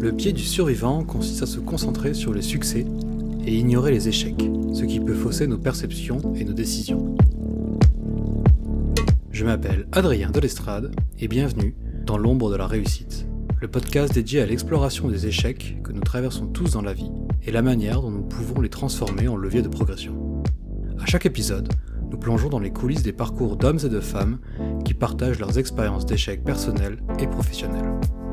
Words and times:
Le 0.00 0.12
pied 0.12 0.32
du 0.32 0.42
survivant 0.42 1.02
consiste 1.02 1.42
à 1.42 1.46
se 1.46 1.58
concentrer 1.60 2.14
sur 2.14 2.34
les 2.34 2.42
succès 2.42 2.84
et 3.46 3.54
ignorer 3.54 3.90
les 3.90 4.08
échecs, 4.08 4.44
ce 4.72 4.84
qui 4.84 5.00
peut 5.00 5.14
fausser 5.14 5.46
nos 5.46 5.58
perceptions 5.58 6.20
et 6.34 6.44
nos 6.44 6.52
décisions. 6.52 7.16
Je 9.30 9.44
m'appelle 9.44 9.86
Adrien 9.92 10.30
Delestrade 10.30 10.94
et 11.18 11.26
bienvenue 11.26 11.74
dans 12.04 12.18
l'ombre 12.18 12.50
de 12.50 12.56
la 12.56 12.66
réussite, 12.66 13.26
le 13.60 13.68
podcast 13.68 14.12
dédié 14.12 14.42
à 14.42 14.46
l'exploration 14.46 15.08
des 15.08 15.26
échecs 15.26 15.78
que 15.82 15.92
nous 15.92 16.02
traversons 16.02 16.46
tous 16.46 16.72
dans 16.72 16.82
la 16.82 16.92
vie 16.92 17.10
et 17.42 17.50
la 17.50 17.62
manière 17.62 18.02
dont 18.02 18.10
nous 18.10 18.22
pouvons 18.22 18.60
les 18.60 18.68
transformer 18.68 19.26
en 19.26 19.36
levier 19.36 19.62
de 19.62 19.68
progression. 19.68 20.42
À 21.00 21.06
chaque 21.06 21.26
épisode, 21.26 21.72
nous 22.10 22.18
plongeons 22.18 22.48
dans 22.48 22.60
les 22.60 22.72
coulisses 22.72 23.02
des 23.02 23.12
parcours 23.12 23.56
d'hommes 23.56 23.80
et 23.84 23.88
de 23.88 24.00
femmes 24.00 24.38
qui 24.84 24.94
partagent 24.94 25.40
leurs 25.40 25.58
expériences 25.58 26.06
d'échecs 26.06 26.44
personnels 26.44 26.98
et 27.18 27.26
professionnels. 27.26 27.90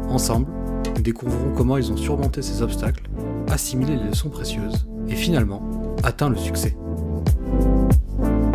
Ensemble, 0.08 0.52
nous 0.96 1.02
découvrons 1.02 1.54
comment 1.56 1.78
ils 1.78 1.92
ont 1.92 1.98
surmonté 1.98 2.42
ces 2.42 2.62
obstacles, 2.62 3.10
assimilé 3.48 3.96
les 3.96 4.10
leçons 4.10 4.30
précieuses 4.30 4.88
et 5.08 5.16
finalement 5.16 5.96
atteint 6.04 6.30
le 6.30 6.38
succès. 6.38 6.78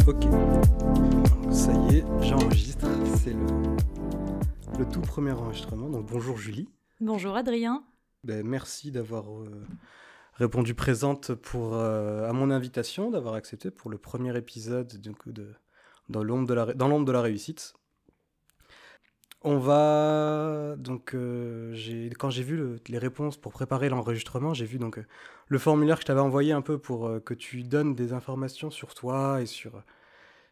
Ok, 0.06 0.24
ça 1.50 1.72
y 1.72 1.96
est, 1.96 2.04
j'enregistre. 2.20 2.86
C'est 3.16 3.32
le, 3.32 3.46
le 4.78 4.88
tout 4.88 5.00
premier 5.00 5.32
enregistrement. 5.32 5.88
Donc 5.88 6.06
bonjour 6.10 6.36
Julie. 6.36 6.68
Bonjour 7.00 7.36
Adrien. 7.36 7.84
Ben, 8.24 8.46
merci 8.46 8.90
d'avoir 8.90 9.30
euh, 9.30 9.64
répondu 10.34 10.74
présente 10.74 11.34
pour, 11.34 11.74
euh, 11.74 12.28
à 12.28 12.32
mon 12.32 12.50
invitation, 12.50 13.10
d'avoir 13.10 13.34
accepté 13.34 13.70
pour 13.70 13.90
le 13.90 13.98
premier 13.98 14.36
épisode 14.36 14.96
du 15.00 15.12
coup, 15.12 15.32
de, 15.32 15.52
dans 16.08 16.22
l'ombre 16.24 16.46
de, 16.46 16.54
la, 16.54 16.74
dans 16.74 16.88
l'ombre 16.88 17.04
de 17.04 17.12
la 17.12 17.20
réussite. 17.22 17.74
On 19.48 19.58
va 19.58 20.74
donc 20.76 21.14
euh, 21.14 21.72
quand 22.18 22.30
j'ai 22.30 22.42
vu 22.42 22.56
le- 22.56 22.80
les 22.88 22.98
réponses 22.98 23.36
pour 23.36 23.52
préparer 23.52 23.88
l'enregistrement, 23.88 24.54
j'ai 24.54 24.64
vu 24.66 24.78
donc 24.78 24.98
euh, 24.98 25.06
le 25.46 25.58
formulaire 25.58 25.96
que 25.98 26.02
je 26.02 26.06
t'avais 26.06 26.20
envoyé 26.20 26.50
un 26.52 26.62
peu 26.62 26.78
pour 26.78 27.06
euh, 27.06 27.20
que 27.20 27.32
tu 27.32 27.62
donnes 27.62 27.94
des 27.94 28.12
informations 28.12 28.70
sur 28.72 28.92
toi 28.94 29.40
et 29.40 29.46
sur 29.46 29.82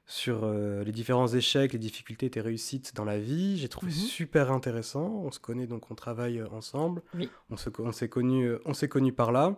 sur 0.06 0.45
les 0.47 0.92
différents 0.92 1.28
échecs, 1.28 1.72
les 1.72 1.78
difficultés, 1.78 2.28
tes 2.28 2.42
réussites 2.42 2.95
dans 2.95 3.06
la 3.06 3.19
vie. 3.19 3.56
J'ai 3.56 3.69
trouvé 3.70 3.91
Mhm. 3.91 3.98
super 3.98 4.53
intéressant. 4.53 5.06
On 5.25 5.31
se 5.33 5.41
connaît 5.41 5.67
donc 5.67 5.91
on 5.91 5.95
travaille 5.95 6.42
ensemble. 6.42 7.03
Oui. 7.15 7.31
On 7.50 7.56
se 7.56 7.70
s'est 7.92 8.09
connus 8.09 8.47
euh, 8.47 8.61
on 8.65 8.75
s'est 8.75 8.89
connus 8.89 9.12
par 9.15 9.33
là. 9.33 9.56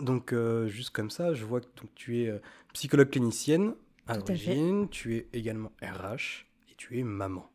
Donc 0.00 0.34
juste 0.66 0.90
comme 0.90 1.08
ça, 1.08 1.32
je 1.32 1.46
vois 1.46 1.60
que 1.62 1.66
donc, 1.80 1.88
tu 1.94 2.18
es 2.22 2.40
psychologue 2.74 3.08
clinicienne 3.08 3.74
à 4.06 4.18
l'origine, 4.18 4.88
tu 4.90 5.16
es 5.16 5.28
également 5.32 5.72
RH 5.80 6.44
et 6.70 6.74
tu 6.76 6.98
es 6.98 7.02
maman. 7.02 7.48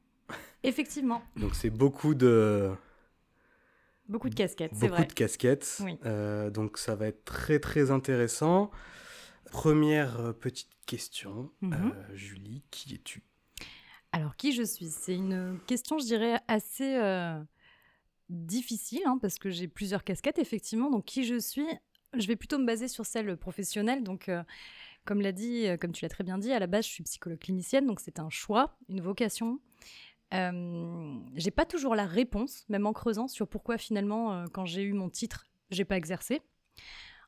Effectivement, 0.64 1.22
Donc 1.36 1.56
c'est 1.56 1.69
beaucoup 1.69 2.16
de 2.16 2.72
beaucoup 4.08 4.30
de 4.30 4.36
casquettes, 4.36 4.72
c'est 4.73 4.88
beaucoup 4.88 4.95
vrai. 4.97 5.06
de 5.06 5.14
casquettes. 5.14 5.78
Oui. 5.83 5.97
Euh, 6.06 6.50
donc 6.50 6.78
ça 6.78 6.95
va 6.95 7.08
être 7.08 7.25
très 7.25 7.59
très 7.59 7.92
intéressant. 7.92 8.72
Première 9.52 10.19
euh, 10.19 10.34
petite 10.34 10.69
question, 10.86 11.52
Mhm. 11.61 11.73
Euh, 11.73 12.16
Julie, 12.16 12.64
qui 12.72 12.95
es-tu? 12.95 13.23
Alors, 14.11 14.36
qui 14.36 14.52
je 14.52 14.64
suis? 14.64 14.89
C'est 14.89 15.16
une 15.16 15.59
question, 15.67 15.97
je 15.97 16.06
dirais, 16.06 16.39
assez 16.47 16.95
euh, 16.97 17.39
difficile, 18.30 19.02
hein, 19.06 19.17
parce 19.22 19.39
que 19.39 19.50
j'ai 19.50 19.67
plusieurs 19.67 20.03
casquettes, 20.03 20.39
effectivement. 20.39 20.89
Donc, 20.91 21.06
qui 21.06 21.23
je 21.25 21.39
suis? 21.39 21.66
Je 22.16 22.28
vais 22.28 22.36
plutôt 22.36 22.59
me 22.59 22.66
baser 22.66 22.88
sur 22.88 23.06
celle 23.08 23.36
professionnelle. 23.38 24.03
Donc, 24.03 24.30
comme 25.06 25.19
l'a 25.22 25.31
dit, 25.31 25.66
comme 25.81 25.91
tu 25.94 26.06
l'as 26.06 26.09
très 26.09 26.23
bien 26.23 26.38
dit, 26.38 26.52
à 26.52 26.59
la 26.59 26.67
base, 26.67 26.86
je 26.86 26.91
suis 26.91 27.03
psychologue 27.03 27.39
clinicienne, 27.39 27.88
donc 27.88 28.00
c'est 28.00 28.19
un 28.19 28.30
choix, 28.30 28.78
une 28.88 29.02
vocation. 29.02 29.59
J'ai 31.35 31.51
pas 31.51 31.65
toujours 31.65 31.95
la 31.95 32.05
réponse, 32.05 32.65
même 32.69 32.85
en 32.85 32.93
creusant, 32.93 33.27
sur 33.27 33.47
pourquoi 33.47 33.77
finalement, 33.77 34.33
euh, 34.33 34.45
quand 34.51 34.65
j'ai 34.65 34.81
eu 34.83 34.93
mon 34.93 35.09
titre, 35.09 35.45
j'ai 35.69 35.85
pas 35.85 35.97
exercé. 35.97 36.41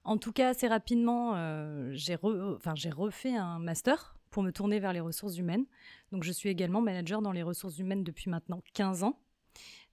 En 0.04 0.18
tout 0.18 0.32
cas, 0.32 0.50
assez 0.50 0.68
rapidement, 0.68 1.34
euh, 1.36 1.90
j'ai 1.94 2.16
re- 2.16 2.92
refait 2.94 3.36
un 3.36 3.60
master 3.60 4.16
pour 4.30 4.44
me 4.44 4.52
tourner 4.52 4.80
vers 4.80 4.94
les 4.94 5.00
ressources 5.00 5.38
humaines. 5.38 5.66
Donc, 6.12 6.24
je 6.24 6.32
suis 6.32 6.50
également 6.50 6.82
manager 6.82 7.22
dans 7.22 7.32
les 7.32 7.44
ressources 7.44 7.80
humaines 7.80 8.04
depuis 8.04 8.30
maintenant 8.30 8.62
15 8.74 9.04
ans. 9.04 9.20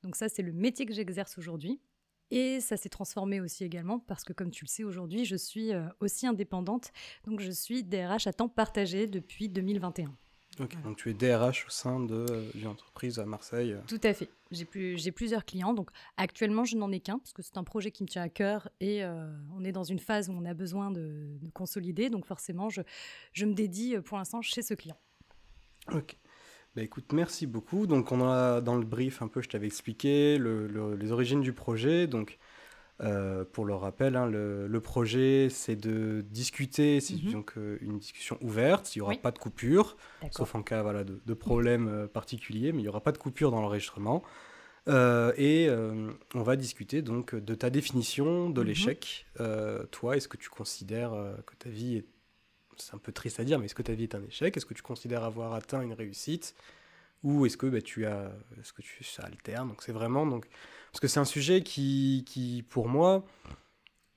Donc, 0.02 0.16
ça, 0.16 0.28
c'est 0.28 0.42
le 0.42 0.52
métier 0.52 0.84
que 0.84 0.92
j'exerce 0.92 1.38
aujourd'hui. 1.38 1.80
Et 2.30 2.60
ça 2.60 2.76
s'est 2.78 2.88
transformé 2.88 3.40
aussi 3.40 3.62
également 3.62 3.98
parce 4.00 4.24
que, 4.24 4.32
comme 4.32 4.50
tu 4.50 4.64
le 4.64 4.68
sais, 4.68 4.84
aujourd'hui, 4.84 5.24
je 5.26 5.36
suis 5.36 5.72
euh, 5.72 5.84
aussi 6.00 6.26
indépendante. 6.26 6.90
Donc, 7.24 7.40
je 7.40 7.50
suis 7.50 7.84
DRH 7.84 8.26
à 8.26 8.32
temps 8.32 8.48
partagé 8.48 9.06
depuis 9.06 9.48
2021. 9.48 10.14
Donc 10.58 10.96
tu 10.96 11.08
es 11.10 11.14
DRH 11.14 11.64
au 11.66 11.70
sein 11.70 11.98
de, 12.00 12.26
euh, 12.30 12.50
d'une 12.54 12.66
entreprise 12.66 13.18
à 13.18 13.24
Marseille. 13.24 13.74
Tout 13.88 14.00
à 14.02 14.12
fait. 14.12 14.28
J'ai 14.50 14.66
plus, 14.66 15.10
plusieurs 15.12 15.44
clients. 15.46 15.72
Donc 15.72 15.90
actuellement, 16.18 16.64
je 16.64 16.76
n'en 16.76 16.92
ai 16.92 17.00
qu'un 17.00 17.18
parce 17.18 17.32
que 17.32 17.42
c'est 17.42 17.56
un 17.56 17.64
projet 17.64 17.90
qui 17.90 18.02
me 18.02 18.08
tient 18.08 18.22
à 18.22 18.28
cœur 18.28 18.68
et 18.80 19.02
euh, 19.02 19.26
on 19.56 19.64
est 19.64 19.72
dans 19.72 19.82
une 19.84 19.98
phase 19.98 20.28
où 20.28 20.32
on 20.32 20.44
a 20.44 20.52
besoin 20.52 20.90
de, 20.90 21.38
de 21.40 21.50
consolider. 21.54 22.10
Donc 22.10 22.26
forcément, 22.26 22.68
je, 22.68 22.82
je 23.32 23.46
me 23.46 23.54
dédie 23.54 23.96
euh, 23.96 24.02
pour 24.02 24.18
l'instant 24.18 24.42
chez 24.42 24.60
ce 24.62 24.74
client. 24.74 24.98
Ok. 25.92 26.16
Bah 26.76 26.82
écoute, 26.82 27.12
merci 27.12 27.46
beaucoup. 27.46 27.86
Donc 27.86 28.12
on 28.12 28.22
a 28.26 28.60
dans 28.60 28.76
le 28.76 28.84
brief 28.84 29.20
un 29.22 29.28
peu, 29.28 29.40
je 29.42 29.48
t'avais 29.48 29.66
expliqué 29.66 30.38
le- 30.38 30.66
le- 30.66 30.96
les 30.96 31.12
origines 31.12 31.40
du 31.40 31.52
projet. 31.52 32.06
Donc 32.06 32.38
euh, 33.02 33.44
pour 33.44 33.64
le 33.64 33.74
rappel, 33.74 34.14
hein, 34.16 34.26
le, 34.26 34.66
le 34.68 34.80
projet 34.80 35.48
c'est 35.50 35.76
de 35.76 36.24
discuter, 36.30 37.00
c'est 37.00 37.14
Mhm. 37.22 37.32
donc 37.32 37.52
euh, 37.58 37.78
une 37.80 37.98
discussion 37.98 38.38
ouverte. 38.42 38.94
Il 38.94 38.98
n'y 38.98 39.02
aura 39.02 39.12
Oui. 39.12 39.18
pas 39.18 39.30
de 39.32 39.38
coupure. 39.38 39.96
Sauf 40.30 40.54
en 40.54 40.62
cas 40.62 40.82
voilà, 40.82 41.02
de, 41.04 41.20
de 41.24 41.34
problèmes 41.34 41.88
euh, 41.88 42.06
particuliers, 42.06 42.72
mais 42.72 42.78
il 42.78 42.82
n'y 42.82 42.88
aura 42.88 43.00
pas 43.00 43.12
de 43.12 43.18
coupure 43.18 43.50
dans 43.50 43.60
l'enregistrement. 43.60 44.22
Euh, 44.88 45.32
et 45.36 45.68
on 46.34 46.42
va 46.42 46.56
discuter 46.56 47.02
donc 47.02 47.34
de 47.34 47.54
ta 47.54 47.70
définition 47.70 48.50
de 48.50 48.60
Mhm. 48.60 48.66
l'échec. 48.68 49.26
Toi, 49.90 50.16
est-ce 50.16 50.28
que 50.28 50.36
tu 50.36 50.48
considères 50.50 51.12
que 51.46 51.54
ta 51.56 51.69
vie 51.70 51.96
est... 51.98 52.06
C'est 52.78 52.94
un 52.94 52.98
peu 52.98 53.12
triste 53.12 53.38
à 53.38 53.44
dire, 53.44 53.58
mais 53.58 53.66
est-ce 53.66 53.74
que 53.74 53.82
ta 53.82 53.92
vie 53.94 54.04
est 54.04 54.14
un 54.14 54.22
échec? 54.24 54.56
Est-ce 54.56 54.64
que 54.66 54.74
tu 54.74 54.82
considères 54.82 55.24
avoir 55.24 55.52
atteint 55.54 55.82
une 55.82 55.92
réussite? 55.92 56.54
Ou 57.22 57.46
est-ce 57.46 57.56
que 57.56 57.66
bah, 57.66 57.82
tu 57.82 58.06
as... 58.06 58.32
Est-ce 58.58 58.72
que 58.72 58.82
tu... 58.82 59.04
ça 59.04 59.22
alterne? 59.24 59.69
Donc 59.69 59.82
c'est 59.82 59.92
vraiment... 59.92 60.26
Donc... 60.26 60.46
Parce 60.92 61.00
que 61.00 61.08
c'est 61.08 61.20
un 61.20 61.25
sujet 61.25 61.62
qui, 61.62 62.22
qui, 62.26 62.62
pour 62.69 62.86
moi, 62.88 63.25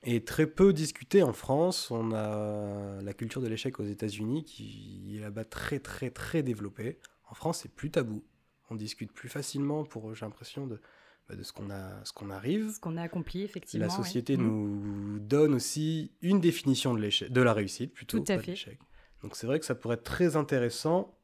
est 0.02 0.26
très 0.28 0.46
peu 0.46 0.72
discuté 0.72 1.22
en 1.22 1.32
France. 1.32 1.90
On 1.90 2.12
a 2.12 3.00
la 3.02 3.12
culture 3.14 3.40
de 3.40 3.48
l'échec 3.48 3.80
aux 3.80 3.84
États-Unis 3.84 4.44
qui 4.44 5.16
est 5.16 5.20
là-bas 5.20 5.44
très 5.44 5.78
très 5.80 6.10
très 6.10 6.42
développée. 6.42 6.98
En 7.30 7.34
France, 7.34 7.60
c'est 7.62 7.74
plus 7.74 7.90
tabou. 7.90 8.22
On 8.70 8.74
discute 8.74 9.10
plus 9.12 9.28
facilement 9.28 9.84
pour, 9.84 10.14
j'ai 10.14 10.26
l'impression, 10.26 10.66
de, 10.66 10.80
bah, 11.28 11.34
de 11.34 11.42
ce 11.42 11.52
qu'on 11.52 11.70
a, 11.70 12.04
ce 12.04 12.12
qu'on 12.12 12.30
arrive. 12.30 12.70
Ce 12.74 12.78
qu'on 12.80 12.96
a 12.98 13.02
accompli, 13.02 13.42
effectivement. 13.42 13.86
La 13.86 13.90
société 13.92 14.36
Mhm. 14.36 14.44
nous 14.46 15.18
donne 15.20 15.54
aussi 15.54 16.12
une 16.20 16.40
définition 16.40 16.92
de 16.94 17.00
l'échec, 17.00 17.32
de 17.32 17.40
la 17.40 17.54
réussite 17.54 17.94
plutôt, 17.94 18.18
Tout 18.18 18.24
à 18.32 18.34
pas 18.34 18.40
de 18.40 18.42
fait. 18.44 18.50
l'échec. 18.52 18.78
Donc 19.22 19.34
c'est 19.34 19.46
vrai 19.46 19.58
que 19.60 19.64
ça 19.66 19.74
pourrait 19.74 19.94
être 19.94 20.04
très 20.04 20.36
intéressant. 20.36 21.16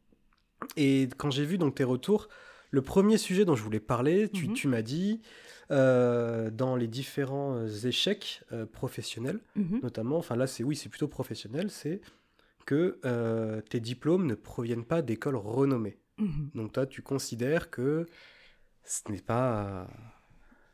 Et 0.77 1.09
quand 1.19 1.31
j'ai 1.31 1.45
vu 1.45 1.59
donc 1.59 1.75
tes 1.75 1.85
retours, 1.85 2.29
le 2.73 2.83
premier 2.83 3.19
sujet 3.19 3.45
dont 3.45 3.55
je 3.55 3.63
voulais 3.63 3.81
parler, 3.81 4.29
tu, 4.29 4.49
Mhm. 4.49 4.55
tu 4.55 4.67
m'as 4.67 4.83
dit 4.83 5.21
euh, 5.71 6.51
dans 6.51 6.75
les 6.75 6.89
différents 6.89 7.55
euh, 7.55 7.69
échecs 7.87 8.43
euh, 8.53 8.67
professionnels, 8.67 9.41
Mhm. 9.57 9.81
notamment, 9.83 10.17
enfin 10.19 10.35
là 10.37 10.47
c'est 10.47 10.65
oui 10.65 10.75
c'est 10.75 10.89
plutôt 10.89 11.07
professionnel, 11.09 11.71
c'est 11.71 12.01
que 12.67 12.99
euh, 13.05 13.61
tes 13.61 13.81
diplômes 13.81 14.27
ne 14.27 14.35
proviennent 14.35 14.85
pas 14.85 15.01
d'écoles 15.03 15.37
renommées. 15.37 15.99
Mhm. 16.19 16.51
Donc 16.55 16.73
toi 16.73 16.87
tu 16.87 17.01
considères 17.03 17.71
que 17.71 18.07
ce 18.85 19.11
n'est 19.13 19.23
pas 19.23 19.87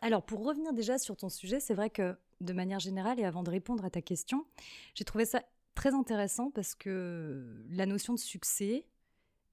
Alors, 0.00 0.24
pour 0.24 0.44
revenir 0.44 0.72
déjà 0.72 0.96
sur 0.98 1.16
ton 1.16 1.28
sujet, 1.28 1.60
c'est 1.60 1.74
vrai 1.74 1.90
que 1.90 2.16
de 2.40 2.52
manière 2.52 2.78
générale, 2.78 3.18
et 3.20 3.24
avant 3.24 3.42
de 3.42 3.50
répondre 3.50 3.84
à 3.84 3.90
ta 3.90 4.00
question, 4.00 4.46
j'ai 4.94 5.04
trouvé 5.04 5.24
ça 5.24 5.42
très 5.74 5.92
intéressant 5.94 6.50
parce 6.52 6.74
que 6.74 7.64
la 7.70 7.84
notion 7.86 8.14
de 8.14 8.18
succès 8.18 8.84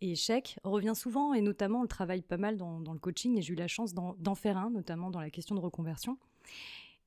et 0.05 0.11
échec 0.11 0.57
revient 0.63 0.93
souvent, 0.95 1.33
et 1.33 1.41
notamment 1.41 1.79
on 1.79 1.83
le 1.83 1.87
travaille 1.87 2.21
pas 2.21 2.37
mal 2.37 2.57
dans, 2.57 2.79
dans 2.79 2.93
le 2.93 2.99
coaching, 2.99 3.37
et 3.37 3.41
j'ai 3.41 3.53
eu 3.53 3.57
la 3.57 3.67
chance 3.67 3.93
d'en 3.93 4.35
faire 4.35 4.57
un, 4.57 4.69
notamment 4.69 5.09
dans 5.09 5.21
la 5.21 5.29
question 5.29 5.55
de 5.55 5.61
reconversion. 5.61 6.17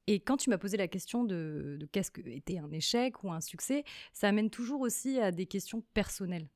Et 0.06 0.20
quand 0.20 0.36
tu 0.38 0.50
m'as 0.50 0.58
posé 0.58 0.76
la 0.76 0.88
question 0.88 1.24
de, 1.24 1.76
de 1.78 1.86
qu'est-ce 1.86 2.10
que 2.10 2.22
était 2.28 2.58
un 2.58 2.70
échec 2.72 3.22
ou 3.24 3.30
un 3.30 3.40
succès, 3.40 3.84
ça 4.12 4.28
amène 4.28 4.50
toujours 4.50 4.80
aussi 4.80 5.20
à 5.20 5.30
des 5.32 5.46
questions 5.46 5.82
personnelles. 5.92 6.48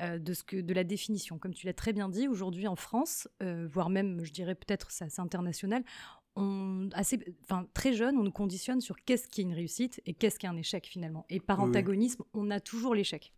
euh, 0.00 0.18
de, 0.18 0.32
ce 0.32 0.42
que, 0.42 0.56
de 0.60 0.74
la 0.74 0.84
définition. 0.84 1.38
Comme 1.38 1.54
tu 1.54 1.66
l'as 1.66 1.72
très 1.72 1.92
bien 1.92 2.08
dit, 2.08 2.28
aujourd'hui 2.28 2.66
en 2.66 2.76
France, 2.76 3.28
euh, 3.42 3.68
voire 3.70 3.90
même, 3.90 4.24
je 4.24 4.32
dirais 4.32 4.54
peut-être 4.54 4.90
c'est 4.90 5.04
assez 5.04 5.20
international, 5.20 5.84
on, 6.36 6.88
assez, 6.94 7.18
enfin, 7.44 7.66
très 7.74 7.92
jeune, 7.92 8.16
on 8.16 8.24
nous 8.24 8.32
conditionne 8.32 8.80
sur 8.80 8.96
qu'est-ce 9.04 9.28
qui 9.28 9.40
est 9.40 9.44
une 9.44 9.54
réussite 9.54 10.00
et 10.06 10.14
qu'est-ce 10.14 10.38
qui 10.38 10.46
est 10.46 10.48
un 10.48 10.56
échec 10.56 10.86
finalement. 10.86 11.24
Et 11.28 11.40
par 11.40 11.60
oui. 11.60 11.68
antagonisme, 11.68 12.24
on 12.32 12.50
a 12.50 12.60
toujours 12.60 12.94
l'échec. 12.94 13.32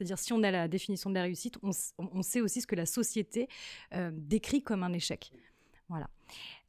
C'est-à-dire, 0.00 0.18
si 0.18 0.32
on 0.32 0.42
a 0.42 0.50
la 0.50 0.66
définition 0.66 1.10
de 1.10 1.14
la 1.14 1.22
réussite, 1.24 1.58
on, 1.62 2.22
sait 2.22 2.40
aussi 2.40 2.62
ce 2.62 2.66
que 2.66 2.74
la 2.74 2.86
société 2.86 3.48
euh, 3.92 4.10
décrit 4.14 4.62
comme 4.62 4.82
un 4.82 4.94
échec. 4.94 5.30
Voilà. 5.90 6.08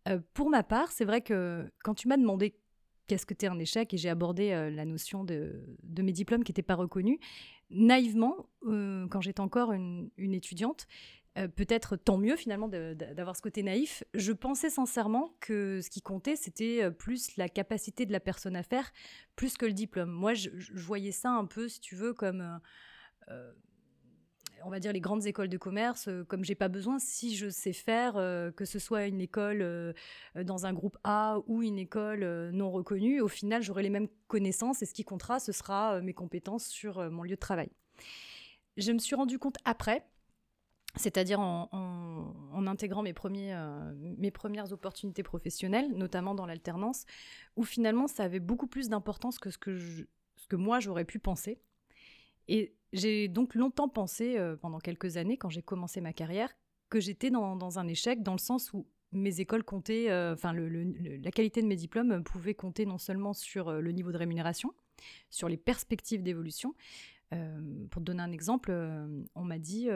Euh, 0.10 0.20
pour 0.34 0.50
ma 0.50 0.64
part, 0.64 0.92
c'est 0.92 1.06
vrai 1.06 1.22
que 1.22 1.72
quand 1.82 1.94
tu 1.94 2.10
m'as 2.10 2.18
demandé 2.18 2.54
qu'est-ce 3.08 3.26
que 3.26 3.34
t'es 3.34 3.48
un 3.48 3.58
échec 3.58 3.94
et 3.94 3.98
j'ai 3.98 4.10
abordé 4.10 4.52
euh, 4.52 4.70
la 4.70 4.84
notion 4.84 5.24
de, 5.24 5.64
mes 5.98 6.12
diplômes 6.12 6.44
qui 6.44 6.52
n'étaient 6.52 6.62
pas 6.62 6.76
reconnus, 6.76 7.20
naïvement, 7.70 8.50
quand 8.66 9.22
j'étais 9.22 9.40
encore 9.40 9.72
une, 9.72 10.12
étudiante, 10.18 10.88
peut-être 11.56 11.96
tant 11.96 12.18
mieux 12.18 12.36
finalement 12.36 12.68
d'avoir 12.68 13.38
ce 13.38 13.42
côté 13.42 13.64
naïf. 13.64 14.04
Je 14.14 14.34
pensais 14.34 14.70
sincèrement 14.70 15.34
que 15.40 15.80
ce 15.82 15.90
qui 15.90 16.02
comptait, 16.02 16.36
c'était 16.36 16.92
plus 16.92 17.38
la 17.38 17.48
capacité 17.48 18.06
de 18.06 18.12
la 18.12 18.20
personne 18.20 18.58
à 18.58 18.64
faire, 18.64 18.92
plus 19.38 19.56
que 19.56 19.66
le 19.66 19.72
diplôme. 19.72 20.12
Moi, 20.12 20.34
je, 20.34 20.50
voyais 20.74 21.14
ça 21.14 21.30
un 21.30 21.46
peu, 21.46 21.70
si 21.70 21.80
tu 21.80 21.96
veux, 21.96 22.14
comme, 22.14 22.60
on 24.64 24.70
va 24.70 24.80
dire, 24.80 24.94
les 24.94 25.00
grandes 25.02 25.26
écoles 25.26 25.50
de 25.50 25.58
commerce, 25.58 26.10
comme 26.28 26.44
j'ai 26.44 26.56
pas 26.56 26.68
besoin, 26.68 27.00
si 27.00 27.36
je 27.36 27.50
sais 27.50 27.74
faire, 27.74 28.14
que 28.56 28.66
ce 28.66 28.78
soit 28.78 29.08
une 29.08 29.22
école 29.22 29.96
dans 30.36 30.66
un 30.66 30.74
groupe 30.74 30.98
A 31.04 31.40
ou 31.48 31.64
une 31.64 31.80
école 31.80 32.52
non 32.52 32.70
reconnue, 32.70 33.22
au 33.22 33.28
final, 33.28 33.64
j'aurai 33.64 33.84
les 33.84 33.90
mêmes 33.90 34.10
connaissances 34.28 34.82
et 34.84 34.86
ce 34.86 34.94
qui 34.94 35.04
comptera, 35.04 35.40
ce 35.40 35.52
sera 35.52 36.02
mes 36.02 36.14
compétences 36.14 36.68
sur 36.68 37.10
mon 37.10 37.24
lieu 37.24 37.36
de 37.36 37.40
travail. 37.40 37.70
Je 38.78 38.92
me 38.92 39.00
suis 39.00 39.16
rendu 39.16 39.40
compte 39.40 39.58
après 39.66 40.06
c'est-à-dire 40.96 41.40
en, 41.40 42.68
intégrant 42.68 43.02
mes, 43.02 43.14
premiers, 43.14 43.54
euh, 43.54 43.94
mes 44.18 44.32
premières 44.32 44.72
opportunités 44.72 45.24
professionnelles, 45.24 45.92
notamment 45.94 46.36
dans 46.36 46.46
l'alternance, 46.46 47.06
où 47.56 47.64
finalement 47.64 48.08
ça 48.08 48.24
avait 48.24 48.40
beaucoup 48.40 48.68
plus 48.68 48.90
d'importance 48.90 49.40
que 49.40 49.50
ce 49.50 49.58
que, 49.58 49.78
ce 49.78 50.48
que 50.48 50.56
moi 50.56 50.80
j'aurais 50.80 51.06
pu 51.06 51.20
penser. 51.20 51.60
Et 52.48 52.76
j'ai 52.94 53.28
donc 53.28 53.56
longtemps 53.56 53.90
pensé, 53.90 54.38
euh, 54.38 54.56
pendant 54.56 54.80
quelques 54.80 55.18
années, 55.18 55.38
quand 55.38 55.50
j'ai 55.50 55.62
commencé 55.62 56.02
ma 56.02 56.14
carrière, 56.14 56.50
que 56.90 57.00
j'étais 57.00 57.30
dans, 57.32 57.80
un 57.80 57.88
échec, 57.88 58.22
dans 58.22 58.34
le 58.34 58.40
sens 58.40 58.74
où 58.74 58.86
mes 59.14 59.40
écoles 59.40 59.64
comptaient, 59.64 60.10
euh, 60.10 60.34
enfin 60.34 60.54
la 60.54 61.32
qualité 61.32 61.62
de 61.62 61.68
mes 61.68 61.76
diplômes 61.76 62.24
pouvait 62.24 62.54
compter 62.54 62.86
non 62.86 62.98
seulement 62.98 63.34
sur 63.34 63.72
le 63.72 63.92
niveau 63.92 64.12
de 64.12 64.18
rémunération, 64.18 64.74
sur 65.30 65.48
les 65.48 65.58
perspectives 65.58 66.22
d'évolution. 66.22 66.74
pour 67.30 68.02
te 68.02 68.06
donner 68.06 68.24
un 68.24 68.32
exemple, 68.32 68.74
on 69.36 69.44
m'a 69.44 69.58
dit 69.58 69.90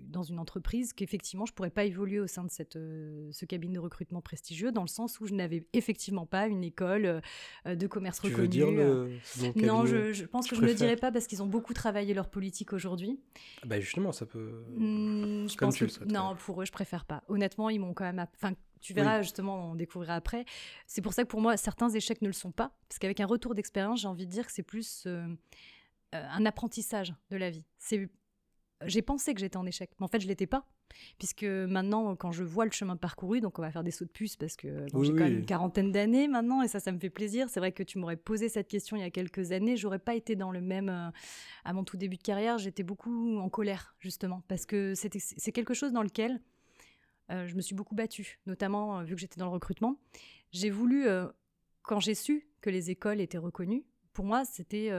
dans 0.00 0.22
une 0.22 0.38
entreprise 0.38 0.92
qu'effectivement 0.92 1.46
je 1.46 1.52
pourrais 1.52 1.70
pas 1.70 1.84
évoluer 1.84 2.20
au 2.20 2.26
sein 2.26 2.44
de 2.44 2.50
cette, 2.50 2.76
euh, 2.76 3.28
ce 3.32 3.44
cabinet 3.44 3.74
de 3.74 3.80
recrutement 3.80 4.20
prestigieux 4.20 4.72
dans 4.72 4.82
le 4.82 4.88
sens 4.88 5.20
où 5.20 5.26
je 5.26 5.34
n'avais 5.34 5.66
effectivement 5.72 6.26
pas 6.26 6.46
une 6.46 6.64
école 6.64 7.20
euh, 7.66 7.74
de 7.74 7.86
commerce 7.86 8.20
tu 8.20 8.28
reconnue. 8.28 8.42
Veux 8.42 8.48
dire 8.48 8.70
le, 8.70 9.10
non, 9.56 9.86
je, 9.86 10.24
pense 10.24 10.48
que 10.48 10.56
je 10.56 10.60
ne 10.60 10.66
le 10.66 10.74
dirai 10.74 10.96
pas 10.96 11.12
parce 11.12 11.26
qu'ils 11.26 11.42
ont 11.42 11.46
beaucoup 11.46 11.74
travaillé 11.74 12.14
leur 12.14 12.28
politique 12.28 12.72
aujourd'hui. 12.72 13.18
Bah 13.64 13.80
justement, 13.80 14.12
ça 14.12 14.26
peut. 14.26 14.64
Mmh, 14.76 15.48
je 15.48 15.56
pense 15.56 15.78
que 15.78 16.04
non, 16.04 16.36
pour 16.36 16.62
eux, 16.62 16.64
je 16.64 16.72
préfère 16.72 17.04
pas. 17.04 17.22
Honnêtement, 17.28 17.70
ils 17.70 17.80
m'ont 17.80 17.94
quand 17.94 18.04
même. 18.04 18.24
Enfin, 18.34 18.54
tu 18.80 18.94
verras 18.94 19.22
justement, 19.22 19.70
on 19.70 19.74
découvrira 19.74 20.14
après. 20.14 20.44
C'est 20.86 21.02
pour 21.02 21.12
ça 21.12 21.24
que 21.24 21.28
pour 21.28 21.40
moi, 21.40 21.56
certains 21.56 21.88
échecs 21.90 22.22
ne 22.22 22.28
le 22.28 22.32
sont 22.32 22.52
pas 22.52 22.72
parce 22.88 22.98
qu'avec 22.98 23.20
un 23.20 23.26
retour 23.26 23.54
d'expérience, 23.54 24.00
j'ai 24.00 24.08
envie 24.08 24.26
de 24.26 24.30
dire 24.30 24.46
que 24.46 24.52
c'est 24.52 24.62
plus 24.62 25.04
euh, 25.06 25.26
un 26.12 26.46
apprentissage 26.46 27.14
de 27.30 27.36
la 27.36 27.50
vie. 27.50 27.64
C'est 27.78 28.08
j'ai 28.86 29.02
pensé 29.02 29.34
que 29.34 29.40
j'étais 29.40 29.56
en 29.56 29.66
échec, 29.66 29.90
mais 29.98 30.04
en 30.04 30.08
fait, 30.08 30.20
je 30.20 30.28
l'étais 30.28 30.46
pas. 30.46 30.64
Puisque 31.18 31.44
maintenant, 31.44 32.16
quand 32.16 32.32
je 32.32 32.44
vois 32.44 32.64
le 32.64 32.70
chemin 32.70 32.96
parcouru, 32.96 33.40
donc 33.40 33.58
on 33.58 33.62
va 33.62 33.70
faire 33.70 33.84
des 33.84 33.90
sauts 33.90 34.04
de 34.04 34.10
puce 34.10 34.36
parce 34.36 34.56
que 34.56 34.86
j'ai 35.02 35.10
quand 35.10 35.24
même 35.24 35.38
une 35.38 35.46
quarantaine 35.46 35.92
d'années 35.92 36.28
maintenant 36.28 36.62
et 36.62 36.68
ça, 36.68 36.80
ça 36.80 36.92
me 36.92 36.98
fait 36.98 37.10
plaisir. 37.10 37.48
C'est 37.50 37.60
vrai 37.60 37.72
que 37.72 37.82
tu 37.82 37.98
m'aurais 37.98 38.16
posé 38.16 38.48
cette 38.48 38.68
question 38.68 38.96
il 38.96 39.00
y 39.00 39.04
a 39.04 39.10
quelques 39.10 39.52
années, 39.52 39.76
j'aurais 39.76 39.98
pas 39.98 40.14
été 40.14 40.36
dans 40.36 40.50
le 40.50 40.60
même. 40.60 40.88
Euh, 40.88 41.10
à 41.64 41.72
mon 41.72 41.84
tout 41.84 41.96
début 41.96 42.16
de 42.16 42.22
carrière, 42.22 42.58
j'étais 42.58 42.82
beaucoup 42.82 43.38
en 43.38 43.48
colère 43.48 43.94
justement 44.00 44.42
parce 44.48 44.64
que 44.64 44.94
c'est 44.94 45.52
quelque 45.52 45.74
chose 45.74 45.92
dans 45.92 46.02
lequel 46.02 46.40
euh, 47.30 47.46
je 47.46 47.54
me 47.54 47.60
suis 47.60 47.74
beaucoup 47.74 47.94
battue, 47.94 48.38
notamment 48.46 49.00
euh, 49.00 49.02
vu 49.04 49.14
que 49.14 49.20
j'étais 49.20 49.38
dans 49.38 49.46
le 49.46 49.52
recrutement. 49.52 49.98
J'ai 50.50 50.70
voulu, 50.70 51.06
quand 51.82 52.00
j'ai 52.00 52.14
su 52.14 52.48
que 52.62 52.70
les 52.70 52.90
écoles 52.90 53.20
étaient 53.20 53.36
reconnues, 53.36 53.84
pour 54.14 54.24
moi, 54.24 54.46
c'était 54.46 54.90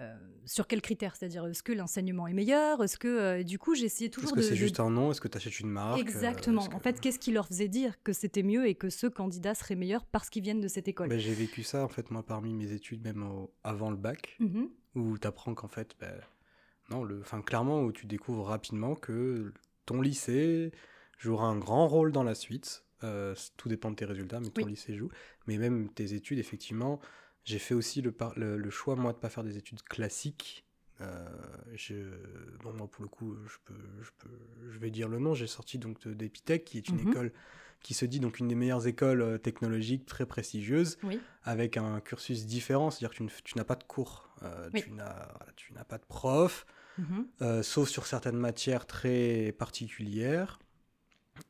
euh, 0.00 0.14
sur 0.44 0.66
quels 0.66 0.82
critères? 0.82 1.16
C'est-à-dire, 1.16 1.46
est-ce 1.46 1.62
que 1.62 1.72
l'enseignement 1.72 2.26
est 2.26 2.32
meilleur? 2.32 2.82
Est-ce 2.82 2.98
que, 2.98 3.08
euh, 3.08 3.42
du 3.42 3.58
coup, 3.58 3.74
j'essayais 3.74 4.10
toujours 4.10 4.32
de. 4.32 4.40
Est-ce 4.40 4.48
que 4.48 4.54
c'est 4.54 4.58
juste 4.58 4.80
un 4.80 4.90
nom? 4.90 5.10
Est-ce 5.10 5.20
que 5.20 5.28
tu 5.28 5.36
achètes 5.36 5.60
une 5.60 5.70
marque? 5.70 6.00
Exactement. 6.00 6.66
En 6.72 6.80
fait, 6.80 7.00
qu'est-ce 7.00 7.18
qui 7.18 7.32
leur 7.32 7.48
faisait 7.48 7.68
dire 7.68 8.02
que 8.02 8.12
c'était 8.12 8.42
mieux 8.42 8.66
et 8.66 8.74
que 8.74 8.90
ce 8.90 9.06
candidat 9.06 9.54
serait 9.54 9.76
meilleur 9.76 10.04
parce 10.04 10.28
qu'ils 10.28 10.42
viennent 10.42 10.60
de 10.60 10.68
cette 10.68 10.88
école? 10.88 11.08
Ben, 11.08 11.18
J'ai 11.18 11.34
vécu 11.34 11.62
ça, 11.62 11.84
en 11.84 11.88
fait, 11.88 12.10
moi, 12.10 12.22
parmi 12.24 12.52
mes 12.52 12.72
études, 12.72 13.02
même 13.02 13.26
avant 13.64 13.90
le 13.90 13.96
bac, 13.96 14.36
mmh 14.40 14.64
où 14.94 15.18
tu 15.18 15.26
apprends 15.28 15.54
qu'en 15.54 15.68
fait, 15.68 15.94
ben, 16.00 16.18
non, 16.88 17.04
le... 17.04 17.20
enfin, 17.20 17.42
clairement, 17.42 17.82
où 17.82 17.92
tu 17.92 18.06
découvres 18.06 18.46
rapidement 18.46 18.94
que 18.94 19.52
ton 19.84 20.00
lycée 20.00 20.72
jouera 21.18 21.46
un 21.46 21.58
grand 21.58 21.86
rôle 21.86 22.12
dans 22.12 22.22
la 22.22 22.34
suite. 22.34 22.84
Euh, 23.04 23.34
tout 23.58 23.68
dépend 23.68 23.90
de 23.90 23.96
tes 23.96 24.06
résultats, 24.06 24.40
mais 24.40 24.48
ton 24.48 24.64
lycée 24.64 24.94
joue. 24.94 25.10
Mais 25.46 25.58
même 25.58 25.90
tes 25.90 26.14
études, 26.14 26.38
effectivement, 26.38 26.98
j'ai 27.46 27.60
fait 27.60 27.74
aussi 27.74 28.02
le, 28.02 28.12
le, 28.56 28.70
choix, 28.70 28.96
moi, 28.96 29.12
de 29.12 29.18
ne 29.18 29.22
pas 29.22 29.30
faire 29.30 29.44
des 29.44 29.56
études 29.56 29.80
classiques. 29.82 30.66
Euh, 31.00 31.28
je, 31.74 31.94
bon, 32.60 32.72
moi, 32.72 32.88
pour 32.88 33.04
le 33.04 33.08
coup, 33.08 33.36
je, 33.46 33.56
peux, 33.64 33.80
je, 34.02 34.10
peux, 34.18 34.36
je 34.68 34.78
vais 34.78 34.90
dire 34.90 35.08
le 35.08 35.20
nom. 35.20 35.32
J'ai 35.32 35.46
sorti 35.46 35.78
donc 35.78 36.06
d'Epitech, 36.08 36.64
qui 36.64 36.76
est 36.76 36.88
une 36.88 37.00
mhm. 37.00 37.08
école 37.08 37.32
qui 37.82 37.94
se 37.94 38.04
dit 38.04 38.18
donc 38.18 38.40
une 38.40 38.48
des 38.48 38.56
meilleures 38.56 38.88
écoles 38.88 39.22
euh, 39.22 39.38
technologiques 39.38 40.06
très 40.06 40.26
prestigieuses, 40.26 40.98
avec 41.44 41.76
un 41.76 42.00
cursus 42.00 42.46
différent, 42.46 42.90
c'est-à-dire 42.90 43.16
que 43.16 43.22
tu, 43.44 43.56
n'as 43.56 43.64
pas 43.64 43.76
de 43.76 43.84
cours, 43.84 44.28
euh, 44.42 44.68
tu 45.54 45.72
n'as 45.72 45.84
pas 45.84 45.98
de 45.98 46.04
prof, 46.04 46.66
mhm. 46.98 47.62
sauf 47.62 47.88
sur 47.88 48.06
certaines 48.06 48.38
matières 48.38 48.86
très 48.86 49.54
particulières. 49.56 50.58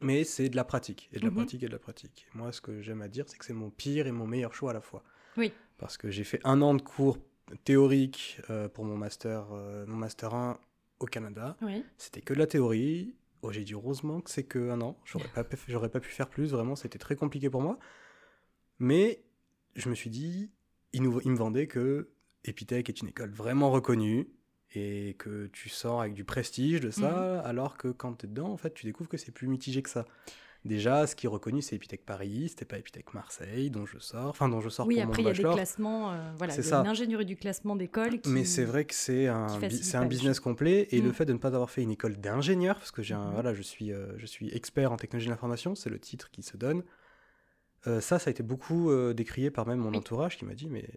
Mais 0.02 0.24
c'est 0.24 0.48
de 0.50 0.56
la 0.56 0.64
pratique, 0.64 1.08
et 1.12 1.20
de 1.20 1.24
la 1.24 1.30
mhm. 1.30 1.36
pratique, 1.36 1.62
et 1.62 1.68
de 1.68 1.72
la 1.72 1.78
pratique. 1.78 2.26
moi, 2.34 2.52
ce 2.52 2.60
que 2.60 2.82
j'aime 2.82 3.00
à 3.00 3.08
dire, 3.08 3.24
c'est 3.28 3.38
que 3.38 3.44
c'est 3.46 3.54
mon 3.54 3.70
pire 3.70 4.06
et 4.06 4.12
mon 4.12 4.26
meilleur 4.26 4.52
choix 4.52 4.72
à 4.72 4.74
la 4.74 4.82
fois. 4.82 5.02
Oui 5.38 5.52
parce 5.78 5.96
que 5.96 6.10
j'ai 6.10 6.24
fait 6.24 6.40
un 6.44 6.62
an 6.62 6.74
de 6.74 6.82
cours 6.82 7.18
théoriques 7.64 8.40
euh, 8.50 8.68
pour 8.68 8.84
mon 8.84 8.96
master, 8.96 9.46
euh, 9.52 9.86
mon 9.86 9.96
master 9.96 10.34
1 10.34 10.58
au 11.00 11.06
Canada. 11.06 11.56
C'était 11.98 12.22
que 12.22 12.34
de 12.34 12.38
la 12.38 12.46
théorie. 12.46 13.14
Oh, 13.42 13.52
j'ai 13.52 13.64
dit 13.64 13.74
heureusement 13.74 14.20
que 14.20 14.30
c'est 14.30 14.44
que 14.44 14.70
un 14.70 14.80
an. 14.80 14.98
J'aurais 15.04 15.28
pas, 15.28 15.44
j'aurais 15.68 15.90
pas 15.90 16.00
pu 16.00 16.10
faire 16.10 16.28
plus. 16.28 16.52
Vraiment, 16.52 16.74
c'était 16.74 16.98
très 16.98 17.16
compliqué 17.16 17.50
pour 17.50 17.60
moi. 17.60 17.78
Mais 18.78 19.22
je 19.74 19.88
me 19.88 19.94
suis 19.94 20.10
dit, 20.10 20.50
il, 20.92 21.02
nous, 21.02 21.20
il 21.24 21.30
me 21.30 21.36
vendait 21.36 21.66
que 21.66 22.10
Epitech 22.44 22.88
est 22.88 23.00
une 23.00 23.08
école 23.08 23.30
vraiment 23.30 23.70
reconnue 23.70 24.28
et 24.74 25.14
que 25.18 25.46
tu 25.48 25.68
sors 25.68 26.00
avec 26.00 26.14
du 26.14 26.24
prestige 26.24 26.80
de 26.80 26.90
ça, 26.90 27.40
mhm. 27.40 27.46
alors 27.46 27.76
que 27.76 27.88
quand 27.88 28.14
tu 28.14 28.26
es 28.26 28.28
dedans, 28.28 28.48
en 28.48 28.56
fait, 28.56 28.74
tu 28.74 28.84
découvres 28.84 29.08
que 29.08 29.16
c'est 29.16 29.32
plus 29.32 29.48
mitigé 29.48 29.82
que 29.82 29.90
ça. 29.90 30.04
Déjà, 30.66 31.06
ce 31.06 31.14
qui 31.14 31.26
est 31.26 31.28
reconnu, 31.28 31.62
c'est 31.62 31.76
Epitech 31.76 32.04
Paris, 32.04 32.48
c'était 32.48 32.64
pas 32.64 32.78
Epitech 32.78 33.14
Marseille, 33.14 33.70
dont 33.70 33.86
je 33.86 33.98
sors, 33.98 34.28
enfin 34.28 34.48
dont 34.48 34.60
je 34.60 34.68
sors 34.68 34.86
oui, 34.86 34.96
pour 34.96 35.04
après, 35.04 35.22
mon 35.22 35.28
bachelor. 35.28 35.54
Oui, 35.54 35.60
après 35.60 35.62
il 35.62 35.62
y 35.62 35.64
a 35.64 35.68
des 35.68 35.74
classements, 35.76 36.12
euh, 36.12 36.32
voilà, 36.36 36.52
c'est 36.52 36.62
ça. 36.62 36.82
L'ingénierie 36.82 37.24
du 37.24 37.36
classement 37.36 37.76
d'école. 37.76 38.20
Mais 38.26 38.44
c'est 38.44 38.64
vrai 38.64 38.84
que 38.84 38.94
c'est 38.94 39.28
un, 39.28 39.46
c'est 39.70 39.96
un 39.96 40.06
business 40.06 40.40
complet, 40.40 40.88
et 40.90 41.00
le 41.00 41.10
mm. 41.10 41.14
fait 41.14 41.24
de 41.24 41.32
ne 41.32 41.38
pas 41.38 41.48
avoir 41.48 41.70
fait 41.70 41.82
une 41.82 41.90
école 41.90 42.16
d'ingénieur, 42.16 42.76
parce 42.76 42.90
que 42.90 43.02
j'ai 43.02 43.14
un, 43.14 43.30
mm. 43.30 43.34
voilà, 43.34 43.54
je 43.54 43.62
suis, 43.62 43.92
euh, 43.92 44.18
je 44.18 44.26
suis 44.26 44.54
expert 44.54 44.92
en 44.92 44.96
technologie 44.96 45.26
de 45.26 45.32
l'information, 45.32 45.74
c'est 45.74 45.90
le 45.90 45.98
titre 45.98 46.30
qui 46.30 46.42
se 46.42 46.56
donne. 46.56 46.82
Euh, 47.86 48.00
ça, 48.00 48.18
ça 48.18 48.28
a 48.28 48.32
été 48.32 48.42
beaucoup 48.42 48.92
décrié 49.14 49.50
par 49.50 49.66
même 49.66 49.78
mon 49.78 49.94
entourage 49.94 50.36
qui 50.36 50.44
m'a 50.44 50.54
dit, 50.54 50.68
mais 50.68 50.88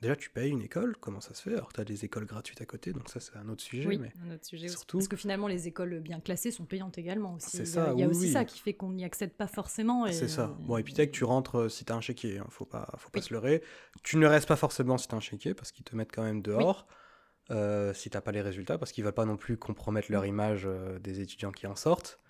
Déjà, 0.00 0.14
tu 0.14 0.30
payes 0.30 0.50
une 0.50 0.62
école, 0.62 0.96
comment 1.00 1.20
ça 1.20 1.34
se 1.34 1.42
fait? 1.42 1.54
Alors, 1.54 1.72
tu 1.72 1.80
as 1.80 1.84
des 1.84 2.04
écoles 2.04 2.24
gratuites 2.24 2.60
à 2.60 2.66
côté, 2.66 2.92
donc 2.92 3.08
ça, 3.08 3.18
c'est 3.18 3.36
un 3.36 3.48
autre 3.48 3.62
sujet. 3.62 3.84
Oui, 3.84 3.98
mais 3.98 4.12
un 4.24 4.34
autre 4.34 4.46
sujet 4.46 4.68
surtout... 4.68 4.98
Parce 4.98 5.08
que 5.08 5.16
finalement, 5.16 5.48
les 5.48 5.66
écoles 5.66 5.98
bien 5.98 6.20
classées 6.20 6.52
sont 6.52 6.66
payantes 6.66 6.98
également 6.98 7.34
aussi. 7.34 7.56
C'est 7.56 7.64
ça, 7.64 7.92
Il 7.94 8.00
y 8.00 8.04
a, 8.04 8.08
aussi 8.08 8.30
ça 8.30 8.44
qui 8.44 8.60
fait 8.60 8.74
qu'on 8.74 8.92
n'y 8.92 9.04
accède 9.04 9.32
pas 9.32 9.48
forcément. 9.48 10.06
Et... 10.06 10.12
C'est 10.12 10.28
ça. 10.28 10.56
Bon, 10.60 10.76
Epitech, 10.76 11.10
tu 11.10 11.24
rentres 11.24 11.56
euh, 11.56 11.68
si 11.68 11.84
tu 11.84 11.92
as 11.92 11.96
un 11.96 12.00
chéquier, 12.00 12.34
il 12.34 12.38
hein, 12.38 12.46
faut 12.48 12.64
pas, 12.64 12.88
faut 12.98 13.10
pas 13.10 13.20
se 13.20 13.34
leurrer. 13.34 13.60
Tu 14.04 14.18
ne 14.18 14.26
restes 14.26 14.46
pas 14.46 14.54
forcément 14.54 14.98
si 14.98 15.08
tu 15.08 15.16
as 15.16 15.18
un 15.18 15.20
chéquier, 15.20 15.52
parce 15.54 15.72
qu'ils 15.72 15.84
te 15.84 15.96
mettent 15.96 16.12
quand 16.12 16.22
même 16.22 16.42
dehors. 16.42 16.86
Euh, 17.50 17.92
si 17.92 18.08
t'as 18.08 18.20
pas 18.20 18.30
les 18.30 18.42
résultats, 18.42 18.78
parce 18.78 18.92
qu'ils 18.92 19.02
veulent 19.02 19.12
pas 19.12 19.24
non 19.24 19.36
plus 19.36 19.56
compromettre 19.56 20.12
leur 20.12 20.26
image 20.26 20.62
euh, 20.66 21.00
des 21.00 21.20
étudiants 21.20 21.50
qui 21.50 21.66
en 21.66 21.74
sortent. 21.74 22.20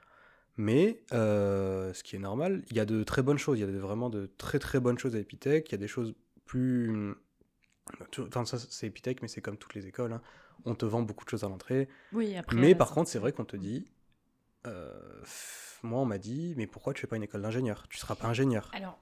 Mais 0.56 1.02
ce 1.10 2.02
qui 2.02 2.16
est 2.16 2.20
normal, 2.20 2.64
il 2.70 2.78
y 2.78 2.80
a 2.80 2.86
de 2.86 3.04
très 3.04 3.22
bonnes 3.22 3.38
choses. 3.38 3.58
Il 3.58 3.60
y 3.60 3.76
a 3.76 3.78
vraiment 3.78 4.08
de 4.08 4.26
très 4.38 4.58
très 4.58 4.80
bonnes 4.80 4.98
choses 4.98 5.14
à 5.14 5.18
Epitech. 5.18 5.68
Il 5.68 5.72
y 5.72 5.74
a 5.74 5.78
des 5.78 5.86
choses 5.86 6.14
plus 6.46 7.14
Enfin, 8.18 8.44
ça, 8.44 8.58
c'est 8.58 8.86
Epitech, 8.86 9.22
mais 9.22 9.28
c'est 9.28 9.40
comme 9.40 9.56
toutes 9.56 9.74
les 9.74 9.86
écoles. 9.86 10.12
Hein. 10.12 10.22
On 10.64 10.74
te 10.74 10.84
vend 10.84 11.02
beaucoup 11.02 11.24
de 11.24 11.30
choses 11.30 11.44
à 11.44 11.48
l'entrée. 11.48 11.88
Oui, 12.12 12.36
après, 12.36 12.56
mais 12.56 12.74
par 12.74 12.92
contre, 12.92 13.08
c'est 13.08 13.18
vrai 13.18 13.32
qu'on 13.32 13.44
te 13.44 13.56
dit. 13.56 13.90
Euh, 14.66 15.22
moi, 15.82 16.00
on 16.00 16.04
m'a 16.04 16.18
dit, 16.18 16.54
mais 16.56 16.66
pourquoi 16.66 16.92
tu 16.92 17.00
fais 17.00 17.06
pas 17.06 17.16
une 17.16 17.22
école 17.22 17.42
d'ingénieur? 17.42 17.86
Tu 17.88 17.98
seras 17.98 18.16
pas 18.16 18.26
ingénieur. 18.26 18.70
Alors, 18.74 18.98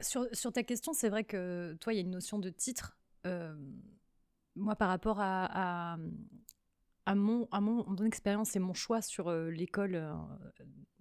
sur, 0.00 0.26
sur 0.32 0.52
ta 0.52 0.62
question, 0.62 0.92
c'est 0.92 1.08
vrai 1.08 1.24
que 1.24 1.76
toi, 1.80 1.92
il 1.92 1.96
y 1.96 1.98
a 1.98 2.02
une 2.02 2.10
notion 2.10 2.38
de 2.38 2.50
titre. 2.50 2.98
Euh, 3.26 3.56
moi, 4.54 4.76
par 4.76 4.88
rapport 4.88 5.18
à, 5.20 5.96
à, 7.06 7.14
mon, 7.14 7.48
à 7.50 7.60
mon, 7.60 7.88
mon 7.88 8.04
expérience 8.04 8.54
et 8.54 8.58
mon 8.58 8.74
choix 8.74 9.00
sur 9.00 9.28
euh, 9.28 9.50
l'école 9.50 9.96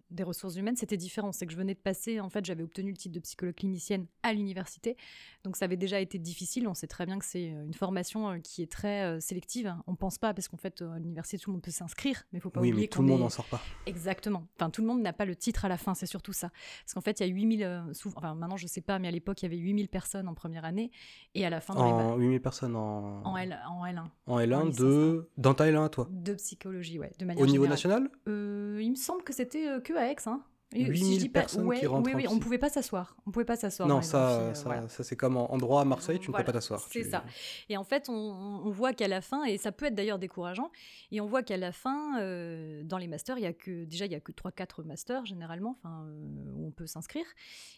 des 0.09 0.23
ressources 0.23 0.55
humaines, 0.55 0.75
c'était 0.77 0.97
différent. 0.97 1.31
C'est 1.31 1.45
que 1.45 1.51
je 1.51 1.57
venais 1.57 1.73
de 1.73 1.79
passer, 1.79 2.19
en 2.19 2.29
fait, 2.29 2.45
j'avais 2.45 2.63
obtenu 2.63 2.91
le 2.91 2.97
titre 2.97 3.13
de 3.15 3.19
psychologue 3.19 3.55
clinicienne 3.55 4.05
à 4.23 4.33
l'université. 4.33 4.95
Donc 5.43 5.55
ça 5.57 5.65
avait 5.65 5.77
déjà 5.77 5.99
été 5.99 6.17
difficile. 6.19 6.67
On 6.67 6.73
sait 6.73 6.87
très 6.87 7.05
bien 7.05 7.19
que 7.19 7.25
c'est 7.25 7.45
une 7.45 7.73
formation 7.73 8.39
qui 8.41 8.61
est 8.61 8.71
très 8.71 9.19
sélective. 9.21 9.75
On 9.87 9.95
pense 9.95 10.17
pas, 10.17 10.33
parce 10.33 10.47
qu'en 10.47 10.57
fait, 10.57 10.81
à 10.81 10.99
l'université, 10.99 11.37
tout 11.37 11.49
le 11.49 11.53
monde 11.55 11.61
peut 11.63 11.71
s'inscrire, 11.71 12.23
mais 12.31 12.39
il 12.39 12.41
faut 12.41 12.49
pas 12.49 12.61
oui, 12.61 12.69
oublier 12.69 12.83
mais 12.85 12.87
tout 12.89 13.01
le 13.01 13.07
monde 13.07 13.19
est- 13.19 13.23
n'en 13.23 13.29
sort 13.29 13.45
pas. 13.45 13.61
Exactement. 13.85 14.47
Enfin, 14.57 14.69
tout 14.69 14.81
le 14.81 14.87
monde 14.87 15.01
n'a 15.01 15.13
pas 15.13 15.25
le 15.25 15.35
titre 15.35 15.65
à 15.65 15.67
la 15.69 15.77
fin, 15.77 15.93
c'est 15.93 16.05
surtout 16.05 16.33
ça. 16.33 16.49
Parce 16.83 16.93
qu'en 16.93 17.01
fait, 17.01 17.19
il 17.19 17.27
y 17.27 17.29
a 17.29 17.33
8000, 17.33 17.63
euh, 17.63 17.93
souvent- 17.93 18.17
enfin 18.17 18.35
maintenant 18.35 18.57
je 18.57 18.67
sais 18.67 18.81
pas, 18.81 18.99
mais 18.99 19.07
à 19.07 19.11
l'époque, 19.11 19.41
il 19.41 19.45
y 19.45 19.47
avait 19.47 19.57
8000 19.57 19.87
personnes 19.89 20.27
en 20.27 20.33
première 20.33 20.65
année. 20.65 20.91
Et 21.35 21.45
à 21.45 21.49
la 21.49 21.61
fin, 21.61 21.73
dans 21.75 21.85
les 21.85 21.91
ma- 21.93 22.03
En 22.11 22.17
8000 22.17 22.41
personnes 22.41 22.75
en, 22.75 23.23
en, 23.25 23.37
L, 23.37 23.59
en 23.69 23.85
L1, 23.85 24.05
en 24.27 24.39
L1 24.39 24.53
en 24.55 24.63
licence 24.65 24.75
de... 24.77 25.29
dans 25.37 25.53
ta 25.53 25.65
L1 25.65 25.85
à 25.85 25.89
toi? 25.89 26.07
de 26.11 26.33
psychologie, 26.33 26.99
ouais, 26.99 27.11
de 27.19 27.25
manière 27.25 27.41
Au 27.43 27.45
niveau 27.45 27.63
générale. 27.65 27.69
national? 28.03 28.09
Euh, 28.27 28.79
Il 28.81 28.91
me 28.91 28.95
semble 28.95 29.23
que 29.23 29.33
c'était 29.33 29.67
euh, 29.67 29.79
que 29.81 29.93
à 29.98 30.12
Aix. 30.12 30.27
Hein. 30.27 30.42
Et 30.75 30.83
8000 30.83 31.13
je 31.15 31.19
dis 31.19 31.29
pas- 31.29 31.39
personnes 31.41 31.65
ouais, 31.65 31.79
qui 31.79 31.86
rentrent 31.88 32.12
Oui, 32.13 32.25
on 32.27 32.31
psy. 32.31 32.39
pouvait 32.41 32.57
pas 32.57 32.67
s'asseoir. 32.69 33.15
On 33.25 33.31
pouvait 33.31 33.45
pas 33.45 33.55
s'asseoir. 33.55 33.88
dans 33.88 33.95
Non, 33.95 34.01
ça, 34.01 34.53
ça, 34.53 34.63
voilà. 34.65 34.89
ça, 34.89 35.03
c'est 35.03 35.15
comme 35.15 35.38
en, 35.38 35.57
droit 35.57 35.81
à 35.81 35.86
Marseille, 35.86 36.19
tu 36.19 36.27
ne 36.27 36.31
Voilà, 36.31 36.43
peux 36.43 36.47
pas 36.51 36.57
t'asseoir. 36.57 36.81
c'est 36.91 37.03
Tu- 37.03 37.09
ça. 37.09 37.24
Et 37.69 37.77
en 37.77 37.86
fait, 37.86 38.09
on, 38.09 38.13
on 38.13 38.69
voit 38.69 38.91
qu'à 38.91 39.07
la 39.07 39.21
fin, 39.21 39.45
et 39.45 39.57
ça 39.57 39.71
peut 39.71 39.86
être 39.86 39.95
d'ailleurs 39.95 40.19
décourageant, 40.19 40.69
et 41.12 41.21
on 41.21 41.25
voit 41.25 41.41
qu'à 41.41 41.55
la 41.55 41.71
fin, 41.71 42.19
euh, 42.19 42.83
dans 42.83 42.97
les 42.97 43.07
masters, 43.07 43.38
il 43.38 43.43
y 43.43 43.47
a 43.47 43.53
que 43.53 43.86
déjà 43.86 44.05
il 44.07 44.12
y 44.12 44.15
a 44.15 44.19
que 44.19 44.33
3-4 44.33 44.83
masters 44.83 45.25
généralement, 45.25 45.77
enfin 45.81 46.03
euh, 46.05 46.51
où 46.57 46.67
on 46.67 46.71
peut 46.71 46.86
s'inscrire, 46.88 47.25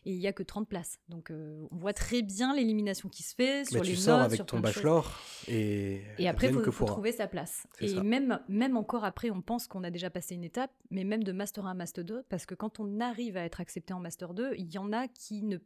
et 0.05 0.11
il 0.13 0.19
y 0.19 0.25
a 0.27 0.33
que 0.33 0.41
30 0.43 0.67
places. 0.67 0.99
Donc 1.09 1.29
euh, 1.29 1.63
on 1.69 1.77
voit 1.77 1.93
très 1.93 2.23
bien 2.23 2.55
l'élimination 2.55 3.07
qui 3.07 3.21
se 3.21 3.35
fait 3.35 3.65
sur 3.65 3.81
Mais 3.81 3.87
les 3.87 3.93
tu 3.93 3.97
sors 3.97 4.17
notes, 4.17 4.25
avec 4.25 4.35
sur 4.37 4.45
ton 4.47 4.59
bachelor 4.59 5.19
et, 5.47 6.01
Et 6.17 6.27
après, 6.27 6.47
il 6.47 6.53
faut, 6.55 6.61
que 6.61 6.71
faut 6.71 6.85
trouver 6.85 7.11
sa 7.11 7.27
place. 7.27 7.67
Et 7.81 7.89
ça. 7.89 8.01
même, 8.03 8.39
même 8.49 8.77
encore 8.77 9.03
après, 9.05 9.29
on 9.29 9.41
pense 9.41 9.67
qu'on 9.67 9.83
a 9.83 9.91
déjà 9.91 10.09
passé 10.09 10.33
une 10.33 10.43
étape, 10.43 10.71
mais 10.89 11.03
même 11.03 11.23
de 11.23 11.31
Master 11.31 11.65
1 11.67 11.71
à 11.71 11.73
Master 11.75 12.03
2, 12.03 12.23
parce 12.29 12.47
que 12.47 12.55
quand 12.55 12.78
on 12.79 12.99
arrive 12.99 13.37
à 13.37 13.43
être 13.45 13.61
accepté 13.61 13.93
en 13.93 13.99
Master 13.99 14.33
2, 14.33 14.53
il 14.57 14.71
y 14.73 14.77
en 14.77 14.91
a 14.93 15.07
qui 15.07 15.43
ne 15.43 15.57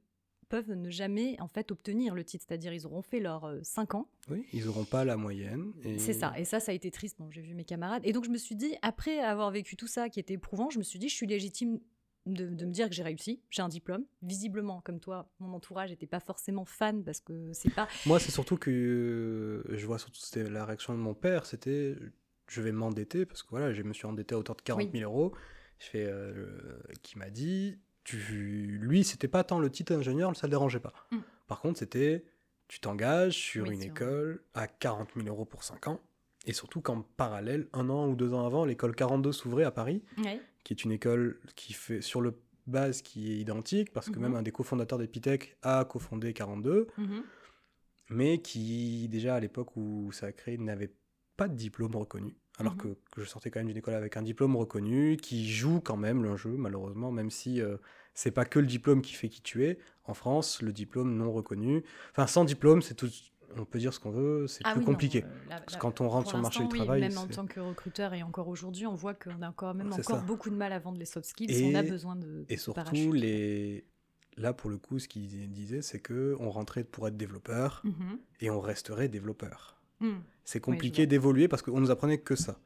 peuvent 0.50 0.72
ne 0.74 0.90
jamais 0.90 1.36
en 1.40 1.48
fait 1.48 1.72
obtenir 1.72 2.14
le 2.14 2.24
titre, 2.24 2.46
c'est-à-dire 2.48 2.74
ils 2.74 2.86
auront 2.86 3.02
fait 3.02 3.20
leurs 3.20 3.52
5 3.64 3.96
ans, 3.96 4.08
Oui, 4.30 4.46
ils 4.54 4.66
n'auront 4.66 4.86
pas 4.86 5.04
la 5.06 5.18
moyenne. 5.18 5.72
et- 5.84 5.98
c'est 5.98 6.14
ça, 6.14 6.34
et 6.38 6.46
ça, 6.46 6.60
ça 6.60 6.72
a 6.72 6.76
été 6.76 6.92
triste. 6.92 7.18
Bon, 7.18 7.32
j'ai 7.32 7.42
vu 7.42 7.54
mes 7.56 7.64
camarades. 7.66 8.04
Et 8.06 8.12
donc, 8.14 8.26
je 8.26 8.30
me 8.30 8.38
suis 8.38 8.56
dit, 8.56 8.76
après 8.84 9.20
avoir 9.20 9.50
vécu 9.52 9.76
tout 9.76 9.88
ça 9.88 10.10
qui 10.10 10.20
était 10.20 10.36
éprouvant, 10.36 10.70
je 10.70 10.78
me 10.78 10.84
suis 10.84 11.00
dit, 11.00 11.10
je 11.10 11.16
suis 11.16 11.26
légitime 11.28 11.80
de, 12.26 12.46
de 12.48 12.66
me 12.66 12.72
dire 12.72 12.88
que 12.88 12.94
j'ai 12.96 13.04
réussi. 13.04 13.42
J'ai 13.50 13.62
un 13.64 13.68
diplôme. 13.70 14.06
Visiblement, 14.22 14.80
comme 14.82 15.00
toi, 15.00 15.28
mon 15.40 15.54
entourage 15.54 15.90
n'était 15.90 16.08
pas 16.08 16.20
forcément 16.20 16.66
fan 16.66 17.04
parce 17.04 17.20
que 17.20 17.52
c'est 17.54 17.74
pas. 17.74 17.88
Moi, 18.06 18.20
c'est 18.20 18.32
surtout 18.32 18.58
que 18.58 18.70
euh, 19.68 19.78
je 19.78 19.86
vois 19.86 20.00
surtout 20.00 20.20
c'était 20.22 20.50
la 20.50 20.66
réaction 20.66 20.94
de 20.94 21.00
mon 21.00 21.14
père, 21.14 21.46
c'était 21.46 21.96
je 22.48 22.62
vais 22.62 22.72
m'endetter 22.72 23.26
parce 23.26 23.42
que 23.44 23.50
voilà, 23.50 23.74
je 23.74 23.82
me 23.84 23.94
suis 23.94 24.06
endetté 24.06 24.36
à 24.36 24.38
hauteur 24.38 24.56
de 24.56 24.62
40 24.62 24.92
000 24.92 25.04
euros. 25.04 25.34
Je 25.84 25.90
fais, 25.90 26.06
euh, 26.06 26.46
qui 27.02 27.18
m'a 27.18 27.30
dit, 27.30 27.78
tu, 28.06 28.18
lui, 28.82 29.04
c'était 29.04 29.28
pas 29.28 29.44
tant 29.44 29.60
le 29.60 29.70
titre 29.70 29.94
ingénieur, 29.94 30.34
ça 30.36 30.48
le 30.48 30.52
dérangeait 30.52 30.80
pas. 30.80 30.94
Mm. 31.12 31.18
Par 31.48 31.60
contre, 31.60 31.80
c'était, 31.80 32.24
tu 32.70 32.80
t'engages 32.80 33.34
sur 33.34 33.70
une 33.70 33.82
école 33.82 34.44
à 34.54 34.68
40 34.68 35.10
000 35.16 35.28
euros 35.28 35.46
pour 35.46 35.64
5 35.64 35.88
ans. 35.88 36.00
Et 36.46 36.54
surtout 36.54 36.80
qu'en 36.82 37.02
parallèle, 37.02 37.68
un 37.74 37.90
an 37.90 38.08
ou 38.10 38.16
deux 38.16 38.34
ans 38.34 38.46
avant, 38.46 38.64
l'école 38.66 38.96
42 38.96 39.32
s'ouvrait 39.34 39.64
à 39.66 39.72
Paris, 39.72 40.04
Ouais. 40.24 40.40
qui 40.64 40.74
est 40.74 40.84
une 40.84 40.92
école 40.92 41.40
qui 41.56 41.74
fait 41.74 42.02
sur 42.02 42.22
le 42.22 42.34
base 42.66 43.02
qui 43.02 43.34
est 43.34 43.38
identique, 43.38 43.92
parce 43.92 44.10
que 44.10 44.16
Mhm. 44.16 44.22
même 44.22 44.36
un 44.36 44.42
des 44.42 44.52
cofondateurs 44.52 45.00
d'Epitech 45.00 45.58
a 45.64 45.84
cofondé 45.86 46.34
42 46.34 46.88
Mhm. 46.98 47.24
mais 48.10 48.42
qui 48.42 49.08
déjà 49.10 49.36
à 49.36 49.40
l'époque 49.42 49.76
où 49.76 50.12
ça 50.14 50.28
a 50.28 50.32
créé 50.32 50.58
n'avait 50.58 50.94
pas 51.36 51.48
de 51.50 51.56
diplôme 51.56 51.96
reconnu. 51.96 52.36
Alors 52.60 52.74
Mhm. 52.74 52.78
que, 52.80 52.88
que 53.12 53.22
je 53.24 53.26
sortais 53.26 53.50
quand 53.50 53.60
même 53.60 53.68
d'une 53.68 53.78
école 53.78 53.96
avec 53.96 54.16
un 54.16 54.22
diplôme 54.22 54.56
reconnu, 54.56 55.18
qui 55.18 55.50
joue 55.52 55.82
quand 55.82 55.98
même 55.98 56.24
le 56.24 56.36
jeu, 56.38 56.52
malheureusement, 56.52 57.12
même 57.12 57.32
si 57.32 57.62
euh, 57.62 57.78
c'est 58.14 58.32
pas 58.32 58.46
que 58.46 58.60
le 58.60 58.68
diplôme 58.68 59.02
qui 59.02 59.14
fait 59.14 59.30
qui 59.30 59.42
tu 59.42 59.66
es. 59.66 59.80
En 60.06 60.14
France, 60.14 60.62
le 60.62 60.72
diplôme 60.72 61.16
non 61.16 61.32
reconnu, 61.32 61.84
enfin 62.12 62.28
sans 62.28 62.46
diplôme, 62.46 62.82
c'est 62.84 62.94
tout, 62.94 63.10
on 63.58 63.66
peut 63.66 63.80
dire 63.80 63.92
ce 63.94 64.00
qu'on 64.00 64.12
veut, 64.12 64.46
c'est 64.48 64.62
Ah 64.66 64.74
plus 64.74 64.82
oui, 64.82 64.86
non, 64.86 64.92
compliqué. 64.92 65.24
euh, 65.24 65.50
là- 65.50 65.62
Parce 65.62 65.78
que 65.78 65.82
quand 65.82 66.00
on 66.02 66.10
rentre 66.10 66.28
sur 66.28 66.38
le 66.38 66.44
marché 66.44 66.62
du 66.64 66.70
travail, 66.70 67.02
même 67.02 67.18
en 67.18 67.28
tant 67.28 67.48
que 67.48 67.60
recruteur 67.60 68.14
et 68.14 68.22
encore 68.22 68.48
aujourd'hui, 68.50 68.86
on 68.86 68.94
voit 68.96 69.14
qu'on 69.16 69.42
a 69.42 69.50
encore, 69.50 69.74
même 69.74 69.92
encore 69.92 70.04
ça. 70.18 70.22
beaucoup 70.22 70.50
de 70.52 70.56
mal 70.56 70.74
à 70.74 70.80
vendre 70.80 71.00
les 71.00 71.06
soft 71.06 71.26
skills. 71.28 71.50
Et- 71.52 71.66
on 71.74 71.76
a 71.76 71.82
besoin 71.84 72.16
de. 72.16 72.46
Et 72.50 72.56
de 72.56 72.60
surtout, 72.60 72.76
parachute. 72.84 73.14
les... 73.14 73.86
là 74.38 74.54
pour 74.54 74.70
le 74.70 74.78
coup, 74.78 75.00
ce 75.00 75.08
qu'il 75.08 75.28
disait, 75.52 75.82
c'est 75.82 76.00
que 76.00 76.36
on 76.40 76.52
rentrait 76.52 76.84
pour 76.84 77.08
être 77.08 77.18
développeur 77.18 77.82
Mhm. 77.84 78.20
et 78.42 78.50
on 78.52 78.60
resterait 78.62 79.08
développeur. 79.08 79.80
Mm. 80.04 80.22
C'est 80.44 80.60
compliqué 80.60 81.08
d'évoluer 81.08 81.48
parce 81.48 81.62
qu'on 81.62 81.80
nous 81.80 81.90
apprenait 81.90 82.18
que 82.18 82.36
ça. 82.36 82.60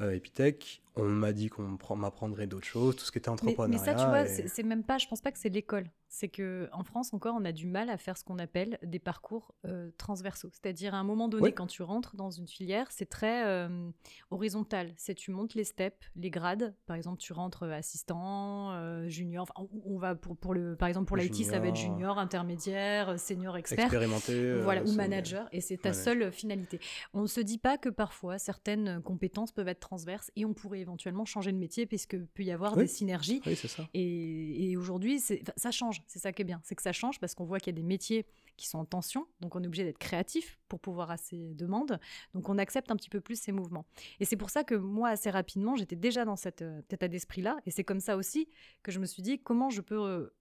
Euh, 0.00 0.10
Epitech, 0.12 0.82
on 0.96 1.04
m'a 1.04 1.32
dit 1.32 1.48
qu'on 1.48 1.76
prend- 1.76 1.96
m'apprendrait 1.96 2.46
d'autres 2.46 2.66
choses, 2.66 2.96
tout 2.96 3.04
ce 3.04 3.12
qui 3.12 3.18
était 3.18 3.28
entrepreneuriat. 3.30 3.68
mais 3.68 3.78
ça, 3.78 3.94
tu 3.94 4.04
vois, 4.04 4.22
et- 4.22 4.48
c'est 4.48 4.62
même 4.62 4.84
pas, 4.84 4.98
je 4.98 5.06
pense 5.08 5.20
pas 5.20 5.32
que 5.32 5.38
c'est 5.38 5.48
l'école. 5.48 5.90
C'est 6.14 6.28
que 6.28 6.68
en 6.72 6.84
France 6.84 7.14
encore, 7.14 7.34
on 7.38 7.44
a 7.46 7.52
du 7.52 7.66
mal 7.66 7.88
à 7.88 7.96
faire 7.96 8.18
ce 8.18 8.24
qu'on 8.24 8.38
appelle 8.38 8.78
des 8.82 8.98
parcours 8.98 9.54
euh, 9.66 9.90
transversaux. 9.96 10.50
C'est-à-dire 10.52 10.94
à 10.94 10.98
un 10.98 11.04
moment 11.04 11.26
donné, 11.28 11.44
Ouais. 11.44 11.52
quand 11.52 11.66
tu 11.66 11.82
rentres 11.82 12.14
dans 12.16 12.30
une 12.30 12.46
filière, 12.46 12.88
c'est 12.90 13.08
très 13.08 13.46
euh, 13.46 13.88
horizontal. 14.30 14.92
C'est 14.98 15.14
tu 15.14 15.30
montes 15.30 15.54
les 15.54 15.64
steps, 15.64 15.96
les 16.16 16.28
grades. 16.30 16.74
Par 16.86 16.96
exemple, 16.96 17.16
tu 17.18 17.32
rentres 17.32 17.62
euh, 17.62 17.72
assistant, 17.72 18.72
euh, 18.72 19.08
junior. 19.08 19.42
Enfin, 19.48 19.66
on 19.74 19.94
on 19.94 19.98
va 19.98 20.14
pour, 20.14 20.36
pour 20.36 20.52
le, 20.52 20.76
par 20.76 20.88
exemple 20.88 21.06
pour 21.06 21.16
l'IT, 21.16 21.44
ça 21.44 21.58
va 21.58 21.68
être 21.68 21.76
Junior. 21.76 22.18
intermédiaire, 22.18 23.18
senior, 23.18 23.56
expert. 23.56 23.80
expérimenté. 23.86 24.60
Voilà, 24.60 24.82
ou 24.84 24.92
manager, 24.92 25.48
et 25.52 25.60
c'est 25.62 25.78
ta 25.78 25.92
seule 25.94 26.30
finalité. 26.32 26.78
On 27.14 27.22
ne 27.22 27.26
se 27.26 27.40
dit 27.40 27.58
pas 27.58 27.78
que 27.78 27.88
parfois 27.88 28.38
certaines 28.38 29.00
compétences 29.02 29.52
peuvent 29.52 29.68
être 29.68 29.80
transverses 29.80 30.30
et 30.36 30.44
on 30.44 30.52
pourrait 30.54 30.81
éventuellement 30.82 31.24
changer 31.24 31.50
de 31.52 31.56
métier 31.56 31.86
puisque 31.86 32.16
peut 32.16 32.42
y 32.42 32.50
avoir 32.52 32.76
Oui. 32.76 32.84
des 32.84 32.88
synergies. 32.88 33.40
Oui, 33.46 33.56
c'est 33.56 33.68
ça. 33.68 33.88
Et, 33.94 34.70
et 34.70 34.76
aujourd'hui, 34.76 35.18
ça 35.20 35.70
change. 35.70 36.02
C'est 36.06 36.18
ça 36.18 36.32
qui 36.32 36.42
est 36.42 36.44
bien. 36.44 36.60
C'est 36.64 36.74
que 36.74 36.82
ça 36.82 36.92
change 36.92 37.18
parce 37.18 37.34
qu'on 37.34 37.44
voit 37.44 37.58
qu'il 37.58 37.72
y 37.74 37.76
a 37.76 37.80
des 37.80 37.86
métiers 37.86 38.26
qui 38.56 38.68
sont 38.68 38.78
en 38.78 38.84
tension. 38.84 39.26
Donc, 39.40 39.56
on 39.56 39.62
est 39.62 39.66
obligé 39.66 39.84
d'être 39.84 39.98
créatif 39.98 40.58
pour 40.68 40.78
pouvoir 40.80 41.10
à 41.10 41.16
ces 41.16 41.54
demandes. 41.54 41.98
Donc, 42.34 42.48
on 42.48 42.58
accepte 42.58 42.90
un 42.90 42.96
petit 42.96 43.08
peu 43.10 43.20
plus 43.20 43.40
ces 43.40 43.52
mouvements. 43.52 43.86
Et 44.20 44.24
c'est 44.26 44.36
pour 44.36 44.50
ça 44.50 44.62
que 44.62 44.74
moi, 44.74 45.08
assez 45.08 45.30
rapidement, 45.30 45.74
j'étais 45.74 45.96
déjà 45.96 46.24
dans 46.24 46.36
cet 46.36 46.60
euh, 46.62 46.82
état 46.90 47.08
d'esprit-là. 47.08 47.56
Et 47.64 47.70
c'est 47.70 47.84
comme 47.84 48.00
ça 48.00 48.16
aussi 48.16 48.48
que 48.82 48.92
je 48.92 48.98
me 48.98 49.06
suis 49.06 49.22
dit 49.22 49.38
comment 49.40 49.70
je 49.70 49.80
peux 49.80 50.00
euh, 50.02 50.34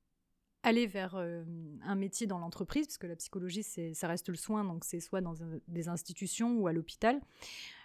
aller 0.64 0.86
vers 0.88 1.16
euh, 1.16 1.44
un 1.84 1.96
métier 1.96 2.28
dans 2.28 2.38
l'entreprise, 2.38 2.86
parce 2.86 2.98
que 3.00 3.08
la 3.08 3.16
psychologie, 3.16 3.64
ça 3.64 4.08
reste 4.08 4.30
le 4.30 4.36
soin, 4.36 4.64
donc 4.64 4.84
c'est 4.84 5.00
soit 5.00 5.22
dans 5.22 5.34
des 5.68 5.88
institutions 5.88 6.56
ou 6.60 6.68
à 6.68 6.74
l'hôpital. 6.74 7.20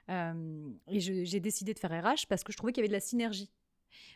Euh, 0.08 0.70
et 0.88 1.00
j'ai 1.00 1.40
décidé 1.40 1.74
de 1.74 1.78
faire 1.78 1.90
RH 1.90 2.26
parce 2.28 2.44
que 2.44 2.52
je 2.52 2.56
trouvais 2.56 2.72
qu'il 2.72 2.80
y 2.80 2.84
avait 2.84 2.88
de 2.88 2.92
la 2.92 3.00
synergie. 3.00 3.50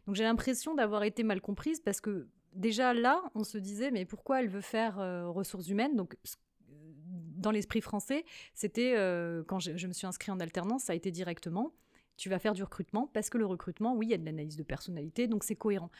Donc 0.07 0.15
j'ai 0.15 0.25
l'impression 0.25 0.75
d'avoir 0.75 1.03
été 1.03 1.23
mal 1.23 1.41
comprise 1.41 1.81
parce 1.81 2.01
que 2.01 2.29
déjà 2.53 2.95
là, 2.95 3.23
on 3.35 3.45
se 3.45 3.59
disait, 3.59 3.91
mais 3.91 4.05
pourquoi 4.05 4.41
elle 4.41 4.49
veut 4.49 4.61
faire 4.61 4.99
euh, 4.99 5.29
ressources 5.29 5.69
humaines? 5.69 5.97
Donc 5.97 6.17
dans 6.67 7.51
l'esprit 7.51 7.81
français, 7.81 8.25
c'était 8.55 8.95
euh, 8.97 9.43
quand 9.45 9.59
je, 9.59 9.77
je 9.77 9.87
me 9.87 9.93
suis 9.93 10.07
inscrite 10.07 10.31
en 10.31 10.41
alternance, 10.41 10.85
ça 10.85 10.93
a 10.93 10.97
été 10.97 11.11
directement. 11.11 11.73
Tu 12.21 12.29
vas 12.29 12.39
faire 12.39 12.53
du 12.53 12.63
recrutement 12.63 13.09
parce 13.15 13.31
que 13.31 13.39
le 13.39 13.47
recrutement, 13.47 13.97
oui, 13.97 14.09
il 14.09 14.11
y 14.11 14.15
a 14.15 14.19
de 14.19 14.27
l'analyse 14.27 14.57
de 14.57 14.63
personnalité, 14.63 15.27
donc 15.27 15.43
c'est 15.43 15.57
cohérent. 15.57 15.91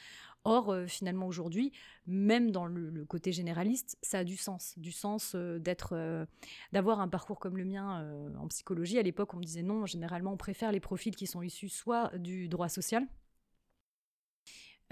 Or, 0.45 0.69
euh, 0.69 0.87
finalement, 0.87 1.27
aujourd'hui, 1.27 1.73
même 2.07 2.51
dans 2.51 2.67
le, 2.67 3.07
côté 3.07 3.33
généraliste, 3.33 3.97
ça 4.03 4.19
a 4.19 4.25
du 4.25 4.37
sens. 4.37 4.75
Du 4.77 4.93
sens 4.93 5.33
euh, 5.35 5.59
d'être, 5.59 5.95
euh, 5.95 6.27
d'avoir 6.73 7.01
un 7.01 7.09
parcours 7.09 7.41
comme 7.41 7.57
le 7.57 7.65
mien 7.65 8.07
en 8.39 8.47
psychologie. 8.49 8.99
À 8.99 9.03
l'époque, 9.03 9.33
on 9.33 9.39
me 9.39 9.45
disait 9.45 9.63
non, 9.63 9.87
généralement, 9.87 10.35
on 10.35 10.37
préfère 10.37 10.73
les 10.73 10.81
profils 10.81 11.17
qui 11.17 11.27
sont 11.27 11.41
issus 11.41 11.71
soit 11.71 12.15
du 12.19 12.49
droit 12.49 12.69
social, 12.69 13.07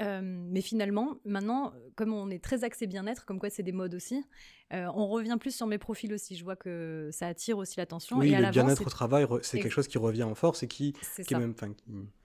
euh, 0.01 0.21
mais 0.23 0.61
finalement, 0.61 1.17
maintenant, 1.25 1.73
comme 1.97 2.13
on 2.13 2.31
est 2.31 2.43
très 2.43 2.65
axé 2.65 2.87
bien-être, 2.87 3.25
comme 3.25 3.39
quoi 3.39 3.51
c'est 3.51 3.63
des 3.63 3.73
modes 3.73 3.95
aussi, 3.95 4.23
euh, 4.73 4.87
on 4.95 5.09
revient 5.09 5.37
plus 5.41 5.55
sur 5.55 5.67
mes 5.67 5.79
profils 5.79 6.13
aussi. 6.13 6.37
Je 6.37 6.45
vois 6.45 6.57
que 6.57 7.09
ça 7.13 7.27
attire 7.27 7.59
aussi 7.59 7.79
l'attention. 7.79 8.19
Oui, 8.19 8.29
et 8.29 8.37
le 8.37 8.51
bien-être 8.51 8.87
au 8.87 8.91
travail, 8.91 9.27
c'est 9.43 9.59
quelque 9.61 9.73
chose 9.73 9.89
qui 9.89 9.99
revient 9.99 10.23
en 10.25 10.35
force 10.35 10.63
et 10.63 10.69
qui, 10.69 10.93
est 11.19 11.35
même. 11.39 11.55
qui- 11.55 11.75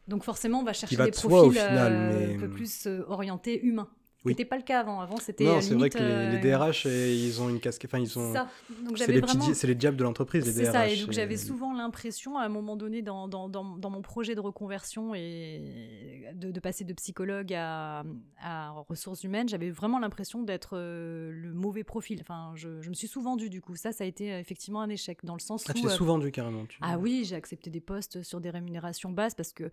Donc 0.08 0.24
forcément, 0.24 0.60
on 0.60 0.63
va 0.63 0.74
chercher 0.74 0.96
va 0.98 1.06
des 1.06 1.12
de 1.12 1.15
profils 1.15 1.30
soi, 1.32 1.48
au 1.48 1.51
final, 1.51 1.94
euh, 1.94 2.27
mais- 2.27 2.36
un 2.36 2.39
peu 2.39 2.50
plus 2.50 2.88
orientés 3.08 3.63
humains. 3.65 3.89
Ce 4.24 4.27
Oui. 4.30 4.32
n'était 4.32 4.46
pas 4.46 4.56
le 4.56 4.63
cas 4.63 4.80
avant. 4.80 5.01
Avant, 5.01 5.18
c'était 5.18 5.44
Non, 5.44 5.58
euh, 5.58 5.62
c'est 5.62 5.74
vrai 5.74 5.89
que 5.89 5.98
les, 5.98 6.39
les 6.39 6.48
euh, 6.53 6.58
DRH, 6.58 6.86
et 6.86 7.13
ils 7.13 7.42
ont 7.42 7.50
une 7.50 7.60
casquette. 7.60 7.89
Enfin, 7.94 8.00
ils 8.01 8.18
ont. 8.18 8.32
Ça. 8.34 8.48
Donc 8.86 8.98
C'est 8.98 9.12
les, 9.12 9.20
vraiment. 9.20 9.53
c'est 9.53 9.75
diables 9.75 9.98
de 9.98 10.03
l'entreprise, 10.03 10.46
les 10.46 10.51
C'est 10.53 10.62
DRH. 10.63 10.72
ça, 10.72 10.88
et 10.88 10.96
donc 10.98 11.10
et- 11.10 11.13
j'avais 11.13 11.36
souvent 11.36 11.74
l'impression, 11.74 12.38
à 12.38 12.44
un 12.46 12.50
moment 12.50 12.77
donné, 12.77 13.01
dans, 13.01 13.27
dans, 13.27 13.50
dans, 13.50 13.65
dans 13.77 13.89
mon 13.89 14.01
projet 14.01 14.34
de 14.34 14.39
reconversion 14.39 15.13
et 15.13 16.32
de, 16.36 16.51
de 16.51 16.60
passer 16.62 16.84
de 16.86 16.94
psychologue 16.94 17.53
à, 17.53 18.03
à 18.42 18.72
ressources 18.88 19.24
humaines, 19.24 19.50
j'avais 19.50 19.70
vraiment 19.72 20.00
l'impression 20.00 20.42
d'être 20.44 20.77
euh, 20.77 21.30
le 21.34 21.53
mauvais 21.53 21.84
profil. 21.84 22.20
Enfin, 22.22 22.53
je, 22.56 22.82
je 22.82 22.89
me 22.89 22.94
suis 22.94 23.08
sous-vendue, 23.10 23.50
du 23.50 23.62
coup. 23.62 23.75
Ça, 23.75 23.92
ça 23.92 24.03
a 24.06 24.08
été 24.08 24.32
euh, 24.34 24.39
effectivement 24.39 24.82
un 24.82 24.89
échec, 24.89 25.20
dans 25.25 25.34
le 25.36 25.39
sens 25.42 25.65
Ah, 25.68 25.72
où... 25.72 25.74
tu 25.75 25.82
t'es 25.82 25.88
euh, 25.88 25.92
souvent 25.92 26.13
vendu 26.13 26.32
carrément. 26.32 26.65
tu- 26.65 26.77
ah 26.82 26.98
oui, 26.98 27.24
j'ai 27.25 27.36
accepté 27.36 27.70
des 27.70 27.82
postes 27.82 28.24
sur 28.24 28.39
des 28.39 28.50
rémunérations 28.50 29.12
basses 29.12 29.36
parce 29.36 29.51
que 29.51 29.70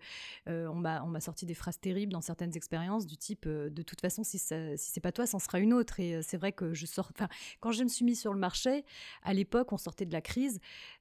euh, 0.49 0.71
m'a 0.73 1.03
on 1.03 1.07
m'a 1.07 1.19
sorti 1.21 1.45
des 1.45 1.53
phrases 1.53 1.79
terribles 1.79 2.11
dans 2.11 2.21
certaines 2.21 2.55
expériences 2.57 3.05
du 3.05 3.15
type 3.17 3.45
euh, 3.47 3.69
de 3.69 3.81
toute 3.83 4.01
façon 4.01 4.23
si 4.23 4.39
ça, 4.41 4.77
si 4.77 4.91
c'est 4.91 4.99
pas 5.01 5.11
toi, 5.11 5.25
c'en 5.25 5.39
sera 5.39 5.59
une 5.59 5.73
autre 5.73 5.99
et 5.99 6.15
euh, 6.15 6.21
c'est 6.21 6.37
vrai 6.37 6.51
que 6.51 6.73
je 6.73 6.85
sors 6.85 7.09
enfin 7.15 7.27
quand 7.59 7.71
je 7.71 7.83
me 7.83 7.89
suis 7.89 8.03
mis 8.05 8.15
sur 8.15 8.33
le 8.33 8.39
marché, 8.39 8.83
à 9.23 9.33
l'époque 9.33 9.71
on 9.71 9.77
sortait 9.77 10.05
de 10.05 10.13
la 10.13 10.21
crise, 10.21 10.59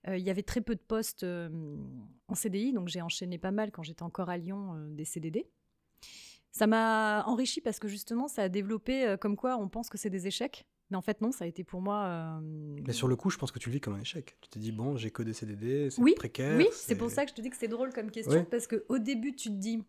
euh, 0.09 0.17
il 0.17 0.25
y 0.25 0.31
avait 0.31 0.43
très 0.43 0.61
peu 0.61 0.75
de 0.75 0.81
postes 0.81 1.23
euh, 1.25 1.49
en 2.29 2.35
CDI 2.35 2.73
donc 2.73 2.89
j'ai 2.89 3.03
enchaîné 3.03 3.39
pas 3.39 3.51
mal 3.51 3.71
quand 3.73 3.83
j'étais 3.83 4.03
encore 4.03 4.29
à 4.31 4.37
Lyon 4.37 4.75
euh, 4.75 4.89
des 4.91 5.05
CDD. 5.05 5.47
Ça 6.53 6.67
m'a 6.67 7.23
enrichi 7.27 7.61
parce 7.61 7.79
que 7.79 7.87
justement, 7.87 8.27
ça 8.27 8.43
a 8.43 8.49
développé 8.49 9.15
comme 9.21 9.37
quoi 9.37 9.57
on 9.57 9.69
pense 9.69 9.89
que 9.89 9.97
c'est 9.97 10.11
des 10.11 10.27
échecs. 10.27 10.67
Mais 10.91 10.97
en 10.97 11.01
fait, 11.03 11.21
non, 11.21 11.31
ça 11.31 11.45
a 11.45 11.47
été 11.47 11.63
pour 11.63 11.81
moi. 11.81 12.05
euh, 12.07 12.41
Mais 12.85 12.93
sur 12.93 13.07
le 13.07 13.15
coup, 13.15 13.31
je 13.31 13.39
pense 13.39 13.53
que 13.53 13.61
tu 13.61 13.69
le 13.69 13.75
vis 13.75 13.81
comme 13.81 13.95
un 13.95 14.01
échec. 14.01 14.37
Tu 14.41 14.51
te 14.51 14.59
dis, 14.59 14.73
bon, 14.73 14.97
j'ai 14.97 15.13
que 15.13 15.23
des 15.23 15.33
CDD, 15.33 15.91
c'est 15.91 16.03
Oui, 16.03 16.15
précaire. 16.17 16.57
Oui, 16.59 16.67
c'est 16.73 16.97
pour 16.97 17.09
ça 17.09 17.25
que 17.25 17.31
je 17.31 17.37
te 17.37 17.41
dis 17.41 17.51
que 17.51 17.57
c'est 17.57 17.69
drôle 17.69 17.93
comme 17.93 18.11
question, 18.11 18.33
Ouais. 18.41 18.43
parce 18.51 18.67
qu'au 18.67 18.99
début, 18.99 19.37
tu 19.37 19.51
te 19.51 19.55
dis, 19.55 19.85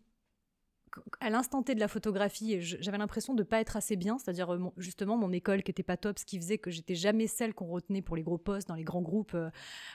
à 1.20 1.30
l'instant 1.30 1.62
T 1.62 1.74
de 1.74 1.80
la 1.80 1.88
photographie, 1.88 2.60
j'avais 2.60 2.98
l'impression 2.98 3.34
de 3.34 3.42
pas 3.42 3.60
être 3.60 3.76
assez 3.76 3.96
bien, 3.96 4.18
c'est-à-dire 4.18 4.52
euh, 4.52 4.72
justement 4.76 5.16
mon 5.16 5.32
école 5.32 5.62
qui 5.62 5.70
était 5.70 5.82
pas 5.82 5.96
top, 5.96 6.18
ce 6.18 6.24
qui 6.24 6.38
faisait 6.38 6.58
que 6.58 6.70
j'étais 6.70 6.94
jamais 6.94 7.26
celle 7.26 7.54
qu'on 7.54 7.66
retenait 7.66 8.02
pour 8.02 8.16
les 8.16 8.22
gros 8.22 8.38
postes 8.38 8.68
dans 8.68 8.74
les 8.74 8.84
grands 8.84 9.02
groupes, 9.02 9.34
euh, 9.34 9.50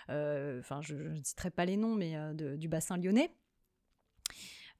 euh, 0.09 0.59
enfin 0.59 0.81
je 0.81 0.95
ne 0.95 1.23
citerai 1.23 1.51
pas 1.51 1.65
les 1.65 1.77
noms, 1.77 1.95
mais 1.95 2.15
du 2.57 2.67
bassin 2.67 2.97
lyonnais. 2.97 3.31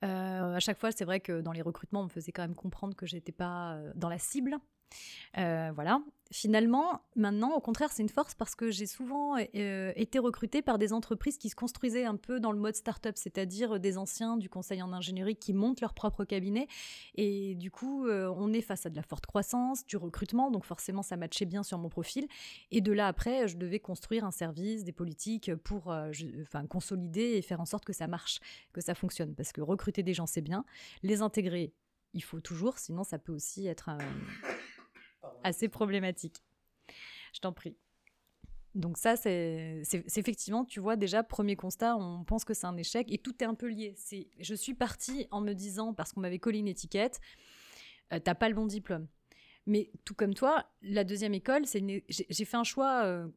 À 0.01 0.59
chaque 0.59 0.79
fois, 0.79 0.91
c'est 0.91 1.05
vrai 1.05 1.19
que 1.19 1.41
dans 1.41 1.51
les 1.51 1.61
recrutements, 1.61 2.01
on 2.01 2.05
me 2.05 2.09
faisait 2.09 2.31
quand 2.31 2.43
même 2.43 2.55
comprendre 2.55 2.95
que 2.95 3.05
j'étais 3.05 3.31
pas 3.31 3.79
dans 3.95 4.09
la 4.09 4.19
cible. 4.19 4.57
Euh, 5.37 5.71
voilà. 5.73 6.01
Finalement, 6.31 7.01
maintenant, 7.15 7.55
au 7.55 7.61
contraire, 7.61 7.89
c'est 7.91 8.01
une 8.01 8.09
force 8.09 8.35
parce 8.35 8.53
que 8.53 8.69
j'ai 8.69 8.85
souvent 8.85 9.37
euh, 9.37 9.93
été 9.95 10.19
recrutée 10.19 10.61
par 10.61 10.77
des 10.77 10.91
entreprises 10.91 11.37
qui 11.37 11.49
se 11.49 11.55
construisaient 11.55 12.03
un 12.03 12.17
peu 12.17 12.41
dans 12.41 12.51
le 12.51 12.59
mode 12.59 12.75
start-up, 12.75 13.15
c'est-à-dire 13.17 13.79
des 13.79 13.97
anciens 13.97 14.35
du 14.35 14.49
conseil 14.49 14.81
en 14.81 14.91
ingénierie 14.91 15.37
qui 15.37 15.53
montent 15.53 15.79
leur 15.79 15.93
propre 15.93 16.25
cabinet. 16.25 16.67
Et 17.15 17.55
du 17.55 17.71
coup, 17.71 18.07
euh, 18.07 18.33
on 18.35 18.51
est 18.51 18.61
face 18.61 18.85
à 18.85 18.89
de 18.89 18.95
la 18.95 19.03
forte 19.03 19.25
croissance, 19.25 19.85
du 19.85 19.95
recrutement, 19.95 20.51
donc 20.51 20.65
forcément, 20.65 21.01
ça 21.01 21.15
matchait 21.15 21.45
bien 21.45 21.63
sur 21.63 21.77
mon 21.77 21.89
profil. 21.89 22.27
Et 22.71 22.81
de 22.81 22.91
là, 22.91 23.07
après, 23.07 23.47
je 23.47 23.57
devais 23.57 23.79
construire 23.79 24.25
un 24.25 24.31
service, 24.31 24.83
des 24.83 24.91
politiques 24.91 25.55
pour 25.55 25.91
euh, 25.91 26.11
enfin, 26.41 26.65
consolider 26.67 27.37
et 27.37 27.41
faire 27.41 27.61
en 27.61 27.65
sorte 27.65 27.85
que 27.85 27.93
ça 27.93 28.07
marche, 28.07 28.39
que 28.73 28.81
ça 28.81 28.95
fonctionne. 28.95 29.33
Parce 29.33 29.53
que 29.53 29.61
recruter 29.61 30.03
des 30.03 30.13
gens, 30.13 30.25
c'est 30.25 30.41
bien. 30.41 30.65
Les 31.03 31.21
intégrer, 31.21 31.73
il 32.13 32.23
faut 32.23 32.41
toujours, 32.41 32.79
sinon 32.79 33.03
ça 33.03 33.17
peut 33.17 33.31
aussi 33.31 33.67
être 33.67 33.89
euh, 33.89 33.97
assez 35.43 35.69
problématique. 35.69 36.43
Je 37.33 37.39
t'en 37.39 37.53
prie. 37.53 37.75
Donc 38.75 38.97
ça, 38.97 39.15
c'est 39.15 39.81
effectivement, 40.15 40.63
tu 40.63 40.79
vois, 40.79 40.95
déjà, 40.95 41.23
premier 41.23 41.55
constat, 41.55 41.95
on 41.97 42.23
pense 42.23 42.45
que 42.45 42.53
c'est 42.53 42.67
un 42.67 42.77
échec 42.77 43.11
et 43.11 43.17
tout 43.17 43.33
est 43.43 43.47
un 43.47 43.55
peu 43.55 43.67
lié. 43.67 43.95
C'est, 43.97 44.27
Je 44.39 44.53
suis 44.53 44.75
partie 44.75 45.27
en 45.31 45.41
me 45.41 45.53
disant, 45.53 45.93
parce 45.93 46.13
qu'on 46.13 46.21
m'avait 46.21 46.37
collé 46.37 46.59
une 46.59 46.67
étiquette, 46.67 47.19
euh, 48.13 48.19
t'as 48.19 48.35
pas 48.35 48.49
le 48.49 48.55
bon 48.55 48.67
diplôme. 48.67 49.07
Mais 49.65 49.91
tout 50.05 50.13
comme 50.13 50.33
toi, 50.33 50.65
la 50.81 51.03
deuxième 51.03 51.33
école, 51.33 51.65
c'est 51.65 51.83
j'ai 52.07 52.45
fait 52.45 52.57
un 52.57 52.63
choix 52.63 53.03
euh, 53.05 53.27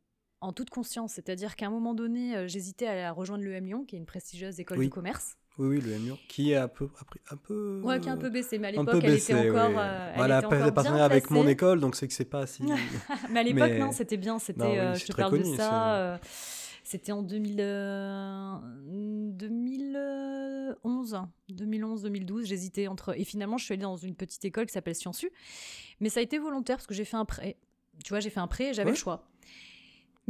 en 0.40 0.52
toute 0.52 0.70
conscience. 0.70 1.14
C'est-à-dire 1.14 1.56
qu'à 1.56 1.66
un 1.66 1.70
moment 1.70 1.94
donné, 1.94 2.36
euh, 2.36 2.46
j'hésitais 2.46 2.86
à 2.86 3.10
rejoindre 3.10 3.42
l'EM 3.44 3.64
Lyon, 3.64 3.84
qui 3.84 3.96
est 3.96 3.98
une 3.98 4.06
prestigieuse 4.06 4.60
école 4.60 4.78
Oui. 4.78 4.86
du 4.86 4.90
commerce. 4.90 5.36
Oui, 5.60 5.76
oui, 5.76 5.80
le 5.82 5.98
MUR, 5.98 6.16
qui 6.26 6.52
est 6.52 6.56
un 6.56 6.68
peu, 6.68 6.88
un 7.30 7.36
peu, 7.36 7.80
Ouais, 7.84 8.00
qui 8.00 8.08
est 8.08 8.10
un 8.12 8.16
peu 8.16 8.30
baissé, 8.30 8.58
mais 8.58 8.68
à 8.68 8.70
l'époque, 8.70 9.00
elle 9.02 9.12
était 9.14 9.34
encore, 9.34 9.68
oui. 9.68 9.74
euh, 9.78 10.08
elle 10.12 10.16
voilà, 10.16 10.38
était 10.38 10.48
pas- 10.48 10.54
encore 10.56 10.64
bien 10.64 10.72
partenaire 10.72 11.02
avec 11.04 11.28
mon 11.30 11.40
placée. 11.42 11.52
école, 11.52 11.80
donc 11.80 11.96
c'est 11.96 12.08
que 12.08 12.14
c'est 12.14 12.24
pas 12.24 12.46
si. 12.46 12.62
Mais 13.30 13.40
à 13.40 13.42
l'époque, 13.42 13.68
Mais- 13.68 13.78
non, 13.78 13.92
c'était 13.92 14.16
bien. 14.16 14.38
C'était, 14.38 14.62
oui, 14.62 14.78
euh, 14.78 14.94
je 14.94 15.04
te 15.06 15.12
parle 15.12 15.38
de 15.38 15.44
ça. 15.56 15.94
euh, 15.96 16.18
c'était 16.82 17.12
en 17.12 17.22
2000, 17.22 17.56
euh, 17.60 18.54
2011, 19.32 21.20
2011-2012. 21.50 22.44
J'hésitais 22.46 22.86
entre. 22.88 23.18
Et 23.18 23.24
finalement, 23.24 23.58
je 23.58 23.64
suis 23.64 23.74
allée 23.74 23.82
dans 23.82 23.96
une 23.96 24.14
petite 24.14 24.44
école 24.44 24.66
qui 24.66 24.72
s'appelle 24.72 24.94
Sciences 24.94 25.22
U. 25.22 25.30
Mais 26.00 26.08
ça 26.08 26.20
a 26.20 26.22
été 26.22 26.38
volontaire 26.38 26.76
parce 26.76 26.86
que 26.86 26.94
j'ai 26.94 27.04
fait 27.04 27.16
un 27.16 27.24
prêt. 27.24 27.56
Tu 28.04 28.10
vois, 28.10 28.20
j'ai 28.20 28.30
fait 28.30 28.40
un 28.40 28.46
prêt 28.48 28.70
et 28.70 28.74
j'avais 28.74 28.86
Ouais. 28.90 28.96
le 28.96 28.98
choix. 28.98 29.28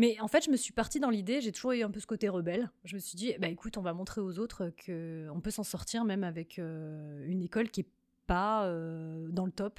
Mais 0.00 0.18
en 0.20 0.28
fait, 0.28 0.46
je 0.46 0.50
me 0.50 0.56
suis 0.56 0.72
partie 0.72 0.98
dans 0.98 1.10
l'idée, 1.10 1.42
j'ai 1.42 1.52
toujours 1.52 1.72
eu 1.72 1.82
un 1.82 1.90
peu 1.90 2.00
ce 2.00 2.06
côté 2.06 2.30
rebelle. 2.30 2.70
Je 2.84 2.94
me 2.94 3.00
suis 3.00 3.18
dit, 3.18 3.34
bah 3.38 3.48
écoute, 3.48 3.76
on 3.76 3.82
va 3.82 3.92
montrer 3.92 4.22
aux 4.22 4.38
autres 4.38 4.72
qu'on 4.86 5.40
peut 5.42 5.50
s'en 5.50 5.62
sortir 5.62 6.06
même 6.06 6.24
avec 6.24 6.58
euh, 6.58 7.22
une 7.26 7.42
école 7.42 7.68
qui 7.68 7.80
est 7.80 7.88
pas 8.26 8.64
euh, 8.64 9.28
dans 9.28 9.44
le 9.44 9.52
top. 9.52 9.78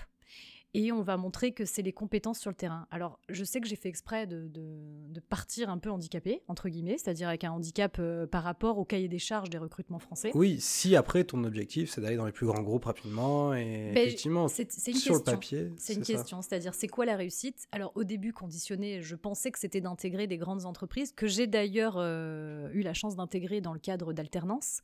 Et 0.74 0.92
on 0.94 1.02
va 1.02 1.18
montrer 1.18 1.52
que 1.52 1.66
c'est 1.66 1.82
les 1.82 1.92
compétences 1.92 2.40
sur 2.40 2.50
le 2.50 2.56
terrain. 2.56 2.88
Alors, 2.92 3.20
je 3.28 3.44
sais 3.44 3.60
que 3.60 3.68
j'ai 3.68 3.76
fait 3.76 3.90
exprès 3.90 4.26
de, 4.26 4.48
de- 4.48 5.10
de 5.10 5.20
partir 5.20 5.70
un 5.70 5.78
peu 5.78 5.92
handicapé, 5.92 6.44
entre 6.48 6.70
guillemets, 6.70 6.98
c'est-à-dire 6.98 7.28
avec 7.28 7.44
un 7.44 7.52
handicap 7.52 7.98
euh, 8.00 8.26
par 8.26 8.44
rapport 8.44 8.78
au 8.78 8.86
cahier 8.86 9.10
des 9.10 9.20
charges 9.20 9.50
des 9.50 9.58
recrutements 9.58 10.00
français. 10.00 10.32
Oui, 10.34 10.62
si 10.62 10.96
après 10.96 11.26
ton 11.26 11.44
objectif 11.44 11.92
c'est 11.92 12.00
d'aller 12.00 12.16
dans 12.16 12.26
les 12.26 12.32
plus 12.32 12.46
grands 12.48 12.62
groupes 12.62 12.86
rapidement 12.86 13.54
et 13.54 13.92
Ben, 13.94 14.08
effectivement 14.08 14.48
C'est 14.48 14.72
sur 14.72 15.16
le 15.16 15.24
papier, 15.24 15.74
C'est 15.78 15.96
une 15.96 16.06
ça. 16.06 16.14
question, 16.14 16.42
c'est-à-dire 16.42 16.74
c'est 16.74 16.88
quoi 16.88 17.06
la 17.06 17.18
réussite? 17.18 17.68
Alors 17.74 17.92
au 17.96 18.06
début 18.06 18.32
conditionné, 18.32 19.02
je 19.02 19.16
pensais 19.16 19.52
que 19.52 19.60
c'était 19.60 19.82
d'intégrer 19.82 20.28
des 20.28 20.38
grandes 20.38 20.66
entreprises, 20.66 21.12
que 21.12 21.28
j'ai 21.28 21.48
d'ailleurs 21.48 21.96
euh, 21.98 22.70
eu 22.72 22.82
la 22.82 22.94
chance 22.94 23.18
d'intégrer 23.18 23.60
dans 23.60 23.74
le 23.74 23.80
cadre 23.80 24.14
d'alternance. 24.14 24.82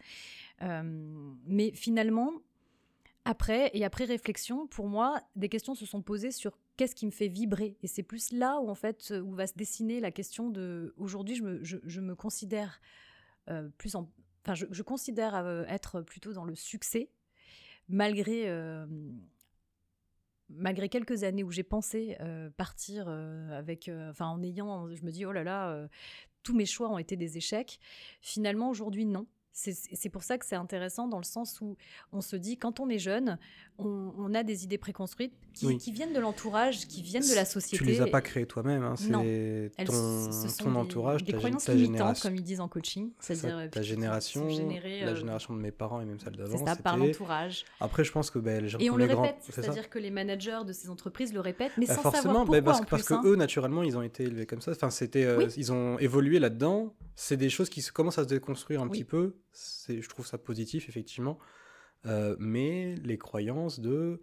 Euh, 0.63 0.82
mais 1.46 1.72
finalement, 1.72 2.32
après 3.27 3.69
et 3.74 3.84
après 3.84 4.05
réflexion, 4.05 4.67
pour 4.67 4.88
moi, 4.88 5.22
des 5.36 5.50
questions 5.50 5.75
se 5.75 5.86
sont 5.86 6.01
posées 6.01 6.31
sur 6.31 6.57
qu'est-ce 6.77 6.96
qui 6.96 7.05
me 7.05 7.12
fait 7.12 7.27
vibrer. 7.27 7.77
Et 7.84 7.88
c'est 7.88 8.03
plus 8.03 8.31
là 8.31 8.60
où 8.62 8.69
en 8.69 8.75
fait 8.75 9.13
où 9.24 9.34
va 9.34 9.47
se 9.47 9.54
dessiner 9.56 9.99
la 9.99 10.12
question 10.12 10.49
de 10.49 10.93
aujourd'hui, 10.97 11.36
je 11.36 11.43
me, 11.43 11.63
je, 11.63 12.02
me 12.02 12.15
considère 12.15 12.80
euh, 13.49 13.67
plus 13.78 13.95
en, 13.95 14.10
enfin 14.45 14.54
je, 14.54 14.82
considère 14.82 15.36
euh, 15.36 15.65
être 15.67 16.02
plutôt 16.02 16.32
dans 16.32 16.45
le 16.45 16.56
succès 16.56 17.10
malgré 17.89 18.47
euh, 18.47 18.86
malgré 20.49 20.88
quelques 20.88 21.23
années 21.23 21.43
où 21.43 21.52
j'ai 21.52 21.63
pensé 21.63 22.17
partir 22.56 23.10
avec, 23.10 23.91
enfin 24.10 24.28
en 24.28 24.41
ayant, 24.41 24.88
je 24.95 25.04
me 25.04 25.12
dis 25.12 25.25
oh 25.25 25.34
là 25.34 25.43
là, 25.43 25.89
tous 26.43 26.56
mes 26.56 26.65
choix 26.65 26.89
ont 26.89 26.97
été 26.97 27.17
des 27.17 27.36
échecs. 27.36 27.80
Finalement 28.21 28.69
aujourd'hui 28.69 29.06
non. 29.06 29.28
C'est- 29.60 29.74
C'est 29.96 30.10
pour 30.10 30.22
ça 30.22 30.38
que 30.38 30.46
c'est 30.46 30.56
intéressant 30.56 31.08
dans 31.08 31.17
le 31.17 31.24
sens 31.24 31.62
où 31.62 31.78
on 32.13 32.22
se 32.22 32.36
dit 32.36 32.58
quand 32.58 32.80
on 32.80 32.89
est 32.89 33.00
jeune, 33.00 33.39
on, 33.80 34.13
on 34.15 34.36
a 34.36 34.43
des 34.43 34.63
idées 34.63 34.78
préconstruites 34.78 35.34
qui, 35.56 35.65
Oui. 35.65 35.78
qui 35.80 35.91
viennent 35.91 36.13
de 36.13 36.20
l'entourage, 36.20 36.88
qui 36.88 37.02
viennent 37.02 37.28
de 37.28 37.34
la 37.34 37.43
société. 37.43 37.78
Tu 37.78 37.84
les 37.84 38.00
as 38.00 38.06
pas 38.06 38.22
créées 38.22 38.46
toi-même, 38.46 38.84
hein, 38.84 38.93
c'est 38.96 39.72
Elles- 39.78 39.88
ton, 39.88 40.32
ce 40.32 40.48
sont 40.48 40.65
ton 40.65 40.72
des- 40.74 40.78
entourage, 40.78 41.24
des 41.24 41.32
ta, 41.32 41.39
croyances 41.39 41.65
ta 41.65 41.76
génération. 41.76 42.30
comme 42.30 42.36
ils 42.36 42.43
disent 42.43 42.60
en 42.60 42.67
coaching, 42.67 43.10
C'est 43.20 43.34
c'est-à-dire 43.34 43.58
euh, 43.58 43.67
ta 43.67 43.82
génération, 43.82 44.48
générées, 44.48 45.02
la 45.02 45.08
euh, 45.13 45.15
génération 45.15 45.56
de 45.56 45.60
mes 45.60 45.72
parents 45.72 46.02
et 46.02 46.06
même 46.06 46.20
celle 46.20 46.34
c'est 46.34 46.52
d'avant. 46.52 46.63
ça 46.65 46.76
par 46.76 46.96
l'entourage. 46.96 47.65
Après, 47.80 48.04
je 48.04 48.12
pense 48.12 48.30
que 48.30 48.38
ben, 48.38 48.62
les 48.62 48.70
gens 48.70 48.78
Et 48.78 48.91
on 48.91 48.96
le 48.96 49.08
grands- 49.08 49.24
répète, 49.24 49.38
c'est 49.41 49.54
c'est-à-dire 49.56 49.89
que 49.89 49.98
les 49.98 50.12
managers 50.12 50.60
de 50.67 50.72
ces 50.72 50.91
entreprises 50.91 51.34
le 51.34 51.39
répètent, 51.39 51.72
mais 51.80 51.88
Bah, 51.88 51.96
sans 51.96 52.04
forcément, 52.04 52.22
savoir 52.24 52.46
bah, 52.46 52.58
pourquoi 52.58 52.62
parce, 52.74 52.82
en 52.82 52.84
parce 52.86 53.04
plus, 53.06 53.13
hein. 53.15 53.22
que 53.24 53.28
eux, 53.30 53.36
naturellement, 53.36 53.82
ils 53.82 53.98
ont 53.98 54.04
été 54.04 54.24
élevés 54.26 54.46
comme 54.46 54.62
ça. 54.62 54.70
Enfin, 54.72 54.91
c'était, 54.91 55.24
euh, 55.24 55.38
Oui. 55.39 55.46
ils 55.58 55.72
ont 55.72 55.98
évolué 55.98 56.38
là-dedans. 56.38 56.93
C'est 57.17 57.38
des 57.38 57.49
choses 57.49 57.69
qui 57.69 57.84
se- 57.84 57.91
commencent 57.91 58.19
à 58.19 58.23
se 58.23 58.30
déconstruire 58.30 58.82
un 58.82 58.89
Oui. 58.89 58.99
petit 58.99 59.06
peu. 59.06 59.36
C'est, 59.51 60.01
je 60.01 60.10
trouve 60.10 60.27
ça 60.27 60.39
positif, 60.39 60.89
effectivement. 60.89 61.39
Euh, 62.08 62.36
mais 62.39 62.95
les 63.03 63.17
croyances 63.19 63.80
de 63.82 64.21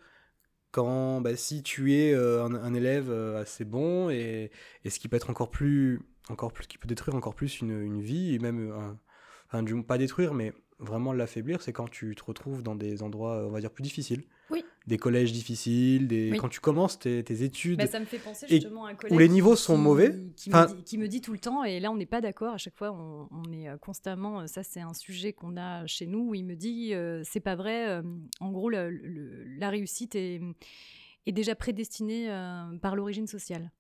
quand, 0.73 1.21
bah, 1.23 1.37
si 1.37 1.63
tu 1.63 1.95
es 1.95 2.13
euh, 2.15 2.45
un, 2.45 2.55
un 2.55 2.75
élève 2.75 3.11
euh, 3.11 3.43
assez 3.43 3.65
bon 3.65 4.11
et, 4.11 4.51
et 4.85 4.91
ce 4.91 5.01
qui 5.01 5.09
peut 5.09 5.17
être 5.17 5.31
encore 5.31 5.51
plus, 5.51 6.01
encore 6.31 6.53
plus, 6.53 6.67
qui 6.69 6.79
peut 6.79 6.89
détruire 6.89 7.17
encore 7.17 7.37
plus 7.37 7.61
une, 7.61 7.81
une 7.83 8.03
vie 8.03 8.35
et 8.35 8.41
même, 8.41 8.73
un- 8.73 8.99
enfin, 9.49 9.63
du, 9.65 9.83
pas 9.85 9.99
détruire, 9.99 10.35
mais 10.35 10.55
vraiment 10.81 11.13
l'affaiblir, 11.15 11.63
c'est 11.63 11.75
quand 11.75 11.89
tu 11.91 12.15
te 12.17 12.25
retrouves 12.25 12.63
dans 12.65 12.77
des 12.77 13.03
endroits, 13.05 13.47
on 13.47 13.51
va 13.53 13.61
dire, 13.61 13.73
plus 13.73 13.83
difficiles. 13.83 14.25
Des 14.87 14.99
collèges 14.99 15.33
difficiles, 15.33 16.07
des... 16.09 16.33
Oui. 16.33 16.37
quand 16.37 16.51
tu 16.51 16.61
commences 16.61 16.99
tes, 16.99 17.25
tes 17.25 17.43
études. 17.43 17.79
Bah, 17.79 17.87
ça 17.87 17.99
me 18.01 18.05
fait 18.05 18.19
penser 18.19 18.45
et 18.51 18.57
justement 18.57 18.85
à 18.85 18.91
un 18.91 18.95
collègue 18.95 19.15
où 19.15 19.19
les 19.19 19.31
niveaux 19.31 19.57
sont 19.57 19.77
qui- 19.77 19.81
mauvais. 19.81 20.19
qui, 20.37 20.51
Enfin- 20.51 20.67
me 20.69 20.75
dit, 20.77 20.85
qui 20.85 20.99
me 20.99 21.09
dit 21.09 21.21
tout 21.23 21.33
le 21.33 21.39
temps, 21.39 21.65
et 21.65 21.81
là 21.81 21.91
on 21.91 21.97
n'est 21.97 22.05
pas 22.05 22.21
d'accord, 22.21 22.53
à 22.53 22.59
chaque 22.59 22.77
fois 22.77 22.93
on, 22.93 23.27
on 23.31 23.51
est 23.53 23.67
euh, 23.69 23.79
constamment, 23.79 24.41
euh, 24.41 24.47
ça 24.47 24.63
c'est 24.63 24.81
un 24.83 24.93
sujet 24.93 25.33
qu'on 25.33 25.57
a 25.57 25.87
chez 25.87 26.07
nous, 26.07 26.29
où 26.29 26.35
il 26.35 26.45
me 26.45 26.55
dit 26.55 26.93
euh, 26.93 27.23
c'est 27.25 27.41
pas 27.41 27.55
vrai, 27.57 27.89
euh, 27.89 28.03
en 28.41 28.51
gros 28.53 28.69
la 28.69 29.71
réussite 29.71 30.15
est, 30.17 30.43
est 31.27 31.33
déjà 31.33 31.55
prédestinée 31.55 32.31
euh, 32.31 32.77
par 32.83 32.95
l'origine 32.95 33.27
sociale, 33.27 33.71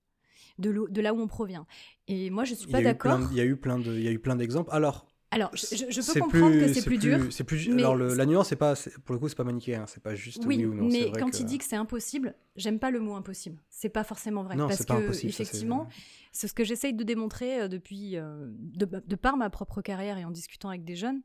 de, 0.59 0.71
là 1.03 1.13
où 1.13 1.21
on 1.21 1.27
provient. 1.27 1.67
Et 2.09 2.31
moi 2.31 2.45
je 2.45 2.55
suis 2.55 2.65
Il 2.65 2.71
y 2.71 2.73
pas 2.73 2.81
d'accord. 2.83 3.19
de- 3.19 3.27
Il 3.31 3.37
y 3.37 3.41
a 3.41 3.45
eu 3.45 3.57
plein 3.57 3.79
de, 3.79 3.93
il 3.93 4.03
y 4.03 4.09
a 4.09 4.11
eu 4.13 4.19
plein 4.19 4.37
d'exemples. 4.37 4.71
Alors, 4.73 5.07
Alors 5.35 5.51
je, 5.55 6.13
peux 6.13 6.21
comprendre 6.21 6.51
plus- 6.53 6.61
que 6.61 6.73
c'est 6.73 6.85
plus, 6.85 6.99
dur. 6.99 7.19
C'est 7.31 7.45
plus. 7.45 7.69
mais 7.69 7.83
alors 7.83 7.97
le- 7.97 8.15
la 8.15 8.25
nuance, 8.27 8.49
c'est 8.49 8.57
pas, 8.57 8.75
pour 9.05 9.15
le 9.15 9.19
coup, 9.19 9.29
c'est 9.29 9.37
pas 9.37 9.45
manichéen. 9.45 9.85
C'est 9.87 10.03
pas 10.03 10.15
juste 10.15 10.45
oui, 10.47 10.57
Oui, 10.59 10.65
ou 10.67 10.75
non. 10.75 10.89
mais 10.91 11.07
vrai 11.11 11.21
quand 11.21 11.31
que- 11.31 11.37
il 11.37 11.45
dit 11.45 11.59
que 11.59 11.65
c'est 11.65 11.77
impossible, 11.77 12.35
j'aime 12.57 12.79
pas 12.79 12.91
le 12.91 13.01
mot 13.01 13.15
impossible. 13.15 13.61
C'est 13.69 13.89
pas 13.89 14.05
forcément 14.05 14.43
vrai. 14.45 14.57
non, 14.57 14.69
parce 14.69 14.85
pas 14.87 14.97
que, 15.01 15.27
effectivement, 15.27 15.89
c'est 16.33 16.49
ce 16.49 16.55
que 16.55 16.65
j'essaye 16.65 16.95
de 16.95 17.05
démontrer 17.05 17.63
euh, 17.63 17.69
depuis, 17.69 18.17
euh, 18.17 18.47
de, 18.49 18.89
de 19.07 19.17
par 19.17 19.37
ma 19.37 19.51
propre 19.51 19.83
carrière 19.83 20.19
et 20.19 20.25
en 20.25 20.31
discutant 20.31 20.69
avec 20.69 20.85
des 20.85 20.97
jeunes, 20.97 21.21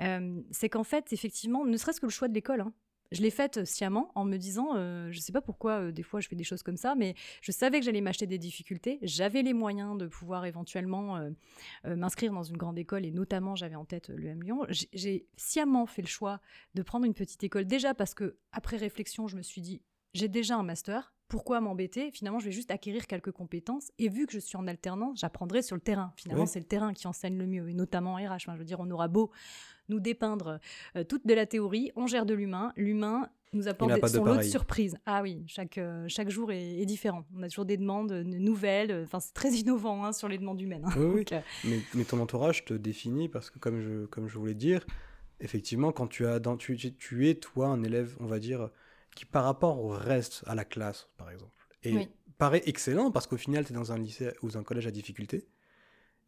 euh, 0.00 0.40
c'est 0.50 0.68
qu'en 0.68 0.84
fait, 0.84 1.12
effectivement, 1.12 1.64
ne 1.64 1.76
serait-ce 1.76 2.00
que 2.00 2.06
le 2.06 2.10
choix 2.10 2.28
de 2.28 2.34
l'école, 2.34 2.60
hein, 2.62 2.72
je 3.12 3.22
l'ai 3.22 3.30
faite 3.30 3.64
sciemment 3.64 4.10
en 4.14 4.24
me 4.24 4.36
disant, 4.36 4.76
euh, 4.76 5.10
je 5.10 5.20
sais 5.20 5.32
pas 5.32 5.40
pourquoi, 5.40 5.80
euh, 5.80 5.92
des 5.92 6.02
fois 6.02 6.20
je 6.20 6.28
fais 6.28 6.36
des 6.36 6.44
choses 6.44 6.62
comme 6.62 6.76
ça, 6.76 6.94
mais 6.94 7.14
je 7.40 7.52
savais 7.52 7.78
que 7.78 7.84
j'allais 7.84 8.00
m'acheter 8.00 8.26
des 8.26 8.38
difficultés. 8.38 8.98
J'avais 9.02 9.42
les 9.42 9.52
moyens 9.52 9.96
de 9.96 10.06
pouvoir 10.06 10.44
éventuellement 10.46 11.16
euh, 11.16 11.30
euh, 11.86 11.96
m'inscrire 11.96 12.32
dans 12.32 12.42
une 12.42 12.56
grande 12.56 12.78
école 12.78 13.04
et 13.04 13.10
notamment 13.10 13.56
j'avais 13.56 13.76
en 13.76 13.84
tête 13.84 14.08
l'EM 14.08 14.42
Lyon. 14.42 14.66
J'ai 14.68 15.26
sciemment 15.36 15.86
fait 15.86 16.02
le 16.02 16.08
choix 16.08 16.40
de 16.74 16.82
prendre 16.82 17.06
une 17.06 17.14
petite 17.14 17.42
école 17.44 17.66
déjà 17.66 17.94
parce 17.94 18.14
que 18.14 18.36
après 18.52 18.76
réflexion, 18.76 19.28
je 19.28 19.36
me 19.36 19.42
suis 19.42 19.60
dit, 19.60 19.82
j'ai 20.12 20.28
déjà 20.28 20.56
un 20.56 20.62
master. 20.62 21.13
Pourquoi 21.28 21.60
m'embêter 21.60 22.10
Finalement, 22.10 22.38
je 22.38 22.46
vais 22.46 22.52
juste 22.52 22.70
acquérir 22.70 23.06
quelques 23.06 23.32
compétences. 23.32 23.90
Et 23.98 24.08
vu 24.08 24.26
que 24.26 24.32
je 24.32 24.38
suis 24.38 24.56
en 24.56 24.66
alternance, 24.66 25.20
j'apprendrai 25.20 25.62
sur 25.62 25.76
le 25.76 25.80
terrain. 25.80 26.12
Finalement, 26.16 26.44
Oui. 26.44 26.48
c'est 26.48 26.60
le 26.60 26.66
terrain 26.66 26.92
qui 26.92 27.06
enseigne 27.06 27.38
le 27.38 27.46
mieux, 27.46 27.68
et 27.68 27.74
notamment 27.74 28.14
en 28.14 28.16
RH. 28.16 28.34
Enfin, 28.34 28.54
je 28.54 28.58
veux 28.58 28.64
dire, 28.64 28.80
on 28.80 28.90
aura 28.90 29.08
beau 29.08 29.30
nous 29.88 30.00
dépeindre 30.00 30.60
euh, 30.96 31.04
toute 31.04 31.26
de 31.26 31.34
la 31.34 31.46
théorie, 31.46 31.92
on 31.96 32.06
gère 32.06 32.24
de 32.26 32.34
l'humain. 32.34 32.72
L'humain, 32.76 33.28
nous 33.54 33.68
apporte 33.68 34.06
son 34.08 34.24
lot 34.24 34.36
de 34.36 34.42
surprises. 34.42 34.96
Ah 35.06 35.22
oui, 35.22 35.42
chaque, 35.46 35.78
euh, 35.78 36.04
chaque 36.08 36.28
jour 36.28 36.52
est, 36.52 36.84
différent. 36.86 37.24
On 37.36 37.42
a 37.42 37.48
toujours 37.48 37.64
des 37.64 37.76
demandes 37.76 38.12
nouvelles. 38.12 39.02
Enfin, 39.04 39.20
c'est 39.20 39.32
très 39.32 39.50
innovant 39.52 40.04
hein, 40.04 40.12
sur 40.12 40.28
les 40.28 40.38
demandes 40.38 40.60
humaines. 40.60 40.84
Hein. 40.84 40.92
Oui, 40.96 41.24
oui. 41.30 41.38
mais, 41.64 41.80
mais, 41.94 42.04
ton 42.04 42.20
entourage 42.20 42.64
te 42.64 42.74
définit 42.74 43.28
parce 43.28 43.50
que, 43.50 43.58
comme 43.58 43.80
je, 43.80 44.06
comme 44.06 44.28
je 44.28 44.38
voulais 44.38 44.54
dire, 44.54 44.84
effectivement, 45.40 45.92
quand 45.92 46.06
tu, 46.06 46.26
as 46.26 46.40
dans, 46.40 46.56
tu, 46.56 46.76
tu 46.76 47.28
es, 47.28 47.34
toi, 47.36 47.68
un 47.68 47.82
élève, 47.82 48.16
on 48.20 48.26
va 48.26 48.38
dire, 48.38 48.70
qui 49.14 49.24
par 49.24 49.44
rapport 49.44 49.82
au 49.82 49.88
reste, 49.88 50.42
à 50.46 50.54
la 50.54 50.64
classe, 50.64 51.08
par 51.16 51.30
exemple, 51.30 51.52
et 51.82 52.08
paraît 52.38 52.62
excellent 52.66 53.10
parce 53.10 53.26
qu'au 53.26 53.36
final, 53.36 53.64
tu 53.64 53.72
es 53.72 53.74
dans 53.74 53.92
un 53.92 53.98
lycée 53.98 54.32
ou 54.42 54.48
un 54.54 54.62
collège 54.62 54.86
à 54.86 54.90
difficulté 54.90 55.46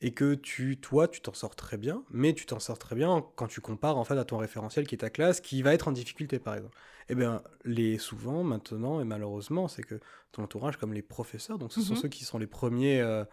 et 0.01 0.13
que 0.13 0.35
tu, 0.35 0.79
toi, 0.79 1.09
tu 1.09 1.21
t'en 1.21 1.33
sors 1.33 1.57
très 1.57 1.79
bien, 1.79 2.05
mais 2.11 2.35
tu 2.35 2.45
t'en 2.45 2.59
sors 2.59 2.79
très 2.79 2.95
bien 2.95 3.25
quand 3.35 3.47
tu 3.47 3.61
compares 3.61 3.97
en 3.97 4.05
fait 4.05 4.19
à 4.19 4.25
ton 4.25 4.37
référentiel 4.37 4.87
qui 4.87 4.95
est 4.95 4.99
ta 4.99 5.11
classe, 5.11 5.41
qui 5.41 5.63
va 5.63 5.73
être 5.73 5.89
en 5.89 5.93
difficulté 5.93 6.39
par 6.39 6.55
exemple. 6.55 6.77
Eh 7.09 7.15
bien, 7.15 7.43
les 7.65 7.99
souvent 7.99 8.43
maintenant 8.43 9.01
et 9.01 9.05
malheureusement, 9.05 9.69
c'est 9.69 9.83
que 9.83 10.01
ton 10.33 10.43
entourage, 10.43 10.77
comme 10.77 10.93
les 10.93 11.03
professeurs, 11.03 11.59
donc 11.59 11.73
ce 11.73 11.81
sont 11.81 11.95
mhm. 11.95 12.01
ceux 12.01 12.09
qui 12.09 12.25
sont 12.25 12.39
les 12.39 12.47
premiers, 12.47 13.01
euh, 13.01 13.25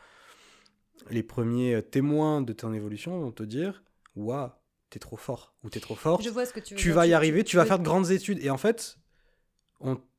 les 1.09 1.23
premiers 1.23 1.81
témoins 1.83 2.41
de 2.41 2.53
ton 2.53 2.71
évolution, 2.71 3.19
vont 3.19 3.31
te 3.31 3.43
dire, 3.43 3.83
waouh, 4.15 4.49
t'es 4.89 4.99
trop 4.99 5.17
fort 5.17 5.55
ou 5.63 5.69
t'es 5.69 5.79
trop 5.79 5.95
fort. 5.95 6.21
Je 6.21 6.29
vois 6.29 6.45
ce 6.45 6.53
que 6.53 6.59
tu 6.59 6.75
veux 6.75 6.79
Tu 6.79 6.91
vas 6.91 7.07
y 7.07 7.13
arriver, 7.13 7.43
tu, 7.43 7.57
vas 7.57 7.65
faire 7.65 7.79
de 7.79 7.83
grandes 7.83 8.11
études 8.11 8.39
et 8.41 8.49
en 8.49 8.57
fait, 8.57 8.99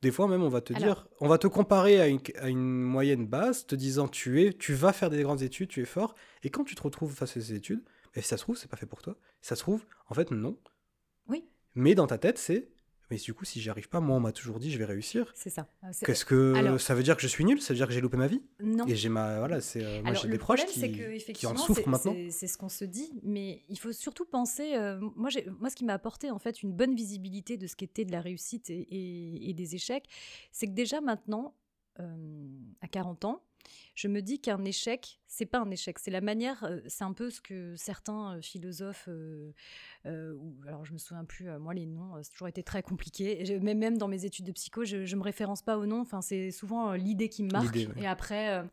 des 0.02 0.10
fois 0.10 0.28
même, 0.28 0.42
on 0.42 0.48
va 0.48 0.60
te 0.60 0.72
dire, 0.72 1.08
on 1.20 1.28
va 1.28 1.38
te 1.38 1.46
comparer 1.46 2.00
à 2.00 2.08
une, 2.48 2.60
moyenne 2.60 3.26
basse, 3.26 3.66
te 3.66 3.74
disant 3.74 4.08
tu 4.08 4.42
es, 4.42 4.52
tu 4.52 4.74
vas 4.74 4.92
faire 4.92 5.10
des 5.10 5.22
grandes 5.22 5.42
études, 5.42 5.68
tu 5.68 5.80
es 5.80 5.86
fort. 5.86 6.14
Et 6.42 6.50
quand 6.50 6.64
tu 6.64 6.74
te 6.74 6.82
retrouves 6.82 7.14
face 7.14 7.36
à 7.36 7.40
ces 7.40 7.54
études, 7.54 7.82
et 8.14 8.22
ça 8.22 8.36
se 8.36 8.42
trouve, 8.42 8.56
c'est 8.56 8.68
pas 8.68 8.76
fait 8.76 8.86
pour 8.86 9.02
toi. 9.02 9.16
Ça 9.40 9.56
se 9.56 9.60
trouve, 9.60 9.84
en 10.08 10.14
fait, 10.14 10.30
non. 10.30 10.58
Oui. 11.28 11.48
Mais 11.74 11.94
dans 11.94 12.06
ta 12.06 12.18
tête, 12.18 12.38
c'est 12.38 12.68
mais 13.14 13.20
du 13.20 13.32
coup, 13.32 13.44
si 13.44 13.60
j'y 13.60 13.70
arrive 13.70 13.88
pas, 13.88 14.00
moi, 14.00 14.16
on 14.16 14.20
m'a 14.20 14.32
toujours 14.32 14.58
dit, 14.58 14.72
je 14.72 14.78
vais 14.78 14.84
réussir. 14.84 15.30
C'est 15.36 15.50
ça. 15.50 15.68
Euh, 15.84 15.92
Qu'est-ce 16.04 16.24
que 16.24 16.76
ça 16.78 16.96
veut 16.96 17.04
dire 17.04 17.14
que 17.16 17.22
je 17.22 17.28
suis 17.28 17.44
nul? 17.44 17.60
Ça 17.60 17.72
veut 17.72 17.76
dire 17.76 17.86
que 17.86 17.92
j'ai 17.92 18.00
loupé 18.00 18.16
ma 18.16 18.26
vie? 18.26 18.42
Non. 18.60 18.84
Et 18.88 18.96
j'ai 18.96 19.08
ma 19.08 19.38
voilà, 19.38 19.60
c'est 19.60 19.84
euh, 19.84 20.02
moi 20.02 20.14
j'ai 20.14 20.28
des 20.28 20.38
proches 20.38 20.66
qui, 20.66 20.80
que, 20.80 21.32
qui 21.32 21.46
en 21.46 21.56
souffrent 21.56 21.88
maintenant. 21.88 22.14
C'est 22.30 22.48
ce 22.48 22.58
qu'on 22.58 22.68
se 22.68 22.84
dit, 22.84 23.12
mais 23.22 23.62
il 23.68 23.78
faut 23.78 23.92
surtout 23.92 24.24
penser. 24.24 24.74
Euh, 24.74 24.98
moi, 25.14 25.30
moi, 25.60 25.70
ce 25.70 25.76
qui 25.76 25.84
m'a 25.84 25.94
apporté 25.94 26.32
en 26.32 26.40
fait 26.40 26.62
une 26.62 26.72
bonne 26.72 26.96
visibilité 26.96 27.56
de 27.56 27.68
ce 27.68 27.76
qu'était 27.76 28.04
de 28.04 28.10
la 28.10 28.20
réussite 28.20 28.68
et, 28.68 29.48
et 29.48 29.54
des 29.54 29.76
échecs, 29.76 30.08
c'est 30.50 30.66
que 30.66 30.72
déjà 30.72 31.00
maintenant, 31.00 31.54
à 32.80 32.88
40 32.88 33.24
ans, 33.26 33.42
je 33.94 34.08
me 34.08 34.20
dis 34.20 34.40
qu'un 34.40 34.64
échec, 34.64 35.20
c'est 35.26 35.46
pas 35.46 35.58
un 35.58 35.70
échec, 35.70 35.98
c'est 35.98 36.10
la 36.10 36.20
manière, 36.20 36.68
c'est 36.86 37.04
un 37.04 37.12
peu 37.12 37.30
ce 37.30 37.40
que 37.40 37.74
certains 37.76 38.40
philosophes, 38.40 39.08
ou 40.04 40.54
alors 40.66 40.84
je 40.84 40.92
me 40.92 40.98
souviens 40.98 41.24
plus, 41.24 41.48
moi 41.58 41.74
les 41.74 41.86
noms, 41.86 42.12
c'est 42.22 42.30
toujours 42.30 42.48
été 42.48 42.62
très 42.62 42.82
compliqué. 42.82 43.58
Même, 43.60 43.78
même 43.78 43.98
dans 43.98 44.08
mes 44.08 44.24
études 44.24 44.46
de 44.46 44.52
psycho, 44.52 44.84
je, 44.84 45.04
je 45.04 45.16
me 45.16 45.22
référence 45.22 45.62
pas 45.62 45.76
aux 45.76 45.86
noms. 45.86 46.00
Enfin, 46.00 46.20
c'est 46.20 46.50
souvent 46.50 46.92
l'idée 46.92 47.28
qui 47.28 47.42
me 47.42 47.50
marque. 47.50 47.76
Et 47.96 48.06
après, 48.06 48.64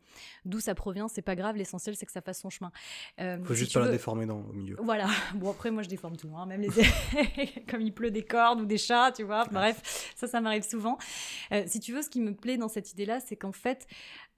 d'où 0.44 0.60
ça 0.60 0.74
provient, 0.74 1.08
c'est 1.08 1.22
pas 1.22 1.34
grave. 1.34 1.56
L'essentiel, 1.56 1.96
c'est 1.96 2.06
que 2.06 2.12
ça 2.12 2.20
fasse 2.20 2.40
son 2.40 2.50
chemin. 2.50 2.70
Il 3.18 3.40
Faut 3.44 3.54
juste 3.54 3.74
pas 3.74 3.80
la 3.80 3.90
déformer 3.90 4.26
dans 4.26 4.40
au 4.40 4.52
milieu. 4.52 4.76
Voilà. 4.80 5.08
Bon 5.34 5.50
après, 5.50 5.70
moi 5.70 5.82
je 5.82 5.88
déforme 5.88 6.16
tout, 6.16 6.30
hein. 6.36 6.46
même 6.46 6.60
les 6.60 6.68
comme 7.68 7.80
il 7.80 7.92
pleut 7.92 8.10
des 8.10 8.22
cordes 8.22 8.60
ou 8.60 8.66
des 8.66 8.78
chats, 8.78 9.12
tu 9.12 9.22
vois. 9.22 9.44
Bref, 9.50 10.12
ça, 10.14 10.26
ça 10.26 10.40
m'arrive 10.40 10.62
souvent. 10.62 10.98
si 11.66 11.80
tu 11.80 11.92
veux, 11.92 12.02
ce 12.02 12.10
qui 12.10 12.20
me 12.20 12.34
plaît 12.34 12.56
dans 12.56 12.68
cette 12.68 12.92
idée-là, 12.92 13.20
c'est 13.20 13.36
qu'en 13.36 13.52
fait, 13.52 13.86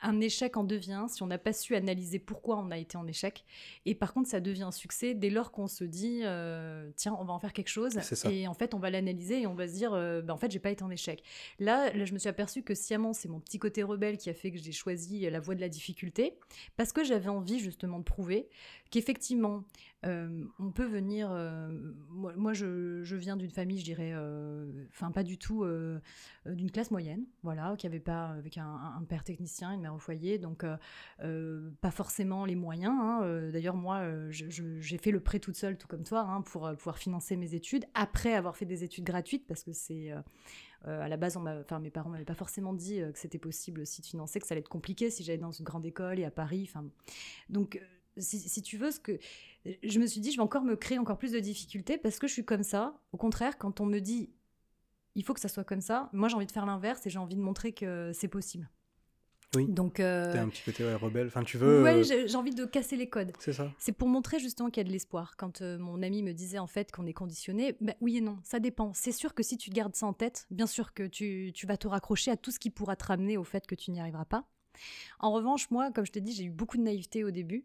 un 0.03 0.21
échec 0.21 0.57
en 0.57 0.65
devient 0.65 1.07
si 1.09 1.23
on 1.23 1.27
n'a 1.27 1.39
pas 1.39 1.53
su 1.53 1.75
analyser 1.75 2.19
pourquoi 2.19 2.59
on 2.59 2.71
a 2.71 2.79
été 2.79 2.97
en 2.97 3.07
échec. 3.07 3.45
Et 3.87 3.95
par 3.95 4.13
contre, 4.13 4.29
ça 4.29 4.41
devient 4.41 4.65
un 4.65 4.73
succès 4.73 5.15
dès 5.15 5.31
lors 5.31 5.51
qu'on 5.51 5.67
se 5.67 5.85
dit 5.85 6.21
euh, 6.25 6.91
tiens, 6.97 7.17
on 7.19 7.25
va 7.25 7.33
en 7.33 7.39
faire 7.39 7.53
quelque 7.53 7.69
chose. 7.69 7.99
Et 8.31 8.47
en 8.47 8.55
fait, 8.55 8.75
on 8.75 8.79
va 8.79 8.91
l'analyser 8.91 9.43
et 9.43 9.47
on 9.47 9.55
va 9.55 9.67
se 9.67 9.75
dire 9.75 9.95
euh, 9.95 10.21
bah, 10.21 10.35
en 10.35 10.37
fait, 10.37 10.51
j'ai 10.51 10.59
pas 10.59 10.71
été 10.71 10.85
en 10.85 10.91
échec. 10.91 11.23
Là, 11.59 11.93
là, 11.93 12.05
je 12.05 12.13
me 12.13 12.19
suis 12.19 12.29
aperçu 12.29 12.63
que 12.63 12.75
sciemment, 12.75 13.13
c'est 13.13 13.29
mon 13.29 13.41
petit 13.41 13.59
côté 13.59 13.83
rebelle 13.83 14.19
qui 14.19 14.31
a 14.31 14.35
fait 14.35 14.51
que 14.51 14.59
j'ai 14.59 14.73
choisi 14.73 15.29
la 15.31 15.41
voie 15.41 15.55
de 15.55 15.61
la 15.61 15.69
difficulté 15.69 16.39
parce 16.77 16.93
que 16.93 17.05
j'avais 17.05 17.31
envie 17.31 17.59
justement 17.59 17.99
de 17.99 18.05
prouver 18.05 18.49
qu'effectivement, 18.91 19.65
euh, 20.05 20.45
on 20.59 20.71
peut 20.71 20.87
venir. 20.87 21.31
moi, 22.11 22.53
je, 22.53 23.15
viens 23.15 23.37
d'une 23.37 23.51
famille, 23.51 23.79
je 23.79 23.85
dirais, 23.85 24.15
enfin, 24.91 25.11
pas 25.11 25.23
du 25.23 25.39
tout 25.39 25.65
d'une 26.47 26.71
classe 26.71 26.91
moyenne, 26.91 27.25
voilà, 27.43 27.75
qui 27.77 27.87
avait 27.87 28.01
pas 28.01 28.29
avec 28.29 28.59
un, 28.59 29.05
père 29.09 29.25
technicien, 29.25 29.73
une 29.73 29.81
mère 29.81 29.95
au 29.95 29.99
foyer, 29.99 30.39
donc 30.39 30.65
euh, 30.65 30.77
euh, 31.23 31.71
pas 31.81 31.91
forcément 31.91 32.45
les 32.45 32.55
moyens. 32.55 32.95
Hein. 32.95 33.21
Euh, 33.23 33.51
d'ailleurs, 33.51 33.77
moi, 33.77 34.03
j'ai 34.31 34.99
fait 34.99 35.11
le 35.11 35.21
prêt 35.21 35.39
toute 35.39 35.57
seule, 35.57 35.77
tout 35.77 35.89
comme 35.89 36.05
toi, 36.05 36.21
hein, 36.21 36.43
pour 36.43 36.71
pouvoir 36.77 36.99
financer 36.99 37.37
mes 37.37 37.55
études, 37.55 37.85
après 37.95 38.35
avoir 38.35 38.57
fait 38.57 38.67
des 38.67 38.85
études 38.85 39.05
gratuites, 39.05 39.47
parce 39.47 39.65
que 39.65 39.73
c'est... 39.73 40.13
à 40.85 41.09
la 41.09 41.17
base, 41.17 41.37
on 41.37 41.47
enfin, 41.47 41.79
mes 41.79 41.91
parents 41.91 42.11
m'avaient 42.11 42.25
pas 42.25 42.35
forcément 42.35 42.75
dit 42.75 43.01
que 43.13 43.19
c'était 43.19 43.39
possible 43.39 43.81
aussi 43.81 44.03
de 44.03 44.07
financer, 44.07 44.39
que 44.41 44.47
ça 44.47 44.53
allait 44.53 44.61
être 44.61 44.69
compliqué 44.69 45.11
si 45.11 45.25
j'allais 45.25 45.39
dans 45.39 45.53
une 45.53 45.65
grande 45.65 45.87
école 45.87 46.19
et 46.19 46.25
à 46.25 46.31
Paris. 46.31 46.71
Donc, 47.49 47.81
si, 48.17 48.39
si, 48.39 48.63
tu 48.63 48.77
veux, 48.77 48.91
ce 48.91 49.01
que 49.01 49.19
je 49.83 49.99
me 49.99 50.07
suis 50.07 50.21
dit, 50.21 50.31
je 50.31 50.37
vais 50.37 50.43
encore 50.43 50.63
me 50.63 50.77
créer 50.77 50.99
encore 50.99 51.19
plus 51.19 51.33
de 51.33 51.41
difficultés 51.41 51.99
parce 51.99 52.19
que 52.19 52.27
je 52.27 52.33
suis 52.33 52.45
comme 52.45 52.63
ça. 52.63 52.99
Au 53.13 53.17
contraire, 53.17 53.59
quand 53.59 53.81
on 53.81 53.87
me 53.87 54.01
dit, 54.01 54.31
il 55.15 55.25
faut 55.25 55.35
que 55.35 55.41
ça 55.41 55.49
soit 55.49 55.65
comme 55.65 55.81
ça, 55.81 56.11
moi 56.13 56.29
j'ai 56.29 56.37
envie 56.37 56.47
de 56.47 56.53
faire 56.53 56.67
l'inverse 56.67 57.07
et 57.07 57.11
j'ai 57.11 57.19
envie 57.19 57.37
de 57.37 57.41
montrer 57.41 57.73
que 57.73 58.13
c'est 58.15 58.29
possible. 58.29 58.69
Oui. 59.57 59.67
Donc, 59.69 60.01
euh... 60.01 60.33
t'es 60.33 60.39
un 60.39 60.49
petit 60.49 60.63
côté 60.65 60.95
rebelle. 60.95 61.29
Enfin, 61.29 61.43
tu 61.43 61.59
veux. 61.59 61.83
Ouais, 61.83 62.11
euh, 62.11 62.27
j'ai 62.27 62.37
envie 62.37 62.55
de 62.55 62.65
casser 62.65 62.97
les 62.97 63.09
codes. 63.09 63.33
C'est 63.39 63.53
ça. 63.53 63.71
C'est 63.79 63.93
pour 63.93 64.09
montrer 64.09 64.39
justement 64.39 64.71
qu'il 64.71 64.81
y 64.83 64.87
a 64.87 64.89
de 64.89 64.93
l'espoir. 64.93 65.37
Quand 65.37 65.63
euh, 65.63 65.79
mon 65.79 66.03
ami 66.03 66.23
me 66.23 66.33
disait 66.33 66.59
en 66.59 66.67
fait 66.67 66.91
qu'on 66.91 67.07
est 67.07 67.13
conditionné, 67.13 67.77
bah, 67.81 67.95
oui 68.01 68.17
et 68.17 68.21
non, 68.21 68.39
ça 68.43 68.59
dépend. 68.59 68.93
C'est 68.95 69.13
sûr 69.13 69.35
que 69.35 69.43
si 69.43 69.57
tu 69.57 69.71
gardes 69.71 69.95
ça 69.95 70.07
en 70.07 70.13
tête, 70.13 70.47
bien 70.51 70.67
sûr 70.67 70.93
que 70.93 71.05
tu, 71.05 71.53
tu 71.55 71.67
vas 71.67 71.77
te 71.77 71.87
raccrocher 71.87 72.31
à 72.31 72.37
tout 72.37 72.51
ce 72.51 72.59
qui 72.59 72.71
pourra 72.71 72.97
te 72.97 73.05
ramener 73.05 73.37
au 73.37 73.45
fait 73.45 73.67
que 73.67 73.75
tu 73.75 73.91
n'y 73.91 74.01
arriveras 74.01 74.25
pas. 74.25 74.45
En 75.21 75.33
revanche, 75.33 75.71
moi, 75.71 75.91
comme 75.93 76.05
je 76.05 76.13
te 76.13 76.19
dis, 76.19 76.33
j'ai 76.33 76.45
eu 76.45 76.51
beaucoup 76.51 76.77
de 76.77 76.83
naïveté 76.83 77.23
au 77.25 77.31
début. 77.31 77.65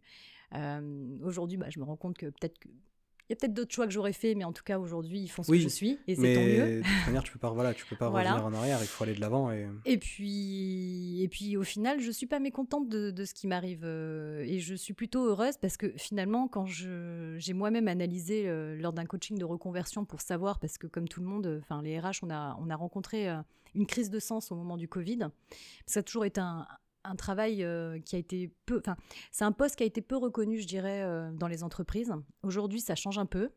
Euh, 0.56 1.18
aujourd'hui, 1.24 1.58
bah, 1.58 1.68
je 1.70 1.80
me 1.80 1.86
rends 1.86 1.98
compte 1.98 2.18
que 2.18 2.28
peut-être 2.28 2.58
que 2.60 2.70
il 3.30 3.34
y 3.34 3.36
a 3.36 3.36
peut-être 3.36 3.54
d'autres 3.54 3.72
choix 3.72 3.86
que 3.86 3.94
j'aurais 3.94 4.14
fait, 4.14 4.34
mais 4.34 4.44
en 4.44 4.52
tout 4.52 4.64
cas 4.64 4.80
aujourd'hui 4.80 5.20
ils 5.20 5.28
font 5.28 5.44
ce 5.44 5.52
que 5.52 5.60
je 5.60 5.68
suis 5.68 6.00
et 6.08 6.16
c'est 6.16 6.34
tant 6.34 6.42
mieux. 6.42 6.78
De 6.78 6.82
toute 6.82 7.06
manière, 7.06 7.22
tu 7.22 7.32
peux 7.32 7.38
pas, 7.38 7.52
voilà, 7.52 7.76
tu 7.76 7.86
peux 7.86 7.96
pas 7.96 8.08
revenir 8.10 8.44
en 8.44 8.54
arrière. 8.54 8.80
Il 8.82 8.88
faut 8.88 9.04
aller 9.04 9.14
de 9.14 9.22
l'avant 9.22 9.52
et. 9.52 9.68
Et 9.86 10.00
puis, 10.00 11.22
et 11.22 11.28
puis 11.28 11.56
au 11.56 11.62
final, 11.62 12.00
je 12.00 12.10
suis 12.10 12.26
pas 12.26 12.40
mécontente 12.40 12.90
de, 12.90 13.12
de 13.12 13.26
ce 13.26 13.36
qui 13.36 13.46
m'arrive 13.46 13.82
euh, 13.84 14.44
et 14.48 14.60
je 14.60 14.74
suis 14.74 14.96
plutôt 14.96 15.28
heureuse 15.28 15.58
parce 15.62 15.78
que 15.78 15.94
finalement, 15.96 16.48
quand 16.48 16.66
j'ai 16.66 17.54
moi-même 17.54 17.88
analysé 17.88 18.48
euh, 18.48 18.76
lors 18.76 18.94
d'un 18.94 19.06
coaching 19.06 19.38
de 19.38 19.46
reconversion 19.46 20.06
pour 20.06 20.22
savoir, 20.22 20.58
parce 20.58 20.80
que 20.80 20.88
comme 20.88 21.08
tout 21.08 21.20
le 21.20 21.28
monde, 21.28 21.60
enfin 21.62 21.84
les 21.84 22.00
RH, 22.00 22.24
on 22.24 22.32
a 22.32 22.58
on 22.60 22.72
a 22.72 22.76
rencontré 22.76 23.28
une 23.76 23.86
crise 23.86 24.10
de 24.10 24.18
sens 24.18 24.52
au 24.52 24.56
moment 24.56 24.76
du 24.76 24.88
Covid. 24.88 25.28
Ça 25.86 26.00
a 26.00 26.04
toujours 26.04 26.26
été 26.26 26.42
un, 26.42 26.66
un 27.04 27.16
travail 27.16 27.64
euh, 27.64 28.00
qui 28.00 28.16
a 28.16 28.20
été 28.20 28.52
peu. 28.66 28.80
Enfin, 28.80 28.98
c'est 29.32 29.46
un 29.46 29.52
poste 29.52 29.76
qui 29.76 29.84
a 29.84 29.86
été 29.86 30.02
peu 30.02 30.18
reconnu, 30.18 30.60
je 30.60 30.68
dirais, 30.68 31.02
euh, 31.04 31.32
dans 31.32 31.48
les 31.48 31.64
entreprises. 31.64 32.14
Aujourd'hui, 32.44 32.82
ça 32.82 32.96
change 32.96 33.18
un 33.18 33.26
peu. 33.26 33.50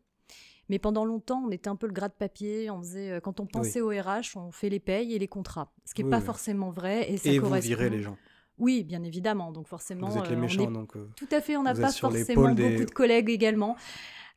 Mais 0.68 0.78
pendant 0.78 1.04
longtemps, 1.04 1.42
on 1.46 1.50
était 1.50 1.68
un 1.68 1.76
peu 1.76 1.86
le 1.86 1.92
gras 1.92 2.08
de 2.08 2.14
papier. 2.14 2.70
On 2.70 2.78
faisait, 2.78 3.10
euh, 3.10 3.20
quand 3.20 3.40
on 3.40 3.46
pensait 3.46 3.80
au 3.80 3.88
RH, 3.88 4.36
on 4.36 4.52
fait 4.52 4.68
les 4.68 4.80
payes 4.80 5.14
et 5.14 5.18
les 5.18 5.28
contrats, 5.28 5.72
ce 5.84 5.92
qui 5.94 6.04
n'est 6.04 6.10
pas 6.10 6.20
forcément 6.20 6.70
vrai. 6.70 7.10
Et, 7.10 7.16
ça 7.16 7.30
et 7.30 7.38
vous 7.38 7.52
virez 7.54 7.90
les 7.90 8.02
gens. 8.02 8.16
Oui, 8.58 8.84
bien 8.84 9.02
évidemment. 9.02 9.50
Donc 9.50 9.66
forcément, 9.66 10.08
vous 10.08 10.18
êtes 10.18 10.30
les 10.30 10.36
méchants. 10.36 10.70
donc, 10.70 10.92
tout 11.16 11.28
à 11.30 11.40
fait, 11.40 11.56
on 11.56 11.62
n'a 11.62 11.74
pas 11.74 11.90
forcément 11.90 12.54
beaucoup 12.54 12.84
de 12.84 12.90
collègues 12.90 13.30
également. 13.30 13.76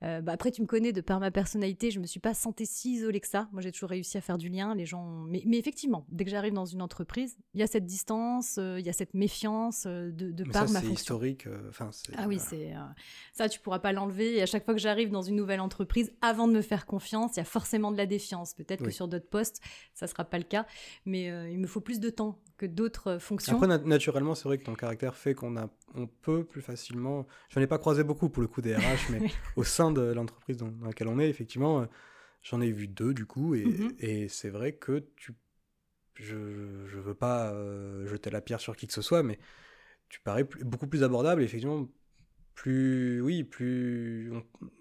Euh, 0.04 0.22
bah, 0.22 0.34
après, 0.34 0.52
tu 0.52 0.62
me 0.62 0.68
connais 0.68 0.92
de 0.92 1.02
par 1.02 1.20
ma 1.20 1.32
personnalité, 1.32 1.92
je 1.92 2.00
me 2.00 2.06
suis 2.06 2.20
pas 2.20 2.34
sentie 2.34 2.66
si 2.66 2.96
isolée 2.96 3.20
que 3.20 3.28
ça. 3.28 3.48
Moi, 3.52 3.62
j'ai 3.62 3.72
toujours 3.72 3.90
réussi 3.90 4.18
à 4.18 4.22
faire 4.22 4.38
du 4.38 4.50
lien. 4.50 4.76
Les 4.76 4.86
gens, 4.86 5.24
mais, 5.28 5.42
mais 5.46 5.58
effectivement, 5.58 6.06
dès 6.10 6.26
que 6.26 6.32
j'arrive 6.32 6.54
dans 6.54 6.66
une 6.66 6.82
entreprise, 6.82 7.38
il 7.54 7.60
y 7.60 7.64
a 7.64 7.68
cette 7.68 7.86
distance, 7.86 8.58
euh, 8.58 8.80
il 8.80 8.86
y 8.86 8.90
a 8.90 8.94
cette 8.94 9.14
méfiance 9.14 9.86
euh, 9.88 10.12
de, 10.12 10.32
de 10.32 10.44
par 10.44 10.64
ma 10.64 10.80
fonction. 10.80 10.88
C'est 10.88 10.94
historique. 10.94 11.48
Enfin, 11.70 11.90
ah 12.18 12.28
oui, 12.28 12.40
c'est 12.40 12.74
ça, 13.34 13.50
tu 13.50 13.60
pourras 13.60 13.80
pas 13.80 13.94
l'enlever. 13.94 14.38
Et 14.38 14.42
à 14.42 14.46
chaque 14.46 14.66
fois 14.66 14.74
que 14.74 14.80
j'arrive 14.80 15.12
dans 15.12 15.22
une 15.22 15.36
nouvelle 15.36 15.62
entreprise, 15.62 16.14
avant 16.22 16.48
de 16.48 16.54
me 16.54 16.62
faire 16.62 16.86
confiance, 16.86 17.36
il 17.36 17.38
y 17.38 17.42
a 17.42 17.46
forcément 17.46 17.92
de 17.92 17.98
la 17.98 18.06
défiance. 18.06 18.54
Peut-être 18.54 18.84
que 18.84 18.92
sur 18.92 19.08
d'autres 19.08 19.30
postes, 19.30 19.62
ça 19.94 20.08
sera 20.08 20.24
pas 20.26 20.38
le 20.38 20.44
cas, 20.44 20.66
mais 21.06 21.26
il 21.52 21.60
me 21.60 21.68
faut 21.68 21.82
plus 21.82 22.00
de 22.00 22.10
temps 22.10 22.40
que 22.58 22.66
d'autres 22.66 23.18
fonctions. 23.18 23.62
Après, 23.62 23.80
naturellement, 23.80 24.36
c'est 24.36 24.48
vrai 24.48 24.58
que 24.58 24.64
ton 24.64 24.76
caractère 24.76 25.16
fait 25.16 25.34
qu'on 25.34 25.58
a, 25.58 25.70
on 25.94 26.08
peut 26.08 26.44
plus 26.44 26.62
facilement. 26.62 27.28
Je 27.50 27.60
n'en 27.60 27.64
ai 27.64 27.68
pas 27.68 27.78
croisé 27.78 28.04
beaucoup 28.04 28.30
pour 28.30 28.42
le 28.42 28.48
coup 28.48 28.62
des 28.62 28.76
RH, 28.76 28.80
mais 29.12 29.30
au 29.56 29.64
sein 29.64 29.92
de 29.92 30.02
l'entreprise 30.02 30.58
dans, 30.58 30.72
laquelle 30.84 31.08
on 31.08 31.20
est, 31.20 31.30
effectivement, 31.30 31.82
euh, 31.82 31.86
j'en 32.42 32.62
ai 32.62 32.72
vu 32.72 32.88
deux 32.88 33.14
du 33.14 33.26
coup, 33.26 33.56
et, 33.56 33.66
mhm. 33.66 33.94
et 34.00 34.28
c'est 34.28 34.50
vrai 34.50 34.74
que 34.74 35.06
tu, 35.16 35.34
je, 36.16 36.86
je 36.88 37.00
veux 37.00 37.16
pas 37.16 37.52
euh, 37.52 38.08
jeter 38.08 38.30
la 38.30 38.42
pierre 38.42 38.60
sur 38.60 38.76
qui 38.76 38.88
que 38.88 38.94
ce 38.94 39.02
soit, 39.02 39.24
mais 39.24 39.40
tu 40.10 40.20
parais 40.22 40.48
beaucoup 40.62 40.88
plus 40.88 41.04
abordable, 41.04 41.44
effectivement, 41.44 41.88
plus 42.56 43.22
oui 43.22 43.44
plus 43.44 44.32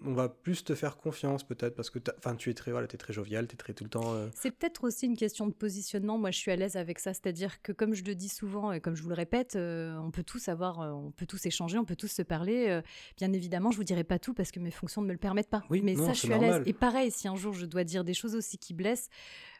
on, 0.03 0.13
va 0.13 0.29
plus 0.29 0.63
te 0.63 0.73
faire 0.73 0.95
confiance 0.97 1.43
peut-être 1.43 1.75
parce 1.75 1.89
que 1.89 1.99
enfin 2.17 2.35
tu 2.35 2.49
es 2.49 2.53
très 2.53 2.71
voilà 2.71 2.87
es 2.91 2.97
très 2.97 3.13
jovial 3.13 3.45
es 3.45 3.55
très 3.55 3.73
tout 3.73 3.83
le 3.83 3.89
temps 3.89 4.13
euh. 4.13 4.29
C'est 4.33 4.51
peut-être 4.51 4.85
aussi 4.85 5.05
une 5.05 5.17
question 5.17 5.45
de 5.45 5.53
positionnement. 5.53 6.17
Moi 6.17 6.31
je 6.31 6.37
suis 6.37 6.51
à 6.51 6.55
l'aise 6.55 6.77
avec 6.77 6.99
ça. 6.99 7.13
C'est-à-dire 7.13 7.61
que 7.61 7.73
comme 7.73 7.93
je 7.93 8.03
le 8.03 8.15
dis 8.15 8.29
souvent 8.29 8.71
et 8.71 8.79
comme 8.79 8.95
je 8.95 9.03
vous 9.03 9.09
le 9.09 9.15
répète 9.15 9.55
euh, 9.57 9.97
on 9.97 10.09
peut 10.09 10.23
tous 10.23 10.47
avoir 10.47 10.79
euh, 10.79 10.91
on 10.91 11.11
peut 11.11 11.25
tous 11.25 11.45
échanger 11.45 11.77
on 11.77 11.85
peut 11.85 11.97
tous 11.97 12.07
se 12.07 12.21
parler. 12.21 12.81
Bien 13.17 13.33
évidemment 13.33 13.71
je 13.71 13.77
vous 13.77 13.83
dirai 13.83 14.05
pas 14.05 14.19
tout 14.19 14.33
parce 14.33 14.51
que 14.51 14.59
mes 14.59 14.71
fonctions 14.71 15.01
ne 15.01 15.07
me 15.07 15.11
le 15.11 15.19
permettent 15.19 15.49
pas. 15.49 15.63
Oui, 15.69 15.81
mais 15.83 15.95
ça 15.95 16.13
je 16.13 16.19
suis 16.19 16.33
à 16.33 16.37
l'aise. 16.37 16.63
et 16.65 16.73
pareil 16.73 17.11
si 17.11 17.27
un 17.27 17.35
jour 17.35 17.53
je 17.53 17.65
dois 17.65 17.83
dire 17.83 18.05
des 18.05 18.13
choses 18.13 18.35
aussi 18.35 18.57
qui 18.57 18.73
blessent 18.73 19.09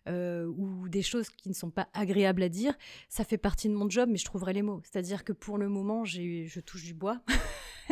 euh, 0.08 0.46
ou 0.58 0.88
des 0.88 1.02
choses 1.02 1.30
qui 1.30 1.50
ne 1.50 1.54
sont 1.54 1.70
pas 1.70 1.88
agréables 1.94 2.44
à 2.44 2.50
dire, 2.50 2.74
ça 3.10 3.24
fait 3.24 3.38
partie 3.38 3.68
de 3.70 3.74
mon 3.74 3.90
job, 3.90 4.10
mais 4.12 4.18
je 4.18 4.26
trouverai 4.26 4.54
les 4.54 4.62
mots. 4.62 4.82
C'est-à-dire 4.84 5.24
que 5.24 5.34
pour 5.34 5.58
le 5.58 5.68
moment, 5.68 6.06
je 6.06 6.60
touche 6.60 6.84
du 6.84 6.94
bois. 6.94 7.22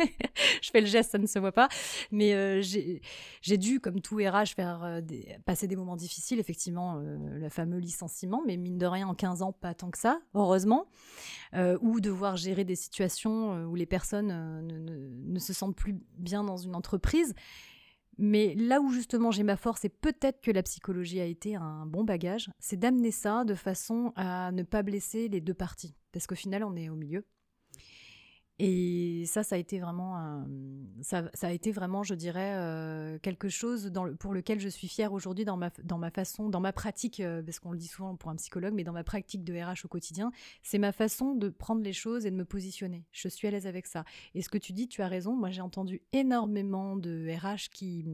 je 0.62 0.70
fais 0.70 0.80
le 0.80 0.86
geste, 0.86 1.12
ça 1.12 1.18
ne 1.18 1.26
se 1.26 1.38
voit 1.38 1.52
pas. 1.52 1.68
Mais 2.10 2.34
euh, 2.34 2.62
j'ai 2.62 3.58
dû, 3.58 3.80
comme 3.80 4.00
tout 4.00 4.16
RH, 4.16 4.54
faire 4.54 4.84
euh, 4.84 5.00
passer 5.44 5.66
des 5.66 5.76
moments 5.76 5.96
difficiles, 5.96 6.38
effectivement, 6.38 6.96
le 6.96 7.48
fameux 7.48 7.78
licenciement, 7.78 8.42
mais 8.46 8.56
mine 8.56 8.78
de 8.78 8.86
rien, 8.86 9.08
en 9.08 9.14
15 9.14 9.42
ans, 9.42 9.52
pas 9.52 9.74
tant 9.74 9.90
que 9.90 9.98
ça, 9.98 10.20
heureusement. 10.34 10.86
ou 11.80 12.00
devoir 12.00 12.36
gérer 12.36 12.64
des 12.64 12.76
situations 12.76 13.64
où 13.64 13.74
les 13.74 13.86
personnes 13.86 14.66
ne 14.66 15.38
se 15.38 15.52
sentent 15.52 15.76
plus 15.76 15.96
bien 16.18 16.44
dans 16.44 16.56
une 16.56 16.74
entreprise. 16.74 17.34
Mais 18.18 18.54
là 18.54 18.80
où 18.80 18.90
justement 18.90 19.30
j'ai 19.30 19.42
ma 19.42 19.56
force, 19.56 19.84
et 19.84 19.88
peut-être 19.88 20.40
que 20.40 20.50
la 20.50 20.62
psychologie 20.62 21.20
a 21.20 21.24
été 21.24 21.54
un 21.56 21.86
bon 21.86 22.04
bagage, 22.04 22.50
c'est 22.58 22.76
d'amener 22.76 23.10
ça 23.10 23.44
de 23.44 23.54
façon 23.54 24.12
à 24.16 24.52
ne 24.52 24.62
pas 24.62 24.82
blesser 24.82 25.28
les 25.28 25.40
deux 25.40 25.54
parties. 25.54 25.94
Parce 26.12 26.26
qu'au 26.26 26.34
final, 26.34 26.64
on 26.64 26.76
est 26.76 26.88
au 26.88 26.94
milieu. 26.94 27.26
Et 28.60 29.24
ça, 29.26 29.42
ça 29.42 29.56
a 29.56 29.58
été 29.58 29.80
vraiment, 29.80 30.44
ça, 31.02 31.24
a 31.42 31.50
été 31.50 31.72
vraiment, 31.72 32.04
je 32.04 32.14
dirais, 32.14 32.54
euh, 32.56 33.18
quelque 33.18 33.48
chose 33.48 33.92
pour 34.20 34.32
lequel 34.32 34.60
je 34.60 34.68
suis 34.68 34.86
fière 34.86 35.12
aujourd'hui 35.12 35.44
dans 35.44 35.56
ma, 35.56 36.10
façon, 36.10 36.48
dans 36.48 36.60
ma 36.60 36.72
pratique, 36.72 37.18
euh, 37.18 37.42
parce 37.42 37.58
qu'on 37.58 37.72
le 37.72 37.78
dit 37.78 37.88
souvent 37.88 38.14
pour 38.14 38.30
un 38.30 38.36
psychologue, 38.36 38.72
mais 38.72 38.84
dans 38.84 38.92
ma 38.92 39.02
pratique 39.02 39.42
de 39.42 39.54
RH 39.54 39.86
au 39.86 39.88
quotidien, 39.88 40.30
c'est 40.62 40.78
ma 40.78 40.92
façon 40.92 41.34
de 41.34 41.48
prendre 41.48 41.82
les 41.82 41.92
choses 41.92 42.26
et 42.26 42.30
de 42.30 42.36
me 42.36 42.44
positionner. 42.44 43.04
Je 43.10 43.26
suis 43.26 43.48
à 43.48 43.50
l'aise 43.50 43.66
avec 43.66 43.86
ça. 43.86 44.04
Et 44.34 44.42
ce 44.42 44.48
que 44.48 44.58
tu 44.58 44.72
dis, 44.72 44.86
tu 44.86 45.02
as 45.02 45.08
raison. 45.08 45.34
Moi, 45.34 45.50
j'ai 45.50 45.60
entendu 45.60 46.02
énormément 46.12 46.96
de 46.96 47.28
RH 47.28 47.70
qui, 47.72 48.04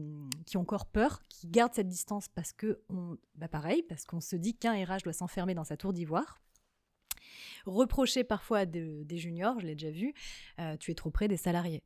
qui 0.47 0.57
ont 0.57 0.61
encore 0.61 0.87
peur, 0.87 1.21
qui 1.29 1.47
gardent 1.49 1.75
cette 1.75 1.87
distance 1.87 2.27
parce 2.29 2.51
que, 2.51 2.79
on, 2.89 3.15
bah 3.35 3.47
pareil, 3.47 3.83
parce 3.83 4.05
qu'on 4.05 4.21
se 4.21 4.35
dit 4.35 4.55
qu'un 4.55 4.73
RH 4.73 5.03
doit 5.03 5.13
s'enfermer 5.13 5.53
dans 5.53 5.63
sa 5.63 5.77
tour 5.77 5.93
d'ivoire 5.93 6.41
reprocher 7.65 8.23
parfois 8.23 8.65
des, 8.65 9.17
juniors, 9.17 9.59
je 9.59 9.65
l'ai 9.67 9.75
déjà 9.75 9.91
vu, 9.91 10.13
euh, 10.59 10.77
tu 10.77 10.91
es 10.91 10.95
trop 10.95 11.09
près 11.09 11.27
des 11.27 11.37
salariés. 11.37 11.83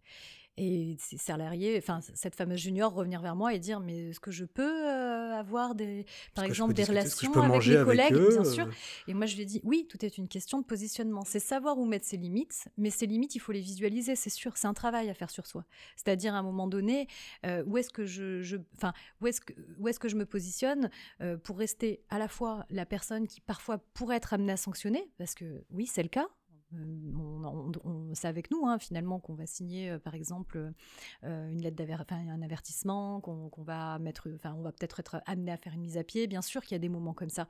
Et 0.57 0.95
ces 0.99 1.17
salariés, 1.17 1.77
enfin 1.77 1.99
cette 2.01 2.35
fameuse 2.35 2.59
junior 2.59 2.93
revenir 2.93 3.21
vers 3.21 3.35
moi 3.35 3.53
et 3.53 3.59
dire 3.59 3.81
mais 3.81 4.11
est-ce 4.11 4.21
que 4.21 4.31
je 4.31 4.45
peux 4.45 4.89
euh, 4.89 5.14
avoir 5.39 5.75
des, 5.75 6.05
par 6.33 6.43
exemple 6.43 6.73
des 6.73 6.83
relations 6.83 7.33
avec 7.33 7.67
mes 7.67 7.83
collègues, 7.83 8.29
bien 8.29 8.43
sûr. 8.43 8.69
Et 9.07 9.13
moi 9.13 9.25
je 9.25 9.35
lui 9.35 9.43
ai 9.43 9.45
dit 9.45 9.61
oui, 9.63 9.87
tout 9.89 10.03
est 10.05 10.17
une 10.17 10.27
question 10.27 10.59
de 10.59 10.65
positionnement. 10.65 11.23
C'est 11.25 11.39
savoir 11.39 11.77
où 11.77 11.85
mettre 11.85 12.05
ses 12.05 12.17
limites, 12.17 12.67
mais 12.77 12.89
ces 12.89 13.05
limites 13.05 13.35
il 13.35 13.39
faut 13.39 13.51
les 13.51 13.61
visualiser, 13.61 14.15
c'est 14.15 14.29
sûr. 14.29 14.57
C'est 14.57 14.67
un 14.67 14.73
travail 14.73 15.09
à 15.09 15.13
faire 15.13 15.29
sur 15.29 15.45
soi. 15.45 15.65
C'est-à-dire 15.95 16.33
à 16.35 16.37
un 16.37 16.43
moment 16.43 16.67
donné 16.67 17.07
euh, 17.45 17.63
où 17.65 17.77
est-ce 17.77 17.89
que 17.89 18.05
je, 18.05 18.57
enfin 18.75 18.93
où 19.21 19.27
est-ce 19.27 19.41
que 19.41 19.53
où 19.79 19.87
est-ce 19.87 19.99
que 19.99 20.09
je 20.09 20.15
me 20.15 20.25
positionne 20.25 20.89
euh, 21.21 21.37
pour 21.37 21.57
rester 21.57 22.03
à 22.09 22.19
la 22.19 22.27
fois 22.27 22.65
la 22.69 22.85
personne 22.85 23.27
qui 23.27 23.41
parfois 23.41 23.79
pourrait 23.93 24.17
être 24.17 24.33
amenée 24.33 24.53
à 24.53 24.57
sanctionner 24.57 25.09
parce 25.17 25.35
que 25.35 25.63
oui 25.71 25.87
c'est 25.87 26.03
le 26.03 26.09
cas 26.09 26.27
on, 26.73 28.11
c'est 28.13 28.27
avec 28.27 28.51
nous 28.51 28.65
hein, 28.65 28.79
finalement 28.79 29.19
qu'on 29.19 29.33
va 29.33 29.45
signer 29.45 29.91
euh, 29.91 29.99
par 29.99 30.15
exemple 30.15 30.71
euh, 31.23 31.49
une 31.49 31.61
lettre 31.61 31.75
d'avertissement, 31.75 32.31
un 32.31 32.41
avertissement, 32.41 33.21
qu'on, 33.21 33.63
va 33.63 33.99
mettre, 33.99 34.29
enfin 34.35 34.53
on 34.53 34.61
va 34.61 34.71
peut-être 34.71 34.99
être 34.99 35.21
amené 35.25 35.51
à 35.51 35.57
faire 35.57 35.73
une 35.73 35.81
mise 35.81 35.97
à 35.97 36.03
pied. 36.03 36.27
Bien 36.27 36.41
sûr 36.41 36.61
qu'il 36.63 36.73
y 36.73 36.75
a 36.75 36.79
des 36.79 36.89
moments 36.89 37.13
comme 37.13 37.29
ça. 37.29 37.47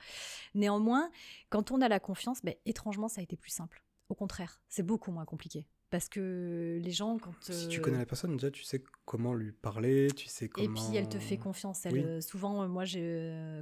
Néanmoins, 0.53 1.09
quand 1.49 1.71
on 1.71 1.81
a 1.81 1.87
la 1.87 1.99
confiance, 1.99 2.41
ben, 2.43 2.55
étrangement 2.65 3.07
ça 3.07 3.21
a 3.21 3.23
été 3.23 3.37
plus 3.37 3.51
simple. 3.51 3.83
Au 4.09 4.15
contraire, 4.15 4.61
c'est 4.69 4.83
beaucoup 4.83 5.11
moins 5.11 5.25
compliqué. 5.25 5.67
Parce 5.95 6.09
que 6.09 6.77
les 6.83 6.91
gens, 6.91 7.17
quand. 7.17 7.31
Si 7.39 7.69
tu 7.69 7.79
connais 7.79 7.99
la 7.99 8.05
personne, 8.05 8.33
déjà, 8.33 8.51
tu 8.51 8.63
sais 8.63 8.83
comment 9.05 9.33
lui 9.33 9.53
parler, 9.53 10.09
tu 10.13 10.27
sais 10.27 10.49
comment. 10.49 10.65
Et 10.65 10.67
puis, 10.67 10.97
elle 10.97 11.07
te 11.07 11.19
fait 11.19 11.37
confiance. 11.37 11.85
Elle, 11.85 12.21
Souvent, 12.21 12.67
moi, 12.67 12.83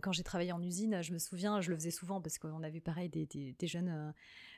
quand 0.01 0.11
j'ai 0.11 0.23
travaillé 0.23 0.51
en 0.51 0.63
usine, 0.63 1.03
je 1.03 1.13
me 1.13 1.19
souviens, 1.19 1.61
je 1.61 1.69
le 1.69 1.75
faisais 1.75 1.91
souvent 1.91 2.21
parce 2.21 2.39
qu'on 2.39 2.63
avait 2.63 2.81
pareil 2.81 3.07
des, 3.07 3.27
des 3.27 3.67
jeunes 3.67 4.13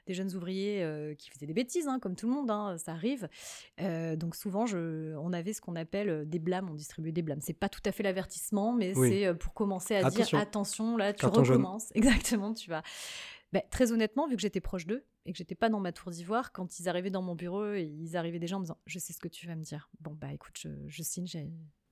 des 0.08 0.14
jeunes 0.14 0.34
ouvriers 0.36 0.84
euh, 0.84 1.16
qui 1.16 1.30
faisaient 1.30 1.48
des 1.48 1.54
bêtises, 1.54 1.88
hein, 1.88 2.00
comme 2.00 2.16
tout 2.16 2.28
le 2.28 2.34
monde, 2.34 2.52
hein, 2.52 2.78
ça 2.78 2.92
arrive. 2.92 3.28
Euh, 3.82 4.16
donc 4.16 4.36
souvent, 4.36 4.66
je, 4.66 5.16
on 5.16 5.34
avait 5.34 5.54
ce 5.54 5.62
qu'on 5.62 5.76
appelle 5.76 6.10
euh, 6.10 6.26
des 6.26 6.40
blâmes, 6.40 6.70
on 6.70 6.76
distribuait 6.76 7.12
des 7.12 7.22
blâmes. 7.22 7.42
C'est 7.42 7.54
pas 7.54 7.70
tout 7.70 7.82
à 7.86 7.92
fait 7.92 8.04
l'avertissement, 8.04 8.74
mais 8.74 8.94
c'est 8.94 9.34
pour 9.36 9.54
commencer 9.54 9.96
à 9.96 10.10
dire 10.10 10.28
attention, 10.36 10.98
là, 10.98 11.14
tu 11.14 11.26
recommences. 11.26 11.92
Exactement, 11.96 12.54
tu 12.54 12.70
vas. 12.70 12.84
Bah, 13.54 13.62
très 13.70 13.92
honnêtement, 13.92 14.28
vu 14.28 14.36
que 14.36 14.42
j'étais 14.42 14.62
proche 14.62 14.86
d'eux 14.86 15.06
et 15.26 15.32
que 15.32 15.38
j'étais 15.38 15.56
pas 15.56 15.70
dans 15.70 15.80
ma 15.80 15.92
tour 15.92 16.12
d'ivoire, 16.12 16.52
quand 16.52 16.80
ils 16.80 16.90
arrivaient 16.90 17.10
dans 17.10 17.22
mon 17.22 17.36
bureau, 17.36 17.74
ils 17.74 18.18
arrivaient 18.18 18.40
déjà 18.40 18.58
en 18.58 18.60
me 18.60 18.66
disant 18.66 18.78
Je 18.86 19.00
sais 19.00 19.14
ce 19.14 19.20
que 19.20 19.28
tu 19.28 19.48
vas 19.48 19.56
me 19.56 19.64
dire. 19.64 19.90
Bon, 20.02 20.14
bah 20.14 20.34
écoute, 20.34 20.58
je, 20.60 20.70
je 20.88 21.04
signe, 21.04 21.28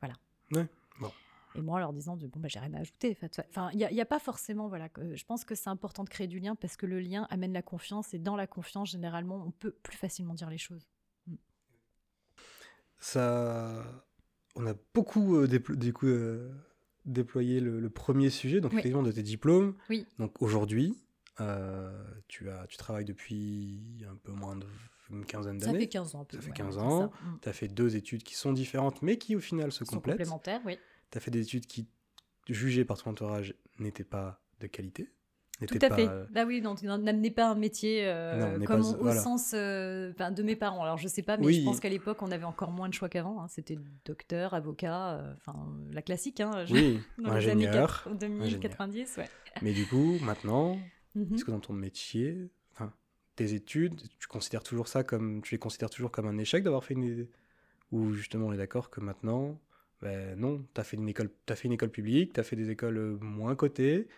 voilà. 0.02 0.16
Ouais, 0.52 0.68
bon 1.00 1.12
et 1.56 1.62
moi 1.62 1.76
en 1.76 1.80
leur 1.80 1.94
disant 1.94 2.18
bon 2.18 2.40
bah 2.40 2.48
j'ai 2.48 2.60
rien 2.60 2.74
à 2.74 2.80
ajouter 2.80 3.18
enfin 3.50 3.70
il 3.74 3.78
n'y 3.78 4.02
a, 4.02 4.06
pas 4.06 4.20
forcément 4.20 4.68
voilà 4.68 4.90
je 5.14 5.24
pense 5.26 5.46
que 5.46 5.56
c'est 5.56 5.70
important 5.70 6.04
de 6.04 6.10
créer 6.10 6.28
du 6.28 6.40
lien 6.40 6.56
parce 6.56 6.78
que 6.78 6.86
le 6.86 7.00
lien 7.00 7.28
amène 7.30 7.54
la 7.54 7.62
confiance 7.62 8.14
et 8.14 8.20
dans 8.20 8.36
la 8.36 8.48
confiance 8.48 8.92
généralement 8.92 9.44
on 9.46 9.52
peut 9.52 9.72
plus 9.84 9.98
facilement 9.98 10.34
dire 10.34 10.50
les 10.50 10.58
choses 10.58 10.88
mm. 11.28 11.36
ça 13.00 13.84
on 14.56 14.66
a 14.68 14.74
beaucoup 14.94 15.38
euh, 15.38 15.48
euh, 16.04 16.52
déployé 17.06 17.60
le, 17.60 17.90
premier 17.90 18.30
sujet 18.30 18.62
donc 18.62 18.74
effectivement 18.74 19.04
de 19.04 19.12
tes 19.12 19.24
diplômes 19.24 19.76
oui. 19.90 20.06
donc 20.20 20.42
aujourd'hui 20.42 21.03
euh, 21.40 22.04
tu 22.28 22.50
as 22.50 22.68
tu 22.68 22.78
travailles 22.78 23.06
depuis 23.06 24.06
un 24.10 24.16
peu 24.16 24.32
moins 24.32 24.56
de 24.56 24.68
une 25.12 25.26
quinzaine 25.26 25.58
d'années. 25.58 25.74
Ça 25.74 25.80
fait 25.80 25.88
15 25.88 26.16
ans. 26.16 26.28
Ça 26.32 26.42
fait 26.42 26.52
15 26.52 26.78
ans. 26.78 27.12
Tu 27.42 27.50
as 27.50 27.54
fait 27.54 27.68
deux 27.68 27.96
études 27.96 28.24
qui 28.24 28.36
sont 28.36 28.54
différentes, 28.54 29.02
mais 29.02 29.18
qui 29.18 29.36
au 29.36 29.40
final 29.40 29.72
se 29.72 29.86
sont 29.86 29.96
complètent. 29.96 30.18
complémentaires, 30.18 30.62
oui 30.66 30.78
tu 31.14 31.18
as 31.18 31.22
fait 31.22 31.32
des 31.32 31.42
études 31.42 31.68
qui, 31.68 31.88
jugées 32.50 32.86
par 32.86 32.98
ton 32.98 33.12
entourage, 33.12 33.54
n'étaient 33.78 34.04
pas 34.04 34.42
de 34.60 34.68
qualité. 34.68 35.12
Tout 35.68 35.78
à 35.82 35.96
fait. 35.96 36.10
Bah 36.32 36.44
oui, 36.46 36.62
n'amenez 36.62 37.30
pas 37.30 37.48
un 37.48 37.56
métier 37.56 38.06
euh, 38.06 38.60
comme 38.66 38.82
au 38.82 39.12
sens 39.14 39.52
euh, 39.54 40.12
de 40.12 40.44
mes 40.44 40.56
parents. 40.56 40.84
Alors 40.84 40.98
je 40.98 41.08
sais 41.08 41.22
pas, 41.22 41.38
mais 41.38 41.54
je 41.54 41.64
pense 41.64 41.80
qu'à 41.80 41.90
l'époque 41.90 42.22
on 42.22 42.32
avait 42.32 42.44
encore 42.44 42.72
moins 42.72 42.90
de 42.90 42.94
choix 42.94 43.08
qu'avant. 43.08 43.40
Hein. 43.42 43.48
C'était 43.48 43.78
docteur, 44.04 44.56
avocat, 44.56 45.12
euh, 45.12 45.34
enfin 45.38 45.56
la 45.92 46.02
classique. 46.02 46.42
Hein, 46.42 46.66
oui, 46.72 47.00
dans 47.20 47.30
ingénieur, 47.30 48.04
années 48.08 48.18
2090, 48.18 49.18
ouais. 49.18 49.30
Mais 49.62 49.74
du 49.74 49.86
coup, 49.86 50.18
maintenant, 50.24 50.80
mhm. 51.16 51.34
est-ce 51.34 51.46
que 51.46 51.52
dans 51.52 51.60
ton 51.60 51.74
métier, 51.74 52.50
tes 53.36 53.54
études, 53.56 54.00
tu 54.20 54.28
considères 54.28 54.62
toujours 54.62 54.88
ça 54.88 55.04
comme, 55.04 55.42
tu 55.42 55.56
les 55.56 55.60
considères 55.60 55.90
toujours 55.90 56.12
comme 56.12 56.28
un 56.28 56.38
échec 56.38 56.64
d'avoir 56.64 56.84
fait 56.84 56.94
une, 56.94 57.28
ou 57.92 58.14
justement 58.14 58.48
on 58.48 58.54
est 58.54 58.58
d'accord 58.58 58.92
que 58.92 59.02
maintenant 59.02 59.60
ben 60.04 60.38
non, 60.38 60.66
tu 60.74 60.82
as 60.82 60.84
fait 60.84 60.98
une 60.98 61.08
école, 61.08 61.30
as 61.48 61.56
fait 61.56 61.68
une 61.68 61.74
école 61.74 61.90
publique, 61.90 62.34
tu 62.34 62.40
as 62.40 62.44
fait 62.44 62.58
des 62.58 62.70
écoles 62.70 62.98
euh, 62.98 63.18
moins 63.22 63.56
cotées, 63.56 64.10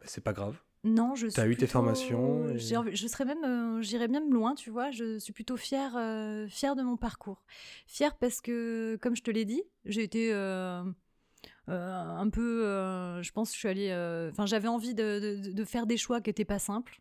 ben 0.00 0.06
c'est 0.06 0.22
pas 0.22 0.32
grave. 0.32 0.60
Non, 0.82 1.14
je 1.14 1.28
suis. 1.28 1.40
as 1.40 1.46
eu 1.46 1.56
tes 1.56 1.66
formations. 1.68 2.56
Je 2.56 3.06
serais 3.06 3.24
même, 3.24 3.44
euh, 3.44 3.80
j'irais 3.80 4.08
même 4.08 4.32
loin, 4.32 4.54
tu 4.54 4.70
vois. 4.70 4.90
Je 4.90 5.18
suis 5.18 5.32
plutôt 5.32 5.56
fière, 5.56 5.96
euh, 5.96 6.46
fière 6.48 6.74
de 6.76 6.82
mon 6.82 6.96
parcours. 6.96 7.44
Fière 7.86 8.16
parce 8.16 8.40
que, 8.40 8.98
comme 9.00 9.14
je 9.14 9.22
te 9.22 9.30
l'ai 9.30 9.44
dit, 9.44 9.62
j'ai 9.84 10.02
été 10.02 10.32
un 11.68 12.30
peu. 12.30 12.62
je 13.22 13.32
pense 13.32 13.52
je 13.52 13.58
suis 13.58 13.68
allée. 13.68 13.92
Enfin, 14.30 14.46
j'avais 14.46 14.68
envie 14.68 14.94
de, 14.94 15.64
faire 15.64 15.86
des 15.86 15.96
choix 15.96 16.20
qui 16.20 16.30
n'étaient 16.30 16.44
pas 16.44 16.58
simples. 16.58 17.00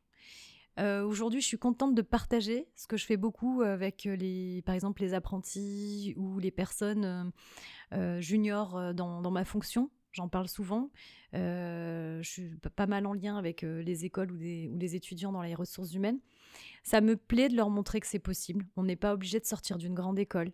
Aujourd'hui, 0.80 1.42
je 1.42 1.48
suis 1.48 1.58
contente 1.58 1.96
de 1.96 2.02
partager 2.04 2.68
ce 2.76 2.86
que 2.86 2.98
je 2.98 3.06
fais 3.06 3.18
beaucoup 3.18 3.62
avec 3.64 4.04
les, 4.04 4.62
par 4.66 4.76
exemple, 4.76 5.02
les 5.02 5.14
apprentis 5.14 6.14
ou 6.18 6.38
les 6.38 6.52
personnes 6.52 7.32
euh, 7.94 8.20
junior 8.20 8.78
euh, 8.78 8.94
dans, 8.94 9.32
ma 9.32 9.46
fonction. 9.46 9.90
J'en 10.12 10.28
parle 10.28 10.48
souvent. 10.48 10.90
Euh, 11.36 12.22
je 12.22 12.30
suis 12.30 12.50
pas 12.76 12.88
mal 12.88 13.06
en 13.06 13.14
lien 13.14 13.38
avec 13.38 13.62
les 13.62 14.06
écoles 14.06 14.32
ou, 14.32 14.38
des, 14.38 14.68
ou 14.68 14.78
les 14.78 14.96
étudiants 14.96 15.32
dans 15.32 15.42
les 15.42 15.56
ressources 15.56 15.94
humaines. 15.94 16.20
Ça 16.84 17.02
me 17.02 17.16
plaît 17.16 17.50
de 17.50 17.56
leur 17.56 17.70
montrer 17.70 18.00
que 18.00 18.08
c'est 18.08 18.20
possible. 18.20 18.66
On 18.78 18.84
n'est 18.84 18.96
pas 18.96 19.14
obligé 19.14 19.40
de 19.40 19.46
sortir 19.46 19.78
d'une 19.78 19.94
grande 19.94 20.18
école. 20.18 20.52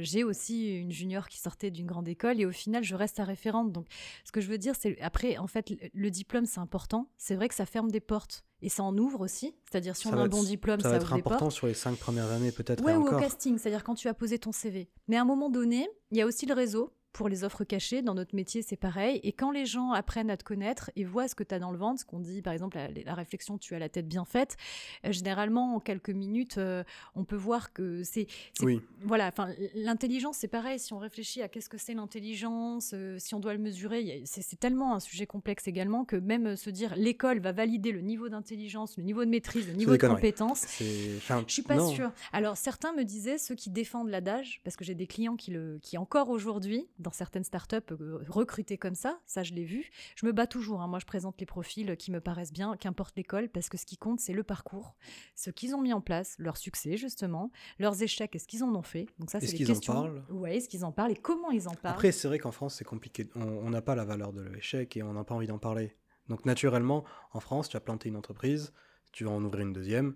J'ai 0.00 0.24
aussi 0.24 0.76
une 0.76 0.92
junior 0.92 1.28
qui 1.28 1.38
sortait 1.38 1.70
d'une 1.70 1.86
grande 1.86 2.08
école 2.08 2.40
et 2.40 2.46
au 2.46 2.52
final, 2.52 2.82
je 2.84 2.94
reste 2.94 3.20
à 3.20 3.24
référente. 3.24 3.72
Donc, 3.72 3.86
ce 4.24 4.32
que 4.32 4.40
je 4.40 4.48
veux 4.48 4.58
dire, 4.58 4.74
c'est 4.78 5.00
après, 5.00 5.38
en 5.38 5.46
fait, 5.46 5.72
le 5.92 6.10
diplôme, 6.10 6.46
c'est 6.46 6.60
important. 6.60 7.08
C'est 7.16 7.34
vrai 7.34 7.48
que 7.48 7.54
ça 7.54 7.66
ferme 7.66 7.90
des 7.90 8.00
portes 8.00 8.44
et 8.62 8.68
ça 8.68 8.82
en 8.82 8.96
ouvre 8.96 9.20
aussi. 9.20 9.54
C'est-à-dire, 9.70 9.96
si 9.96 10.06
on 10.06 10.12
a 10.12 10.16
un 10.16 10.28
bon 10.28 10.42
diplôme, 10.42 10.80
ça, 10.80 10.84
ça 10.84 10.90
va 10.90 10.96
être 10.96 11.12
important 11.12 11.50
sur 11.50 11.66
les 11.66 11.74
cinq 11.74 11.96
premières 11.96 12.30
années, 12.30 12.52
peut-être. 12.52 12.82
Oui, 12.84 12.92
ou 12.92 13.06
au 13.06 13.18
casting, 13.18 13.58
c'est-à-dire 13.58 13.84
quand 13.84 13.94
tu 13.94 14.08
as 14.08 14.14
posé 14.14 14.38
ton 14.38 14.52
CV. 14.52 14.88
Mais 15.08 15.16
à 15.16 15.22
un 15.22 15.24
moment 15.24 15.50
donné, 15.50 15.88
il 16.10 16.18
y 16.18 16.22
a 16.22 16.26
aussi 16.26 16.46
le 16.46 16.54
réseau 16.54 16.92
pour 17.12 17.28
les 17.28 17.44
offres 17.44 17.64
cachées. 17.64 18.02
Dans 18.02 18.14
notre 18.14 18.34
métier, 18.34 18.62
c'est 18.62 18.76
pareil. 18.76 19.20
Et 19.22 19.32
quand 19.32 19.50
les 19.50 19.66
gens 19.66 19.92
apprennent 19.92 20.30
à 20.30 20.36
te 20.36 20.44
connaître 20.44 20.90
et 20.96 21.04
voient 21.04 21.28
ce 21.28 21.34
que 21.34 21.44
tu 21.44 21.54
as 21.54 21.58
dans 21.58 21.70
le 21.70 21.78
ventre, 21.78 22.00
ce 22.00 22.04
qu'on 22.04 22.20
dit, 22.20 22.42
par 22.42 22.52
exemple, 22.52 22.78
la, 23.04 23.14
réflexion, 23.14 23.58
tu 23.58 23.74
as 23.74 23.78
la 23.78 23.88
tête 23.88 24.08
bien 24.08 24.24
faite, 24.24 24.56
euh, 25.04 25.12
généralement, 25.12 25.76
en 25.76 25.80
quelques 25.80 26.10
minutes, 26.10 26.58
euh, 26.58 26.84
on 27.14 27.24
peut 27.24 27.36
voir 27.36 27.72
que 27.72 28.02
c'est. 28.04 28.26
Oui. 28.60 28.80
Voilà, 29.02 29.28
enfin, 29.28 29.48
l'intelligence, 29.74 30.36
c'est 30.38 30.48
pareil. 30.48 30.78
Si 30.78 30.92
on 30.92 30.98
réfléchit 30.98 31.42
à 31.42 31.48
qu'est-ce 31.48 31.68
que 31.68 31.78
c'est 31.78 31.94
l'intelligence, 31.94 32.92
euh, 32.94 33.16
si 33.18 33.34
on 33.34 33.40
doit 33.40 33.54
le 33.54 33.60
mesurer, 33.60 34.22
c'est 34.24 34.58
tellement 34.58 34.94
un 34.94 35.00
sujet 35.00 35.26
complexe 35.26 35.66
également 35.68 36.04
que 36.04 36.16
même 36.16 36.56
se 36.56 36.70
dire 36.70 36.94
l'école 36.96 37.40
va 37.40 37.52
valider 37.52 37.92
le 37.92 38.00
niveau 38.00 38.28
d'intelligence, 38.28 38.96
le 38.96 39.02
niveau 39.02 39.24
de 39.24 39.30
maîtrise, 39.30 39.66
le 39.66 39.74
niveau 39.74 39.96
de 39.96 40.06
compétence, 40.06 40.66
je 40.78 41.44
suis 41.46 41.62
pas 41.62 41.86
sûre. 41.88 42.12
Alors, 42.32 42.56
certains 42.56 42.92
me 42.92 43.04
disaient, 43.04 43.38
ceux 43.38 43.54
qui 43.54 43.70
défendent 43.70 44.08
l'adage, 44.08 44.60
parce 44.64 44.76
que 44.76 44.84
j'ai 44.84 44.94
des 44.94 45.06
clients 45.06 45.36
qui, 45.36 45.50
le, 45.50 45.78
qui 45.82 45.98
encore 45.98 46.30
aujourd'hui, 46.30 46.86
dans 47.00 47.12
certaines 47.12 47.44
startups 47.44 47.76
euh, 47.90 48.24
recruter 48.28 48.78
comme 48.78 48.94
ça, 48.94 49.20
ça 49.26 49.42
je 49.42 49.54
l'ai 49.54 49.64
vu. 49.64 49.90
Je 50.16 50.26
me 50.26 50.32
bats 50.32 50.46
toujours, 50.46 50.80
hein. 50.80 50.88
moi 50.88 50.98
je 50.98 51.06
présente 51.06 51.40
les 51.40 51.46
profils 51.46 51.96
qui 51.96 52.10
me 52.10 52.20
paraissent 52.20 52.52
bien, 52.52 52.76
qu'importe 52.76 53.16
l'école, 53.16 53.48
parce 53.48 53.68
que 53.68 53.76
ce 53.76 53.86
qui 53.86 53.96
compte 53.96 54.20
c'est 54.20 54.32
le 54.32 54.42
parcours, 54.42 54.94
ce 55.34 55.50
qu'ils 55.50 55.74
ont 55.74 55.80
mis 55.80 55.92
en 55.92 56.00
place, 56.00 56.36
leur 56.38 56.56
succès 56.56 56.96
justement, 56.96 57.50
leurs 57.78 58.02
échecs 58.02 58.34
et 58.34 58.38
ce 58.38 58.46
qu'ils 58.46 58.64
en 58.64 58.74
ont 58.74 58.82
fait. 58.82 59.06
Donc 59.18 59.30
ça 59.30 59.40
c'est 59.40 59.58
les 59.58 59.64
questions. 59.64 59.92
En 59.92 60.02
parlent 60.02 60.24
Oui, 60.30 60.50
est-ce 60.50 60.68
qu'ils 60.68 60.84
en 60.84 60.92
parlent 60.92 61.12
et 61.12 61.16
comment 61.16 61.50
ils 61.50 61.68
en 61.68 61.74
parlent 61.74 61.94
Après 61.94 62.12
c'est 62.12 62.28
vrai 62.28 62.38
qu'en 62.38 62.52
France 62.52 62.76
c'est 62.76 62.84
compliqué, 62.84 63.28
on 63.34 63.70
n'a 63.70 63.82
pas 63.82 63.94
la 63.94 64.04
valeur 64.04 64.32
de 64.32 64.42
l'échec 64.42 64.96
et 64.96 65.02
on 65.02 65.12
n'a 65.12 65.24
pas 65.24 65.34
envie 65.34 65.46
d'en 65.46 65.58
parler. 65.58 65.96
Donc 66.30 66.44
naturellement, 66.46 67.04
en 67.32 67.40
France, 67.40 67.68
tu 67.68 67.76
as 67.76 67.80
planté 67.80 68.08
une 68.08 68.16
entreprise, 68.16 68.72
tu 69.12 69.24
vas 69.24 69.32
en 69.32 69.44
ouvrir 69.44 69.66
une 69.66 69.72
deuxième, 69.72 70.14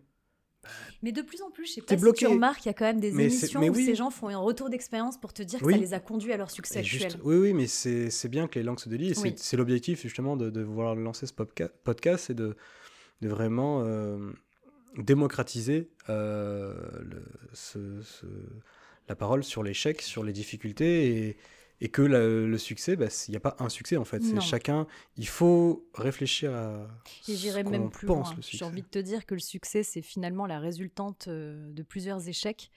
mais 1.03 1.12
de 1.12 1.22
plus 1.22 1.42
en 1.42 1.50
plus, 1.50 1.66
je 1.66 1.72
sais 1.72 1.81
pas 1.83 1.96
si 1.96 2.12
tu 2.14 2.27
remarques, 2.27 2.64
il 2.64 2.68
y 2.68 2.70
a 2.70 2.74
quand 2.74 2.85
même 2.85 3.00
des 3.00 3.18
émissions 3.20 3.61
où 3.62 3.74
ces 3.74 3.94
gens 3.94 4.11
font 4.11 4.29
un 4.29 4.38
retour 4.38 4.70
d'expérience 4.70 5.18
pour 5.18 5.33
te 5.33 5.42
dire 5.42 5.61
que 5.61 5.70
ça 5.70 5.77
les 5.77 5.94
a 5.94 6.00
conduits 6.00 6.33
à 6.33 6.37
leur 6.37 6.50
succès 6.50 6.81
actuel. 6.81 7.12
oui, 7.22 7.37
oui, 7.37 7.53
mais 7.53 7.66
c'est 7.66 8.29
bien 8.29 8.48
que 8.48 8.59
les 8.59 8.64
langues 8.64 8.81
se 8.81 8.88
délient. 8.88 9.14
C'est 9.37 9.57
l'objectif 9.57 10.03
justement 10.03 10.37
de, 10.37 10.50
de, 10.50 10.62
vouloir 10.62 10.94
lancer 10.94 11.27
ce 11.27 11.33
podcast, 11.33 12.24
c'est 12.27 12.35
de, 12.35 12.57
de, 13.20 13.29
vraiment 13.29 13.83
euh, 13.85 14.33
démocratiser 14.98 15.90
euh, 16.09 16.74
le, 17.00 17.22
ce, 17.53 18.00
la 19.09 19.14
parole 19.14 19.44
sur 19.44 19.62
l'échec, 19.62 20.03
sur 20.03 20.24
les 20.24 20.33
difficultés 20.33 21.29
et, 21.29 21.37
et 21.85 21.88
que 21.88 22.01
le 22.01 22.57
succès, 22.57 22.97
bah, 22.97 23.09
il 23.29 23.33
n'y 23.33 23.37
a 23.37 23.40
pas 23.40 23.57
un 23.59 23.68
succès 23.68 23.99
en 23.99 24.07
fait. 24.07 24.23
C'est 24.23 24.40
chacun. 24.40 24.87
Il 25.18 25.29
faut 25.29 25.87
réfléchir 25.92 26.55
à. 26.55 26.88
Et 27.29 27.37
j'irai 27.37 27.62
même 27.62 27.90
plus 27.90 28.07
loin. 28.07 28.23
J'ai 28.40 28.64
envie 28.64 28.81
de 28.81 28.88
te 28.88 28.99
dire 28.99 29.27
que 29.27 29.35
le 29.35 29.40
succès, 29.40 29.83
c'est 29.83 30.01
finalement 30.01 30.47
la 30.47 30.61
résultante 30.61 31.27
euh, 31.29 31.70
de 31.75 31.83
plusieurs 31.83 32.27
échecs 32.27 32.70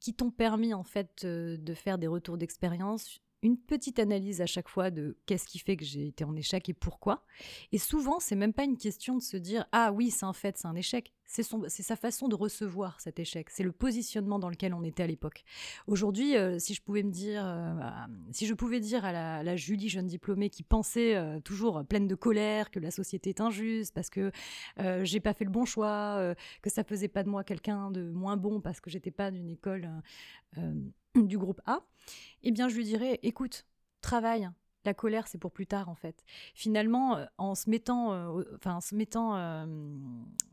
qui 0.00 0.14
t'ont 0.14 0.30
permis 0.30 0.72
en 0.72 0.82
fait 0.82 1.24
euh, 1.24 1.58
de 1.58 1.74
faire 1.74 1.98
des 1.98 2.06
retours 2.06 2.38
d'expérience 2.38 3.20
une 3.44 3.58
petite 3.58 3.98
analyse 3.98 4.40
à 4.40 4.46
chaque 4.46 4.68
fois 4.68 4.90
de 4.90 5.18
qu'est-ce 5.26 5.46
qui 5.46 5.58
fait 5.58 5.76
que 5.76 5.84
j'ai 5.84 6.06
été 6.06 6.24
en 6.24 6.34
échec 6.34 6.66
et 6.70 6.72
pourquoi. 6.72 7.24
Et 7.72 7.78
souvent, 7.78 8.18
c'est 8.18 8.36
même 8.36 8.54
pas 8.54 8.64
une 8.64 8.78
question 8.78 9.16
de 9.16 9.22
se 9.22 9.36
dire 9.36 9.66
ah 9.70 9.92
oui, 9.92 10.10
c'est 10.10 10.24
un 10.24 10.32
fait, 10.32 10.56
c'est 10.56 10.66
un 10.66 10.74
échec. 10.74 11.12
C'est 11.26 11.42
sa 11.82 11.96
façon 11.96 12.28
de 12.28 12.34
recevoir 12.34 13.00
cet 13.00 13.18
échec. 13.18 13.50
C'est 13.50 13.64
le 13.64 13.72
positionnement 13.72 14.38
dans 14.38 14.48
lequel 14.48 14.72
on 14.72 14.84
était 14.84 15.02
à 15.02 15.06
l'époque. 15.06 15.42
Aujourd'hui, 15.86 16.36
euh, 16.36 16.58
si 16.58 16.74
je 16.74 16.82
pouvais 16.82 17.02
me 17.02 17.10
dire, 17.10 17.44
euh, 17.44 17.72
si 18.30 18.46
je 18.46 18.54
pouvais 18.54 18.78
dire 18.78 19.04
à 19.04 19.42
la, 19.42 19.56
Julie 19.56 19.88
jeune 19.88 20.06
diplômée 20.06 20.48
qui 20.48 20.62
pensait 20.62 21.16
euh, 21.16 21.40
toujours 21.40 21.84
pleine 21.84 22.06
de 22.06 22.14
colère 22.14 22.70
que 22.70 22.78
la 22.78 22.90
société 22.90 23.30
est 23.30 23.40
injuste 23.40 23.94
parce 23.94 24.10
que 24.10 24.30
j'ai 25.02 25.20
pas 25.20 25.34
fait 25.34 25.44
le 25.44 25.50
bon 25.50 25.64
choix, 25.64 26.34
que 26.62 26.70
ça 26.70 26.84
faisait 26.84 27.08
pas 27.08 27.22
de 27.22 27.28
moi 27.28 27.44
quelqu'un 27.44 27.90
de 27.90 28.10
moins 28.10 28.36
bon 28.36 28.60
parce 28.60 28.80
que 28.80 28.90
j'étais 28.90 29.10
pas 29.10 29.30
d'une 29.30 29.50
école 29.50 29.90
du 31.14 31.38
groupe 31.38 31.60
A, 31.66 31.80
eh 32.42 32.50
bien 32.50 32.68
je 32.68 32.76
lui 32.76 32.84
dirais, 32.84 33.18
écoute, 33.22 33.66
travaille. 34.00 34.50
La 34.84 34.92
colère, 34.92 35.26
c'est 35.26 35.38
pour 35.38 35.50
plus 35.50 35.66
tard, 35.66 35.88
en 35.88 35.94
fait. 35.94 36.22
Finalement, 36.54 37.16
euh, 37.16 37.24
en 37.38 37.54
se 37.54 37.70
mettant, 37.70 38.12
euh, 38.12 38.42
enfin, 38.56 38.74
en 38.74 38.80
se 38.80 38.94
mettant, 38.94 39.34
euh, 39.36 39.64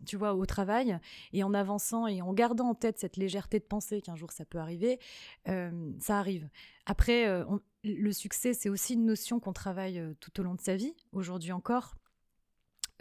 tu 0.06 0.16
vois, 0.16 0.34
au 0.36 0.46
travail 0.46 0.98
et 1.34 1.44
en 1.44 1.54
avançant 1.54 2.08
et 2.08 2.22
en 2.22 2.34
gardant 2.34 2.70
en 2.70 2.76
tête 2.76 2.98
cette 2.98 3.18
légèreté 3.18 3.60
de 3.60 3.66
penser 3.66 4.02
qu'un 4.02 4.16
jour 4.16 4.32
ça 4.32 4.46
peut 4.46 4.58
arriver, 4.58 5.00
ça 5.46 6.18
arrive. 6.18 6.50
Après, 6.86 7.44
le 7.84 8.12
succès, 8.12 8.54
c'est 8.54 8.70
aussi 8.70 8.94
une 8.94 9.06
notion 9.06 9.40
qu'on 9.40 9.54
travaille 9.54 10.02
tout 10.20 10.40
au 10.40 10.44
long 10.44 10.56
de 10.56 10.62
sa 10.62 10.76
vie. 10.76 10.96
Aujourd'hui 11.12 11.52
encore, 11.52 11.96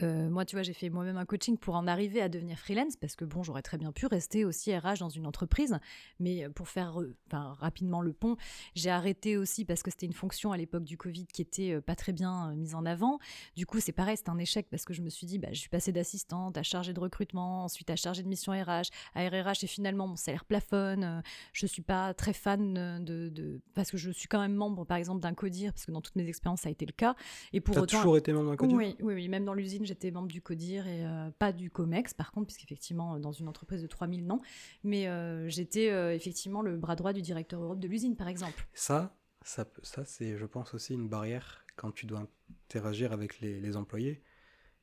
euh, 0.02 0.28
moi, 0.30 0.44
tu 0.44 0.56
vois, 0.56 0.62
j'ai 0.62 0.72
fait 0.72 0.90
moi-même 0.90 1.16
un 1.16 1.24
coaching 1.24 1.58
pour 1.58 1.74
en 1.74 1.86
arriver 1.86 2.20
à 2.20 2.28
devenir 2.28 2.58
freelance 2.58 2.96
parce 2.96 3.16
que 3.16 3.24
bon, 3.24 3.42
j'aurais 3.42 3.62
très 3.62 3.78
bien 3.78 3.92
pu 3.92 4.06
rester 4.06 4.44
aussi 4.44 4.76
RH 4.76 4.98
dans 5.00 5.08
une 5.08 5.26
entreprise, 5.26 5.78
mais 6.18 6.48
pour 6.50 6.68
faire 6.68 7.00
euh, 7.00 7.14
rapidement 7.32 8.00
le 8.00 8.12
pont, 8.12 8.36
j'ai 8.74 8.90
arrêté 8.90 9.36
aussi 9.36 9.64
parce 9.64 9.82
que 9.82 9.90
c'était 9.90 10.06
une 10.06 10.12
fonction 10.12 10.52
à 10.52 10.56
l'époque 10.56 10.84
du 10.84 10.96
Covid 10.96 11.26
qui 11.26 11.42
était 11.42 11.72
euh, 11.72 11.80
pas 11.80 11.96
très 11.96 12.12
bien 12.12 12.54
mise 12.54 12.74
en 12.74 12.86
avant. 12.86 13.18
Du 13.56 13.66
coup, 13.66 13.80
c'est 13.80 13.92
pareil, 13.92 14.16
c'est 14.16 14.28
un 14.28 14.38
échec 14.38 14.68
parce 14.70 14.84
que 14.84 14.94
je 14.94 15.02
me 15.02 15.10
suis 15.10 15.26
dit, 15.26 15.38
bah, 15.38 15.48
je 15.52 15.58
suis 15.58 15.68
passée 15.68 15.92
d'assistante 15.92 16.56
à 16.56 16.62
chargée 16.62 16.92
de 16.92 17.00
recrutement, 17.00 17.64
ensuite 17.64 17.90
à 17.90 17.96
chargée 17.96 18.22
de 18.22 18.28
mission 18.28 18.52
RH, 18.52 18.90
à 19.14 19.28
RRH 19.28 19.64
et 19.64 19.66
finalement 19.66 20.06
mon 20.06 20.16
salaire 20.16 20.44
plafonne. 20.44 21.22
je 21.52 21.66
suis 21.66 21.82
pas 21.82 22.14
très 22.14 22.32
fan 22.32 23.04
de, 23.04 23.60
parce 23.74 23.90
que 23.90 23.96
je 23.96 24.10
suis 24.10 24.28
quand 24.28 24.40
même 24.40 24.54
membre, 24.54 24.84
par 24.84 24.96
exemple, 24.96 25.20
d'un 25.20 25.34
CODIR 25.34 25.72
parce 25.72 25.86
que 25.86 25.92
dans 25.92 26.00
toutes 26.00 26.16
mes 26.16 26.28
expériences 26.28 26.62
ça 26.62 26.68
a 26.68 26.72
été 26.72 26.86
le 26.86 26.92
cas. 26.92 27.14
Et 27.52 27.60
pour 27.60 27.76
autant, 27.76 27.98
toujours 27.98 28.16
été 28.16 28.32
membre 28.32 28.50
d'un 28.50 28.56
CODIR? 28.56 28.76
Oui, 28.76 28.96
oui, 29.00 29.14
oui, 29.14 29.28
même 29.28 29.44
dans 29.44 29.54
l'usine 29.54 29.84
j'étais 29.90 30.12
membre 30.12 30.28
du 30.28 30.40
CODIR 30.40 30.86
et 30.86 31.04
euh, 31.04 31.30
pas 31.38 31.52
du 31.52 31.70
COMEX, 31.70 32.14
par 32.14 32.30
contre, 32.30 32.46
puisqu'effectivement, 32.46 33.18
dans 33.18 33.32
une 33.32 33.48
entreprise 33.48 33.82
de 33.82 33.88
3000 33.88 34.24
non. 34.24 34.40
Mais 34.84 35.08
euh, 35.08 35.48
j'étais 35.48 35.90
euh, 35.90 36.14
effectivement 36.14 36.62
le 36.62 36.76
bras 36.76 36.94
droit 36.94 37.12
du 37.12 37.22
directeur 37.22 37.60
Europe 37.60 37.80
de 37.80 37.88
l'usine, 37.88 38.16
par 38.16 38.28
exemple. 38.28 38.68
Ça, 38.72 39.16
ça, 39.42 39.66
ça 39.82 40.04
c'est, 40.04 40.36
je 40.36 40.46
pense, 40.46 40.74
aussi 40.74 40.94
une 40.94 41.08
barrière 41.08 41.64
quand 41.76 41.90
tu 41.90 42.06
dois 42.06 42.28
interagir 42.68 43.12
avec 43.12 43.40
les, 43.40 43.76
employés. 43.76 44.22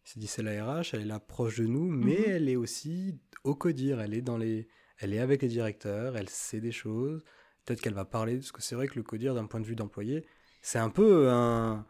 C'est 0.03 0.19
dit, 0.19 0.27
c'est 0.27 0.43
la 0.43 0.65
RH, 0.65 0.89
elle 0.93 1.01
est 1.01 1.05
là 1.05 1.19
proche 1.19 1.57
de 1.59 1.65
nous, 1.65 1.87
mais 1.87 2.19
mhm. 2.19 2.25
elle 2.27 2.49
est 2.49 2.55
aussi 2.55 3.17
au 3.43 3.55
CODIR, 3.55 4.01
elle 4.01 4.13
est, 4.13 4.21
dans 4.21 4.37
les, 4.37 4.67
elle 4.99 5.13
est 5.13 5.19
avec 5.19 5.41
les 5.41 5.47
directeurs, 5.47 6.17
elle 6.17 6.29
sait 6.29 6.59
des 6.61 6.71
choses. 6.71 7.23
Peut-être 7.65 7.81
qu'elle 7.81 7.93
va 7.93 8.05
parler, 8.05 8.35
parce 8.35 8.51
que 8.51 8.61
c'est 8.61 8.75
vrai 8.75 8.87
que 8.87 8.95
le 8.95 9.03
CODIR, 9.03 9.35
d'un 9.35 9.45
point 9.45 9.61
de 9.61 9.65
vue 9.65 9.75
d'employé, 9.75 10.25
c'est 10.61 10.79
un 10.79 10.89
peu 10.89 11.29
un 11.29 11.85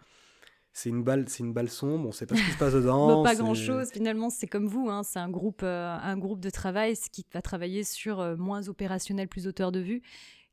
c'est 0.77 0.89
une 0.89 1.01
balle, 1.01 1.25
c'est 1.27 1.39
une 1.39 1.53
balle 1.53 1.69
sombre. 1.69 2.05
On 2.05 2.09
ne 2.09 2.13
sait 2.13 2.27
pas 2.27 2.35
ce 2.35 2.43
qui 2.43 2.51
se 2.51 2.57
passe 2.57 2.73
dedans. 2.75 3.23
pas 3.23 3.33
grand 3.33 3.55
chose. 3.55 3.89
Finalement, 3.91 4.29
c'est 4.29 4.45
comme 4.45 4.67
vous. 4.67 4.89
Hein, 4.91 5.01
c'est 5.01 5.17
un 5.17 5.29
groupe, 5.29 5.61
euh, 5.63 5.97
un 5.99 6.17
groupe 6.19 6.39
de 6.39 6.51
travail 6.51 6.95
qui 7.11 7.25
va 7.33 7.41
travailler 7.41 7.83
sur 7.83 8.19
euh, 8.19 8.35
moins 8.35 8.67
opérationnel, 8.69 9.27
plus 9.27 9.47
hauteur 9.47 9.71
de 9.71 9.79
vue 9.79 10.03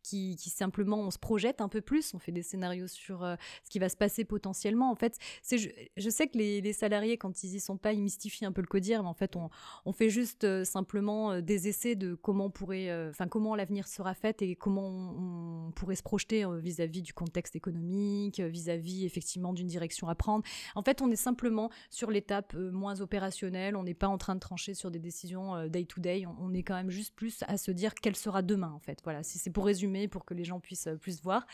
qui, 0.04 0.36
simplement 0.50 1.00
on 1.00 1.10
se 1.10 1.18
projette 1.18 1.60
un 1.60 1.68
peu 1.68 1.80
plus, 1.80 2.12
on 2.14 2.18
fait 2.18 2.30
des 2.30 2.42
scénarios 2.42 2.86
sur 2.86 3.24
euh, 3.24 3.36
ce 3.64 3.70
qui 3.70 3.78
va 3.78 3.88
se 3.88 3.96
passer 3.96 4.24
potentiellement. 4.24 4.90
En 4.90 4.94
fait, 4.94 5.18
je, 5.50 6.10
sais 6.10 6.28
que 6.28 6.38
les, 6.38 6.72
salariés 6.72 7.16
quand 7.16 7.42
ils 7.42 7.54
y 7.54 7.60
sont 7.60 7.78
pas, 7.78 7.92
ils 7.92 8.02
mystifient 8.02 8.44
un 8.44 8.52
peu 8.52 8.60
le 8.60 8.66
codir, 8.66 9.02
mais 9.02 9.08
en 9.08 9.14
fait 9.14 9.34
on, 9.34 9.48
on 9.86 9.92
fait 9.92 10.10
juste 10.10 10.44
euh, 10.44 10.64
simplement 10.64 11.32
euh, 11.32 11.40
des 11.40 11.68
essais 11.68 11.94
de 11.94 12.14
comment 12.14 12.50
pourrait, 12.50 13.08
enfin 13.08 13.26
comment 13.28 13.54
l'avenir 13.54 13.88
sera 13.88 14.14
fait 14.14 14.42
et 14.42 14.56
comment 14.56 14.86
on, 14.86 15.72
pourrait 15.74 15.96
se 15.96 16.02
projeter 16.02 16.44
vis-à-vis 16.60 17.02
du 17.02 17.14
contexte 17.14 17.56
économique, 17.56 18.38
vis-à-vis 18.38 19.06
effectivement 19.06 19.52
d'une 19.52 19.66
direction 19.66 20.08
à 20.08 20.14
prendre. 20.14 20.44
En 20.74 20.82
fait, 20.82 21.00
on 21.00 21.10
est 21.10 21.16
simplement 21.16 21.70
sur 21.90 22.10
l'étape 22.10 22.54
moins 22.54 23.00
opérationnelle, 23.00 23.74
on 23.74 23.82
n'est 23.82 23.94
pas 23.94 24.08
en 24.08 24.18
train 24.18 24.34
de 24.34 24.40
trancher 24.40 24.74
sur 24.74 24.90
des 24.90 24.98
décisions 24.98 25.66
day 25.68 25.84
to 25.84 26.00
day, 26.00 26.26
on, 26.26 26.36
on 26.38 26.52
est 26.52 26.62
quand 26.62 26.74
même 26.74 26.90
juste 26.90 27.14
plus 27.14 27.42
à 27.48 27.56
se 27.56 27.70
dire 27.70 27.94
quelle 27.94 28.16
sera 28.16 28.42
demain 28.42 28.70
en 28.70 28.78
fait. 28.78 29.00
Voilà, 29.04 29.22
si 29.22 29.38
c'est 29.38 29.50
pour 29.50 29.64
résumer 29.64 29.93
pour 30.08 30.24
que 30.24 30.34
les 30.34 30.44
gens 30.44 30.60
puissent 30.60 30.86
euh, 30.86 30.96
plus 30.96 31.22
voir. 31.22 31.46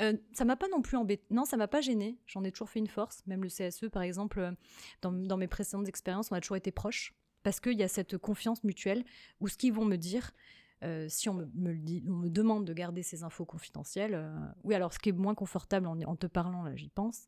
Euh, 0.00 0.14
ça 0.32 0.44
m'a 0.44 0.56
pas 0.56 0.68
non 0.68 0.82
plus 0.82 0.96
embêté. 0.96 1.24
Non, 1.30 1.44
ça 1.44 1.56
m'a 1.56 1.68
pas 1.68 1.80
gêné. 1.80 2.18
J'en 2.26 2.44
ai 2.44 2.52
toujours 2.52 2.70
fait 2.70 2.78
une 2.78 2.88
force. 2.88 3.22
Même 3.26 3.42
le 3.42 3.48
CSE, 3.48 3.88
par 3.90 4.02
exemple, 4.02 4.40
euh, 4.40 4.52
dans, 5.02 5.36
mes 5.36 5.48
précédentes 5.48 5.88
expériences, 5.88 6.30
on 6.30 6.34
a 6.34 6.40
toujours 6.40 6.56
été 6.56 6.70
proches 6.70 7.14
parce 7.42 7.60
qu'il 7.60 7.78
y 7.78 7.82
a 7.82 7.88
cette 7.88 8.18
confiance 8.18 8.62
mutuelle 8.64 9.04
où 9.40 9.48
ce 9.48 9.56
qu'ils 9.56 9.72
vont 9.72 9.84
me 9.84 9.96
dire. 9.96 10.32
si 11.08 11.28
on 11.28 11.34
me, 11.34 11.46
me 11.54 12.28
demande 12.28 12.64
de 12.64 12.72
garder 12.72 13.02
ces 13.02 13.22
infos 13.22 13.44
confidentielles, 13.44 14.16
oui, 14.64 14.74
alors 14.74 14.92
ce 14.92 14.98
qui 14.98 15.08
est 15.08 15.12
moins 15.12 15.34
confortable 15.34 15.86
en, 15.86 16.16
te 16.16 16.26
parlant, 16.26 16.62
là, 16.62 16.76
j'y 16.76 16.88
pense, 16.88 17.26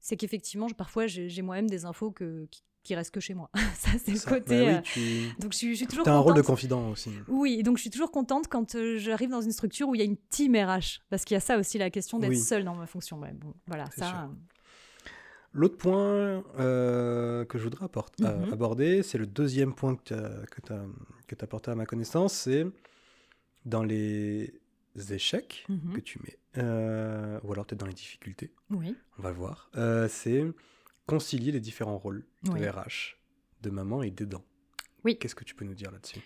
c'est 0.00 0.16
qu'effectivement, 0.16 0.68
parfois, 0.70 1.06
j'ai 1.06 1.42
moi-même 1.42 1.70
des 1.70 1.84
infos 1.84 2.10
que, 2.10 2.46
qui 2.50 2.62
reste 2.90 3.12
que 3.12 3.20
chez 3.20 3.34
moi. 3.34 3.50
ça, 3.74 3.90
c'est 4.04 4.12
le 4.12 4.28
côté. 4.28 4.66
Bah 4.66 4.82
euh, 4.96 5.28
donc, 5.38 5.52
je 5.52 5.58
suis, 5.58 5.70
je 5.72 5.76
suis 5.76 5.86
toujours. 5.86 6.06
As 6.06 6.12
un 6.12 6.18
rôle 6.18 6.34
de 6.34 6.42
confident 6.42 6.90
aussi. 6.90 7.10
Oui, 7.28 7.62
donc 7.62 7.76
je 7.76 7.82
suis 7.82 7.90
toujours 7.90 8.10
contente 8.10 8.48
quand 8.48 8.74
euh, 8.74 8.98
j'arrive 8.98 9.30
dans 9.30 9.40
une 9.40 9.52
structure 9.52 9.88
où 9.88 9.94
il 9.94 9.98
y 9.98 10.02
a 10.02 10.04
une 10.04 10.16
team 10.30 10.56
RH, 10.56 11.00
parce 11.10 11.24
qu'il 11.24 11.34
y 11.34 11.38
a 11.38 11.40
ça 11.40 11.58
aussi 11.58 11.78
la 11.78 11.90
question 11.90 12.18
d'être 12.18 12.36
seule 12.36 12.64
dans 12.64 12.74
ma 12.74 12.86
fonction. 12.86 13.18
bon, 13.18 13.54
voilà, 13.66 13.86
ça. 13.96 14.24
Euh. 14.24 14.26
L'autre 15.54 15.76
point 15.76 16.42
que 16.56 17.58
je 17.58 17.62
voudrais 17.62 17.86
mhm. 17.86 18.52
aborder, 18.52 19.02
c'est 19.02 19.18
le 19.18 19.26
deuxième 19.26 19.74
point 19.74 19.96
que 19.96 20.02
tu 20.04 20.14
as, 20.72 21.44
apporté 21.44 21.70
à 21.70 21.74
ma 21.74 21.86
connaissance, 21.86 22.32
c'est 22.32 22.66
dans 23.64 23.82
les 23.84 24.52
échecs 25.10 25.66
mhm. 25.68 25.92
que 25.94 26.00
tu 26.00 26.20
mets, 26.20 26.38
ou 26.56 27.52
alors 27.52 27.66
peut-être 27.66 27.80
dans 27.80 27.86
les 27.86 27.92
difficultés. 27.92 28.52
Oui. 28.70 28.96
On 29.18 29.22
va 29.22 29.30
le 29.30 29.36
voir. 29.36 29.70
c'est 30.08 30.44
concilier 31.06 31.52
les 31.52 31.60
différents 31.60 31.98
rôles 31.98 32.26
de 32.44 32.66
RH, 32.66 33.18
de 33.62 33.70
maman 33.70 34.02
et 34.02 34.10
d'aidant. 34.10 34.44
Oui. 35.04 35.18
Qu'est-ce 35.18 35.34
que 35.34 35.44
tu 35.44 35.54
peux 35.54 35.64
nous 35.64 35.74
dire 35.74 35.90
là-dessus? 35.90 36.20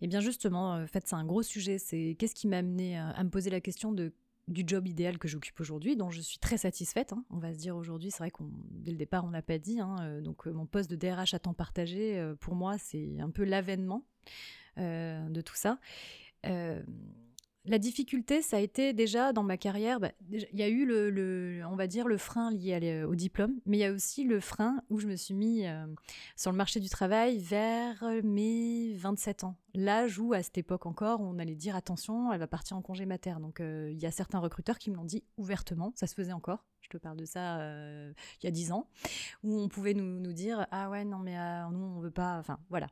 Eh 0.00 0.08
bien 0.08 0.20
justement, 0.20 0.74
euh, 0.74 0.84
en 0.84 0.86
fait, 0.86 1.06
c'est 1.06 1.14
un 1.14 1.24
gros 1.24 1.42
sujet. 1.42 1.78
C'est 1.78 2.16
qu'est-ce 2.18 2.34
qui 2.34 2.48
m'a 2.48 2.58
amené 2.58 2.98
à, 2.98 3.22
me 3.22 3.30
poser 3.30 3.50
la 3.50 3.60
question 3.60 3.92
de 3.92 4.12
du 4.48 4.64
job 4.66 4.88
idéal 4.88 5.18
que 5.18 5.28
j'occupe 5.28 5.60
aujourd'hui, 5.60 5.94
dont 5.94 6.10
je 6.10 6.20
suis 6.20 6.40
très 6.40 6.58
satisfaite. 6.58 7.12
Hein. 7.12 7.24
On 7.30 7.38
va 7.38 7.54
se 7.54 7.58
dire 7.58 7.76
aujourd'hui, 7.76 8.10
c'est 8.10 8.18
vrai 8.18 8.32
qu'on 8.32 8.50
dès 8.70 8.90
le 8.90 8.96
départ 8.96 9.24
on 9.24 9.30
n'a 9.30 9.40
pas 9.40 9.58
dit. 9.58 9.78
Hein, 9.78 9.96
euh, 10.00 10.20
donc 10.20 10.48
euh, 10.48 10.52
mon 10.52 10.66
poste 10.66 10.90
de 10.90 10.96
DRH 10.96 11.32
à 11.34 11.38
temps 11.38 11.54
partagé, 11.54 12.32
pour 12.40 12.56
moi, 12.56 12.76
c'est 12.76 13.20
un 13.20 13.30
peu 13.30 13.44
l'avènement 13.44 14.04
de 14.78 15.40
tout 15.42 15.54
ça 15.54 15.78
la 17.64 17.78
difficulté, 17.78 18.42
ça 18.42 18.56
a 18.56 18.60
été 18.60 18.92
déjà 18.92 19.32
dans 19.32 19.44
ma 19.44 19.56
carrière, 19.56 20.00
bah, 20.00 20.10
il 20.30 20.46
y 20.52 20.62
a 20.62 20.68
eu 20.68 20.84
le, 20.84 21.62
on 21.70 21.76
va 21.76 21.86
dire, 21.86 22.08
le 22.08 22.18
frein 22.18 22.50
lié 22.50 23.04
au 23.04 23.14
diplôme, 23.14 23.54
mais 23.66 23.78
il 23.78 23.80
y 23.80 23.84
a 23.84 23.92
aussi 23.92 24.24
le 24.24 24.40
frein 24.40 24.82
où 24.90 24.98
je 24.98 25.06
me 25.06 25.14
suis 25.14 25.34
mis 25.34 25.66
euh, 25.66 25.86
sur 26.36 26.50
le 26.50 26.56
marché 26.56 26.80
du 26.80 26.88
travail 26.88 27.38
vers 27.38 28.02
euh, 28.02 28.20
mes 28.24 28.94
27 28.94 29.44
ans. 29.44 29.56
L'âge 29.74 30.18
où, 30.18 30.32
à 30.32 30.42
cette 30.42 30.58
époque 30.58 30.86
encore, 30.86 31.20
on 31.20 31.38
allait 31.38 31.54
dire 31.54 31.76
attention, 31.76 32.32
elle 32.32 32.40
va 32.40 32.48
partir 32.48 32.76
en 32.76 32.82
congé 32.82 33.06
mater. 33.06 33.34
Donc, 33.40 33.60
euh, 33.60 33.90
il 33.92 34.02
y 34.02 34.06
a 34.06 34.10
certains 34.10 34.40
recruteurs 34.40 34.78
qui 34.78 34.90
me 34.90 34.96
l'ont 34.96 35.04
dit 35.04 35.22
ouvertement, 35.36 35.92
ça 35.94 36.06
se 36.06 36.14
faisait 36.14 36.32
encore. 36.32 36.66
Je 36.92 36.98
te 36.98 37.02
parle 37.02 37.16
de 37.16 37.24
ça 37.24 37.56
euh, 37.60 38.12
il 38.42 38.44
y 38.44 38.48
a 38.48 38.50
10 38.50 38.70
ans, 38.72 38.86
où 39.42 39.58
on 39.58 39.68
pouvait 39.68 39.94
nous, 39.94 40.20
nous 40.20 40.32
dire 40.34 40.66
ah 40.70 40.90
ouais, 40.90 41.06
non, 41.06 41.18
mais 41.20 41.38
euh, 41.38 41.62
nous, 41.72 41.78
on 41.96 42.00
veut 42.00 42.10
pas. 42.10 42.36
Enfin, 42.38 42.58
voilà. 42.68 42.88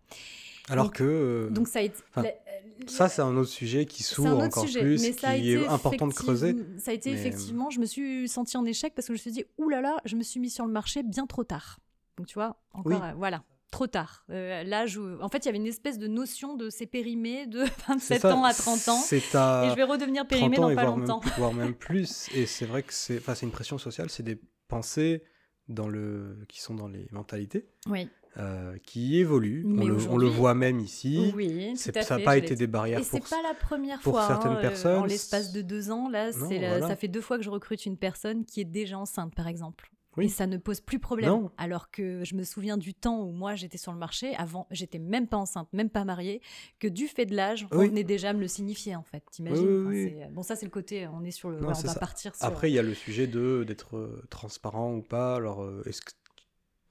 Alors 0.70 0.86
Donc- 0.86 0.94
que 0.94 1.04
euh, 1.04 1.50
Donc, 1.50 1.68
ça 1.68 1.80
a 1.80 1.82
été. 1.82 1.96
Enfin, 2.08 2.22
la- 2.22 2.88
ça, 2.88 3.10
c'est 3.10 3.20
un 3.20 3.36
autre 3.36 3.50
sujet 3.50 3.84
qui 3.84 4.02
s'ouvre 4.02 4.38
encore 4.38 4.64
sujet, 4.64 4.80
plus, 4.80 5.02
mais 5.02 5.12
qui 5.12 5.18
ça 5.20 5.36
est 5.36 5.66
important 5.66 6.06
de 6.06 6.14
creuser. 6.14 6.56
Ça 6.78 6.92
a 6.92 6.94
été 6.94 7.12
mais- 7.12 7.18
effectivement, 7.20 7.68
je 7.68 7.78
me 7.78 7.84
suis 7.84 8.26
sentie 8.26 8.56
en 8.56 8.64
échec 8.64 8.94
parce 8.94 9.06
que 9.06 9.12
je 9.12 9.18
me 9.18 9.20
suis 9.20 9.32
dit, 9.32 9.44
oulala, 9.58 9.82
là 9.82 9.94
là, 9.96 10.00
je 10.06 10.16
me 10.16 10.22
suis 10.22 10.40
mis 10.40 10.48
sur 10.48 10.64
le 10.64 10.72
marché 10.72 11.02
bien 11.02 11.26
trop 11.26 11.44
tard. 11.44 11.78
Donc 12.16 12.26
tu 12.26 12.34
vois, 12.34 12.56
encore, 12.72 13.02
Oui. 13.02 13.08
voilà, 13.16 13.44
trop 13.70 13.86
tard. 13.86 14.24
Euh, 14.30 14.62
L'âge 14.64 14.96
où, 14.96 15.18
en 15.20 15.28
fait, 15.28 15.38
il 15.38 15.46
y 15.46 15.48
avait 15.48 15.58
une 15.58 15.66
espèce 15.66 15.98
de 15.98 16.06
notion 16.08 16.56
de 16.56 16.70
c'est 16.70 16.86
périmé 16.86 17.46
de 17.46 17.64
C'est 17.98 18.18
27 18.18 18.20
ça, 18.22 18.34
ans 18.36 18.44
à 18.44 18.52
30 18.54 18.88
ans. 18.88 19.00
À 19.34 19.64
Et 19.66 19.70
je 19.70 19.76
vais 19.76 19.84
redevenir 19.84 20.22
30 20.22 20.28
périmé 20.28 20.58
ans 20.58 20.68
dans 20.68 20.74
pas 20.74 20.82
voire 20.84 20.96
longtemps. 20.96 21.20
Même, 21.24 21.34
voire 21.38 21.52
même 21.54 21.74
plus. 21.78 22.28
Et 22.34 22.46
c'est 22.46 22.66
vrai 22.66 22.82
que 22.82 22.92
c'est 22.92 23.18
enfin, 23.18 23.34
une 23.42 23.50
pression 23.52 23.78
sociale, 23.78 24.10
c'est 24.10 24.22
des 24.22 24.40
pensées 24.68 25.22
dans 25.68 25.88
le, 25.88 26.44
qui 26.48 26.60
sont 26.60 26.74
dans 26.74 26.88
les 26.88 27.06
mentalités, 27.12 27.68
Oui, 27.88 28.08
euh, 28.38 28.76
qui 28.82 29.18
évoluent. 29.18 29.62
Mais 29.64 29.84
on, 29.84 29.88
le, 29.88 29.96
on 30.10 30.18
le 30.18 30.26
voit 30.26 30.54
même 30.54 30.80
ici. 30.80 31.32
oui, 31.36 31.72
C'est- 31.76 31.92
tout 31.92 31.98
à 32.00 32.02
ça 32.02 32.18
n'a 32.18 32.24
pas 32.24 32.36
été 32.36 32.56
des 32.56 32.66
barrières 32.66 32.98
Et 33.00 33.04
pour 33.04 33.20
pas 33.20 33.40
la 33.42 33.54
première 33.54 34.00
pour 34.00 34.14
fois. 34.14 34.26
certaines 34.26 34.52
hein, 34.52 34.56
euh, 34.56 34.60
personnes, 34.60 34.98
en 35.02 35.04
l'espace 35.04 35.52
de 35.52 35.62
deux 35.62 35.92
ans, 35.92 36.08
là, 36.08 36.32
Non, 36.32 36.48
c'est 36.48 36.58
la- 36.58 36.68
voilà. 36.70 36.88
ça 36.88 36.96
fait 36.96 37.06
deux 37.06 37.20
fois 37.20 37.36
que 37.38 37.44
je 37.44 37.50
recrute 37.50 37.86
une 37.86 37.96
personne 37.96 38.44
qui 38.44 38.60
est 38.60 38.64
déjà 38.64 38.98
enceinte, 38.98 39.32
par 39.36 39.46
exemple. 39.46 39.92
Oui. 40.16 40.24
Et 40.26 40.28
ça 40.28 40.46
ne 40.46 40.56
pose 40.56 40.80
plus 40.80 40.98
problème. 40.98 41.30
Non. 41.30 41.52
Alors 41.56 41.90
que 41.90 42.24
je 42.24 42.34
me 42.34 42.42
souviens 42.42 42.76
du 42.76 42.94
temps 42.94 43.20
où 43.22 43.30
moi 43.30 43.54
j'étais 43.54 43.78
sur 43.78 43.92
le 43.92 43.98
marché, 43.98 44.34
avant 44.34 44.66
j'étais 44.70 44.98
même 44.98 45.28
pas 45.28 45.36
enceinte, 45.36 45.72
même 45.72 45.88
pas 45.88 46.04
mariée, 46.04 46.42
que 46.80 46.88
du 46.88 47.06
fait 47.06 47.26
de 47.26 47.36
l'âge, 47.36 47.66
on 47.70 47.78
Oui. 47.78 47.88
venait 47.88 48.02
déjà 48.04 48.30
à 48.30 48.32
me 48.32 48.40
le 48.40 48.48
signifier 48.48 48.96
en 48.96 49.04
fait. 49.04 49.22
T'imagines 49.30 49.86
Oui, 49.86 50.14
Enfin, 50.16 50.30
Bon, 50.32 50.42
ça 50.42 50.56
c'est 50.56 50.66
le 50.66 50.70
côté, 50.70 51.06
on 51.06 51.22
est 51.24 51.30
sur 51.30 51.48
le. 51.50 51.60
Non, 51.60 51.68
ouais, 51.68 51.74
on 51.76 51.80
va 51.80 51.94
ça. 51.94 52.00
partir 52.00 52.34
sur. 52.34 52.44
Après, 52.46 52.70
il 52.70 52.74
y 52.74 52.78
a 52.78 52.82
le 52.82 52.94
sujet 52.94 53.26
de 53.28 53.64
d'être 53.66 53.96
euh, 53.96 54.26
transparent 54.30 54.94
ou 54.94 55.02
pas. 55.02 55.36
Alors, 55.36 55.62
euh, 55.62 55.82
est-ce 55.86 56.02
que 56.02 56.10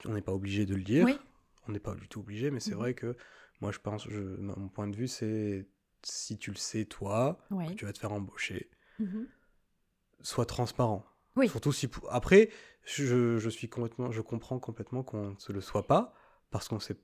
on 0.06 0.14
n'est 0.14 0.22
pas 0.22 0.32
obligé 0.32 0.64
de 0.64 0.74
le 0.74 0.82
dire 0.82 1.04
Oui. 1.04 1.18
On 1.68 1.72
n'est 1.72 1.78
pas 1.80 1.94
du 1.94 2.08
tout 2.08 2.20
obligé, 2.20 2.50
mais 2.50 2.58
c'est 2.60 2.70
Mhm. 2.70 2.78
vrai 2.78 2.94
que 2.94 3.16
moi, 3.60 3.70
je 3.70 3.78
pense, 3.78 4.08
je, 4.08 4.18
mon 4.18 4.68
point 4.70 4.88
de 4.88 4.96
vue, 4.96 5.08
c'est 5.08 5.66
si 6.02 6.38
tu 6.38 6.50
le 6.50 6.56
sais 6.56 6.86
toi, 6.86 7.38
que 7.50 7.74
tu 7.74 7.84
vas 7.84 7.92
te 7.92 7.98
faire 7.98 8.12
embaucher, 8.12 8.70
Mhm. 8.98 9.26
sois 10.22 10.46
transparent. 10.46 11.04
Oui. 11.36 11.48
Surtout 11.48 11.72
si 11.72 11.88
après, 12.10 12.50
je, 12.84 13.38
je 13.38 13.48
suis 13.48 13.68
complètement, 13.68 14.10
je 14.10 14.20
comprends 14.20 14.58
complètement 14.58 15.02
qu'on 15.02 15.30
ne 15.30 15.38
se 15.38 15.52
le 15.52 15.60
soit 15.60 15.86
pas 15.86 16.12
parce 16.50 16.68
qu'on 16.68 16.80
sait 16.80 16.96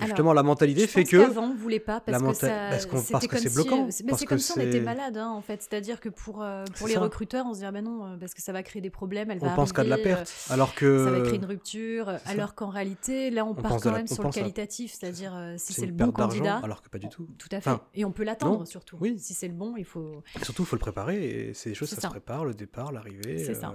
justement 0.00 0.32
la 0.32 0.42
mentalité 0.42 0.86
fait 0.86 1.04
que 1.04 1.16
qu'avant 1.18 1.44
on 1.50 1.54
voulait 1.54 1.78
pas 1.80 2.00
parce 2.00 2.22
que 2.22 2.32
ça, 2.34 2.68
parce 2.70 2.86
que 2.86 2.96
c'est 3.38 3.48
si- 3.48 3.54
bloquant, 3.54 3.86
mais 3.86 3.92
parce 4.08 4.20
c'est 4.20 4.26
comme 4.26 4.38
si 4.38 4.52
on 4.56 4.60
était 4.60 4.80
malade 4.80 5.16
hein, 5.16 5.28
en 5.30 5.40
fait. 5.40 5.62
C'est-à-dire 5.62 6.00
que 6.00 6.08
pour 6.08 6.42
euh, 6.42 6.64
pour 6.78 6.88
les 6.88 6.94
ça. 6.94 7.00
recruteurs, 7.00 7.46
on 7.46 7.54
se 7.54 7.60
dit 7.60 7.64
ah 7.64 7.72
ben 7.72 7.84
non 7.84 8.04
euh, 8.06 8.16
parce 8.18 8.34
que 8.34 8.42
ça 8.42 8.52
va 8.52 8.62
créer 8.62 8.82
des 8.82 8.90
problèmes, 8.90 9.30
elle 9.30 9.38
va 9.38 9.48
on 9.52 9.54
pense 9.56 9.72
qu'à 9.72 9.84
de 9.84 9.88
la 9.88 9.96
euh, 9.96 10.02
perte, 10.02 10.32
alors 10.50 10.74
que 10.74 11.04
ça 11.04 11.10
va 11.10 11.20
créer 11.22 11.36
une 11.38 11.44
rupture, 11.44 12.12
alors 12.26 12.54
qu'en 12.54 12.68
réalité, 12.68 13.30
là, 13.30 13.44
on, 13.44 13.50
On 13.50 13.54
part 13.54 13.76
quand 13.80 13.90
la- 13.90 13.98
même 13.98 14.06
sur 14.06 14.22
le 14.22 14.30
qualitatif, 14.30 14.92
c'est-à-dire 14.98 15.32
euh, 15.34 15.54
si 15.58 15.72
c'est 15.72 15.86
le 15.86 15.92
bon 15.92 16.10
candidat. 16.12 16.60
alors 16.62 16.82
que 16.82 16.88
pas 16.88 16.98
du 16.98 17.08
tout. 17.08 17.26
Tout 17.38 17.48
à 17.52 17.60
fait. 17.60 17.70
Enfin, 17.70 17.80
et 17.94 18.04
on 18.04 18.12
peut 18.12 18.24
l'attendre 18.24 18.66
surtout. 18.66 18.96
oui. 19.00 19.18
Si 19.18 19.34
c'est 19.34 19.48
le 19.48 19.54
bon, 19.54 19.74
il 19.76 19.84
faut. 19.84 20.22
Surtout, 20.42 20.62
il 20.62 20.66
faut 20.66 20.76
le 20.76 20.80
préparer 20.80 21.24
et 21.48 21.54
c'est 21.54 21.70
des 21.70 21.74
choses 21.74 21.88
ça. 21.90 22.00
se 22.00 22.06
prépare, 22.06 22.44
le 22.44 22.54
départ, 22.54 22.92
l'arrivée. 22.92 23.44
C'est 23.44 23.54
ça. 23.54 23.74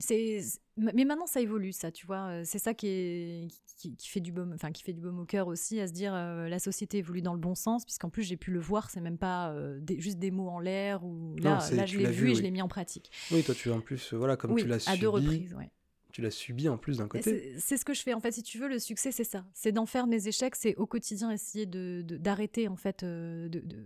C'est. 0.00 0.40
Mais 0.76 1.04
maintenant, 1.04 1.26
ça 1.26 1.40
évolue, 1.40 1.72
ça, 1.72 1.92
tu 1.92 2.06
vois. 2.06 2.26
euh, 2.30 2.42
C'est 2.44 2.58
ça 2.58 2.72
qui, 2.74 2.86
est... 2.88 3.48
qui, 3.76 3.94
qui 3.96 4.08
fait 4.08 4.20
du 4.20 4.32
baume, 4.32 4.52
enfin, 4.54 4.72
qui 4.72 4.82
fait 4.82 4.94
du 4.94 5.00
baume 5.00 5.20
au 5.20 5.24
cœur 5.26 5.46
aussi, 5.46 5.78
à 5.78 5.86
se 5.86 5.92
dire 5.92 6.14
euh, 6.14 6.48
la 6.48 6.58
société 6.58 6.98
évolue 6.98 7.20
dans 7.22 7.34
le 7.34 7.38
bon 7.38 7.54
sens, 7.54 7.84
puisqu'en 7.84 8.08
plus 8.08 8.22
j'ai 8.22 8.36
pu 8.38 8.50
le 8.50 8.60
voir, 8.60 8.88
c'est 8.90 9.00
même 9.02 9.18
pas 9.18 9.50
euh, 9.52 9.78
des- 9.80 10.00
juste 10.00 10.18
des 10.18 10.30
mots 10.30 10.48
en 10.48 10.58
l'air 10.58 11.04
ou 11.04 11.36
là, 11.38 11.58
Non, 11.70 11.84
je 11.86 11.98
l'ai 11.98 12.06
vu, 12.10 12.30
et 12.30 12.34
je 12.34 12.36
oui. 12.38 12.42
l'ai 12.42 12.50
mis 12.50 12.62
en 12.62 12.68
pratique. 12.68 13.10
Oui, 13.30 13.42
toi, 13.42 13.54
tu 13.54 13.70
en 13.70 13.80
plus, 13.80 14.12
euh, 14.14 14.16
voilà, 14.16 14.36
comme 14.36 14.52
oui, 14.52 14.62
tu 14.62 14.68
l'as 14.68 14.76
à 14.76 14.78
subi, 14.78 14.98
deux 15.00 15.08
reprises, 15.10 15.54
ouais. 15.54 15.70
Tu 16.12 16.22
l'as 16.22 16.30
subi 16.30 16.68
en 16.68 16.76
plus 16.78 16.98
d'un 16.98 17.08
côté. 17.08 17.54
C'est 17.58 17.76
ce 17.76 17.84
que 17.84 17.94
je 17.94 18.02
fais 18.02 18.14
en 18.14 18.20
fait. 18.20 18.32
Si 18.32 18.42
tu 18.42 18.58
veux, 18.58 18.68
le 18.68 18.78
succès, 18.78 19.12
c'est 19.12 19.24
ça. 19.24 19.44
C'est 19.54 19.72
d'en 19.72 19.86
faire 19.86 20.06
mes 20.06 20.28
échecs. 20.28 20.54
C'est 20.56 20.74
au 20.76 20.86
quotidien 20.86 21.30
essayer 21.30 21.66
de 21.66 22.02
d'arrêter 22.02 22.68
en 22.68 22.76
fait, 22.76 23.02
euh, 23.02 23.48
de, 23.48 23.60
de- 23.60 23.84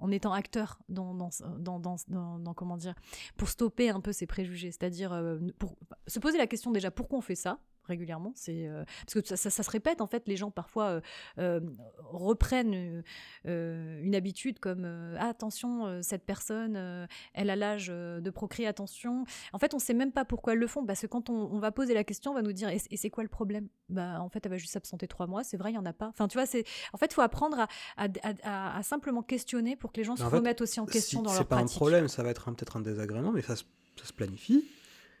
en 0.00 0.10
étant 0.10 0.32
acteur 0.32 0.78
dans 0.88 1.14
dans, 1.14 1.30
dans, 1.58 1.78
dans, 1.80 1.96
dans- 2.08 2.38
dans- 2.38 2.54
comment 2.54 2.76
dire, 2.76 2.94
pour 3.36 3.48
stopper 3.48 3.88
un 3.90 4.00
peu 4.00 4.12
ces 4.12 4.26
préjugés. 4.26 4.70
C'est-à-dire 4.70 5.12
euh, 5.12 5.38
pour 5.58 5.76
se 6.06 6.18
poser 6.18 6.38
la 6.38 6.46
question 6.46 6.70
déjà 6.70 6.90
pourquoi 6.90 7.18
on 7.18 7.22
fait 7.22 7.34
ça? 7.34 7.58
Régulièrement. 7.86 8.32
C'est 8.34 8.66
euh, 8.68 8.84
parce 9.06 9.14
que 9.14 9.26
ça, 9.26 9.36
ça- 9.36 9.50
ça 9.50 9.62
se 9.62 9.70
répète 9.70 10.00
en 10.00 10.06
fait. 10.06 10.26
Les 10.26 10.36
gens 10.36 10.50
parfois 10.50 10.84
euh, 10.86 11.00
euh, 11.38 11.60
reprennent 12.10 13.02
une 13.44 14.14
habitude 14.14 14.58
comme 14.58 14.84
ah, 15.18 15.28
attention 15.28 16.02
cette 16.02 16.24
personne 16.24 17.06
elle 17.34 17.50
a 17.50 17.56
l'âge 17.56 17.88
de 17.88 18.30
procréer 18.30 18.66
attention 18.66 19.24
en 19.52 19.58
fait, 19.58 19.74
on 19.74 19.78
sait 19.78 19.94
même 19.94 20.12
pas 20.12 20.24
pourquoi 20.24 20.52
elles 20.52 20.58
le 20.58 20.66
font, 20.66 20.84
parce 20.84 21.00
que 21.00 21.06
quand 21.06 21.30
on, 21.30 21.34
on 21.52 21.58
va 21.58 21.70
poser 21.72 21.94
la 21.94 22.04
question, 22.04 22.32
on 22.32 22.34
va 22.34 22.42
nous 22.42 22.52
dire 22.52 22.68
et, 22.68 22.80
et 22.90 22.96
c'est 22.96 23.10
quoi 23.10 23.22
le 23.22 23.28
problème? 23.28 23.68
Bah, 23.88 24.20
en 24.20 24.28
fait, 24.28 24.44
elle 24.44 24.50
va 24.52 24.58
juste 24.58 24.72
s'absenter 24.72 25.06
trois 25.06 25.26
mois. 25.26 25.44
C'est 25.44 25.56
vrai, 25.56 25.70
il 25.72 25.74
y 25.74 25.78
en 25.78 25.86
a 25.86 25.92
pas. 25.92 26.08
Enfin, 26.08 26.28
tu 26.28 26.36
vois, 26.38 26.46
c'est 26.46 26.64
en 26.92 26.98
fait, 26.98 27.06
il 27.06 27.14
faut 27.14 27.20
apprendre 27.22 27.58
à, 27.60 27.68
à- 27.96 28.08
à- 28.42 28.78
à 28.78 28.82
simplement 28.82 29.22
questionner 29.22 29.76
pour 29.76 29.92
que 29.92 29.98
les 29.98 30.04
gens 30.04 30.14
Mais 30.14 30.20
se 30.20 30.26
remettent 30.26 30.60
aussi 30.60 30.80
en 30.80 30.86
question 30.86 31.20
Si 31.20 31.24
dans 31.24 31.30
c'est 31.30 31.38
leur 31.38 31.46
pas 31.46 31.56
pratique. 31.56 31.76
un 31.76 31.78
problème, 31.78 32.08
ça 32.08 32.22
va 32.22 32.30
être 32.30 32.50
peut-être 32.52 32.76
un 32.76 32.80
désagrément, 32.80 33.32
mais 33.32 33.42
ça 33.42 33.56
se, 33.56 33.64
ça 33.96 34.04
se 34.06 34.12
planifie, 34.12 34.64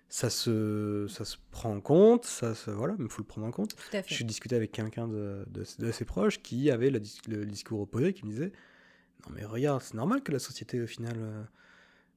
ça 0.08 0.30
se, 0.30 1.06
ça 1.08 1.24
se 1.24 1.36
prend 1.50 1.74
en 1.74 1.80
compte, 1.80 2.24
ça 2.24 2.54
se, 2.54 2.70
voilà, 2.70 2.94
il 2.98 3.08
faut 3.08 3.22
le 3.22 3.26
prendre 3.26 3.46
en 3.46 3.50
compte. 3.50 3.74
Tout 3.74 3.96
à 3.96 4.02
fait. 4.02 4.14
Je 4.14 4.24
discutais 4.24 4.56
avec 4.56 4.72
quelqu'un 4.72 5.08
de, 5.08 5.44
de, 5.48 5.64
de 5.78 5.92
ses 5.92 6.04
proches 6.04 6.40
qui 6.42 6.70
avait 6.70 6.90
le, 6.90 7.00
dis- 7.00 7.20
le 7.28 7.44
discours 7.44 7.80
opposé, 7.80 8.12
qui 8.14 8.24
me 8.24 8.30
disait 8.30 8.52
Non, 9.26 9.34
mais 9.34 9.44
regarde, 9.44 9.82
c'est 9.82 9.94
normal 9.94 10.22
que 10.22 10.32
la 10.32 10.38
société, 10.38 10.80
au 10.80 10.86
final, 10.86 11.16
euh, 11.18 11.42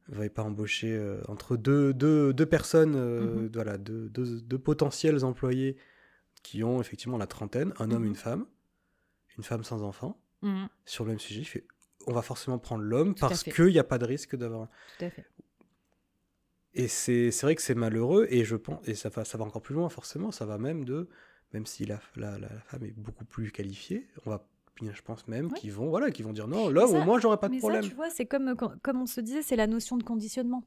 veuille 0.09 0.29
pas 0.29 0.43
embaucher 0.43 0.91
euh, 0.95 1.21
entre 1.27 1.57
deux, 1.57 1.93
deux, 1.93 2.33
deux 2.33 2.45
personnes, 2.45 2.95
euh, 2.95 3.21
Mhm. 3.43 3.49
voilà, 3.53 3.77
deux, 3.77 4.07
deux, 4.09 4.39
deux 4.41 4.59
potentiels 4.59 5.23
employés 5.25 5.77
qui 6.43 6.63
ont 6.63 6.79
effectivement 6.81 7.17
la 7.17 7.27
trentaine, 7.27 7.73
un 7.79 7.91
homme, 7.91 8.03
Mhm. 8.03 8.09
une 8.09 8.15
femme, 8.15 8.45
une 9.37 9.43
femme 9.43 9.63
sans 9.63 9.83
enfant, 9.83 10.21
Mhm, 10.41 10.69
sur 10.85 11.03
le 11.05 11.09
même 11.11 11.19
sujet. 11.19 11.41
Il 11.41 11.45
fait 11.45 11.65
On 12.07 12.13
va 12.13 12.21
forcément 12.21 12.57
prendre 12.59 12.83
l'homme 12.83 13.13
parce 13.13 13.43
qu'il 13.43 13.65
n'y 13.73 13.77
a 13.79 13.83
pas 13.83 13.97
de 13.97 14.05
risque 14.05 14.35
d'avoir. 14.35 14.69
tout 14.97 15.05
à 15.05 15.09
fait. 15.09 15.25
Et 16.73 16.87
c'est 16.87 17.31
c'est 17.31 17.45
vrai 17.45 17.55
que 17.55 17.61
c'est 17.61 17.75
malheureux, 17.75 18.27
et 18.29 18.43
je 18.45 18.55
pense, 18.55 18.87
et 18.87 18.93
ça 18.95 19.09
va, 19.09 19.25
ça 19.25 19.37
va 19.37 19.45
encore 19.45 19.61
plus 19.61 19.73
loin, 19.75 19.89
forcément, 19.89 20.31
ça 20.31 20.45
va 20.45 20.57
même 20.57 20.85
de, 20.85 21.09
même 21.53 21.65
si 21.65 21.85
la, 21.85 21.99
la, 22.15 22.37
la 22.37 22.49
femme 22.61 22.83
est 22.83 22.91
beaucoup 22.97 23.25
plus 23.25 23.51
qualifiée, 23.51 24.07
on 24.25 24.29
va, 24.29 24.45
bien, 24.79 24.93
je 24.93 25.01
pense 25.01 25.27
même, 25.27 25.49
Oui. 25.51 25.59
qu'ils 25.59 25.73
vont, 25.73 25.89
voilà, 25.89 26.11
qu'ils 26.11 26.25
vont 26.25 26.33
dire 26.33 26.47
non, 26.47 26.69
là, 26.69 26.85
au 26.87 27.01
moins, 27.01 27.19
j'aurais 27.19 27.39
pas 27.39 27.49
de 27.49 27.53
Mais 27.53 27.59
problème. 27.59 27.81
ça, 27.83 27.89
tu 27.89 27.95
vois, 27.95 28.09
c'est 28.09 28.25
comme 28.25 28.55
comme 28.55 29.01
on 29.01 29.05
se 29.07 29.21
disait, 29.21 29.41
c'est 29.41 29.55
la 29.55 29.67
notion 29.67 29.97
de 29.97 30.03
conditionnement. 30.03 30.63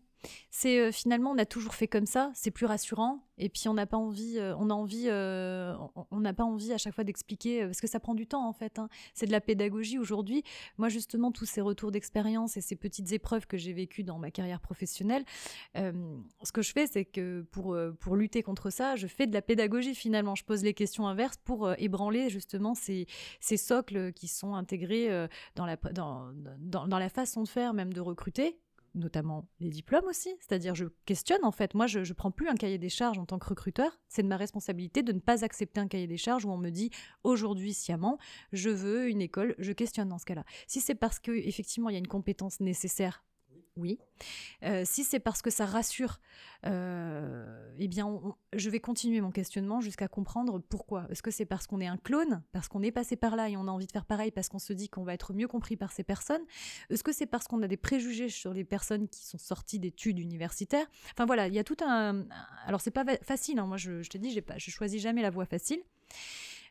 C'est 0.50 0.78
euh, 0.78 0.92
finalement, 0.92 1.30
on 1.32 1.38
a 1.38 1.44
toujours 1.46 1.74
fait 1.74 1.88
comme 1.88 2.06
ça, 2.06 2.30
c'est 2.34 2.50
plus 2.50 2.66
rassurant. 2.66 3.20
Et 3.38 3.48
puis 3.48 3.66
on 3.68 3.74
n'a 3.74 3.86
pas 3.86 3.96
envie, 3.96 4.38
euh, 4.38 4.54
on 4.58 4.70
a 4.70 4.74
envie, 4.74 5.06
euh, 5.08 5.74
on- 6.12 6.20
n'a 6.20 6.32
pas 6.32 6.44
envie 6.44 6.72
à 6.72 6.78
chaque 6.78 6.94
fois 6.94 7.02
d'expliquer 7.02 7.64
parce 7.64 7.80
que 7.80 7.88
ça 7.88 7.98
prend 7.98 8.14
du 8.14 8.26
temps 8.26 8.46
en 8.46 8.52
fait. 8.52 8.78
hein. 8.78 8.88
C'est 9.14 9.26
de 9.26 9.32
la 9.32 9.40
pédagogie 9.40 9.98
aujourd'hui. 9.98 10.44
Moi 10.78 10.88
justement, 10.88 11.32
tous 11.32 11.46
ces 11.46 11.60
retours 11.60 11.90
d'expérience 11.90 12.56
et 12.56 12.60
ces 12.60 12.76
petites 12.76 13.10
épreuves 13.12 13.46
que 13.46 13.56
j'ai 13.56 13.72
vécues 13.72 14.04
dans 14.04 14.18
ma 14.18 14.30
carrière 14.30 14.60
professionnelle, 14.60 15.24
ce 15.74 16.52
que 16.52 16.62
je 16.62 16.72
fais, 16.72 16.86
c'est 16.86 17.04
que 17.04 17.42
pour 17.50 17.76
pour 18.00 18.16
lutter 18.16 18.42
contre 18.42 18.70
ça, 18.70 18.94
je 18.96 19.06
fais 19.06 19.26
de 19.26 19.32
la 19.32 19.42
pédagogie 19.42 19.94
finalement. 19.94 20.34
Je 20.34 20.44
pose 20.44 20.62
les 20.62 20.74
questions 20.74 21.08
inverses 21.08 21.38
pour 21.38 21.72
ébranler 21.78 22.28
justement 22.30 22.74
ces 22.74 23.06
ces 23.40 23.56
socles 23.56 24.12
qui 24.12 24.28
sont 24.28 24.54
intégrés 24.54 25.08
dans 25.56 25.66
la 25.66 25.76
dans, 25.92 26.32
dans 26.86 26.98
la 26.98 27.08
façon 27.08 27.42
de 27.42 27.48
faire 27.48 27.72
même 27.74 27.92
de 27.92 28.00
recruter 28.00 28.58
notamment 28.95 29.49
les 29.61 29.70
diplômes 29.70 30.07
aussi, 30.07 30.30
c'est-à-dire 30.40 30.74
je 30.74 30.86
questionne 31.07 31.45
en 31.45 31.53
fait, 31.53 31.74
moi 31.74 31.86
je 31.86 32.01
ne 32.01 32.12
prends 32.12 32.30
plus 32.30 32.49
un 32.49 32.55
cahier 32.55 32.78
des 32.78 32.88
charges 32.88 33.18
en 33.18 33.26
tant 33.26 33.38
que 33.38 33.49
recruteur, 33.49 33.99
c'est 34.09 34.22
de 34.22 34.28
ma 34.28 34.36
responsabilité 34.36 35.03
de 35.03 35.12
ne 35.12 35.20
pas 35.20 35.45
accepter 35.45 35.80
un 35.80 35.88
cahier 35.88 36.07
des 36.07 36.16
charges 36.16 36.45
où 36.45 36.51
on 36.51 36.59
me 36.59 36.70
dit 36.70 36.90
aujourd'hui 37.24 37.72
sciemment 37.72 38.18
je 38.53 38.70
veux 38.70 39.09
une 39.09 39.22
école, 39.22 39.55
je 39.59 39.72
questionne 39.72 40.09
dans 40.09 40.18
ce 40.18 40.24
cas-là. 40.26 40.45
Si 40.66 40.80
c'est 40.80 40.95
parce 40.95 41.18
que 41.18 41.32
effectivement 41.32 41.88
il 41.88 41.93
y 41.93 41.97
a 41.97 42.01
une 42.01 42.07
compétence 42.07 42.61
nécessaire, 42.61 43.24
oui. 43.76 43.98
Euh, 44.64 44.82
si 44.84 45.02
c'est 45.04 45.18
parce 45.20 45.42
que 45.42 45.50
ça 45.50 45.64
rassure, 45.66 46.20
euh, 46.66 47.72
eh 47.78 47.88
bien, 47.88 48.06
on- 48.06 48.34
je 48.52 48.70
vais 48.70 48.80
continuer 48.80 49.20
mon 49.20 49.30
questionnement 49.30 49.80
jusqu'à 49.80 50.08
comprendre 50.08 50.58
pourquoi. 50.58 51.06
Est-ce 51.10 51.22
que 51.22 51.30
c'est 51.30 51.44
parce 51.46 51.66
qu'on 51.66 51.80
est 51.80 51.86
un 51.86 51.96
clone, 51.96 52.42
parce 52.52 52.68
qu'on 52.68 52.82
est 52.82 52.90
passé 52.92 53.16
par 53.16 53.36
là 53.36 53.48
et 53.48 53.56
on 53.56 53.66
a 53.68 53.70
envie 53.70 53.86
de 53.86 53.92
faire 53.92 54.04
pareil, 54.04 54.30
parce 54.30 54.48
qu'on 54.48 54.58
se 54.58 54.72
dit 54.72 54.88
qu'on 54.88 55.04
va 55.04 55.14
être 55.14 55.32
mieux 55.32 55.48
compris 55.48 55.76
par 55.76 55.92
ces 55.92 56.04
personnes? 56.04 56.42
Est-ce 56.90 57.02
que 57.02 57.12
c'est 57.12 57.26
parce 57.26 57.46
qu'on 57.48 57.62
a 57.62 57.68
des 57.68 57.76
préjugés 57.76 58.28
sur 58.28 58.52
les 58.52 58.64
personnes 58.64 59.08
qui 59.08 59.26
sont 59.26 59.38
sorties 59.38 59.78
d'études 59.78 60.18
universitaires? 60.18 60.86
Enfin 61.12 61.26
voilà, 61.26 61.48
il 61.48 61.54
y 61.54 61.58
a 61.58 61.64
tout 61.64 61.76
un. 61.84 62.24
Alors 62.66 62.80
c'est 62.80 62.90
pas 62.90 63.04
facile. 63.22 63.58
hein. 63.58 63.66
Moi, 63.66 63.76
je, 63.76 64.02
je 64.02 64.10
te 64.10 64.18
dis, 64.18 64.40
pas, 64.42 64.58
je 64.58 64.70
choisis 64.70 65.00
jamais 65.02 65.22
la 65.22 65.30
voie 65.30 65.46
facile. 65.46 65.80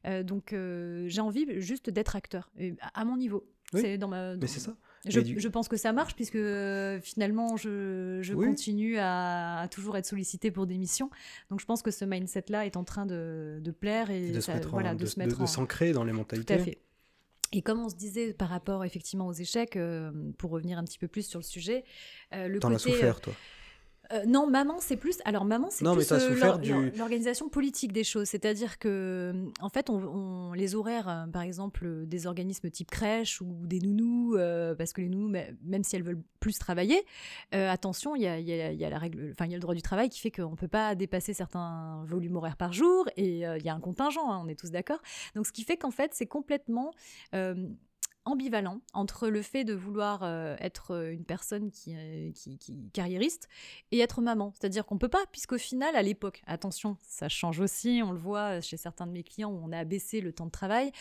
Euh, 0.06 0.24
donc 0.24 0.50
j'ai 0.52 1.22
envie 1.22 1.46
juste 1.62 1.90
d'être 1.90 2.16
acteur 2.16 2.52
à 2.94 3.06
mon 3.06 3.18
niveau. 3.18 3.48
Oui, 3.74 3.82
C'est 3.82 3.98
dans 3.98 4.08
ma. 4.08 4.36
Mais 4.36 4.48
c'est 4.48 4.60
ça. 4.60 4.76
Je, 5.08 5.20
Mais 5.20 5.26
du- 5.26 5.40
je 5.40 5.48
pense 5.48 5.68
que 5.68 5.78
ça 5.78 5.94
marche 5.94 6.14
puisque 6.16 6.36
euh, 6.36 7.00
finalement 7.02 7.58
je, 7.58 8.20
je 8.22 8.34
Oui. 8.36 8.46
continue 8.46 8.98
à, 9.00 9.62
à 9.62 9.68
toujours 9.68 9.98
être 9.98 10.06
sollicitée 10.06 10.52
pour 10.52 10.68
des 10.68 10.78
missions. 10.78 11.10
Donc 11.50 11.60
je 11.60 11.66
pense 11.66 11.82
que 11.82 11.90
ce 11.90 12.06
mindset-là 12.06 12.66
est 12.68 12.78
en 12.78 12.84
train 12.84 13.08
de, 13.08 13.60
de 13.62 13.72
plaire 13.72 14.12
et, 14.12 14.28
Et 14.28 14.32
de 14.32 14.36
se 14.36 14.42
ça- 14.42 14.54
mettre 14.54 14.68
en- 14.68 14.72
voilà, 14.72 14.94
de, 14.94 15.04
de 15.06 15.42
en- 15.42 15.48
s'ancrer 15.48 15.92
dans 15.92 16.04
les 16.04 16.12
Tout 16.12 16.18
mentalités. 16.18 16.54
à 16.54 16.60
fait. 16.60 16.78
Et 17.54 17.62
comme 17.64 17.80
on 17.80 17.90
se 17.90 17.96
disait 17.96 18.34
par 18.34 18.50
rapport 18.50 18.86
effectivement 18.86 19.28
aux 19.28 19.34
échecs, 19.34 19.76
euh, 19.76 20.12
pour 20.38 20.52
revenir 20.52 20.78
un 20.78 20.84
petit 20.86 21.00
peu 21.00 21.08
plus 21.08 21.26
sur 21.28 21.40
le 21.40 21.44
sujet, 21.44 21.84
euh, 22.34 22.48
le 22.48 22.60
T'en 22.60 22.70
as 22.70 22.78
côté 22.78 22.92
souffert, 22.92 23.20
toi. 23.22 23.34
Euh, 24.14 24.26
non, 24.26 24.48
maman, 24.48 24.76
c'est 24.80 24.98
plus. 24.98 25.18
Alors, 25.26 25.46
maman, 25.46 25.68
c'est 25.70 25.84
plus 25.96 26.08
euh, 26.32 26.36
du- 26.58 26.72
l'organisation 26.98 27.50
politique 27.50 27.92
des 27.94 28.04
choses. 28.04 28.28
C'est-à-dire 28.28 28.80
que, 28.80 29.34
en 29.60 29.70
fait, 29.70 29.90
on, 29.90 29.96
on- 30.04 30.54
les 30.54 30.76
horaires, 30.76 31.08
euh, 31.10 31.28
par 31.28 31.42
exemple, 31.42 32.06
des 32.06 32.28
organismes 32.28 32.70
type 32.70 32.92
crèche 32.92 33.42
ou 33.42 33.48
des 33.66 33.80
nounous, 33.80 34.36
euh, 34.36 34.76
parce 34.76 34.94
que 34.94 35.02
les 35.02 35.10
nounous, 35.10 35.34
même 35.64 35.84
si 35.84 35.96
elles 35.96 36.04
veulent 36.04 36.22
plus 36.40 36.58
travailler, 36.58 37.04
attention, 37.52 38.16
il 38.16 38.24
y 38.24 38.28
a, 38.28 38.40
il 38.40 38.48
y 38.48 38.54
a- 38.54 38.72
il 38.72 38.80
y 38.80 38.86
a 38.86 38.90
la 38.90 38.98
règle, 38.98 39.30
enfin, 39.32 39.46
il 39.46 39.52
y 39.52 39.54
a 39.54 39.58
le 39.58 39.62
droit 39.62 39.76
du 39.76 39.82
travail 39.82 40.10
qui 40.10 40.20
fait 40.20 40.32
qu'on 40.32 40.52
ne 40.52 40.56
peut 40.56 40.68
pas 40.68 40.96
dépasser 40.96 41.34
certains 41.34 42.04
volumes 42.08 42.36
horaires 42.36 42.58
par 42.58 42.74
jour, 42.74 43.08
et 43.18 43.40
il 43.40 43.64
y 43.66 43.70
a 43.70 43.74
un 43.76 43.80
contingent, 43.80 44.32
hein, 44.32 44.42
on 44.44 44.48
est 44.48 44.60
tous 44.60 44.72
d'accord. 44.72 45.00
Donc, 45.36 45.46
ce 45.48 45.52
qui 45.52 45.64
fait 45.64 45.78
qu'en 45.78 45.92
fait, 45.92 46.12
c'est 46.14 46.26
complètement 46.26 46.92
ambivalent 48.26 48.82
entre 48.94 49.30
le 49.30 49.42
fait 49.42 49.64
de 49.64 49.74
vouloir 49.74 50.22
euh, 50.24 50.56
être 50.60 50.92
euh, 50.92 51.12
une 51.12 51.26
personne 51.26 51.72
qui, 51.72 51.96
euh, 51.96 52.32
qui, 52.34 52.58
qui 52.60 52.90
carriériste 52.94 53.48
et 53.92 54.00
être 54.00 54.22
maman. 54.22 54.54
C'est-à-dire 54.60 54.86
qu'on 54.86 54.98
peut 55.00 55.10
pas, 55.10 55.24
puisqu'au 55.32 55.58
final, 55.58 55.96
à 55.96 56.02
l'époque, 56.04 56.42
attention, 56.46 56.98
ça 57.02 57.30
change 57.30 57.60
aussi, 57.60 58.02
on 58.06 58.12
le 58.12 58.20
voit 58.20 58.62
chez 58.62 58.78
certains 58.78 59.08
de 59.08 59.12
mes 59.12 59.24
clients 59.24 59.52
où 59.52 59.60
on 59.64 59.72
a 59.72 59.78
abaissé 59.80 60.22
le 60.22 60.34
temps 60.34 60.46
de 60.46 60.52
travail, 60.52 60.92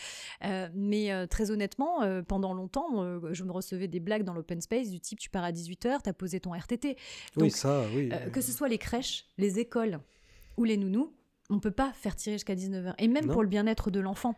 Euh, 0.43 0.67
mais 0.73 1.11
euh, 1.11 1.27
très 1.27 1.51
honnêtement, 1.51 2.01
euh, 2.01 2.21
pendant 2.23 2.53
longtemps, 2.53 3.03
euh, 3.03 3.19
je 3.33 3.43
me 3.43 3.51
recevais 3.51 3.87
des 3.87 3.99
blagues 3.99 4.23
dans 4.23 4.33
l'open 4.33 4.59
space 4.61 4.89
du 4.89 4.99
type 4.99 5.19
tu 5.19 5.29
pars 5.29 5.43
à 5.43 5.51
18h, 5.51 6.01
tu 6.03 6.09
as 6.09 6.13
posé 6.13 6.39
ton 6.39 6.53
RTT. 6.53 6.97
oui, 7.37 7.51
ça, 7.51 7.83
oui. 7.93 8.09
Euh, 8.11 8.29
que 8.31 8.41
ce 8.41 8.51
soit 8.51 8.67
les 8.67 8.77
crèches, 8.79 9.25
les 9.37 9.59
écoles 9.59 9.99
ou 10.57 10.63
les 10.63 10.77
nounous, 10.77 11.13
on 11.51 11.59
peut 11.59 11.69
pas 11.71 11.91
faire 11.93 12.15
tirer 12.15 12.35
jusqu'à 12.37 12.55
19h. 12.55 12.93
Et 12.97 13.07
même 13.07 13.25
Non. 13.25 13.33
pour 13.33 13.43
le 13.43 13.49
bien-être 13.49 13.91
de 13.91 13.99
l'enfant. 13.99 14.35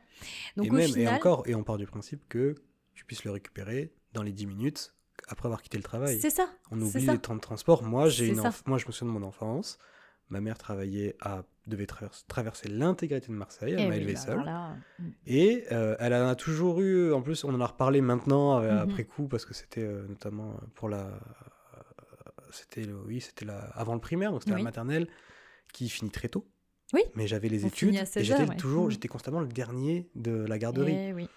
Donc 0.58 0.66
et 0.68 0.70
au 0.72 0.74
même, 0.74 0.88
final, 0.92 1.14
et 1.14 1.16
encore, 1.16 1.44
et 1.48 1.56
on 1.56 1.64
part 1.64 1.78
du 1.78 1.86
principe 1.86 2.28
que 2.28 2.56
tu 2.94 3.06
puisses 3.06 3.24
le 3.24 3.32
récupérer 3.32 3.94
dans 4.14 4.24
les 4.24 4.32
10 4.32 4.46
minutes 4.48 4.94
après 5.28 5.46
avoir 5.48 5.62
quitté 5.62 5.78
le 5.78 5.84
travail. 5.84 6.20
c'est 6.20 6.30
ça. 6.30 6.48
On 6.72 6.82
oublie 6.82 7.06
ça. 7.06 7.14
les 7.14 7.20
temps 7.20 7.36
de 7.36 7.40
transport. 7.42 7.84
Moi, 7.84 8.10
j'ai 8.10 8.28
une 8.28 8.40
enf- 8.40 8.62
moi, 8.66 8.78
je 8.78 8.86
me 8.88 8.92
souviens 8.92 9.14
de 9.14 9.20
mon 9.20 9.26
enfance. 9.28 9.78
Ma 10.30 10.42
mère 10.42 10.58
travaillait 10.58 11.16
à 11.22 11.44
devait 11.68 11.86
traverser, 12.28 12.68
l'intégralité 12.68 13.28
de 13.32 13.38
Marseille. 13.38 13.74
Elle 13.74 13.82
Eh 13.82 13.88
m'a 13.88 13.96
élevé 13.96 14.14
bah, 14.14 14.20
seul. 14.20 14.34
alors 14.34 14.46
là, 14.46 14.76
mm. 15.00 15.10
Et 15.28 15.66
euh, 15.72 15.96
elle 16.00 16.14
en 16.14 16.28
a 16.28 16.36
toujours 16.36 16.82
eu, 16.82 17.14
en 17.14 17.22
plus 17.22 17.44
on 17.46 17.54
en 17.54 17.62
a 17.62 17.68
reparlé 17.68 18.02
maintenant 18.02 18.60
euh, 18.60 18.72
Mhm. 18.84 18.90
après 18.92 19.06
coup 19.06 19.28
parce 19.30 19.46
que 19.46 19.54
c'était 19.54 19.82
euh, 19.84 20.06
notamment 20.08 20.60
pour 20.76 20.90
la, 20.90 21.10
c'était 22.52 22.86
oui 23.06 23.22
c'était 23.22 23.46
la 23.46 23.58
avant 23.76 23.94
le 23.94 24.00
primaire 24.02 24.32
donc 24.32 24.42
c'était 24.42 24.54
Oui. 24.54 24.60
la 24.62 24.66
maternelle 24.66 25.08
qui 25.72 25.90
finit 25.90 26.12
très 26.12 26.28
tôt. 26.30 26.46
Oui. 26.94 27.02
Mais 27.16 27.28
j'avais 27.28 27.50
les 27.50 27.64
On 27.64 27.68
études 27.68 27.90
finit 27.90 28.00
à 28.00 28.04
et 28.04 28.06
16 28.06 28.24
j'étais 28.26 28.44
ouais. 28.48 28.56
toujours 28.58 28.86
Mhm. 28.86 28.92
j'étais 28.92 29.08
constamment 29.08 29.40
le 29.40 29.48
dernier 29.48 30.10
de 30.16 30.32
la 30.34 30.58
garderie. 30.60 30.94
Eh 30.96 31.14
oui. 31.14 31.30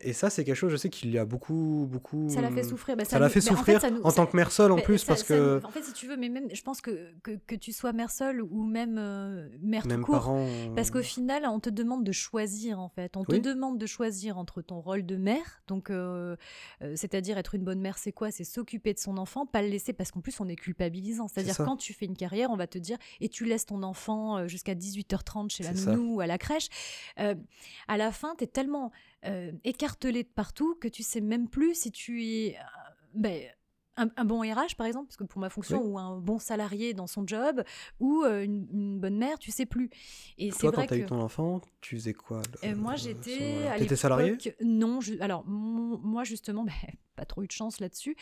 Et 0.00 0.12
ça 0.12 0.30
c'est 0.30 0.44
quelque 0.44 0.54
chose 0.54 0.70
je 0.70 0.76
sais 0.76 0.90
qu'il 0.90 1.10
y 1.10 1.18
a 1.18 1.24
beaucoup 1.24 1.88
beaucoup. 1.90 2.28
Ça 2.28 2.40
l'a 2.40 2.50
fait 2.52 2.62
souffrir. 2.62 2.96
Bah, 2.96 3.04
Ça 3.04 3.18
l'a 3.18 3.28
fait 3.28 3.40
en 3.50 3.56
souffrir 3.56 3.80
nous- 3.90 4.00
en 4.02 4.12
tant 4.12 4.26
que 4.26 4.36
mère 4.36 4.52
seule 4.52 4.70
en 4.70 4.76
plus 4.78 4.98
ça- 4.98 5.06
parce 5.08 5.24
ça 5.24 5.34
que 5.34 5.60
en 5.64 5.70
fait, 5.70 5.82
si 5.82 5.92
tu 5.92 6.06
veux, 6.06 6.16
mais 6.16 6.28
même, 6.28 6.48
je 6.52 6.62
pense 6.62 6.80
que, 6.80 7.10
que, 7.22 7.32
que 7.46 7.56
tu 7.56 7.72
sois 7.72 7.92
mère 7.92 8.10
seule 8.10 8.40
ou 8.42 8.62
même 8.64 8.96
euh, 8.98 9.48
mère 9.60 9.86
même 9.88 10.00
tout 10.00 10.06
court. 10.06 10.14
parents. 10.16 10.46
Parce 10.76 10.90
qu'au 10.92 11.02
final, 11.02 11.44
on 11.50 11.58
te 11.58 11.68
demande 11.70 12.04
de 12.04 12.12
choisir 12.12 12.78
en 12.78 12.88
fait. 12.88 13.16
On 13.16 13.24
Oui. 13.28 13.42
te 13.42 13.48
demande 13.48 13.78
de 13.78 13.86
choisir 13.86 14.38
entre 14.38 14.62
ton 14.62 14.80
rôle 14.80 15.04
de 15.04 15.16
mère, 15.16 15.62
donc 15.66 15.90
euh, 15.90 16.36
euh, 16.82 16.92
c'est-à-dire 16.94 17.36
être 17.36 17.56
une 17.56 17.64
bonne 17.64 17.80
mère, 17.80 17.98
c'est 17.98 18.12
quoi? 18.12 18.30
C'est 18.30 18.44
s'occuper 18.44 18.94
de 18.94 18.98
son 19.00 19.18
enfant, 19.18 19.46
pas 19.46 19.62
le 19.62 19.68
laisser 19.68 19.92
parce 19.92 20.12
qu'en 20.12 20.20
plus 20.20 20.38
on 20.40 20.48
est 20.48 20.54
culpabilisant. 20.56 21.26
C'est-à-dire 21.26 21.56
quand 21.56 21.76
tu 21.76 21.92
fais 21.92 22.06
une 22.06 22.16
carrière, 22.16 22.50
on 22.50 22.56
va 22.56 22.68
te 22.68 22.78
dire 22.78 22.98
et 23.20 23.28
tu 23.28 23.44
laisses 23.44 23.66
ton 23.66 23.82
enfant 23.82 24.38
euh, 24.38 24.46
jusqu'à 24.48 24.74
18h30 24.76 25.50
chez 25.50 25.64
la 25.64 25.72
nounou 25.72 26.14
ou 26.16 26.20
à 26.20 26.26
la 26.28 26.38
crèche. 26.38 26.68
Euh, 27.18 27.34
à 27.88 27.96
la 27.96 28.12
fin, 28.12 28.34
tu 28.38 28.44
es 28.44 28.46
tellement 28.46 28.92
euh, 29.24 29.52
écartelé 29.64 30.22
de 30.22 30.28
partout 30.28 30.74
que 30.76 30.88
tu 30.88 31.02
sais 31.02 31.20
même 31.20 31.48
plus 31.48 31.74
si 31.74 31.90
tu 31.90 32.24
es 32.24 32.56
euh, 32.56 32.62
ben, 33.14 33.42
un, 33.96 34.08
un 34.16 34.24
bon 34.24 34.42
RH 34.42 34.76
par 34.76 34.86
exemple, 34.86 35.06
parce 35.08 35.16
que 35.16 35.24
pour 35.24 35.40
ma 35.40 35.50
fonction, 35.50 35.82
Oui. 35.82 35.88
ou 35.90 35.98
un 35.98 36.18
bon 36.18 36.38
salarié 36.38 36.94
dans 36.94 37.08
son 37.08 37.26
job, 37.26 37.64
ou 37.98 38.22
euh, 38.22 38.44
une, 38.44 38.68
une 38.72 39.00
bonne 39.00 39.18
mère, 39.18 39.40
tu 39.40 39.50
sais 39.50 39.66
plus. 39.66 39.90
Et 40.38 40.52
c'est 40.52 40.68
vrai 40.68 40.76
quand 40.76 40.82
t'as 40.86 40.96
que 40.98 41.02
eu 41.02 41.06
ton 41.06 41.20
enfant 41.20 41.60
tu 41.80 41.96
faisais 41.96 42.12
quoi 42.14 42.42
euh, 42.62 42.76
moi, 42.76 42.94
j'étais. 42.94 43.68
T'étais 43.76 43.96
salarié? 43.96 44.36
Non, 44.62 45.00
je- 45.00 45.18
alors 45.20 45.44
mon- 45.46 45.98
moi 45.98 46.22
justement, 46.22 46.62
ben, 46.64 46.72
pas 47.16 47.24
trop 47.24 47.42
eu 47.42 47.46
de 47.48 47.52
chance 47.52 47.80
là-dessus. 47.80 48.14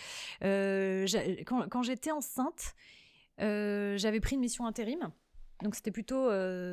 Quand 1.45 1.69
quand 1.69 1.83
j'étais 1.83 2.11
enceinte, 2.11 2.75
j'avais 3.39 4.21
pris 4.21 4.37
une 4.37 4.41
mission 4.41 4.67
intérim. 4.67 5.11
Donc 5.63 5.75
c'était 5.75 5.91
plutôt 5.91 6.29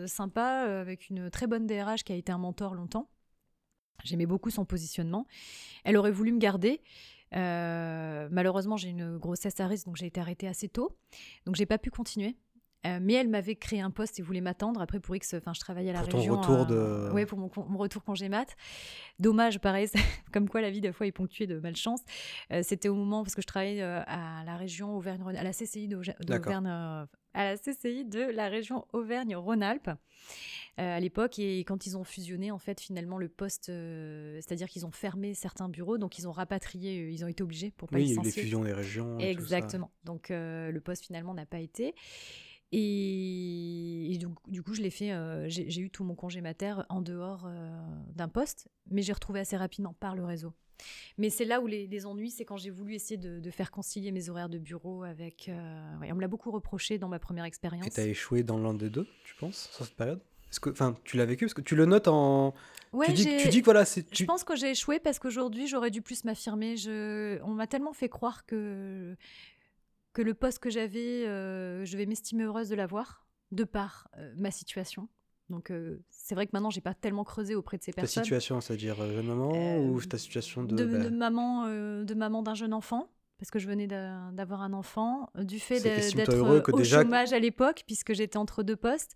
sympa, 0.08 0.62
avec 0.82 1.10
une 1.10 1.30
très 1.30 1.48
bonne 1.48 1.68
DRH 1.68 2.04
qui 2.04 2.14
a 2.14 2.16
été 2.16 2.32
un 2.32 2.38
mentor 2.38 2.74
longtemps. 2.76 3.10
J'aimais 4.04 4.26
beaucoup 4.26 4.50
son 4.50 4.66
positionnement. 4.66 5.26
Elle 5.84 5.98
aurait 5.98 6.12
voulu 6.12 6.32
me 6.32 6.40
garder. 6.40 6.82
Euh, 7.36 8.28
malheureusement, 8.32 8.78
j'ai 8.78 8.90
une 8.90 9.18
grossesse 9.18 9.60
à 9.60 9.68
risque, 9.68 9.86
donc 9.88 9.96
j'ai 9.96 10.06
été 10.06 10.20
arrêtée 10.22 10.48
assez 10.48 10.70
tôt. 10.70 10.96
Donc 11.46 11.56
j'ai 11.56 11.66
pas 11.66 11.78
pu 11.78 11.90
continuer. 11.90 12.36
Euh, 12.86 13.00
mais 13.02 13.14
elle 13.14 13.30
m'avait 13.30 13.56
créé 13.56 13.80
un 13.80 13.92
poste 13.92 14.20
et 14.20 14.22
voulait 14.22 14.42
m'attendre. 14.42 14.82
Après, 14.82 15.00
pour 15.00 15.16
X, 15.16 15.36
enfin, 15.36 15.54
je 15.54 15.60
travaillais 15.62 15.92
à 15.92 15.94
la 15.94 16.00
Pour 16.02 16.10
ton 16.10 16.18
retour 16.36 16.56
euh, 16.76 17.08
de- 17.08 17.14
Ouais, 17.14 17.26
pour 17.26 17.38
mon, 17.40 17.50
mon 17.70 17.78
retour 17.78 18.04
congé 18.04 18.28
mat. 18.28 18.58
Dommage, 19.20 19.60
pareil, 19.60 19.88
comme 20.34 20.50
quoi 20.50 20.60
la 20.60 20.70
vie, 20.70 20.82
des 20.82 20.92
fois, 20.92 21.08
est 21.08 21.14
ponctuée 21.14 21.48
de 21.48 21.58
malchance. 21.60 22.02
Euh, 22.52 22.60
C'était 22.62 22.90
au 22.90 22.96
moment, 22.96 23.24
parce 23.24 23.36
que 23.36 23.42
je 23.42 23.48
travaillais 23.48 23.82
à 23.82 24.44
la 24.46 24.58
région 24.58 24.98
Auvergne, 24.98 25.24
à 25.34 25.44
la 25.44 25.52
CCI 25.54 25.88
d'Auvergne, 25.88 26.18
à 27.34 27.44
la 27.46 27.58
CCI 27.58 28.04
de 28.04 28.20
la 28.20 28.50
région 28.50 28.86
Auvergne-Rhône-Alpes. 28.92 29.90
Euh, 30.80 30.98
à 30.98 31.00
l'époque, 31.00 31.38
et 31.40 31.60
quand 31.60 31.86
ils 31.86 31.96
ont 31.98 32.04
fusionné, 32.04 32.50
en 32.52 32.58
fait, 32.58 32.82
finalement, 32.82 33.18
le 33.18 33.30
poste, 33.30 33.70
euh, 33.70 34.36
c'est-à-dire 34.38 34.68
qu'ils 34.68 34.86
ont 34.86 34.92
fermé 34.92 35.34
certains 35.34 35.70
bureaux, 35.70 35.98
donc 35.98 36.18
ils 36.18 36.28
ont 36.28 36.32
rapatrié, 36.32 37.00
euh, 37.00 37.12
ils 37.12 37.24
ont 37.24 37.28
été 37.28 37.44
obligés 37.44 37.72
pour 37.72 37.90
pas 37.90 37.98
Oui, 37.98 38.04
il 38.06 38.08
y 38.08 38.12
a 38.12 38.14
eu 38.14 38.18
les 38.18 38.22
licencier. 38.24 38.44
fusions 38.44 38.64
des 38.64 38.74
régions. 38.74 39.18
et 39.20 39.36
tout 39.36 39.42
ça. 39.42 39.58
Exactement. 39.58 39.92
Donc 40.04 40.30
le 40.30 40.80
poste 40.80 41.06
finalement 41.06 41.34
n'a 41.34 41.46
pas 41.46 41.60
été. 41.60 41.94
Et, 42.76 44.12
et 44.14 44.18
donc, 44.18 44.38
du 44.48 44.64
coup, 44.64 44.74
je 44.74 44.82
l'ai 44.82 44.90
fait. 44.90 45.12
euh, 45.12 45.48
j'ai 45.48 45.70
j'ai 45.70 45.82
eu 45.82 45.90
tout 45.92 46.04
mon 46.04 46.16
congé 46.16 46.42
mater 46.42 46.74
en 46.90 47.02
dehors 47.02 47.44
euh, 47.46 47.70
d'un 48.16 48.28
poste, 48.28 48.68
mais 48.90 49.04
j'ai 49.04 49.14
retrouvé 49.14 49.40
assez 49.40 49.56
rapidement 49.58 49.94
par 49.94 50.16
le 50.16 50.26
réseau. 50.26 50.54
Mais 51.20 51.30
c'est 51.30 51.46
là 51.46 51.62
où 51.62 51.68
les, 51.68 51.86
les 51.86 52.06
ennuis, 52.08 52.32
c'est 52.32 52.46
quand 52.46 52.58
j'ai 52.58 52.72
voulu 52.72 52.96
essayer 52.96 53.18
de, 53.18 53.40
de 53.40 53.52
faire 53.52 53.70
concilier 53.70 54.12
mes 54.12 54.30
horaires 54.30 54.50
de 54.50 54.58
bureau 54.58 55.04
avec. 55.04 55.48
euh, 55.50 55.98
ouais, 56.00 56.12
on 56.12 56.16
me 56.16 56.22
l'a 56.22 56.28
beaucoup 56.28 56.50
reproché 56.52 56.98
dans 56.98 57.10
ma 57.10 57.20
première 57.20 57.46
expérience. 57.46 57.86
Et 57.86 57.92
t'as 57.92 58.08
échoué 58.08 58.42
dans 58.44 58.58
l'un 58.58 58.74
des 58.74 58.90
deux, 58.90 59.08
tu 59.24 59.36
penses, 59.36 59.70
sur 59.72 59.86
cette 59.86 59.96
période? 59.96 60.22
Est-ce 60.54 60.60
que, 60.60 60.70
enfin, 60.70 60.96
tu 61.04 61.18
l'as 61.18 61.26
vécu? 61.26 61.46
Parce 61.46 61.56
que 61.56 61.62
tu 61.62 61.76
le 61.76 61.86
notes 61.88 62.08
en. 62.08 62.54
Ouais, 62.94 63.08
tu 63.08 63.14
dis, 63.14 63.38
tu 63.38 63.50
dis 63.50 63.62
que 63.62 63.66
voilà, 63.66 63.86
c'est. 63.86 64.08
Je 64.12 64.14
tu- 64.16 64.26
pense 64.28 64.44
que 64.44 64.56
j'ai 64.56 64.70
échoué 64.70 65.00
parce 65.00 65.18
qu'aujourd'hui, 65.18 65.66
j'aurais 65.66 65.90
dû 65.90 66.04
plus 66.04 66.26
m'affirmer. 66.26 66.78
Je... 66.78 67.42
On 67.42 67.56
m'a 67.56 67.66
tellement 67.66 67.92
fait 67.94 68.08
croire 68.08 68.46
que, 68.46 69.16
que 70.14 70.22
le 70.22 70.36
poste 70.36 70.60
que 70.60 70.70
j'avais, 70.70 71.26
euh, 71.26 71.84
je 71.86 71.98
vais 71.98 72.06
m'estimer 72.06 72.44
heureuse 72.44 72.70
de 72.70 72.76
l'avoir, 72.76 73.26
de 73.52 73.64
par 73.64 74.08
euh, 74.20 74.32
ma 74.38 74.52
situation. 74.52 75.10
Donc, 75.50 75.72
euh, 75.72 76.04
c'est 76.12 76.36
vrai 76.36 76.46
que 76.46 76.52
maintenant, 76.54 76.70
j'ai 76.70 76.82
pas 76.82 76.94
tellement 76.94 77.24
creusé 77.24 77.56
auprès 77.56 77.80
de 77.80 77.84
ces 77.84 77.94
Ta 77.94 78.02
personnes. 78.04 78.24
situation, 78.24 78.62
c'est-à-dire 78.62 78.96
jeune 78.98 79.26
maman 79.26 79.80
ou 79.80 80.00
ta 80.04 80.20
situation 80.20 80.64
de. 80.64 80.76
de, 80.76 80.86
bah, 80.86 81.32
euh, 81.66 82.04
de 82.04 82.14
maman 82.14 82.44
d'un 82.44 82.54
jeune 82.54 82.76
enfant. 82.76 83.10
Parce 83.44 83.52
que 83.52 83.60
je 83.60 83.68
venais 83.68 83.88
d'a- 83.88 84.32
d'avoir 84.32 84.62
un 84.62 84.72
enfant, 84.72 85.30
euh, 85.38 85.44
du 85.44 85.60
fait 85.60 85.82
d'être 85.82 86.30
euh, 86.30 86.62
au 86.72 86.78
déjà- 86.78 87.02
chômage 87.02 87.34
à 87.34 87.40
l'époque, 87.40 87.84
puisque 87.86 88.14
j'étais 88.14 88.38
entre 88.38 88.64
deux 88.64 88.78
postes, 88.78 89.16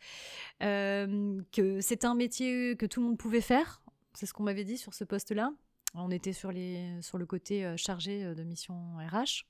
euh, 0.64 1.42
que 1.54 1.80
c'était 1.80 2.08
un 2.08 2.14
métier 2.14 2.76
que 2.76 2.86
tout 2.86 3.00
le 3.00 3.06
monde 3.08 3.18
pouvait 3.18 3.40
faire. 3.40 3.82
C'est 4.16 4.26
ce 4.26 4.34
qu'on 4.34 4.44
m'avait 4.44 4.66
dit 4.66 4.78
sur 4.78 4.94
ce 4.94 5.06
poste-là. 5.06 5.54
On 5.94 6.12
était 6.12 6.34
sur, 6.34 6.52
les, 6.52 7.02
sur 7.02 7.18
le 7.18 7.26
côté 7.26 7.74
chargé 7.78 8.36
de 8.36 8.44
mission 8.44 8.98
RH. 8.98 9.46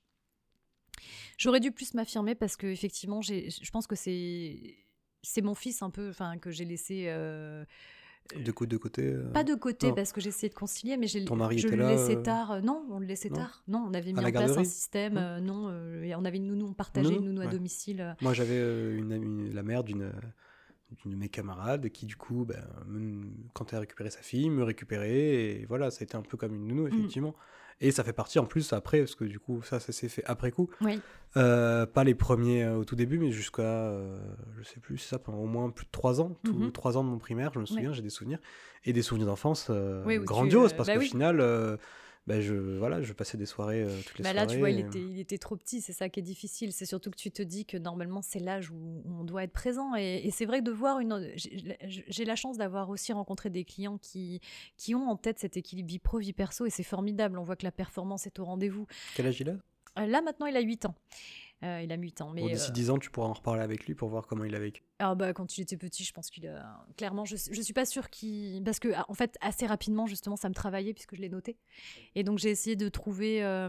J'aurais 1.38 1.58
dû 1.58 1.72
plus 1.72 1.94
m'affirmer 1.94 2.36
parce 2.36 2.56
que 2.56 2.68
effectivement, 2.68 3.20
je 3.20 3.70
pense 3.72 3.88
que 3.88 3.96
c'est 3.96 4.76
c'est 5.24 5.42
mon 5.42 5.56
fils 5.56 5.82
un 5.82 5.90
peu, 5.90 6.08
enfin 6.10 6.38
que 6.38 6.52
j'ai 6.52 6.64
laissé 6.64 7.06
euh, 7.08 7.64
de, 8.36 8.76
côté. 8.76 9.02
euh, 9.04 9.30
pas 9.32 9.44
de 9.44 9.54
côté 9.54 9.88
non. 9.88 9.94
parce 9.94 10.12
que 10.12 10.20
j'ai 10.20 10.28
essayé 10.28 10.48
de 10.48 10.54
concilier, 10.54 10.96
mais 10.96 11.06
j'ai- 11.06 11.24
Ton 11.24 11.36
mari 11.36 11.58
je 11.58 11.66
était 11.66 11.76
le 11.76 11.82
là, 11.82 11.90
laissais 11.92 12.16
euh, 12.16 12.22
tard. 12.22 12.52
Euh, 12.52 12.60
Non, 12.60 12.84
on 12.90 12.98
le 12.98 13.06
laissait 13.06 13.30
non 13.30 13.36
tard. 13.36 13.62
Non, 13.68 13.86
on 13.88 13.94
avait 13.94 14.12
mis 14.12 14.18
en 14.18 14.30
place 14.30 14.56
un 14.56 14.64
système. 14.64 15.14
Non 15.14 15.20
euh, 15.20 15.40
non, 15.40 16.02
et 16.02 16.14
on 16.14 16.24
avait 16.24 16.36
une 16.38 16.46
nounou, 16.46 16.66
on 16.66 16.72
partageait 16.74 17.14
une 17.14 17.24
nounou 17.24 17.40
à 17.40 17.46
domicile. 17.46 18.16
Moi, 18.20 18.34
j'avais 18.34 18.58
une, 18.96 19.52
la 19.54 19.62
mère 19.62 19.84
d'une 19.84 20.12
d'une 21.02 21.12
de 21.12 21.16
mes 21.16 21.28
camarades 21.28 21.90
qui, 21.90 22.06
du 22.06 22.16
coup, 22.16 22.46
ben, 22.46 22.64
me- 22.86 23.26
quand 23.52 23.72
elle 23.72 23.76
a 23.76 23.80
récupéré 23.80 24.08
sa 24.08 24.22
fille, 24.22 24.48
me 24.48 24.62
récupérait. 24.64 25.10
Et 25.60 25.66
voilà, 25.66 25.90
ça 25.90 25.98
a 26.00 26.04
été 26.04 26.16
un 26.16 26.22
peu 26.22 26.38
comme 26.38 26.54
une 26.54 26.66
nounou, 26.66 26.86
Mm. 26.88 27.08
Et 27.80 27.92
ça 27.92 28.02
fait 28.02 28.12
partie 28.12 28.38
en 28.40 28.44
plus 28.44 28.72
après, 28.72 28.98
parce 28.98 29.14
que 29.14 29.24
du 29.24 29.38
coup, 29.38 29.62
ça, 29.62 29.78
ça 29.78 29.92
s'est 29.92 30.08
fait 30.08 30.24
après 30.26 30.50
coup. 30.50 30.68
Oui, 30.80 31.00
Euh, 31.36 31.84
pas 31.86 32.04
les 32.04 32.14
premiers 32.14 32.64
euh, 32.64 32.76
au 32.78 32.84
tout 32.84 32.96
début, 32.96 33.18
mais 33.18 33.30
jusqu'à, 33.30 33.62
euh, 33.62 34.18
je 34.58 34.64
sais 34.64 34.80
plus, 34.80 34.96
c'est 34.98 35.10
ça, 35.10 35.18
pendant 35.18 35.38
au 35.38 35.46
moins 35.46 35.70
plus 35.70 35.84
de 35.84 35.90
trois 35.92 36.20
ans. 36.20 36.36
Tout, 36.42 36.54
Mhm. 36.54 36.72
Trois 36.72 36.96
ans 36.96 37.04
de 37.04 37.08
mon 37.10 37.18
primaire, 37.18 37.52
je 37.54 37.60
me 37.60 37.66
souviens, 37.66 37.92
j'ai 37.92 38.02
des 38.02 38.08
souvenirs. 38.10 38.38
Et 38.84 38.92
des 38.92 39.02
souvenirs 39.02 39.26
d'enfance 39.26 39.66
euh, 39.70 40.02
Oui, 40.06 40.16
où 40.16 40.20
tu, 40.20 40.24
grandioses, 40.26 40.72
parce 40.72 40.86
bah 40.88 40.94
qu'au 40.94 41.00
final, 41.02 41.40
bah, 42.28 42.40
je, 42.40 42.54
voilà, 42.54 43.02
je 43.02 43.12
passais 43.12 43.36
des 43.38 43.46
soirées 43.46 43.82
euh, 43.82 43.88
toutes 44.06 44.18
les 44.18 44.22
Bah 44.22 44.30
soirées. 44.32 44.46
là, 44.46 44.52
tu 44.52 44.58
vois, 44.58 44.70
il 44.70 44.78
était, 44.78 45.00
il 45.00 45.18
était 45.18 45.38
trop 45.38 45.56
petit, 45.56 45.80
c'est 45.80 45.92
ça 45.92 46.08
qui 46.08 46.20
est 46.20 46.22
difficile. 46.22 46.72
C'est 46.72 46.84
surtout 46.86 47.10
que 47.10 47.16
tu 47.16 47.30
te 47.30 47.42
dis 47.42 47.64
que 47.64 47.76
normalement, 47.78 48.20
c'est 48.22 48.38
l'âge 48.38 48.70
où 48.70 49.02
on 49.06 49.24
doit 49.24 49.42
être 49.44 49.52
présent. 49.52 49.94
Et, 49.96 50.20
et 50.26 50.30
c'est 50.30 50.44
vrai 50.46 50.58
que 50.60 50.64
de 50.64 50.70
voir 50.70 51.00
une. 51.00 51.32
j'ai- 51.36 51.76
J'ai 51.86 52.24
la 52.24 52.36
chance 52.36 52.58
d'avoir 52.58 52.90
aussi 52.90 53.12
rencontré 53.12 53.48
des 53.50 53.64
clients 53.64 53.98
qui, 53.98 54.40
qui 54.76 54.94
ont 54.94 55.08
en 55.08 55.16
tête 55.16 55.38
cet 55.38 55.56
équilibre 55.56 55.88
vie 55.88 55.98
pro, 55.98 56.18
vie 56.18 56.32
perso, 56.32 56.66
et 56.66 56.70
c'est 56.70 56.82
formidable. 56.82 57.38
On 57.38 57.42
voit 57.42 57.56
que 57.56 57.64
la 57.64 57.72
performance 57.72 58.26
est 58.26 58.38
au 58.38 58.44
rendez-vous. 58.44 58.86
Quel 59.16 59.26
âge 59.26 59.40
il 59.40 59.48
a? 59.48 59.56
Euh, 59.98 60.06
Là, 60.06 60.20
maintenant, 60.22 60.46
il 60.46 60.56
a 60.56 60.60
8 60.60 60.84
ans. 60.86 60.94
Euh, 61.64 61.82
il 61.82 61.90
a 61.90 61.96
8 61.96 62.20
ans. 62.20 62.30
Mais 62.32 62.42
Bon, 62.42 62.46
D'ici 62.48 62.70
euh, 62.70 62.72
10 62.72 62.90
ans, 62.90 62.98
tu 62.98 63.10
pourras 63.10 63.26
en 63.26 63.32
reparler 63.32 63.62
avec 63.62 63.86
lui 63.86 63.94
pour 63.96 64.08
voir 64.08 64.26
comment 64.28 64.44
il 64.44 64.54
a 64.54 64.60
vécu. 64.60 64.84
ah 65.00 65.14
bah, 65.16 65.32
quand 65.32 65.58
il 65.58 65.62
était 65.62 65.76
petit, 65.76 66.04
je 66.04 66.12
pense 66.12 66.30
qu'il 66.30 66.46
a. 66.46 66.86
Clairement, 66.96 67.24
je, 67.24 67.34
je 67.50 67.60
suis 67.60 67.72
pas 67.74 67.84
sûre 67.84 68.10
qu'il. 68.10 68.62
Parce 68.62 68.78
que, 68.78 68.88
en 69.08 69.14
fait, 69.14 69.36
assez 69.40 69.66
rapidement, 69.66 70.06
justement, 70.06 70.36
ça 70.36 70.48
me 70.48 70.54
travaillait 70.54 70.94
puisque 70.94 71.16
je 71.16 71.20
l'ai 71.20 71.28
noté. 71.28 71.56
Et 72.14 72.22
donc, 72.22 72.38
j'ai 72.38 72.50
essayé 72.50 72.76
de 72.76 72.88
trouver 72.88 73.42
euh, 73.42 73.68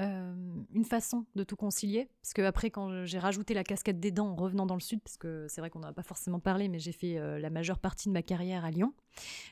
euh, 0.00 0.34
une 0.74 0.84
façon 0.84 1.24
de 1.36 1.44
tout 1.44 1.54
concilier. 1.54 2.08
Parce 2.22 2.34
que, 2.34 2.42
après, 2.42 2.70
quand 2.70 3.04
j'ai 3.04 3.20
rajouté 3.20 3.54
la 3.54 3.62
casquette 3.62 4.00
des 4.00 4.10
dents 4.10 4.30
en 4.30 4.34
revenant 4.34 4.66
dans 4.66 4.74
le 4.74 4.80
Sud, 4.80 5.00
parce 5.00 5.16
que 5.16 5.46
c'est 5.48 5.60
vrai 5.60 5.70
qu'on 5.70 5.78
n'en 5.78 5.88
a 5.88 5.92
pas 5.92 6.02
forcément 6.02 6.40
parlé, 6.40 6.68
mais 6.68 6.80
j'ai 6.80 6.90
fait 6.90 7.18
euh, 7.18 7.38
la 7.38 7.50
majeure 7.50 7.78
partie 7.78 8.08
de 8.08 8.12
ma 8.12 8.22
carrière 8.22 8.64
à 8.64 8.72
Lyon. 8.72 8.92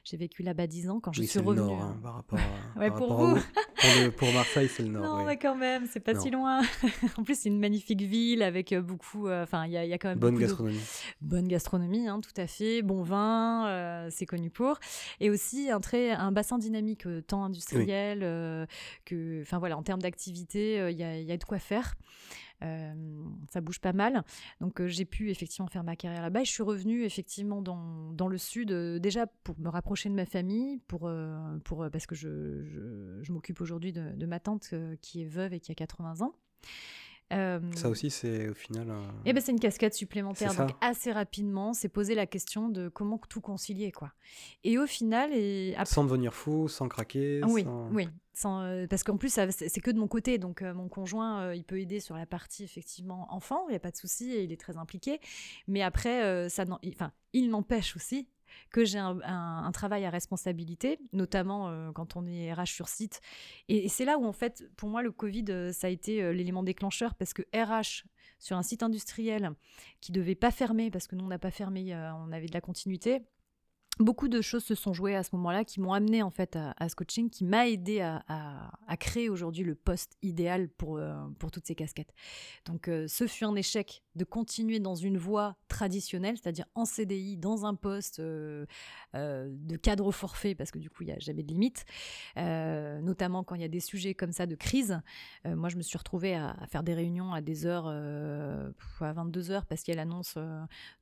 J'ai 0.02 0.16
vécu 0.16 0.42
là-bas 0.42 0.66
10 0.66 0.90
ans. 0.90 0.98
Quand 0.98 1.12
je 1.12 1.20
oui, 1.20 1.28
suis 1.28 1.38
revenue. 1.38 1.60
nord, 1.68 1.80
hein, 1.82 2.00
par 2.02 2.14
rapport 2.14 2.40
à, 2.40 2.78
Ouais, 2.80 2.88
par 2.88 2.98
pour 2.98 3.08
rapport 3.10 3.28
vous. 3.36 3.42
Pour, 3.82 3.90
le- 4.04 4.10
pour 4.12 4.32
Marseille, 4.32 4.68
c'est 4.68 4.82
le 4.84 4.88
nord. 4.90 5.02
Non, 5.04 5.16
oui. 5.18 5.24
mais 5.26 5.36
quand 5.36 5.54
même, 5.56 5.86
c'est 5.90 6.00
pas 6.00 6.14
Non. 6.14 6.20
si 6.20 6.30
loin. 6.30 6.62
en 7.18 7.24
plus, 7.24 7.38
c'est 7.38 7.48
une 7.48 7.58
magnifique 7.58 8.00
ville 8.02 8.42
avec 8.42 8.72
euh, 8.72 8.80
beaucoup. 8.80 9.26
euh, 9.28 9.42
Enfin, 9.42 9.66
il 9.66 9.72
y, 9.72 9.76
a- 9.76 9.84
il 9.84 9.90
y 9.90 9.92
a 9.92 9.98
quand 9.98 10.08
même 10.08 10.18
Bonne 10.18 10.36
de- 10.36 10.40
gastronomie. 10.40 10.80
bonne 11.20 11.48
gastronomie, 11.48 12.06
hein, 12.08 12.20
tout 12.20 12.40
à 12.40 12.46
fait, 12.46 12.82
bon 12.82 13.02
vin, 13.02 13.66
euh, 13.66 14.08
c'est 14.10 14.26
connu 14.26 14.50
pour, 14.50 14.78
et 15.20 15.30
aussi 15.30 15.70
un 15.70 15.80
très 15.80 16.10
un 16.12 16.30
bassin 16.32 16.58
dynamique 16.58 17.06
euh, 17.06 17.20
tant 17.20 17.44
industriel 17.44 18.20
que, 19.04 19.42
enfin 19.42 19.58
voilà, 19.58 19.76
en 19.76 19.82
termes 19.82 20.00
d'activité, 20.02 20.76
il 20.90 20.96
y, 20.98 21.02
a, 21.02 21.18
il 21.18 21.24
y 21.26 21.32
a 21.32 21.36
de 21.36 21.44
quoi 21.44 21.58
faire. 21.58 21.94
Ça 23.50 23.60
bouge 23.60 23.80
pas 23.80 23.92
mal, 23.92 24.24
donc 24.60 24.84
j'ai 24.86 25.04
pu 25.04 25.30
effectivement 25.30 25.66
faire 25.66 25.84
ma 25.84 25.96
carrière 25.96 26.22
là-bas. 26.22 26.42
Et 26.42 26.44
je 26.44 26.50
suis 26.50 26.62
revenue 26.62 27.04
effectivement 27.04 27.60
dans, 27.62 28.12
dans 28.12 28.28
le 28.28 28.38
sud 28.38 28.72
déjà 28.72 29.26
pour 29.26 29.58
me 29.58 29.68
rapprocher 29.68 30.08
de 30.08 30.14
ma 30.14 30.26
famille, 30.26 30.78
pour, 30.88 31.10
pour 31.64 31.88
parce 31.90 32.06
que 32.06 32.14
je, 32.14 32.62
je, 33.20 33.32
m'occupe 33.32 33.60
aujourd'hui 33.60 33.92
de, 33.92 34.26
ma 34.26 34.40
tante 34.40 34.74
qui 35.00 35.22
est 35.22 35.26
veuve 35.26 35.54
et 35.54 35.60
qui 35.60 35.72
a 35.72 35.74
80 35.74 36.22
ans. 36.22 36.34
Euh, 37.32 37.60
Ça 37.74 37.88
aussi, 37.88 38.10
c'est 38.10 38.48
au 38.50 38.54
final. 38.54 38.90
un- 38.90 39.14
eh 39.24 39.32
ben, 39.32 39.40
c'est 39.40 39.52
une 39.52 39.60
casquette 39.60 39.94
supplémentaire. 39.94 40.54
Donc, 40.54 40.70
assez 40.82 41.12
rapidement, 41.12 41.72
c'est 41.72 41.88
poser 41.88 42.14
la 42.14 42.26
question 42.26 42.68
de 42.68 42.88
comment 42.88 43.18
tout 43.28 43.40
concilier, 43.40 43.90
quoi. 43.90 44.12
Et 44.64 44.76
au 44.78 44.86
final, 44.86 45.30
et 45.32 45.72
après- 45.76 45.94
Sans 45.94 46.04
devenir 46.04 46.34
fou, 46.34 46.68
sans 46.68 46.88
craquer. 46.88 47.40
Ah 47.42 47.46
oui, 47.48 47.64
sans- 47.64 47.88
oui. 47.92 48.08
Sans, 48.34 48.62
euh, 48.62 48.86
parce 48.86 49.02
qu'en 49.02 49.16
plus, 49.18 49.30
c'est 49.50 49.80
que 49.80 49.90
de 49.90 49.98
mon 49.98 50.08
côté. 50.08 50.38
Donc, 50.38 50.62
euh, 50.62 50.72
mon 50.74 50.88
conjoint, 50.88 51.42
euh, 51.42 51.54
il 51.54 51.64
peut 51.64 51.80
aider 51.80 52.00
sur 52.00 52.16
la 52.16 52.26
partie, 52.26 52.64
effectivement, 52.64 53.26
enfant. 53.32 53.66
Il 53.68 53.70
n'y 53.72 53.76
a 53.76 53.80
pas 53.80 53.90
de 53.90 53.96
souci 53.96 54.30
et 54.32 54.42
il 54.42 54.52
est 54.52 54.60
très 54.60 54.76
impliqué. 54.76 55.20
Mais 55.68 55.82
après, 55.82 56.22
euh, 56.24 56.48
ça 56.48 56.64
enfin, 56.86 57.12
il 57.32 57.48
n'empêche 57.50 57.94
aussi 57.96 58.28
que 58.70 58.84
j'ai 58.84 58.98
un, 58.98 59.70
travail 59.72 60.04
à 60.04 60.10
responsabilité, 60.10 60.98
notamment 61.12 61.68
euh, 61.68 61.92
quand 61.92 62.16
on 62.16 62.26
est 62.26 62.52
RH 62.52 62.66
sur 62.66 62.88
site. 62.88 63.20
Et, 63.68 63.88
c'est 63.88 64.04
là 64.04 64.18
où, 64.18 64.24
en 64.24 64.32
fait, 64.32 64.64
pour 64.76 64.88
moi, 64.88 65.02
le 65.02 65.12
Covid, 65.12 65.44
euh, 65.48 65.72
ça 65.72 65.86
a 65.86 65.90
été 65.90 66.22
euh, 66.22 66.32
l'élément 66.32 66.62
déclencheur 66.62 67.14
parce 67.14 67.32
que 67.32 67.42
RH 67.54 68.04
sur 68.38 68.56
un 68.56 68.62
site 68.62 68.82
industriel 68.82 69.52
qui 70.00 70.12
devait 70.12 70.34
pas 70.34 70.50
fermer, 70.50 70.90
parce 70.90 71.06
que 71.06 71.16
nous, 71.16 71.24
on 71.24 71.28
n'a 71.28 71.38
pas 71.38 71.50
fermé, 71.50 71.94
on 71.94 72.32
avait 72.32 72.46
de 72.46 72.54
la 72.54 72.60
continuité. 72.60 73.22
Beaucoup 73.98 74.28
de 74.28 74.40
choses 74.40 74.64
se 74.64 74.74
sont 74.74 74.92
jouées 74.92 75.14
à 75.14 75.22
ce 75.22 75.30
moment-là 75.36 75.64
qui 75.64 75.80
m'ont 75.80 75.92
amené 75.92 76.22
en 76.22 76.30
fait 76.30 76.56
à, 76.56 76.88
ce 76.88 76.96
coaching, 76.96 77.30
qui 77.30 77.44
m'a 77.44 77.68
aidé 77.68 78.00
à, 78.00 78.96
créer 78.98 79.28
aujourd'hui 79.28 79.62
le 79.64 79.76
poste 79.76 80.16
idéal 80.22 80.68
pour, 80.70 81.00
pour 81.38 81.50
toutes 81.52 81.66
ces 81.66 81.76
casquettes. 81.76 82.12
Donc 82.64 82.86
ce 82.86 83.26
fut 83.28 83.44
un 83.44 83.54
échec 83.54 84.02
de 84.14 84.24
continuer 84.24 84.80
dans 84.80 84.94
une 84.94 85.16
voie 85.16 85.56
traditionnelle, 85.68 86.36
c'est-à-dire 86.36 86.66
en 86.74 86.84
CDI, 86.84 87.36
dans 87.36 87.64
un 87.64 87.74
poste 87.74 88.20
euh, 88.20 88.66
euh, 89.14 89.48
de 89.50 89.76
cadre 89.76 90.10
forfait, 90.12 90.54
parce 90.54 90.70
que 90.70 90.78
du 90.78 90.90
coup 90.90 91.02
il 91.02 91.06
n'y 91.06 91.12
a 91.12 91.18
jamais 91.18 91.42
de 91.42 91.48
limite, 91.48 91.84
Euh, 92.36 93.00
notamment 93.00 93.44
quand 93.44 93.54
il 93.54 93.60
y 93.62 93.64
a 93.64 93.68
des 93.68 93.80
sujets 93.80 94.14
comme 94.14 94.32
ça 94.32 94.46
de 94.46 94.54
crise. 94.54 95.00
Moi 95.44 95.68
je 95.68 95.76
me 95.76 95.82
suis 95.82 95.98
retrouvée 95.98 96.34
à, 96.34 96.50
à 96.50 96.66
faire 96.66 96.82
des 96.82 96.94
réunions 96.94 97.32
à 97.32 97.40
des 97.40 97.66
heures, 97.66 97.86
à 97.86 99.12
22 99.12 99.50
heures, 99.50 99.66
parce 99.66 99.82
qu'il 99.82 99.94
y 99.94 99.96
a 99.96 100.00
l'annonce 100.00 100.38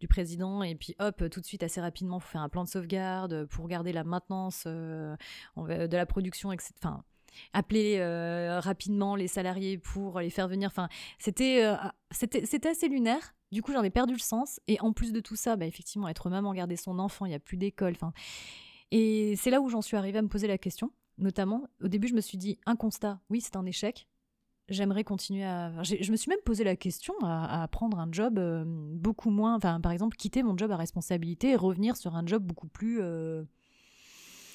du 0.01 0.09
président, 0.09 0.63
et 0.63 0.75
puis 0.75 0.95
hop, 0.99 1.29
tout 1.31 1.41
de 1.41 1.47
suite, 1.47 1.63
assez 1.63 1.81
rapidement, 1.81 2.19
il 2.19 2.23
faut 2.23 2.29
faire 2.29 2.43
un 2.43 2.49
plan 2.49 2.65
de 2.65 2.69
sauvegarde 2.69 3.47
pour 3.47 3.69
garder 3.69 3.93
la 3.93 4.05
maintenance 4.05 4.67
de 4.67 5.17
la 5.57 6.07
production, 6.07 6.53
etc. 6.53 6.73
Enfin, 6.79 7.05
appeler 7.53 7.97
euh, 7.99 8.61
rapidement 8.61 9.17
les 9.17 9.29
salariés 9.29 9.79
pour 9.79 10.21
les 10.21 10.31
faire 10.31 10.49
venir. 10.49 10.69
Enfin, 10.69 10.89
c'était 11.19 11.65
euh, 11.65 11.77
c'était 12.11 12.47
c'était 12.47 12.71
assez 12.71 12.89
lunaire. 12.89 13.35
Du 13.53 13.63
coup, 13.63 13.73
j'en 13.73 13.83
ai 13.83 13.91
perdu 13.91 14.13
le 14.13 14.21
sens. 14.21 14.61
Et 14.69 14.81
en 14.81 14.93
plus 14.93 15.13
de 15.13 15.21
tout 15.21 15.37
ça, 15.37 15.57
bah, 15.57 15.67
effectivement, 15.67 16.09
être 16.09 16.31
maman, 16.31 16.55
garder 16.55 16.77
son 16.77 16.99
enfant, 16.99 17.27
il 17.27 17.31
n'y 17.31 17.35
a 17.35 17.41
plus 17.41 17.57
d'école. 17.57 17.93
Enfin, 17.93 18.13
et 18.91 19.35
c'est 19.37 19.51
là 19.51 19.61
où 19.61 19.69
j'en 19.69 19.83
suis 19.83 19.97
arrivée 19.97 20.19
à 20.19 20.23
me 20.23 20.29
poser 20.29 20.47
la 20.47 20.59
question. 20.59 20.93
Notamment, 21.19 21.65
au 21.83 21.89
début, 21.89 22.09
je 22.09 22.15
me 22.15 22.21
suis 22.21 22.39
dit, 22.39 22.59
un 22.65 22.77
constat, 22.77 23.21
oui, 23.29 23.41
c'est 23.41 23.57
un 23.57 23.67
échec. 23.67 24.09
J'aimerais 24.69 25.03
continuer 25.03 25.45
à. 25.45 25.83
Je 25.83 26.11
me 26.13 26.17
suis 26.17 26.31
même 26.31 26.39
posé 26.45 26.63
la 26.63 26.77
question 26.77 27.13
à, 27.23 27.67
prendre 27.69 27.99
un 27.99 28.09
job 28.13 28.39
euh, 28.39 28.63
beaucoup 28.67 29.31
moins. 29.31 29.57
Enfin, 29.57 29.81
par 29.81 29.91
exemple, 29.91 30.17
quitter 30.17 30.45
mon 30.45 30.57
job 30.57 30.71
à 30.71 30.77
responsabilité 30.77 31.51
et 31.51 31.57
revenir 31.57 31.97
sur 31.97 32.15
un 32.15 32.25
job 32.25 32.45
beaucoup 32.45 32.69
plus. 32.69 33.01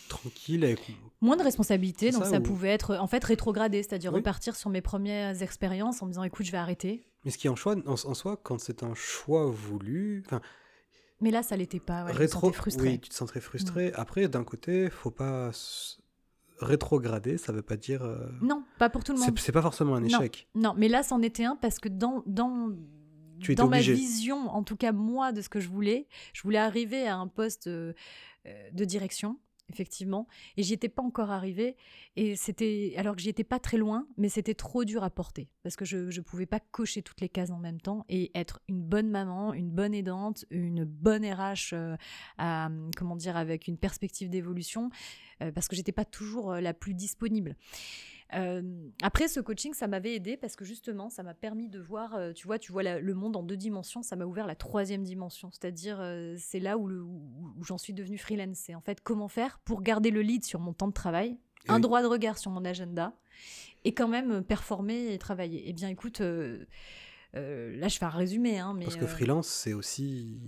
Tranquille, 0.09 0.63
avec. 0.65 0.79
moins 1.21 1.35
de 1.37 1.43
responsabilité, 1.43 2.11
donc 2.11 2.23
ça, 2.23 2.29
ça 2.31 2.37
ou- 2.39 2.43
pouvait 2.43 2.69
être 2.69 2.95
en 2.97 3.07
fait 3.07 3.23
rétrogradé, 3.23 3.81
c'est-à-dire 3.83 4.11
Oui. 4.11 4.17
repartir 4.19 4.55
sur 4.55 4.69
mes 4.69 4.81
premières 4.81 5.41
expériences 5.41 6.01
en 6.01 6.05
me 6.05 6.11
disant 6.11 6.23
écoute, 6.23 6.45
je 6.45 6.51
vais 6.51 6.57
arrêter. 6.57 7.07
Mais 7.23 7.31
ce 7.31 7.37
qui 7.37 7.47
est 7.47 7.49
en, 7.49 7.55
choix, 7.55 7.75
en, 7.87 7.93
en 7.93 8.13
soi, 8.13 8.37
quand 8.41 8.59
c'est 8.59 8.83
un 8.83 8.93
choix 8.93 9.45
voulu. 9.47 10.23
Mais 11.21 11.31
là, 11.31 11.41
ça 11.43 11.55
l'était 11.57 11.79
pas. 11.79 12.03
Ouais, 12.05 12.11
je 12.11 12.15
me 12.15 12.19
rétro. 12.19 12.41
sentais 12.47 12.57
frustrée. 12.57 12.87
Oui, 12.89 12.99
tu 12.99 13.09
te 13.09 13.15
sens 13.15 13.29
très 13.29 13.39
frustré. 13.41 13.91
Après, 13.95 14.27
d'un 14.27 14.43
côté, 14.43 14.89
faut 14.89 15.11
pas. 15.11 15.51
Rétrograder, 16.59 17.37
ça 17.37 17.51
veut 17.51 17.61
pas 17.61 17.75
dire. 17.75 18.01
euh, 18.03 18.29
Non, 18.41 18.63
pas 18.79 18.89
pour 18.89 19.03
tout 19.03 19.11
le 19.11 19.19
monde. 19.19 19.37
c'est 19.37 19.51
pas 19.51 19.61
forcément 19.61 19.95
un 19.95 20.03
échec. 20.05 20.47
Non, 20.55 20.73
mais 20.77 20.87
là, 20.87 21.03
c'en 21.03 21.21
était 21.21 21.43
un 21.43 21.57
parce 21.57 21.79
que 21.79 21.89
dans, 21.89 22.23
dans, 22.27 22.71
Tu 23.41 23.55
dans 23.55 23.67
ma 23.67 23.81
vision, 23.81 24.37
en 24.49 24.63
tout 24.63 24.77
cas 24.77 24.93
moi, 24.93 25.33
de 25.33 25.41
ce 25.41 25.49
que 25.49 25.59
je 25.59 25.67
voulais, 25.67 26.07
je 26.31 26.41
voulais 26.43 26.57
arriver 26.59 27.07
à 27.09 27.17
un 27.17 27.27
poste 27.27 27.67
euh, 27.67 27.91
de 28.71 28.85
direction, 28.85 29.37
effectivement, 29.71 30.27
et 30.57 30.63
j'y 30.63 30.73
étais 30.73 30.89
pas 30.89 31.03
encore 31.03 31.31
arrivée. 31.31 31.75
Et 32.15 32.35
c'était, 32.35 32.93
alors 32.97 33.15
que 33.15 33.21
j'y 33.21 33.29
étais 33.29 33.43
pas 33.43 33.59
très 33.59 33.77
loin, 33.77 34.07
mais 34.17 34.29
c'était 34.29 34.53
trop 34.53 34.85
dur 34.85 35.03
à 35.03 35.09
porter 35.09 35.49
parce 35.63 35.75
que 35.75 35.85
je 35.85 36.09
je 36.09 36.21
pouvais 36.21 36.45
pas 36.45 36.59
cocher 36.59 37.01
toutes 37.01 37.21
les 37.21 37.29
cases 37.29 37.51
en 37.51 37.57
même 37.57 37.81
temps 37.81 38.05
et 38.09 38.31
être 38.35 38.61
une 38.69 38.81
bonne 38.81 39.09
maman, 39.09 39.53
une 39.53 39.69
bonne 39.69 39.93
aidante, 39.93 40.45
une 40.49 40.85
bonne 40.85 41.25
RH, 41.25 41.73
euh, 41.73 41.97
comment 42.95 43.15
dire, 43.15 43.37
avec 43.37 43.67
une 43.67 43.77
perspective 43.77 44.29
d'évolution, 44.29 44.89
euh, 45.41 45.51
parce 45.51 45.67
que 45.67 45.75
j'étais 45.75 45.91
pas 45.91 46.05
toujours 46.05 46.53
euh, 46.53 46.61
la 46.61 46.73
plus 46.73 46.93
disponible. 46.93 47.55
Euh, 48.33 48.89
après, 49.03 49.27
ce 49.27 49.39
coaching, 49.39 49.73
ça 49.73 49.87
m'avait 49.87 50.15
aidé 50.15 50.35
parce 50.35 50.55
que 50.55 50.65
justement, 50.65 51.09
ça 51.09 51.21
m'a 51.21 51.33
permis 51.35 51.69
de 51.69 51.79
voir, 51.79 52.17
tu 52.33 52.47
vois, 52.47 52.57
tu 52.57 52.71
vois 52.71 52.81
la- 52.83 52.99
le 52.99 53.13
monde 53.13 53.35
en 53.37 53.43
deux 53.43 53.55
dimensions, 53.57 54.01
ça 54.01 54.15
m'a 54.15 54.25
ouvert 54.25 54.47
la 54.47 54.55
troisième 54.55 55.03
dimension, 55.03 55.51
c'est-à-dire 55.51 55.97
euh, 56.01 56.35
c'est 56.39 56.59
là 56.59 56.77
où, 56.77 56.87
le- 56.87 57.03
où- 57.03 57.53
où 57.57 57.63
j'en 57.63 57.77
suis 57.77 57.93
devenue 57.93 58.17
freelance. 58.17 58.57
C'est 58.57 58.73
en 58.75 58.81
fait 58.81 59.01
comment 59.01 59.27
faire 59.27 59.59
pour 59.59 59.81
garder 59.83 60.09
le 60.09 60.21
lead 60.21 60.43
sur 60.43 60.59
mon 60.59 60.73
temps 60.73 60.87
de 60.87 60.93
travail, 60.93 61.37
Et 61.65 61.71
un 61.71 61.75
oui. 61.75 61.81
droit 61.81 62.01
de 62.01 62.07
regard 62.07 62.37
sur 62.39 62.49
mon 62.51 62.65
agenda 62.65 63.13
et 63.83 63.93
quand 63.93 64.07
même 64.07 64.43
performer 64.43 65.13
et 65.13 65.17
travailler. 65.19 65.63
Eh 65.67 65.73
bien, 65.73 65.89
écoute, 65.89 66.21
euh, 66.21 66.65
là, 67.35 67.87
je 67.87 67.97
fais 67.97 68.05
un 68.05 68.09
résumé, 68.09 68.57
hein, 68.59 68.73
mais 68.75 68.85
Parce 68.85 68.97
que 68.97 69.07
freelance, 69.07 69.47
c'est 69.47 69.73
aussi 69.73 70.39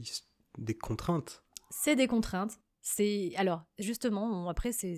des 0.57 0.75
contraintes. 0.75 1.43
c'est 1.69 1.95
des 1.95 2.07
contraintes. 2.07 2.59
C'est 2.81 3.33
alors 3.35 3.65
justement 3.77 4.23
on- 4.23 4.47
après 4.47 4.71
c'est 4.71 4.95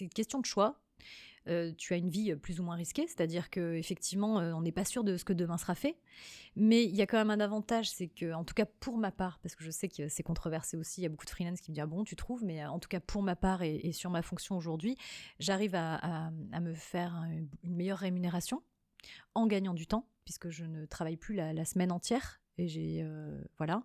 une 0.00 0.10
question 0.10 0.38
de 0.40 0.44
choix. 0.46 0.78
Euh, 1.48 1.72
tu 1.76 1.94
as 1.94 1.96
une 1.96 2.10
vie 2.10 2.34
plus 2.36 2.60
ou 2.60 2.62
moins 2.62 2.74
risquée, 2.76 3.06
c'est-à-dire 3.06 3.48
que 3.48 3.74
effectivement 3.74 4.40
euh, 4.40 4.52
on 4.52 4.60
n'est 4.60 4.72
pas 4.72 4.84
sûr 4.84 5.04
de 5.04 5.16
ce 5.16 5.24
que 5.24 5.32
demain 5.32 5.56
sera 5.56 5.74
fait, 5.74 5.96
mais 6.54 6.84
il 6.84 6.94
y 6.94 7.00
a 7.00 7.06
quand 7.06 7.16
même 7.16 7.30
un 7.30 7.40
avantage, 7.40 7.90
c'est 7.90 8.08
que 8.08 8.34
en 8.34 8.44
tout 8.44 8.52
cas 8.52 8.66
pour 8.66 8.98
ma 8.98 9.10
part, 9.10 9.38
parce 9.38 9.54
que 9.54 9.64
je 9.64 9.70
sais 9.70 9.88
que 9.88 10.08
c'est 10.08 10.22
controversé 10.22 10.76
aussi, 10.76 11.00
il 11.00 11.04
y 11.04 11.06
a 11.06 11.08
beaucoup 11.08 11.24
de 11.24 11.30
freelance 11.30 11.62
qui 11.62 11.70
me 11.70 11.76
disent 11.76 11.82
ah 11.82 11.86
bon 11.86 12.04
tu 12.04 12.14
trouves, 12.14 12.44
mais 12.44 12.62
euh, 12.62 12.70
en 12.70 12.78
tout 12.78 12.90
cas 12.90 13.00
pour 13.00 13.22
ma 13.22 13.36
part 13.36 13.62
et, 13.62 13.92
sur 13.92 14.10
ma 14.10 14.20
fonction 14.20 14.56
aujourd'hui, 14.56 14.96
j'arrive 15.38 15.74
à, 15.74 16.30
me 16.60 16.74
faire 16.74 17.14
un- 17.14 17.30
une 17.64 17.74
meilleure 17.74 17.98
rémunération 17.98 18.62
en 19.34 19.46
gagnant 19.46 19.72
du 19.72 19.86
temps, 19.86 20.06
puisque 20.24 20.50
je 20.50 20.64
ne 20.64 20.84
travaille 20.84 21.16
plus 21.16 21.34
la, 21.34 21.64
semaine 21.64 21.90
entière 21.90 22.42
et 22.58 22.68
j'ai 22.68 23.06
voilà. 23.56 23.82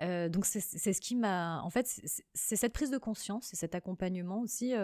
Donc 0.00 0.44
c'est 0.44 0.60
ce 0.60 1.00
qui 1.00 1.14
m'a 1.14 1.62
en 1.62 1.70
fait 1.70 1.86
c'est- 1.86 2.56
cette 2.56 2.72
prise 2.72 2.90
de 2.90 2.98
conscience 2.98 3.52
et 3.52 3.56
cet 3.56 3.76
accompagnement 3.76 4.40
aussi 4.40 4.74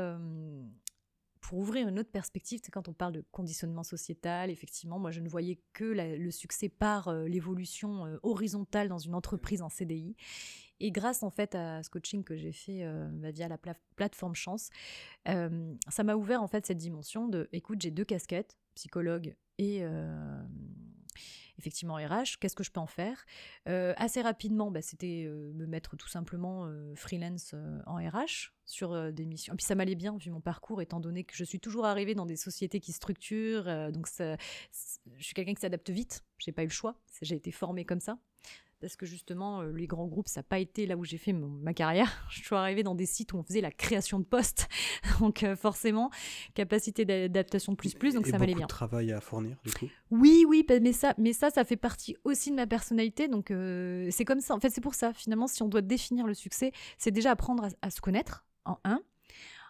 pour 1.41 1.59
ouvrir 1.59 1.89
une 1.89 1.99
autre 1.99 2.11
perspective, 2.11 2.61
c'est 2.63 2.71
quand 2.71 2.89
on 2.89 2.93
parle 2.93 3.13
de 3.13 3.25
conditionnement 3.33 3.83
sociétal, 3.83 4.51
effectivement, 4.51 4.99
moi 4.99 5.11
je 5.11 5.21
ne 5.21 5.29
voyais 5.29 5.61
que 5.73 5.85
le 5.85 6.31
succès 6.31 6.69
par 6.69 7.09
euh, 7.09 7.27
l'évolution 7.27 8.07
euh, 8.07 8.19
horizontale 8.23 8.89
dans 8.89 8.99
une 8.99 9.15
entreprise 9.15 9.63
en 9.63 9.69
CDI. 9.69 10.17
Et 10.81 10.91
grâce 10.91 11.23
en 11.23 11.31
fait 11.31 11.55
à 11.55 11.83
ce 11.83 11.91
coaching 11.91 12.25
que 12.25 12.37
j'ai 12.37 12.53
fait 12.53 12.87
bah, 13.13 13.31
via 13.31 13.49
la 13.49 13.59
plateforme 13.97 14.35
Chance, 14.35 14.71
ça 15.27 16.05
m'a 16.05 16.15
ouvert 16.15 16.43
en 16.43 16.47
fait 16.47 16.65
cette 16.65 16.79
dimension 16.79 17.29
de, 17.29 17.51
écoute, 17.53 17.83
j'ai 17.83 17.91
deux 17.91 18.07
casquettes, 18.07 18.57
psychologue 18.75 19.37
et 19.59 19.85
effectivement 21.61 21.95
RH, 21.95 22.39
qu'est-ce 22.41 22.57
que 22.57 22.65
je 22.65 22.71
peux 22.71 22.81
en 22.81 22.87
faire? 22.87 23.25
Euh, 23.69 23.93
Assez 23.97 24.23
rapidement, 24.23 24.71
bah, 24.71 24.83
c'était 24.83 25.25
euh, 25.27 25.53
me 25.53 25.67
mettre 25.67 25.97
tout 25.97 26.09
simplement 26.09 26.65
euh, 26.65 26.95
freelance 26.97 27.55
en 27.87 27.97
RH 27.97 28.53
sur 28.65 29.13
des 29.13 29.27
missions. 29.27 29.53
Et 29.53 29.57
puis 29.57 29.67
ça 29.67 29.75
m'allait 29.75 29.97
bien 29.97 30.17
vu 30.17 30.31
mon 30.31 30.41
parcours, 30.41 30.81
étant 30.81 31.01
donné 31.01 31.25
que 31.25 31.35
je 31.35 31.45
suis 31.45 31.61
toujours 31.61 31.87
arrivée 31.87 32.15
dans 32.15 32.27
des 32.27 32.37
sociétés 32.37 32.81
qui 32.81 32.93
structurent. 32.93 33.91
donc 33.91 34.09
je 34.17 34.37
suis 35.19 35.35
quelqu'un 35.35 35.55
qui 35.55 35.61
s'adapte 35.61 35.91
vite. 35.91 36.25
J'ai 36.39 36.53
pas 36.53 36.63
eu 36.63 36.67
le 36.67 36.73
choix. 36.73 36.95
J'ai 37.21 37.35
été 37.35 37.51
formée 37.51 37.85
comme 37.85 38.01
ça 38.01 38.19
parce 38.81 38.97
que 38.97 39.07
justement, 39.07 39.61
euh, 39.61 39.73
les 39.73 39.87
grands 39.87 40.07
groupes, 40.07 40.29
ça 40.29 40.41
n'a 40.41 40.45
pas 40.45 40.59
été 40.59 40.87
là 40.87 40.97
où 40.97 41.05
j'ai 41.05 41.19
fait 41.19 41.33
ma 41.33 41.75
carrière. 41.75 42.27
Je 42.31 42.43
suis 42.43 42.55
arrivée 42.55 42.83
dans 42.83 42.95
des 42.95 43.07
sites 43.07 43.33
où 43.33 43.39
on 43.39 43.43
faisait 43.43 43.61
la 43.61 43.71
création 43.71 44.19
de 44.19 44.25
postes, 44.25 44.69
donc 45.21 45.43
euh, 45.43 45.55
forcément, 45.55 46.11
capacité 46.55 47.05
d'adaptation 47.05 47.77
plus 47.77 47.95
plus, 47.95 48.15
donc 48.15 48.27
ça 48.27 48.39
m'allait 48.39 48.55
bien. 48.55 48.67
de 48.67 48.69
travail 48.69 49.13
à 49.13 49.21
fournir, 49.21 49.59
du 49.65 49.73
coup 49.73 49.89
Oui, 50.11 50.45
oui, 50.49 50.67
mais 50.81 50.93
ça, 50.93 51.15
mais 51.19 51.33
ça, 51.33 51.51
ça 51.51 51.65
fait 51.65 51.77
partie 51.77 52.17
aussi 52.25 52.51
de 52.51 52.57
ma 52.57 52.67
personnalité, 52.67 53.29
donc 53.29 53.51
euh, 53.51 54.09
c'est 54.11 54.25
comme 54.25 54.41
ça. 54.41 54.55
En 54.55 54.61
fait, 54.61 54.71
c'est 54.71 54.81
pour 54.81 54.95
ça, 54.95 55.13
finalement, 55.13 55.47
si 55.47 55.63
on 55.63 55.69
doit 55.69 55.83
définir 55.83 56.27
le 56.27 56.35
succès, 56.35 56.73
c'est 56.99 57.11
déjà 57.11 57.33
apprendre 57.33 57.69
à, 57.83 57.91
se 57.91 58.01
connaître, 58.01 58.45
en 58.65 58.79
un. 58.85 59.03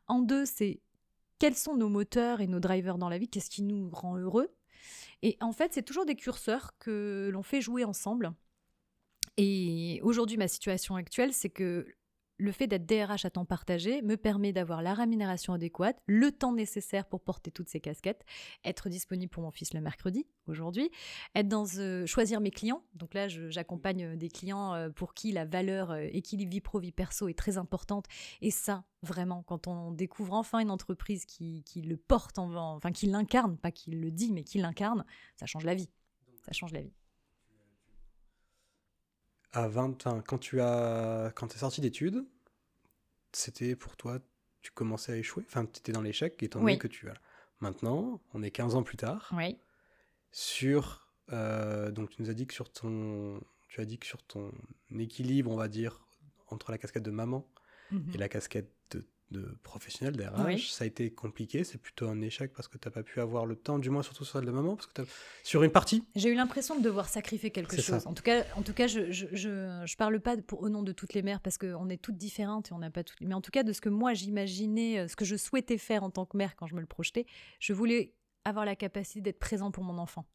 En 0.06 0.20
deux, 0.20 0.44
c'est 0.44 0.80
quels 1.38 1.56
sont 1.56 1.74
nos 1.74 1.88
moteurs 1.88 2.40
et 2.40 2.46
nos 2.46 2.60
drivers 2.60 2.98
dans 2.98 3.08
la 3.08 3.18
vie, 3.18 3.28
qu'est-ce 3.28 3.50
qui 3.50 3.62
nous 3.62 3.90
rend 3.90 4.16
heureux. 4.16 4.50
Et 5.22 5.36
en 5.40 5.52
fait, 5.52 5.74
c'est 5.74 5.82
toujours 5.82 6.06
des 6.06 6.14
curseurs 6.14 6.72
que 6.78 7.30
l'on 7.32 7.42
fait 7.42 7.60
jouer 7.60 7.84
ensemble. 7.84 8.32
Et 9.36 10.00
aujourd'hui, 10.02 10.36
ma 10.36 10.48
situation 10.48 10.96
actuelle, 10.96 11.32
c'est 11.32 11.50
que 11.50 11.86
le 12.40 12.52
fait 12.52 12.66
d'être 12.66 12.86
DRH 12.86 13.24
à 13.24 13.30
temps 13.30 13.44
partagé 13.44 14.02
me 14.02 14.16
permet 14.16 14.52
d'avoir 14.52 14.82
la 14.82 14.94
rémunération 14.94 15.52
adéquate, 15.52 16.00
le 16.06 16.32
temps 16.32 16.52
nécessaire 16.52 17.06
pour 17.06 17.20
porter 17.20 17.50
toutes 17.50 17.68
ces 17.68 17.80
casquettes, 17.80 18.24
être 18.64 18.88
disponible 18.88 19.30
pour 19.30 19.42
mon 19.42 19.50
fils 19.50 19.74
le 19.74 19.80
mercredi 19.80 20.26
aujourd'hui, 20.46 20.90
être 21.34 21.48
dans 21.48 21.66
euh, 21.78 22.06
choisir 22.06 22.40
mes 22.40 22.50
clients. 22.50 22.82
Donc 22.94 23.14
là, 23.14 23.28
j'accompagne 23.28 24.04
euh, 24.04 24.16
des 24.16 24.30
clients 24.30 24.74
euh, 24.74 24.88
pour 24.88 25.12
qui 25.12 25.32
la 25.32 25.44
valeur 25.44 25.94
équilibre 25.94 26.50
vie 26.50 26.60
pro 26.60 26.80
vie 26.80 26.92
perso 26.92 27.28
est 27.28 27.38
très 27.38 27.58
importante. 27.58 28.06
Et 28.40 28.50
ça, 28.50 28.84
vraiment, 29.02 29.42
quand 29.42 29.66
on 29.66 29.92
découvre 29.92 30.32
enfin 30.32 30.60
une 30.60 30.70
entreprise 30.70 31.26
qui, 31.26 31.62
le 31.76 31.96
porte 31.96 32.38
en 32.38 32.74
enfin 32.76 32.92
qui 32.92 33.06
l'incarne, 33.06 33.58
pas 33.58 33.70
qui 33.70 33.90
le 33.90 34.10
dit, 34.10 34.32
mais 34.32 34.44
qui 34.44 34.58
l'incarne, 34.58 35.04
ça 35.36 35.46
change 35.46 35.64
la 35.64 35.74
vie. 35.74 35.90
Ça 36.42 36.52
change 36.52 36.72
la 36.72 36.80
vie 36.80 36.92
à 39.52 39.68
20, 39.68 40.22
quand 40.26 40.38
tu 40.38 40.60
as, 40.60 41.32
quand 41.34 41.54
es 41.54 41.58
sorti 41.58 41.80
d'études, 41.80 42.24
c'était 43.32 43.76
pour 43.76 43.96
toi, 43.96 44.18
tu 44.62 44.70
commençais 44.72 45.12
à 45.12 45.16
échouer, 45.16 45.44
enfin, 45.46 45.64
tu 45.66 45.78
étais 45.78 45.92
dans 45.92 46.02
l'échec, 46.02 46.42
étant 46.42 46.60
donné 46.60 46.78
que 46.78 46.88
tu 46.88 47.08
as. 47.08 47.14
Maintenant, 47.60 48.20
on 48.32 48.42
est 48.42 48.50
15 48.50 48.74
ans 48.74 48.82
plus 48.82 48.96
tard. 48.96 49.30
Oui. 49.36 49.58
Sur, 50.32 51.08
euh, 51.32 51.90
donc 51.90 52.10
tu 52.10 52.22
nous 52.22 52.30
as 52.30 52.34
dit 52.34 52.46
que 52.46 52.54
sur 52.54 52.70
ton, 52.70 53.40
tu 53.68 53.80
as 53.80 53.84
dit 53.84 53.98
que 53.98 54.06
sur 54.06 54.22
ton 54.22 54.52
équilibre, 54.98 55.50
on 55.50 55.56
va 55.56 55.68
dire, 55.68 56.00
entre 56.48 56.70
la 56.70 56.78
casquette 56.78 57.02
de 57.02 57.10
maman 57.10 57.46
mhm. 57.90 58.12
et 58.14 58.18
la 58.18 58.28
casquette 58.28 58.72
de 59.30 59.56
professionnel 59.62 60.16
d'RH, 60.16 60.72
ça 60.72 60.84
a 60.84 60.86
été 60.86 61.10
compliqué, 61.10 61.64
c'est 61.64 61.78
plutôt 61.78 62.08
un 62.08 62.20
échec 62.20 62.52
parce 62.52 62.68
que 62.68 62.78
tu 62.78 62.88
n'as 62.88 62.92
pas 62.92 63.02
pu 63.02 63.20
avoir 63.20 63.46
le 63.46 63.56
temps, 63.56 63.78
du 63.78 63.90
moins 63.90 64.02
surtout 64.02 64.24
sur 64.24 64.38
celle 64.38 64.46
de 64.46 64.50
maman, 64.50 64.76
parce 64.76 64.86
que 64.86 65.02
sur 65.42 65.62
une 65.62 65.70
partie. 65.70 66.04
J'ai 66.16 66.30
eu 66.30 66.34
l'impression 66.34 66.76
de 66.76 66.82
devoir 66.82 67.08
sacrifier 67.08 67.50
quelque 67.50 67.80
chose. 67.80 68.06
En 68.06 68.14
tout 68.14 68.22
cas, 68.22 68.44
en 68.56 68.62
tout 68.62 68.72
cas, 68.72 68.86
je 68.86 69.10
je, 69.10 69.26
je, 69.32 69.96
parle 69.96 70.20
pas 70.20 70.36
pour, 70.36 70.62
au 70.62 70.68
nom 70.68 70.82
de 70.82 70.92
toutes 70.92 71.14
les 71.14 71.22
mères 71.22 71.40
parce 71.40 71.58
qu'on 71.58 71.88
est 71.88 72.00
toutes 72.00 72.16
différentes 72.16 72.70
et 72.70 72.72
on 72.72 72.78
n'a 72.78 72.90
pas 72.90 73.04
toutes. 73.04 73.20
Mais 73.20 73.34
en 73.34 73.40
tout 73.40 73.50
cas, 73.50 73.62
de 73.62 73.72
ce 73.72 73.80
que 73.80 73.88
moi 73.88 74.14
j'imaginais, 74.14 74.98
euh, 74.98 75.08
ce 75.08 75.16
que 75.16 75.24
je 75.24 75.36
souhaitais 75.36 75.78
faire 75.78 76.02
en 76.02 76.10
tant 76.10 76.26
que 76.26 76.36
mère 76.36 76.56
quand 76.56 76.66
je 76.66 76.74
me 76.74 76.80
le 76.80 76.86
projetais, 76.86 77.26
je 77.58 77.72
voulais 77.72 78.14
avoir 78.44 78.64
la 78.64 78.76
capacité 78.76 79.20
d'être 79.20 79.38
présent 79.38 79.70
pour 79.70 79.84
mon 79.84 79.98
enfant. 79.98 80.26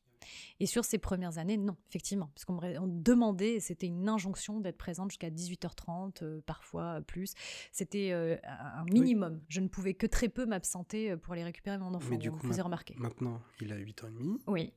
Et 0.59 0.65
sur 0.65 0.85
ces 0.85 0.97
premières 0.97 1.37
années, 1.37 1.57
non, 1.57 1.75
effectivement, 1.89 2.31
parce 2.33 2.45
qu'on 2.45 2.53
me 2.55 3.01
demandait, 3.01 3.59
c'était 3.59 3.87
une 3.87 4.07
injonction 4.09 4.59
d'être 4.59 4.77
présente 4.77 5.11
jusqu'à 5.11 5.29
18h30, 5.29 6.23
euh, 6.23 6.41
parfois 6.45 7.01
plus. 7.01 7.33
C'était 7.71 8.11
euh, 8.11 8.37
un 8.43 8.85
minimum. 8.85 9.41
Je 9.49 9.61
ne 9.61 9.67
pouvais 9.67 9.93
que 9.93 10.07
très 10.07 10.29
peu 10.29 10.45
m'absenter 10.45 11.11
euh, 11.11 11.17
pour 11.17 11.33
aller 11.33 11.43
récupérer 11.43 11.77
mon 11.77 11.93
enfant. 11.93 12.09
Mais 12.11 12.17
du 12.17 12.31
coup, 12.31 12.47
remarquer. 12.63 12.95
maintenant, 12.97 13.41
il 13.61 13.71
a 13.73 13.77
8 13.77 14.03
ans 14.03 14.07
et 14.07 14.11
demi. 14.11 14.39
Oui. 14.47 14.73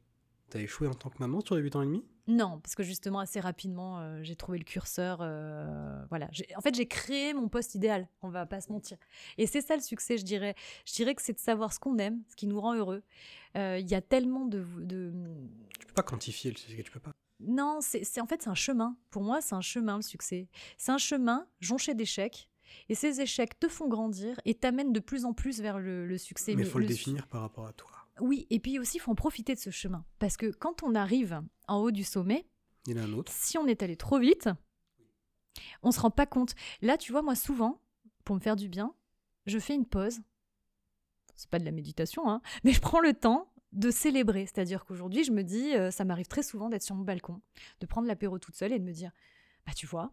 T'as 0.51 0.61
échoué 0.61 0.89
en 0.89 0.95
tant 0.95 1.11
que 1.11 1.19
maman 1.21 1.41
sur 1.41 1.55
les 1.55 1.63
8 1.63 1.77
ans 1.77 1.83
et 1.83 1.87
demi? 1.87 2.05
Non, 2.29 2.61
parce 2.61 2.75
que 2.75 2.83
justement, 2.83 3.21
assez 3.21 3.41
rapidement, 3.41 4.01
euh, 4.01 4.23
j'ai 4.23 4.37
trouvé 4.37 4.59
le 4.59 4.65
curseur. 4.65 5.21
Euh, 5.23 6.05
voilà. 6.11 6.29
En 6.57 6.61
fait, 6.61 6.75
j'ai 6.75 6.87
créé 6.87 7.33
mon 7.33 7.49
poste 7.49 7.75
idéal, 7.75 8.07
on 8.21 8.29
va 8.29 8.45
pas 8.45 8.61
se 8.61 8.71
mentir. 8.71 8.99
Et 9.39 9.47
c'est 9.47 9.63
ça 9.63 9.75
le 9.75 9.81
succès, 9.81 10.19
je 10.19 10.25
dirais. 10.25 10.55
Je 10.85 10.93
dirais 10.93 11.15
que 11.15 11.23
c'est 11.23 11.33
de 11.33 11.39
savoir 11.39 11.73
ce 11.73 11.81
qu'on 11.81 11.97
aime, 11.97 12.23
ce 12.29 12.37
qui 12.37 12.47
nous 12.47 12.61
rend 12.61 12.75
heureux. 12.75 13.03
Euh, 13.57 13.79
il 13.81 13.89
y 13.89 13.95
a 13.95 14.03
tellement 14.03 14.45
de, 14.45 14.63
de... 14.79 15.11
Tu 15.81 15.87
peux 15.87 15.95
pas 15.95 16.03
quantifier 16.03 16.51
le 16.51 16.59
succès, 16.59 16.83
tu 16.83 16.91
peux 16.93 17.01
pas. 17.01 17.13
Non, 17.41 17.79
c'est 17.81 18.21
en 18.21 18.27
fait, 18.27 18.43
c'est 18.43 18.51
un 18.51 18.55
chemin. 18.55 18.97
Pour 19.11 19.23
moi, 19.23 19.41
c'est 19.41 19.55
un 19.55 19.63
chemin, 19.63 19.97
le 19.97 20.03
succès. 20.03 20.49
C'est 20.77 20.93
un 20.93 20.99
chemin 20.99 21.47
jonché 21.61 21.95
d'échecs. 21.95 22.51
Et 22.89 22.95
ces 22.95 23.21
échecs 23.21 23.59
te 23.59 23.69
font 23.69 23.89
grandir 23.89 24.41
et 24.45 24.55
t'amènent 24.55 24.93
de 24.93 25.01
plus 25.01 25.25
en 25.25 25.33
plus 25.33 25.61
vers 25.61 25.79
le, 25.79 26.19
succès. 26.19 26.55
Mais 26.55 26.63
il 26.63 26.69
faut 26.69 26.79
le 26.79 26.87
définir 26.87 27.27
par 27.27 27.43
rapport 27.43 27.67
à 27.67 27.73
toi. 27.73 27.91
Oui, 28.21 28.47
et 28.51 28.59
puis 28.59 28.79
aussi, 28.79 28.97
il 28.97 29.01
faut 29.01 29.13
en 29.13 29.17
profiter 29.17 29.55
de 29.55 29.61
ce 29.61 29.71
chemin. 29.71 30.05
Parce 30.19 30.37
que 30.37 30.51
quand 30.51 30.83
on 30.83 30.95
arrive 30.95 31.41
en 31.69 31.79
haut 31.79 31.91
du 31.91 32.05
sommet, 32.05 32.47
il 32.87 32.97
y 32.97 33.01
en 33.01 33.03
a 33.03 33.07
un 33.07 33.13
autre. 33.13 33.33
si 33.33 33.59
on 33.59 33.67
est 33.67 33.83
allé 33.83 33.97
trop 33.97 34.19
vite, 34.19 34.49
on 35.83 35.91
se 35.91 36.01
rend 36.01 36.11
pas 36.11 36.27
compte. 36.27 36.55
Là, 36.83 36.97
tu 36.97 37.13
vois, 37.13 37.23
moi, 37.23 37.35
souvent, 37.35 37.81
pour 38.25 38.35
me 38.35 38.41
faire 38.41 38.57
du 38.57 38.69
bien, 38.69 38.95
je 39.47 39.59
fais 39.59 39.75
une 39.75 39.87
pause. 39.87 40.21
C'est 41.35 41.51
pas 41.51 41.59
de 41.59 41.65
la 41.65 41.71
méditation, 41.71 42.29
hein, 42.29 42.41
mais 42.65 42.73
je 42.73 42.81
prends 42.81 43.01
le 43.01 43.15
temps 43.15 43.53
de 43.73 43.91
célébrer. 43.91 44.47
C'est-à-dire 44.47 44.85
qu'aujourd'hui, 44.85 45.25
je 45.25 45.33
me 45.33 45.43
dis, 45.43 45.75
euh, 45.75 45.91
ça 45.91 46.05
m'arrive 46.05 46.27
très 46.27 46.43
souvent 46.43 46.69
d'être 46.69 46.83
sur 46.83 46.95
mon 46.95 47.05
balcon, 47.05 47.41
de 47.81 47.87
prendre 47.87 48.09
l'apéro 48.09 48.39
toute 48.39 48.57
seule 48.57 48.73
et 48.73 48.79
de 48.79 48.85
me 48.85 48.93
dire, 48.93 49.13
bah 49.67 49.73
tu 49.75 49.87
vois, 49.87 50.13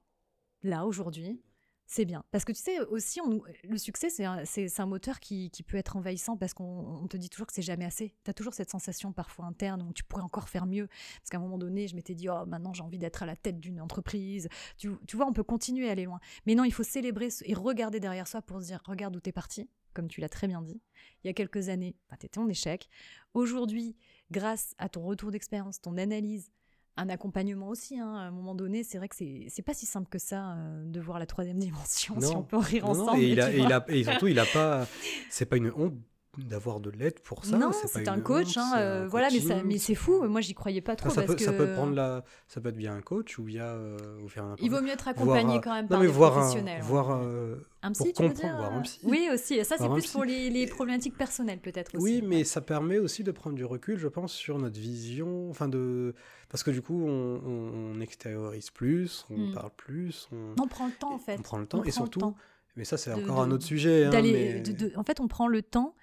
là, 0.63 0.85
aujourd'hui, 0.85 1.41
c'est 1.88 2.05
bien. 2.05 2.23
Parce 2.31 2.45
que 2.45 2.51
tu 2.51 2.61
sais, 2.61 2.79
aussi, 2.79 3.19
le 3.63 3.77
succès, 3.77 4.09
c'est 4.09 4.25
un, 4.25 4.86
moteur 4.86 5.19
qui, 5.19 5.51
peut 5.67 5.77
être 5.77 5.95
envahissant 5.95 6.36
parce 6.36 6.53
qu'on 6.53 7.07
te 7.07 7.15
dit 7.15 7.29
toujours 7.29 7.45
que 7.45 7.53
c'est 7.53 7.61
jamais 7.61 7.86
assez. 7.86 8.15
Tu 8.23 8.31
as 8.31 8.33
toujours 8.33 8.53
cette 8.53 8.71
sensation 8.71 9.13
parfois 9.13 9.45
interne 9.45 9.83
où 9.83 9.93
tu 9.93 10.03
pourrais 10.03 10.23
encore 10.23 10.49
faire 10.49 10.65
mieux. 10.65 10.88
Parce 10.88 11.29
qu'à 11.29 11.38
un 11.38 11.41
moment 11.41 11.57
donné, 11.57 11.88
je 11.88 11.95
m'étais 11.95 12.15
dit, 12.15 12.27
oh, 12.27 12.45
maintenant 12.47 12.73
j'ai 12.73 12.81
envie 12.81 12.97
d'être 12.97 13.21
à 13.21 13.25
la 13.25 13.36
tête 13.36 13.59
d'une 13.59 13.79
entreprise. 13.79 14.49
Tu, 14.77 14.89
vois, 15.13 15.27
on 15.27 15.33
peut 15.33 15.43
continuer 15.43 15.88
à 15.88 15.91
aller 15.91 16.05
loin. 16.05 16.19
Mais 16.45 16.55
non, 16.55 16.63
il 16.63 16.73
faut 16.73 16.83
célébrer 16.83 17.29
et 17.43 17.53
regarder 17.53 17.99
derrière 17.99 18.27
soi 18.27 18.41
pour 18.41 18.61
se 18.61 18.67
dire, 18.67 18.81
regarde 18.86 19.15
où 19.15 19.19
tu 19.19 19.29
es 19.29 19.33
parti, 19.33 19.69
comme 19.93 20.07
tu 20.07 20.21
l'as 20.21 20.29
très 20.29 20.47
bien 20.47 20.63
dit. 20.63 20.81
Il 21.23 21.27
y 21.27 21.29
a 21.29 21.33
quelques 21.33 21.69
années, 21.69 21.95
bah, 22.09 22.17
tu 22.19 22.25
étais 22.25 22.39
en 22.39 22.47
échec. 22.47 22.89
Aujourd'hui, 23.36 23.95
grâce 24.31 24.73
à 24.79 24.89
ton 24.89 25.03
retour 25.03 25.29
d'expérience, 25.29 25.81
ton 25.81 25.97
analyse, 25.97 26.51
un 26.97 27.09
accompagnement 27.09 27.69
aussi. 27.69 27.99
Hein. 27.99 28.13
À 28.15 28.21
un 28.21 28.31
moment 28.31 28.55
donné, 28.55 28.83
c'est 28.83 28.97
vrai 28.97 29.07
que 29.09 29.15
c'est 29.15 29.61
pas 29.61 29.73
si 29.73 29.85
simple 29.85 30.07
que 30.09 30.19
ça 30.19 30.53
euh, 30.53 30.83
de 30.85 30.99
voir 30.99 31.19
la 31.19 31.25
troisième 31.25 31.59
dimension, 31.59 32.19
si 32.19 32.35
on 32.35 32.43
peut 32.43 32.57
en 32.57 32.61
rire 32.61 32.85
ensemble. 32.87 33.19
et, 33.19 33.29
il 33.29 33.41
a, 33.41 33.51
et, 33.51 33.59
il 33.59 33.71
a, 33.71 33.85
et, 33.87 34.03
surtout, 34.03 34.27
il 34.27 34.39
a 34.39 34.45
pas. 34.45 34.87
C'est 35.29 35.45
pas 35.45 35.57
une 35.57 35.71
honte 35.75 35.95
d'avoir 36.38 36.79
de 36.79 36.89
l'aide 36.89 37.19
pour 37.19 37.45
ça. 37.45 37.57
Non, 37.57 37.71
c'est 37.73 38.07
un 38.07 38.19
coach, 38.19 38.57
hein, 38.57 38.73
euh, 38.77 39.07
voilà, 39.09 39.29
mais, 39.31 39.63
mais 39.63 39.77
c'est 39.77 39.95
fou. 39.95 40.27
Moi, 40.27 40.41
j'y 40.41 40.53
croyais 40.53 40.81
pas 40.81 40.95
trop. 40.95 41.09
ça, 41.09 41.23
parce 41.23 41.36
peut, 41.36 41.43
ça 41.43 41.53
peut 41.53 41.73
prendre 41.73 41.93
la, 41.93 42.23
ça 42.47 42.61
peut 42.61 42.69
être 42.69 42.77
bien 42.77 42.93
un 42.95 43.01
coach 43.01 43.38
ou 43.39 43.43
via, 43.43 43.65
euh, 43.65 43.97
ou 44.23 44.27
faire 44.27 44.43
un. 44.43 44.55
Il 44.59 44.71
vaut 44.71 44.81
mieux 44.81 44.91
être 44.91 45.07
accompagné 45.07 45.59
quand 45.61 45.73
même 45.73 45.88
par 45.88 46.01
des 46.01 46.07
professionnels. 46.07 46.81
voir 46.81 47.11
un, 47.11 47.57
un 47.83 47.91
psy, 47.91 48.13
tu 48.13 48.23
veux 48.23 48.29
dire 48.29 48.55
voir 48.55 48.73
un 48.73 48.81
psy. 48.81 48.99
Oui, 49.03 49.29
aussi. 49.33 49.63
Ça, 49.63 49.75
c'est 49.77 49.89
plus 49.89 50.11
pour 50.11 50.23
les, 50.23 50.49
les 50.49 50.67
problématiques 50.67 51.17
personnelles, 51.17 51.59
peut-être 51.59 51.95
aussi. 51.95 52.03
Oui, 52.03 52.21
mais 52.25 52.43
ça 52.43 52.61
permet 52.61 52.97
aussi 52.97 53.23
de 53.23 53.31
prendre 53.31 53.55
du 53.55 53.65
recul, 53.65 53.97
je 53.97 54.07
pense, 54.07 54.33
sur 54.33 54.59
notre 54.59 54.79
vision, 54.79 55.49
enfin 55.49 55.67
de, 55.67 56.13
parce 56.49 56.63
que 56.63 56.71
du 56.71 56.81
coup, 56.81 57.05
on, 57.05 57.41
on, 57.45 57.99
extériorise 58.01 58.69
plus, 58.69 59.25
on 59.29 59.38
hmm. 59.38 59.53
parle 59.53 59.71
plus, 59.75 60.27
on... 60.31 60.61
on 60.61 60.67
prend 60.67 60.86
le 60.88 60.93
temps 60.93 61.13
en 61.13 61.19
fait. 61.19 61.38
On 61.39 61.41
prend 61.41 61.57
le 61.57 61.65
temps 61.65 61.83
et 61.83 61.91
surtout. 61.91 62.33
Mais 62.76 62.86
ça, 62.86 62.97
c'est 62.97 63.13
encore 63.13 63.41
un 63.41 63.51
autre 63.51 63.65
sujet. 63.65 64.05
Hein, 64.05 64.21
mais... 64.21 64.63
en 64.95 65.03
fait, 65.03 65.19
on 65.19 65.28
prend 65.28 65.47
le 65.47 65.61
temps 65.61 65.95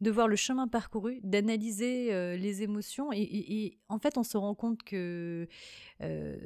de 0.00 0.10
voir 0.10 0.28
le 0.28 0.36
chemin 0.36 0.68
parcouru, 0.68 1.20
d'analyser 1.22 2.12
euh, 2.12 2.36
les 2.36 2.62
émotions. 2.62 3.10
Et, 3.12 3.78
en 3.88 3.98
fait, 3.98 4.18
on 4.18 4.22
se 4.22 4.36
rend 4.36 4.54
compte 4.54 4.82
que 4.82 5.48
euh, 6.02 6.36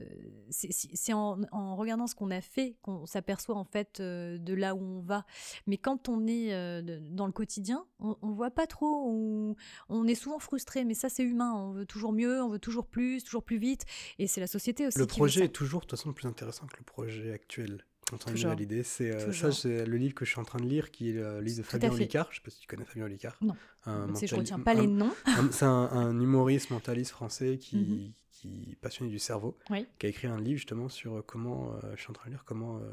c'est 0.51 1.13
en, 1.13 1.77
regardant 1.77 2.07
ce 2.07 2.15
qu'on 2.15 2.31
a 2.31 2.41
fait 2.41 2.77
qu'on 2.83 3.07
s'aperçoit 3.07 3.57
en 3.57 3.65
fait 3.65 4.01
euh, 4.01 4.39
de 4.39 4.55
là 4.55 4.75
où 4.75 4.81
on 4.81 5.01
va. 5.01 5.25
Mais 5.67 5.79
quand 5.79 6.09
on 6.09 6.27
est 6.27 6.83
dans 7.11 7.27
le 7.27 7.33
quotidien, 7.33 7.85
on, 7.99 8.17
ne 8.23 8.35
voit 8.35 8.51
pas 8.51 8.67
trop. 8.67 9.55
On, 9.89 10.07
est 10.07 10.15
souvent 10.15 10.39
frustré, 10.39 10.85
mais 10.85 10.95
ça 10.95 11.09
c'est 11.09 11.25
humain. 11.25 11.53
On 11.55 11.73
veut 11.73 11.87
toujours 11.87 12.13
mieux, 12.13 12.43
on 12.43 12.49
veut 12.49 12.59
toujours 12.59 12.87
plus, 12.87 13.25
toujours 13.25 13.43
plus 13.43 13.59
vite. 13.59 13.85
Et 14.19 14.27
c'est 14.27 14.41
la 14.41 14.47
société 14.47 14.87
aussi. 14.87 14.99
Le 14.99 15.07
projet 15.07 15.47
est 15.47 15.49
toujours 15.49 15.81
de 15.81 15.87
toute 15.87 15.99
façon 15.99 16.13
plus 16.13 16.29
intéressant 16.29 16.67
que 16.67 16.77
le 16.79 16.85
projet 16.85 17.33
actuel. 17.33 17.85
Une 18.13 18.19
Toujours. 18.19 18.51
nouvelle 18.51 18.65
idée. 18.65 18.83
C'est 18.83 19.11
euh, 19.13 19.33
ça, 19.33 19.53
c'est 19.53 19.85
le 19.85 19.97
livre 19.97 20.15
que 20.15 20.25
je 20.25 20.31
suis 20.31 20.41
en 20.41 20.45
train 20.45 20.59
de 20.61 20.65
lire, 20.67 20.91
qui 20.91 21.11
est 21.11 21.13
le 21.13 21.41
livre 21.41 21.59
de 21.59 21.63
Fabien. 21.63 21.91
Olicard. 21.93 22.29
Je 22.31 22.37
sais 22.37 22.43
pas 22.43 22.51
si 22.51 22.61
tu 22.61 22.67
connais 22.67 22.85
Fabien 22.85 23.05
Olicard. 23.05 23.37
Non. 23.43 23.55
Un 23.85 24.13
je 24.15 24.35
retiens 24.35 24.59
pas 24.61 24.75
les 24.75 24.87
noms. 24.87 25.13
C'est 25.51 25.65
un, 25.65 25.69
un 25.91 26.19
humoriste 26.21 26.71
mentaliste 26.71 27.11
français 27.11 27.59
qui, 27.59 27.77
Mhm. 27.77 28.13
qui 28.31 28.69
est 28.73 28.77
passionné 28.77 29.11
du 29.11 29.19
cerveau, 29.19 29.59
Oui. 29.71 29.87
qui 29.99 30.07
a 30.07 30.09
écrit 30.09 30.27
un 30.29 30.41
livre 30.41 30.57
justement 30.59 30.89
sur 30.89 31.23
comment, 31.27 31.75
euh, 31.85 31.93
je 31.97 32.01
suis 32.03 32.11
en 32.11 32.15
train 32.15 32.27
de 32.27 32.35
lire, 32.35 32.45
comment 32.45 32.79
euh, 32.79 32.93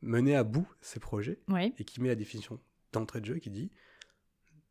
mener 0.00 0.36
à 0.36 0.44
bout 0.44 0.68
ses 0.80 1.00
projets, 1.00 1.38
Oui. 1.48 1.72
et 1.78 1.84
qui 1.84 2.00
met 2.00 2.08
la 2.08 2.14
définition 2.14 2.58
d'entrée 2.92 3.20
de 3.20 3.26
jeu, 3.26 3.38
qui 3.38 3.50
dit 3.50 3.70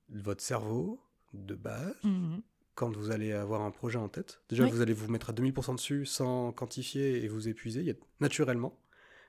votre 0.10 0.44
cerveau 0.44 1.00
de 1.34 1.56
base, 1.56 1.96
Mhm. 2.04 2.42
quand 2.76 2.96
vous 2.96 3.12
allez 3.12 3.32
avoir 3.32 3.62
un 3.62 3.72
projet 3.72 3.98
en 3.98 4.10
tête, 4.10 4.42
déjà 4.50 4.64
Oui. 4.66 4.72
vous 4.72 4.82
allez 4.82 4.94
vous 4.94 5.10
mettre 5.10 5.30
à 5.30 5.34
2000% 5.34 5.74
dessus 5.76 6.06
sans 6.06 6.52
quantifier 6.52 7.24
et 7.24 7.28
vous 7.28 7.48
épuiser, 7.48 7.80
il 7.82 7.88
y 7.88 7.92
a- 7.92 7.96
naturellement, 8.20 8.78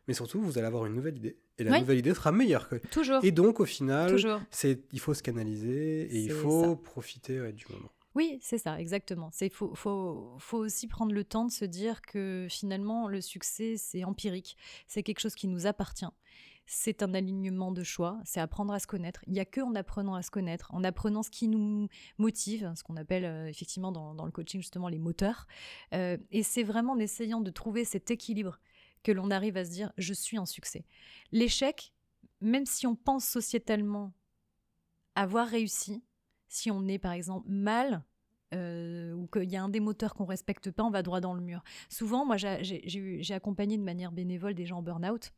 mais 0.09 0.14
surtout 0.14 0.40
vous 0.40 0.59
allez 0.59 0.66
avoir 0.66 0.86
une 0.86 0.94
nouvelle 0.94 1.16
idée, 1.16 1.38
et 1.59 1.64
la 1.64 1.80
nouvelle 1.80 1.98
idée 1.98 2.14
sera 2.14 2.32
meilleure 2.32 2.68
que... 2.68 2.76
Toujours. 2.88 3.24
Et 3.24 3.32
donc 3.32 3.61
au 3.61 3.66
final, 3.66 4.16
c'est 4.50 4.80
il 4.92 5.00
faut 5.00 5.14
se 5.14 5.22
canaliser 5.22 6.03
et 6.03 6.18
il 6.22 6.30
faut 6.30 6.64
ça. 6.64 6.76
profiter 6.76 7.40
ouais, 7.40 7.53
du 7.53 7.66
moment. 7.70 7.90
Oui, 8.14 8.38
c'est 8.42 8.59
ça, 8.59 8.78
exactement. 8.78 9.30
Il 9.40 9.50
faut, 9.50 9.74
faut, 9.74 10.36
faut 10.38 10.59
aussi 10.59 10.86
prendre 10.86 11.14
le 11.14 11.24
temps 11.24 11.46
de 11.46 11.50
se 11.50 11.64
dire 11.64 12.03
que 12.03 12.46
finalement, 12.50 13.09
le 13.09 13.22
succès, 13.22 13.76
c'est 13.78 14.05
empirique. 14.05 14.59
C'est 14.86 15.03
quelque 15.03 15.20
chose 15.20 15.34
qui 15.34 15.48
nous 15.48 15.66
appartient. 15.66 16.05
C'est 16.66 17.03
un 17.03 17.12
alignement 17.14 17.72
de 17.72 17.82
choix, 17.82 18.20
c'est 18.24 18.38
apprendre 18.38 18.72
à 18.72 18.78
se 18.78 18.86
connaître. 18.86 19.24
Il 19.26 19.32
n'y 19.32 19.40
a 19.40 19.44
que 19.44 19.61
en 19.61 19.74
apprenant 19.74 20.14
à 20.14 20.22
se 20.22 20.30
connaître, 20.30 20.72
en 20.72 20.84
apprenant 20.84 21.22
ce 21.22 21.30
qui 21.30 21.48
nous 21.48 21.88
motive, 22.18 22.70
ce 22.76 22.84
qu'on 22.84 22.96
appelle 22.96 23.24
euh, 23.24 23.46
effectivement 23.46 23.90
dans, 23.90 24.14
dans 24.14 24.26
le 24.26 24.30
coaching 24.30 24.61
justement 24.61 24.88
les 24.88 24.98
moteurs. 24.98 25.46
Euh, 25.92 26.16
et 26.30 26.42
c'est 26.42 26.62
vraiment 26.62 26.92
en 26.92 26.98
essayant 26.98 27.40
de 27.40 27.50
trouver 27.50 27.84
cet 27.84 28.11
équilibre 28.11 28.61
que 29.03 29.12
l'on 29.12 29.30
arrive 29.30 29.57
à 29.57 29.64
se 29.64 29.70
dire 29.70 29.92
je 29.98 30.14
suis 30.14 30.36
un 30.36 30.46
succès. 30.46 30.84
L'échec, 31.32 31.92
même 32.40 32.66
si 32.66 32.86
on 32.86 32.94
pense 32.94 33.24
sociétalement 33.24 34.12
avoir 35.14 35.48
réussi, 35.48 36.03
si 36.48 36.70
on 36.70 36.86
est 36.86 36.98
par 36.98 37.12
exemple 37.12 37.48
mal 37.48 38.03
euh, 38.55 39.12
ou 39.14 39.26
qu'il 39.26 39.50
y 39.50 39.57
a 39.57 39.62
un 39.62 39.68
des 39.68 39.80
moteurs 39.80 40.14
qu'on 40.14 40.26
respecte 40.26 40.70
pas, 40.70 40.84
on 40.84 40.90
va 40.90 41.03
droit 41.03 41.20
dans 41.20 41.34
le 41.34 41.40
mur. 41.40 41.62
Souvent, 41.88 42.26
moi, 42.26 42.36
j'ai- 42.36 43.32
accompagné 43.32 43.78
de 43.78 43.82
manière 43.82 44.12
bénévole 44.12 44.55
des 44.55 44.66
gens 44.66 44.78
en 44.78 44.82
burn-out. 44.82 45.32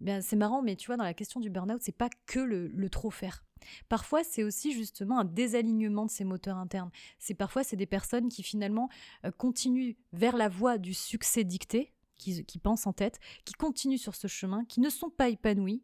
Ben, 0.00 0.20
c'est 0.20 0.34
marrant, 0.34 0.62
mais 0.62 0.74
tu 0.74 0.86
vois, 0.86 0.96
dans 0.96 1.04
la 1.04 1.14
question 1.14 1.38
du 1.38 1.50
burn-out, 1.50 1.80
c'est 1.80 1.96
pas 1.96 2.10
que 2.26 2.40
le, 2.40 2.66
le 2.66 2.90
trop 2.90 3.10
faire. 3.10 3.44
Parfois, 3.88 4.24
c'est 4.24 4.42
aussi 4.42 4.72
justement 4.72 5.20
un 5.20 5.24
désalignement 5.24 6.06
de 6.06 6.10
ces 6.10 6.24
moteurs 6.24 6.56
internes. 6.56 6.90
C'est 7.20 7.34
parfois 7.34 7.62
c'est 7.62 7.76
des 7.76 7.86
personnes 7.86 8.28
qui 8.28 8.42
finalement 8.42 8.88
euh, 9.24 9.30
continuent 9.30 9.94
vers 10.12 10.36
la 10.36 10.48
voie 10.48 10.78
du 10.78 10.94
succès 10.94 11.44
dicté, 11.44 11.92
qui, 12.22 12.58
pensent 12.58 12.86
en 12.86 12.92
tête, 12.92 13.18
qui 13.44 13.54
continuent 13.54 13.96
sur 13.98 14.14
ce 14.14 14.26
chemin, 14.28 14.64
qui 14.64 14.80
ne 14.80 14.88
sont 14.90 15.10
pas 15.10 15.28
épanouis. 15.28 15.82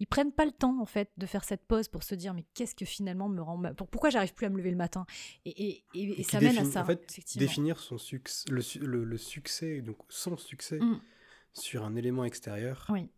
Ils 0.00 0.06
prennent 0.06 0.32
pas 0.32 0.46
le 0.46 0.52
temps 0.52 0.80
en 0.80 0.86
fait 0.86 1.10
de 1.18 1.26
faire 1.26 1.44
cette 1.44 1.66
pause 1.66 1.88
pour 1.88 2.02
se 2.02 2.14
dire 2.14 2.32
mais 2.32 2.44
qu'est-ce 2.54 2.74
que 2.74 2.84
finalement 2.86 3.28
me 3.28 3.42
rend 3.42 3.60
pourquoi 3.90 4.08
j'arrive 4.08 4.32
plus 4.32 4.46
à 4.46 4.48
me 4.50 4.56
lever 4.56 4.70
le 4.70 4.76
matin? 4.76 5.04
Et, 5.44 5.50
et, 5.50 5.84
et- 5.94 6.02
et 6.02 6.20
Et 6.20 6.22
ça 6.22 6.40
mène 6.40 6.56
à 6.58 6.64
ça 6.64 6.82
En 6.82 6.84
fait, 6.86 7.04
effectivement. 7.10 7.46
définir 7.46 7.78
son 7.78 7.98
succès, 7.98 8.48
le, 8.50 8.62
su- 8.62 8.78
le- 8.78 9.04
le 9.04 9.18
succès, 9.18 9.82
donc 9.82 9.98
son 10.08 10.36
succès 10.38 10.78
Mm. 10.78 11.00
sur 11.52 11.84
un 11.84 11.96
élément 11.96 12.24
extérieur, 12.24 12.86
Oui. 12.88 13.10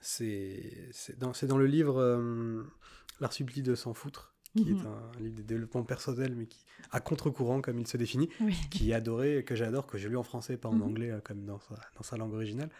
c'est 0.00 0.90
dans, 1.18 1.58
le 1.58 1.66
livre 1.66 1.98
euh, 1.98 2.62
L'art 3.20 3.32
subtil 3.34 3.62
de 3.62 3.74
s'en 3.74 3.92
foutre, 3.92 4.34
qui 4.56 4.72
Mhm. 4.72 4.78
est 4.78 4.86
un 4.86 5.22
livre 5.22 5.36
de 5.36 5.42
développement 5.42 5.84
personnel, 5.84 6.34
mais 6.36 6.46
qui 6.46 6.64
à 6.90 7.00
contre-courant, 7.00 7.60
comme 7.60 7.78
il 7.78 7.86
se 7.86 7.96
définit, 7.96 8.28
Oui. 8.40 8.56
qui 8.70 8.90
est 8.90 8.94
adoré, 8.94 9.44
que 9.44 9.54
j'adore, 9.54 9.86
que 9.86 9.96
j'ai 9.98 10.08
lu 10.08 10.16
en 10.16 10.22
français, 10.22 10.56
pas 10.56 10.68
en 10.68 10.74
Mhm. 10.74 10.82
anglais, 10.82 11.10
euh, 11.10 11.20
comme 11.20 11.44
dans 11.44 11.58
sa, 11.60 11.74
dans 11.96 12.02
sa 12.02 12.16
langue 12.16 12.32
originale, 12.34 12.70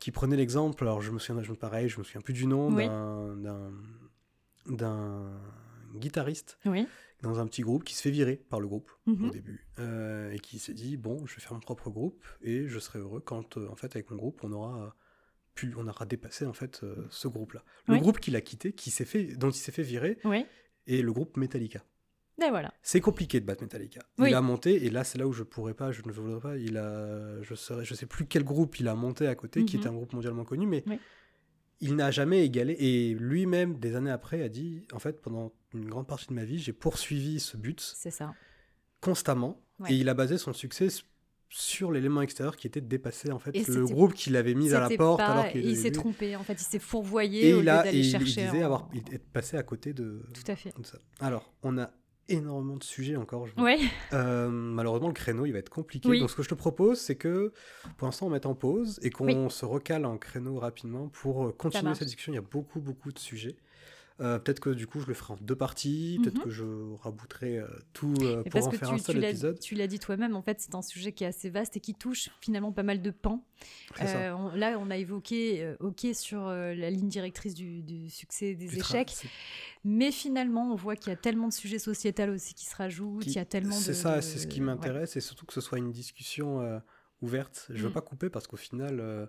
qui 0.00 0.10
prenait 0.12 0.36
l'exemple, 0.36 0.84
alors 0.84 1.00
je 1.02 1.10
me 1.10 1.18
souviens, 1.18 1.42
je, 1.42 1.52
pareil, 1.54 1.88
je 1.88 1.98
me 1.98 2.04
souviens 2.04 2.20
plus 2.20 2.34
du 2.34 2.46
nom, 2.46 2.72
Oui. 2.74 2.86
d'un- 2.86 3.72
guitariste 5.94 6.58
Oui. 6.66 6.86
dans 7.22 7.38
un 7.40 7.46
petit 7.46 7.62
groupe 7.62 7.84
qui 7.84 7.94
se 7.94 8.02
fait 8.02 8.10
virer 8.10 8.36
par 8.36 8.60
le 8.60 8.66
groupe 8.66 8.90
au 9.06 9.10
Mhm. 9.12 9.30
début 9.30 9.66
euh, 9.78 10.30
et 10.32 10.38
qui 10.40 10.58
s'est 10.58 10.74
dit 10.74 10.96
bon 10.96 11.24
je 11.26 11.34
vais 11.36 11.40
faire 11.40 11.54
mon 11.54 11.60
propre 11.60 11.88
groupe 11.90 12.24
et 12.42 12.66
je 12.68 12.78
serai 12.78 12.98
heureux 12.98 13.20
quand 13.20 13.56
euh, 13.56 13.68
en 13.68 13.76
fait 13.76 13.94
avec 13.96 14.10
mon 14.10 14.16
groupe 14.16 14.40
on 14.42 14.52
aura 14.52 14.94
pu 15.54 15.72
on 15.78 15.86
aura 15.88 16.04
dépassé 16.04 16.44
en 16.44 16.52
fait 16.52 16.80
euh, 16.82 17.06
ce 17.10 17.28
groupe 17.28 17.52
là 17.54 17.64
le 17.88 17.94
Oui. 17.94 18.00
groupe 18.00 18.18
qu'il 18.20 18.36
a 18.36 18.40
quitté 18.42 18.72
qui 18.72 18.90
s'est 18.90 19.04
fait 19.06 19.24
dont 19.36 19.48
il 19.50 19.54
s'est 19.56 19.72
fait 19.72 19.82
virer 19.84 20.18
Oui. 20.24 20.44
Est 20.86 21.02
le 21.02 21.12
groupe 21.12 21.36
Metallica 21.36 21.84
Et 22.42 22.48
voilà. 22.50 22.72
c'est 22.82 23.00
compliqué 23.00 23.40
de 23.40 23.46
battre 23.46 23.62
Metallica 23.62 24.00
Oui. 24.18 24.30
il 24.30 24.34
a 24.34 24.40
monté 24.40 24.84
et 24.84 24.90
là 24.90 25.04
c'est 25.04 25.18
là 25.18 25.26
où 25.26 25.32
je 25.32 25.42
pourrais 25.42 25.74
pas 25.74 25.92
je 25.92 26.02
ne 26.04 26.12
voudrais 26.12 26.40
pas 26.40 26.56
il 26.56 26.76
a 26.76 27.42
je 27.42 27.54
serais 27.54 27.84
je 27.84 27.94
sais 27.94 28.06
plus 28.06 28.26
quel 28.26 28.44
groupe 28.44 28.78
il 28.80 28.88
a 28.88 28.94
monté 28.94 29.26
à 29.26 29.34
côté 29.34 29.64
qui 29.64 29.76
Mhm. 29.76 29.80
était 29.82 29.88
un 29.88 29.94
groupe 29.94 30.12
mondialement 30.12 30.44
connu 30.44 30.66
mais 30.66 30.82
Oui. 30.86 30.98
il 31.80 31.96
n'a 31.96 32.10
jamais 32.10 32.44
égalé 32.44 32.74
et 32.78 33.14
lui-même 33.14 33.78
des 33.78 33.96
années 33.96 34.10
après 34.10 34.42
a 34.42 34.48
dit 34.48 34.86
en 34.92 34.98
fait 34.98 35.20
pendant 35.20 35.52
une 35.74 35.88
grande 35.88 36.06
partie 36.06 36.26
de 36.28 36.34
ma 36.34 36.44
vie 36.44 36.58
j'ai 36.58 36.72
poursuivi 36.72 37.40
ce 37.40 37.56
but 37.56 37.80
C'est 37.80 38.10
ça. 38.10 38.34
constamment 39.00 39.60
Ouais. 39.78 39.92
et 39.92 39.96
il 39.96 40.08
a 40.08 40.14
basé 40.14 40.38
son 40.38 40.52
succès 40.54 40.88
sur 41.48 41.92
l'élément 41.92 42.22
extérieur 42.22 42.56
qui 42.56 42.66
était 42.66 42.80
de 42.80 42.86
dépasser 42.88 43.30
en 43.30 43.38
fait 43.38 43.50
Et 43.56 43.64
le 43.64 43.84
groupe 43.84 44.14
qu'il 44.14 44.36
avait 44.36 44.54
mis 44.54 44.72
à 44.74 44.80
la 44.80 44.90
porte 44.96 45.18
pas- 45.18 45.26
alors 45.26 45.48
qu'il 45.48 45.64
il 45.64 45.76
s'est 45.76 45.92
trompé 45.92 46.34
en 46.36 46.42
fait, 46.42 46.54
il 46.54 46.64
s'est 46.64 46.78
fourvoyé 46.78 47.48
et 47.48 47.54
au 47.54 47.58
il 47.58 47.60
lieu 47.60 47.66
d'aller 47.66 47.90
il, 47.98 48.04
il 48.04 48.10
chercher. 48.10 48.26
disait 48.46 48.62
en- 48.62 48.66
avoir 48.66 48.88
il 48.94 49.02
passé 49.20 49.56
à 49.56 49.62
côté 49.62 49.92
de, 49.92 50.22
Tout 50.34 50.50
à 50.50 50.56
fait. 50.56 50.72
de 50.78 50.84
ça. 50.84 50.98
Alors, 51.20 51.52
on 51.62 51.78
a 51.78 51.90
énormément 52.28 52.76
de 52.76 52.82
sujets 52.82 53.14
encore. 53.14 53.46
je- 53.46 53.62
Ouais. 53.62 53.78
Euh, 54.12 54.48
malheureusement, 54.50 55.06
le 55.06 55.14
créneau, 55.14 55.46
il 55.46 55.52
va 55.52 55.60
être 55.60 55.68
compliqué. 55.70 56.08
Oui. 56.08 56.18
Donc, 56.18 56.28
ce 56.30 56.34
que 56.34 56.42
je 56.42 56.48
te 56.48 56.54
propose, 56.54 56.98
c'est 57.00 57.14
que 57.14 57.52
pour 57.96 58.08
l'instant, 58.08 58.26
on 58.26 58.30
mette 58.30 58.46
en 58.46 58.56
pause 58.56 58.98
et 59.02 59.10
qu'on 59.10 59.44
Oui. 59.44 59.50
se 59.52 59.64
recale 59.64 60.04
en 60.04 60.18
créneau 60.18 60.58
rapidement 60.58 61.06
pour 61.08 61.46
euh, 61.46 61.52
continuer 61.52 61.94
cette 61.94 62.08
discussion. 62.08 62.32
Il 62.32 62.36
y 62.36 62.38
a 62.38 62.42
beaucoup, 62.42 62.80
beaucoup 62.80 63.12
de 63.12 63.18
sujets. 63.20 63.56
Euh, 64.20 64.38
peut-être 64.38 64.60
que 64.60 64.70
du 64.70 64.86
coup, 64.86 64.98
je 65.00 65.06
le 65.06 65.12
ferai 65.12 65.34
en 65.34 65.38
deux 65.42 65.54
parties. 65.56 66.18
Peut-être 66.22 66.38
Mhm. 66.38 66.44
que 66.44 66.50
je 66.50 66.64
rabouterai 67.02 67.58
euh, 67.58 67.66
tout 67.92 68.14
euh, 68.22 68.42
pour 68.44 68.66
en 68.66 68.70
faire 68.70 68.88
tu, 68.88 68.94
un 68.94 68.98
seul 68.98 69.22
épisode. 69.22 69.58
tu 69.60 69.74
l'as 69.74 69.86
dit 69.86 69.98
toi-même, 69.98 70.34
en 70.36 70.40
fait, 70.40 70.58
c'est 70.60 70.74
un 70.74 70.80
sujet 70.80 71.12
qui 71.12 71.24
est 71.24 71.26
assez 71.26 71.50
vaste 71.50 71.76
et 71.76 71.80
qui 71.80 71.92
touche 71.94 72.30
finalement 72.40 72.72
pas 72.72 72.82
mal 72.82 73.02
de 73.02 73.10
pans. 73.10 73.44
On- 74.00 74.50
là, 74.54 74.78
on 74.80 74.90
a 74.90 74.96
évoqué, 74.96 75.74
ok, 75.80 76.06
sur 76.14 76.46
la 76.48 76.90
ligne 76.90 77.08
directrice 77.08 77.52
du, 77.54 77.82
du 77.82 78.08
succès 78.08 78.46
et 78.48 78.54
des 78.54 78.68
Du 78.68 78.76
échecs, 78.78 79.12
mais 79.84 80.10
finalement, 80.10 80.72
on 80.72 80.76
voit 80.76 80.96
qu'il 80.96 81.10
y 81.10 81.12
a 81.12 81.16
tellement 81.18 81.48
de 81.48 81.52
sujets 81.52 81.78
sociétals 81.78 82.30
aussi 82.30 82.54
qui 82.54 82.64
se 82.64 82.74
rajoutent, 82.76 83.22
qui- 83.22 83.30
il 83.30 83.36
y 83.36 83.38
a 83.38 83.44
tellement 83.44 83.76
de. 83.76 83.82
C'est 83.82 83.92
ça, 83.94 84.16
de- 84.16 84.20
c'est 84.22 84.38
ce 84.38 84.46
qui 84.46 84.60
ouais. 84.60 84.66
m'intéresse 84.66 85.16
et 85.16 85.20
surtout 85.20 85.44
que 85.46 85.52
ce 85.52 85.60
soit 85.60 85.76
une 85.78 85.92
discussion 85.92 86.80
ouverte. 87.22 87.66
Je 87.70 87.82
veux 87.82 87.90
Mm. 87.90 87.94
pas 87.94 88.00
couper 88.00 88.30
parce 88.30 88.46
qu'au 88.46 88.56
final, 88.56 89.28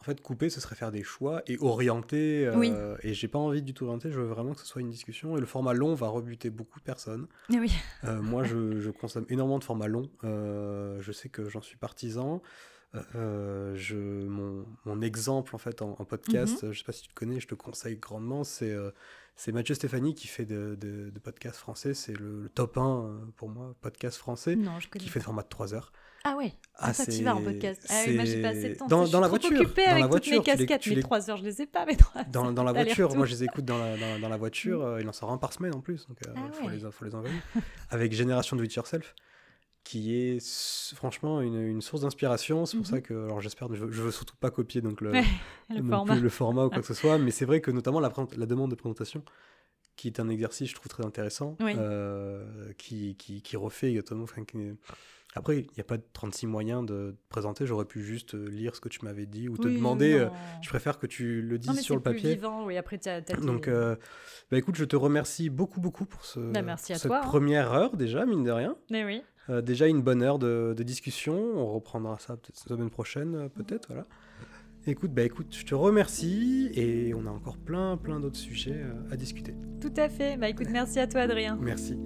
en 0.00 0.04
fait, 0.04 0.20
couper, 0.20 0.48
ce 0.50 0.60
serait 0.60 0.76
faire 0.76 0.92
des 0.92 1.02
choix 1.02 1.42
et 1.46 1.58
orienter. 1.58 2.46
euh, 2.46 2.56
Oui. 2.56 2.72
Et 3.02 3.14
j'ai 3.14 3.26
pas 3.28 3.38
envie 3.38 3.62
du 3.62 3.74
tout 3.74 3.84
orienter. 3.86 4.10
Je 4.12 4.20
veux 4.20 4.26
vraiment 4.26 4.54
que 4.54 4.60
ce 4.60 4.66
soit 4.66 4.80
une 4.80 4.90
discussion. 4.90 5.36
Et 5.36 5.40
le 5.40 5.46
format 5.46 5.72
long 5.74 5.94
va 5.94 6.06
rebuter 6.08 6.50
beaucoup 6.50 6.78
de 6.78 6.84
personnes. 6.84 7.26
Ah 7.50 7.56
Oui, 7.58 7.72
Euh, 8.04 8.22
moi, 8.22 8.44
je, 8.44 8.78
je 8.80 8.90
consomme 8.90 9.26
énormément 9.28 9.58
de 9.58 9.64
formats 9.64 9.88
longs. 9.88 10.08
Euh, 10.24 10.98
je 11.00 11.10
sais 11.12 11.28
que 11.28 11.48
j'en 11.48 11.60
suis 11.60 11.76
partisan. 11.76 12.42
Euh, 13.14 13.74
je, 13.76 13.96
mon, 13.96 14.64
mon 14.86 15.02
exemple 15.02 15.54
en 15.54 15.58
fait 15.58 15.82
en, 15.82 15.94
en 15.98 16.04
podcast, 16.06 16.62
Mhm. 16.62 16.72
je 16.72 16.78
sais 16.78 16.84
pas 16.84 16.92
si 16.92 17.02
tu 17.02 17.08
le 17.10 17.14
connais, 17.14 17.38
je 17.38 17.46
te 17.46 17.54
conseille 17.54 17.96
grandement, 17.98 18.44
c'est 18.44 18.74
c'est 19.36 19.52
Mathieu 19.52 19.74
Stéphanie 19.74 20.14
qui 20.14 20.26
fait 20.26 20.46
de, 20.46 20.74
de, 20.80 21.10
de 21.10 21.18
podcasts 21.18 21.58
français, 21.58 21.92
c'est 21.92 22.18
le, 22.18 22.44
le 22.44 22.48
top 22.48 22.78
1 22.78 22.80
euh, 23.04 23.18
pour 23.36 23.50
moi, 23.50 23.74
podcast 23.82 24.16
français, 24.16 24.56
non, 24.56 24.80
je 24.80 24.88
connais. 24.88 25.04
qui 25.04 25.10
fait 25.10 25.18
le 25.18 25.24
format 25.24 25.42
de 25.42 25.48
3 25.48 25.74
heures. 25.74 25.92
Ah 26.30 26.36
ouais, 26.36 26.52
Ah, 26.74 26.92
ça 26.92 27.06
tu 27.06 27.22
vas 27.22 27.34
en 27.34 27.42
podcast. 27.42 27.86
Ah 27.90 28.02
oui, 28.06 28.14
moi 28.16 28.24
j'ai 28.24 28.42
pas 28.42 28.48
assez 28.48 28.70
de 28.70 28.74
temps. 28.74 28.86
Dans, 28.86 29.02
la 29.02 29.06
trop 29.08 29.28
voiture, 29.28 29.50
occupée 29.60 29.84
dans 29.86 29.90
avec 29.92 30.02
la 30.04 30.08
toutes 30.08 30.26
mes 30.26 30.36
voiture, 30.36 30.42
tu 30.54 30.58
les- 30.60 30.66
casquettes. 30.66 30.80
tu 30.82 30.90
mes 30.90 30.96
les- 30.96 31.02
3 31.02 31.30
heures, 31.30 31.36
je 31.38 31.44
les 31.44 31.62
ai 31.62 31.66
pas, 31.66 31.86
mes 31.86 31.96
3 31.96 32.24
dans, 32.24 32.52
dans 32.52 32.64
la 32.64 32.72
voiture, 32.72 33.14
moi 33.16 33.26
je 33.26 33.32
les 33.32 33.44
écoute 33.44 33.64
dans 33.64 33.78
la, 33.78 33.96
dans, 33.96 34.18
dans 34.20 34.28
la 34.28 34.36
voiture, 34.36 34.82
euh, 34.84 35.00
il 35.00 35.08
en 35.08 35.12
sort 35.12 35.30
un 35.30 35.38
par 35.38 35.52
semaine 35.52 35.74
en 35.74 35.80
plus, 35.80 36.06
donc 36.06 36.18
il 36.22 36.30
Ah 36.36 36.40
faut, 36.52 36.66
ouais. 36.66 36.76
les, 36.76 36.90
faut 36.90 37.04
les 37.04 37.14
envoyer. 37.14 37.34
Avec 37.90 38.12
Génération 38.12 38.56
Do 38.56 38.62
It 38.64 38.74
Yourself, 38.74 39.14
qui 39.84 40.14
est 40.14 40.38
franchement 40.94 41.40
une, 41.40 41.60
une 41.62 41.80
source 41.80 42.02
d'inspiration. 42.02 42.66
C'est 42.66 42.76
pour 42.76 42.86
Mhm. 42.86 42.90
ça 42.92 43.00
que, 43.00 43.14
alors 43.24 43.40
j'espère, 43.40 43.68
je, 43.74 43.90
je 43.90 44.02
veux 44.02 44.10
surtout 44.10 44.36
pas 44.36 44.50
copier 44.50 44.80
donc 44.82 45.00
le, 45.00 45.12
Ouais, 45.12 45.24
le 45.70 45.80
non 45.80 45.96
format. 45.96 46.12
plus 46.14 46.22
le 46.22 46.28
format 46.28 46.66
ou 46.66 46.68
quoi 46.70 46.80
que 46.80 46.86
ce 46.86 46.94
soit, 46.94 47.16
mais 47.18 47.30
c'est 47.30 47.46
vrai 47.46 47.60
que 47.62 47.70
notamment 47.70 48.00
la, 48.00 48.10
demande 48.46 48.70
de 48.70 48.74
présentation, 48.76 49.22
qui 49.96 50.08
est 50.08 50.20
un 50.20 50.28
exercice, 50.28 50.68
je 50.70 50.74
trouve 50.74 50.88
très 50.88 51.04
intéressant, 51.04 51.56
Oui. 51.60 51.72
euh, 51.76 52.72
qui, 52.78 53.16
qui, 53.16 53.42
qui 53.42 53.56
refait 53.56 53.88
exactement. 53.90 54.24
enfin, 54.24 54.44
qui- 54.44 54.58
Après, 55.34 55.58
il 55.58 55.66
n'y 55.76 55.80
a 55.80 55.84
pas 55.84 55.98
de 55.98 56.02
36 56.14 56.46
moyens 56.46 56.84
de 56.86 57.12
te 57.12 57.16
présenter. 57.28 57.66
J'aurais 57.66 57.84
pu 57.84 58.02
juste 58.02 58.34
euh, 58.34 58.48
lire 58.48 58.74
ce 58.74 58.80
que 58.80 58.88
tu 58.88 59.04
m'avais 59.04 59.26
dit 59.26 59.48
ou 59.48 59.56
te 59.58 59.68
Oui, 59.68 59.76
demander. 59.76 60.14
euh, 60.14 60.24
non. 60.26 60.32
je 60.62 60.68
préfère 60.70 60.98
que 60.98 61.06
tu 61.06 61.42
le 61.42 61.56
Non, 61.56 61.60
dises 61.60 61.76
mais 61.76 61.82
sur 61.82 61.94
le 61.94 62.00
c'est 62.04 62.10
plus 62.10 62.16
papier. 62.20 62.34
vivant, 62.34 62.64
oui, 62.64 62.76
après 62.78 62.96
t'as, 62.98 63.20
t'as 63.20 63.36
Donc, 63.36 63.68
euh, 63.68 63.94
bah 64.50 64.56
écoute, 64.56 64.74
je 64.76 64.84
te 64.86 64.96
remercie 64.96 65.50
beaucoup, 65.50 65.80
beaucoup 65.80 66.06
pour, 66.06 66.24
ce, 66.24 66.40
Bah, 66.40 66.62
merci 66.62 66.94
cette 66.94 67.02
toi, 67.08 67.18
hein. 67.18 67.26
première 67.26 67.72
heure 67.72 67.96
déjà, 67.96 68.24
mine 68.26 68.42
de 68.42 68.50
rien. 68.50 68.76
Mais 68.90 69.04
oui. 69.04 69.22
Euh, 69.50 69.60
déjà 69.60 69.86
une 69.86 70.02
bonne 70.02 70.22
heure 70.22 70.38
de, 70.38 70.74
de 70.76 70.82
discussion. 70.82 71.34
On 71.56 71.66
reprendra 71.72 72.18
ça 72.18 72.36
peut-être 72.36 72.62
la 72.68 72.76
semaine 72.76 72.90
prochaine, 72.90 73.48
peut-être. 73.50 73.88
Voilà. 73.88 74.06
Écoute, 74.86 75.12
bah 75.12 75.22
écoute, 75.22 75.54
je 75.54 75.64
te 75.66 75.74
remercie 75.74 76.70
et 76.74 77.12
on 77.14 77.26
a 77.26 77.30
encore 77.30 77.58
plein, 77.58 77.96
plein 77.98 78.18
d'autres 78.20 78.36
sujets 78.38 78.82
à 79.10 79.16
discuter. 79.16 79.54
Tout 79.80 79.92
à 79.96 80.08
fait. 80.08 80.36
Bah 80.38 80.48
écoute, 80.48 80.68
merci 80.70 80.98
à 80.98 81.06
toi, 81.06 81.20
Adrien. 81.22 81.58
Merci. 81.60 81.96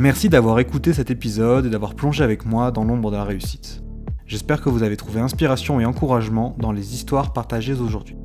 Merci 0.00 0.30
d'avoir 0.30 0.58
écouté 0.60 0.94
cet 0.94 1.10
épisode 1.10 1.66
et 1.66 1.68
d'avoir 1.68 1.94
plongé 1.94 2.24
avec 2.24 2.46
moi 2.46 2.70
dans 2.70 2.84
l'ombre 2.84 3.10
de 3.10 3.16
la 3.16 3.24
réussite. 3.24 3.82
J'espère 4.24 4.62
que 4.62 4.70
vous 4.70 4.82
avez 4.82 4.96
trouvé 4.96 5.20
inspiration 5.20 5.78
et 5.78 5.84
encouragement 5.84 6.56
dans 6.58 6.72
les 6.72 6.94
histoires 6.94 7.34
partagées 7.34 7.74
aujourd'hui. 7.74 8.16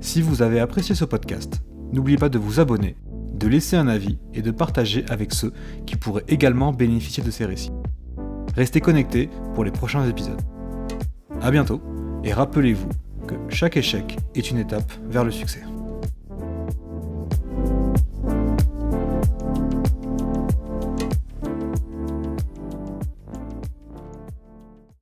Si 0.00 0.20
vous 0.20 0.42
avez 0.42 0.58
apprécié 0.58 0.96
ce 0.96 1.04
podcast, 1.04 1.62
n'oubliez 1.92 2.18
pas 2.18 2.30
de 2.30 2.38
vous 2.40 2.58
abonner, 2.58 2.96
de 3.32 3.46
laisser 3.46 3.76
un 3.76 3.86
avis 3.86 4.18
et 4.32 4.42
de 4.42 4.50
partager 4.50 5.04
avec 5.08 5.32
ceux 5.32 5.52
qui 5.86 5.94
pourraient 5.94 6.24
également 6.26 6.72
bénéficier 6.72 7.22
de 7.22 7.30
ces 7.30 7.44
récits. 7.44 7.70
Restez 8.56 8.80
connectés 8.80 9.30
pour 9.54 9.62
les 9.62 9.70
prochains 9.70 10.08
épisodes. 10.08 10.42
A 11.40 11.52
bientôt 11.52 11.80
et 12.24 12.32
rappelez-vous 12.32 12.88
que 13.28 13.36
chaque 13.50 13.76
échec 13.76 14.18
est 14.34 14.50
une 14.50 14.58
étape 14.58 14.92
vers 15.08 15.22
le 15.22 15.30
succès. 15.30 15.62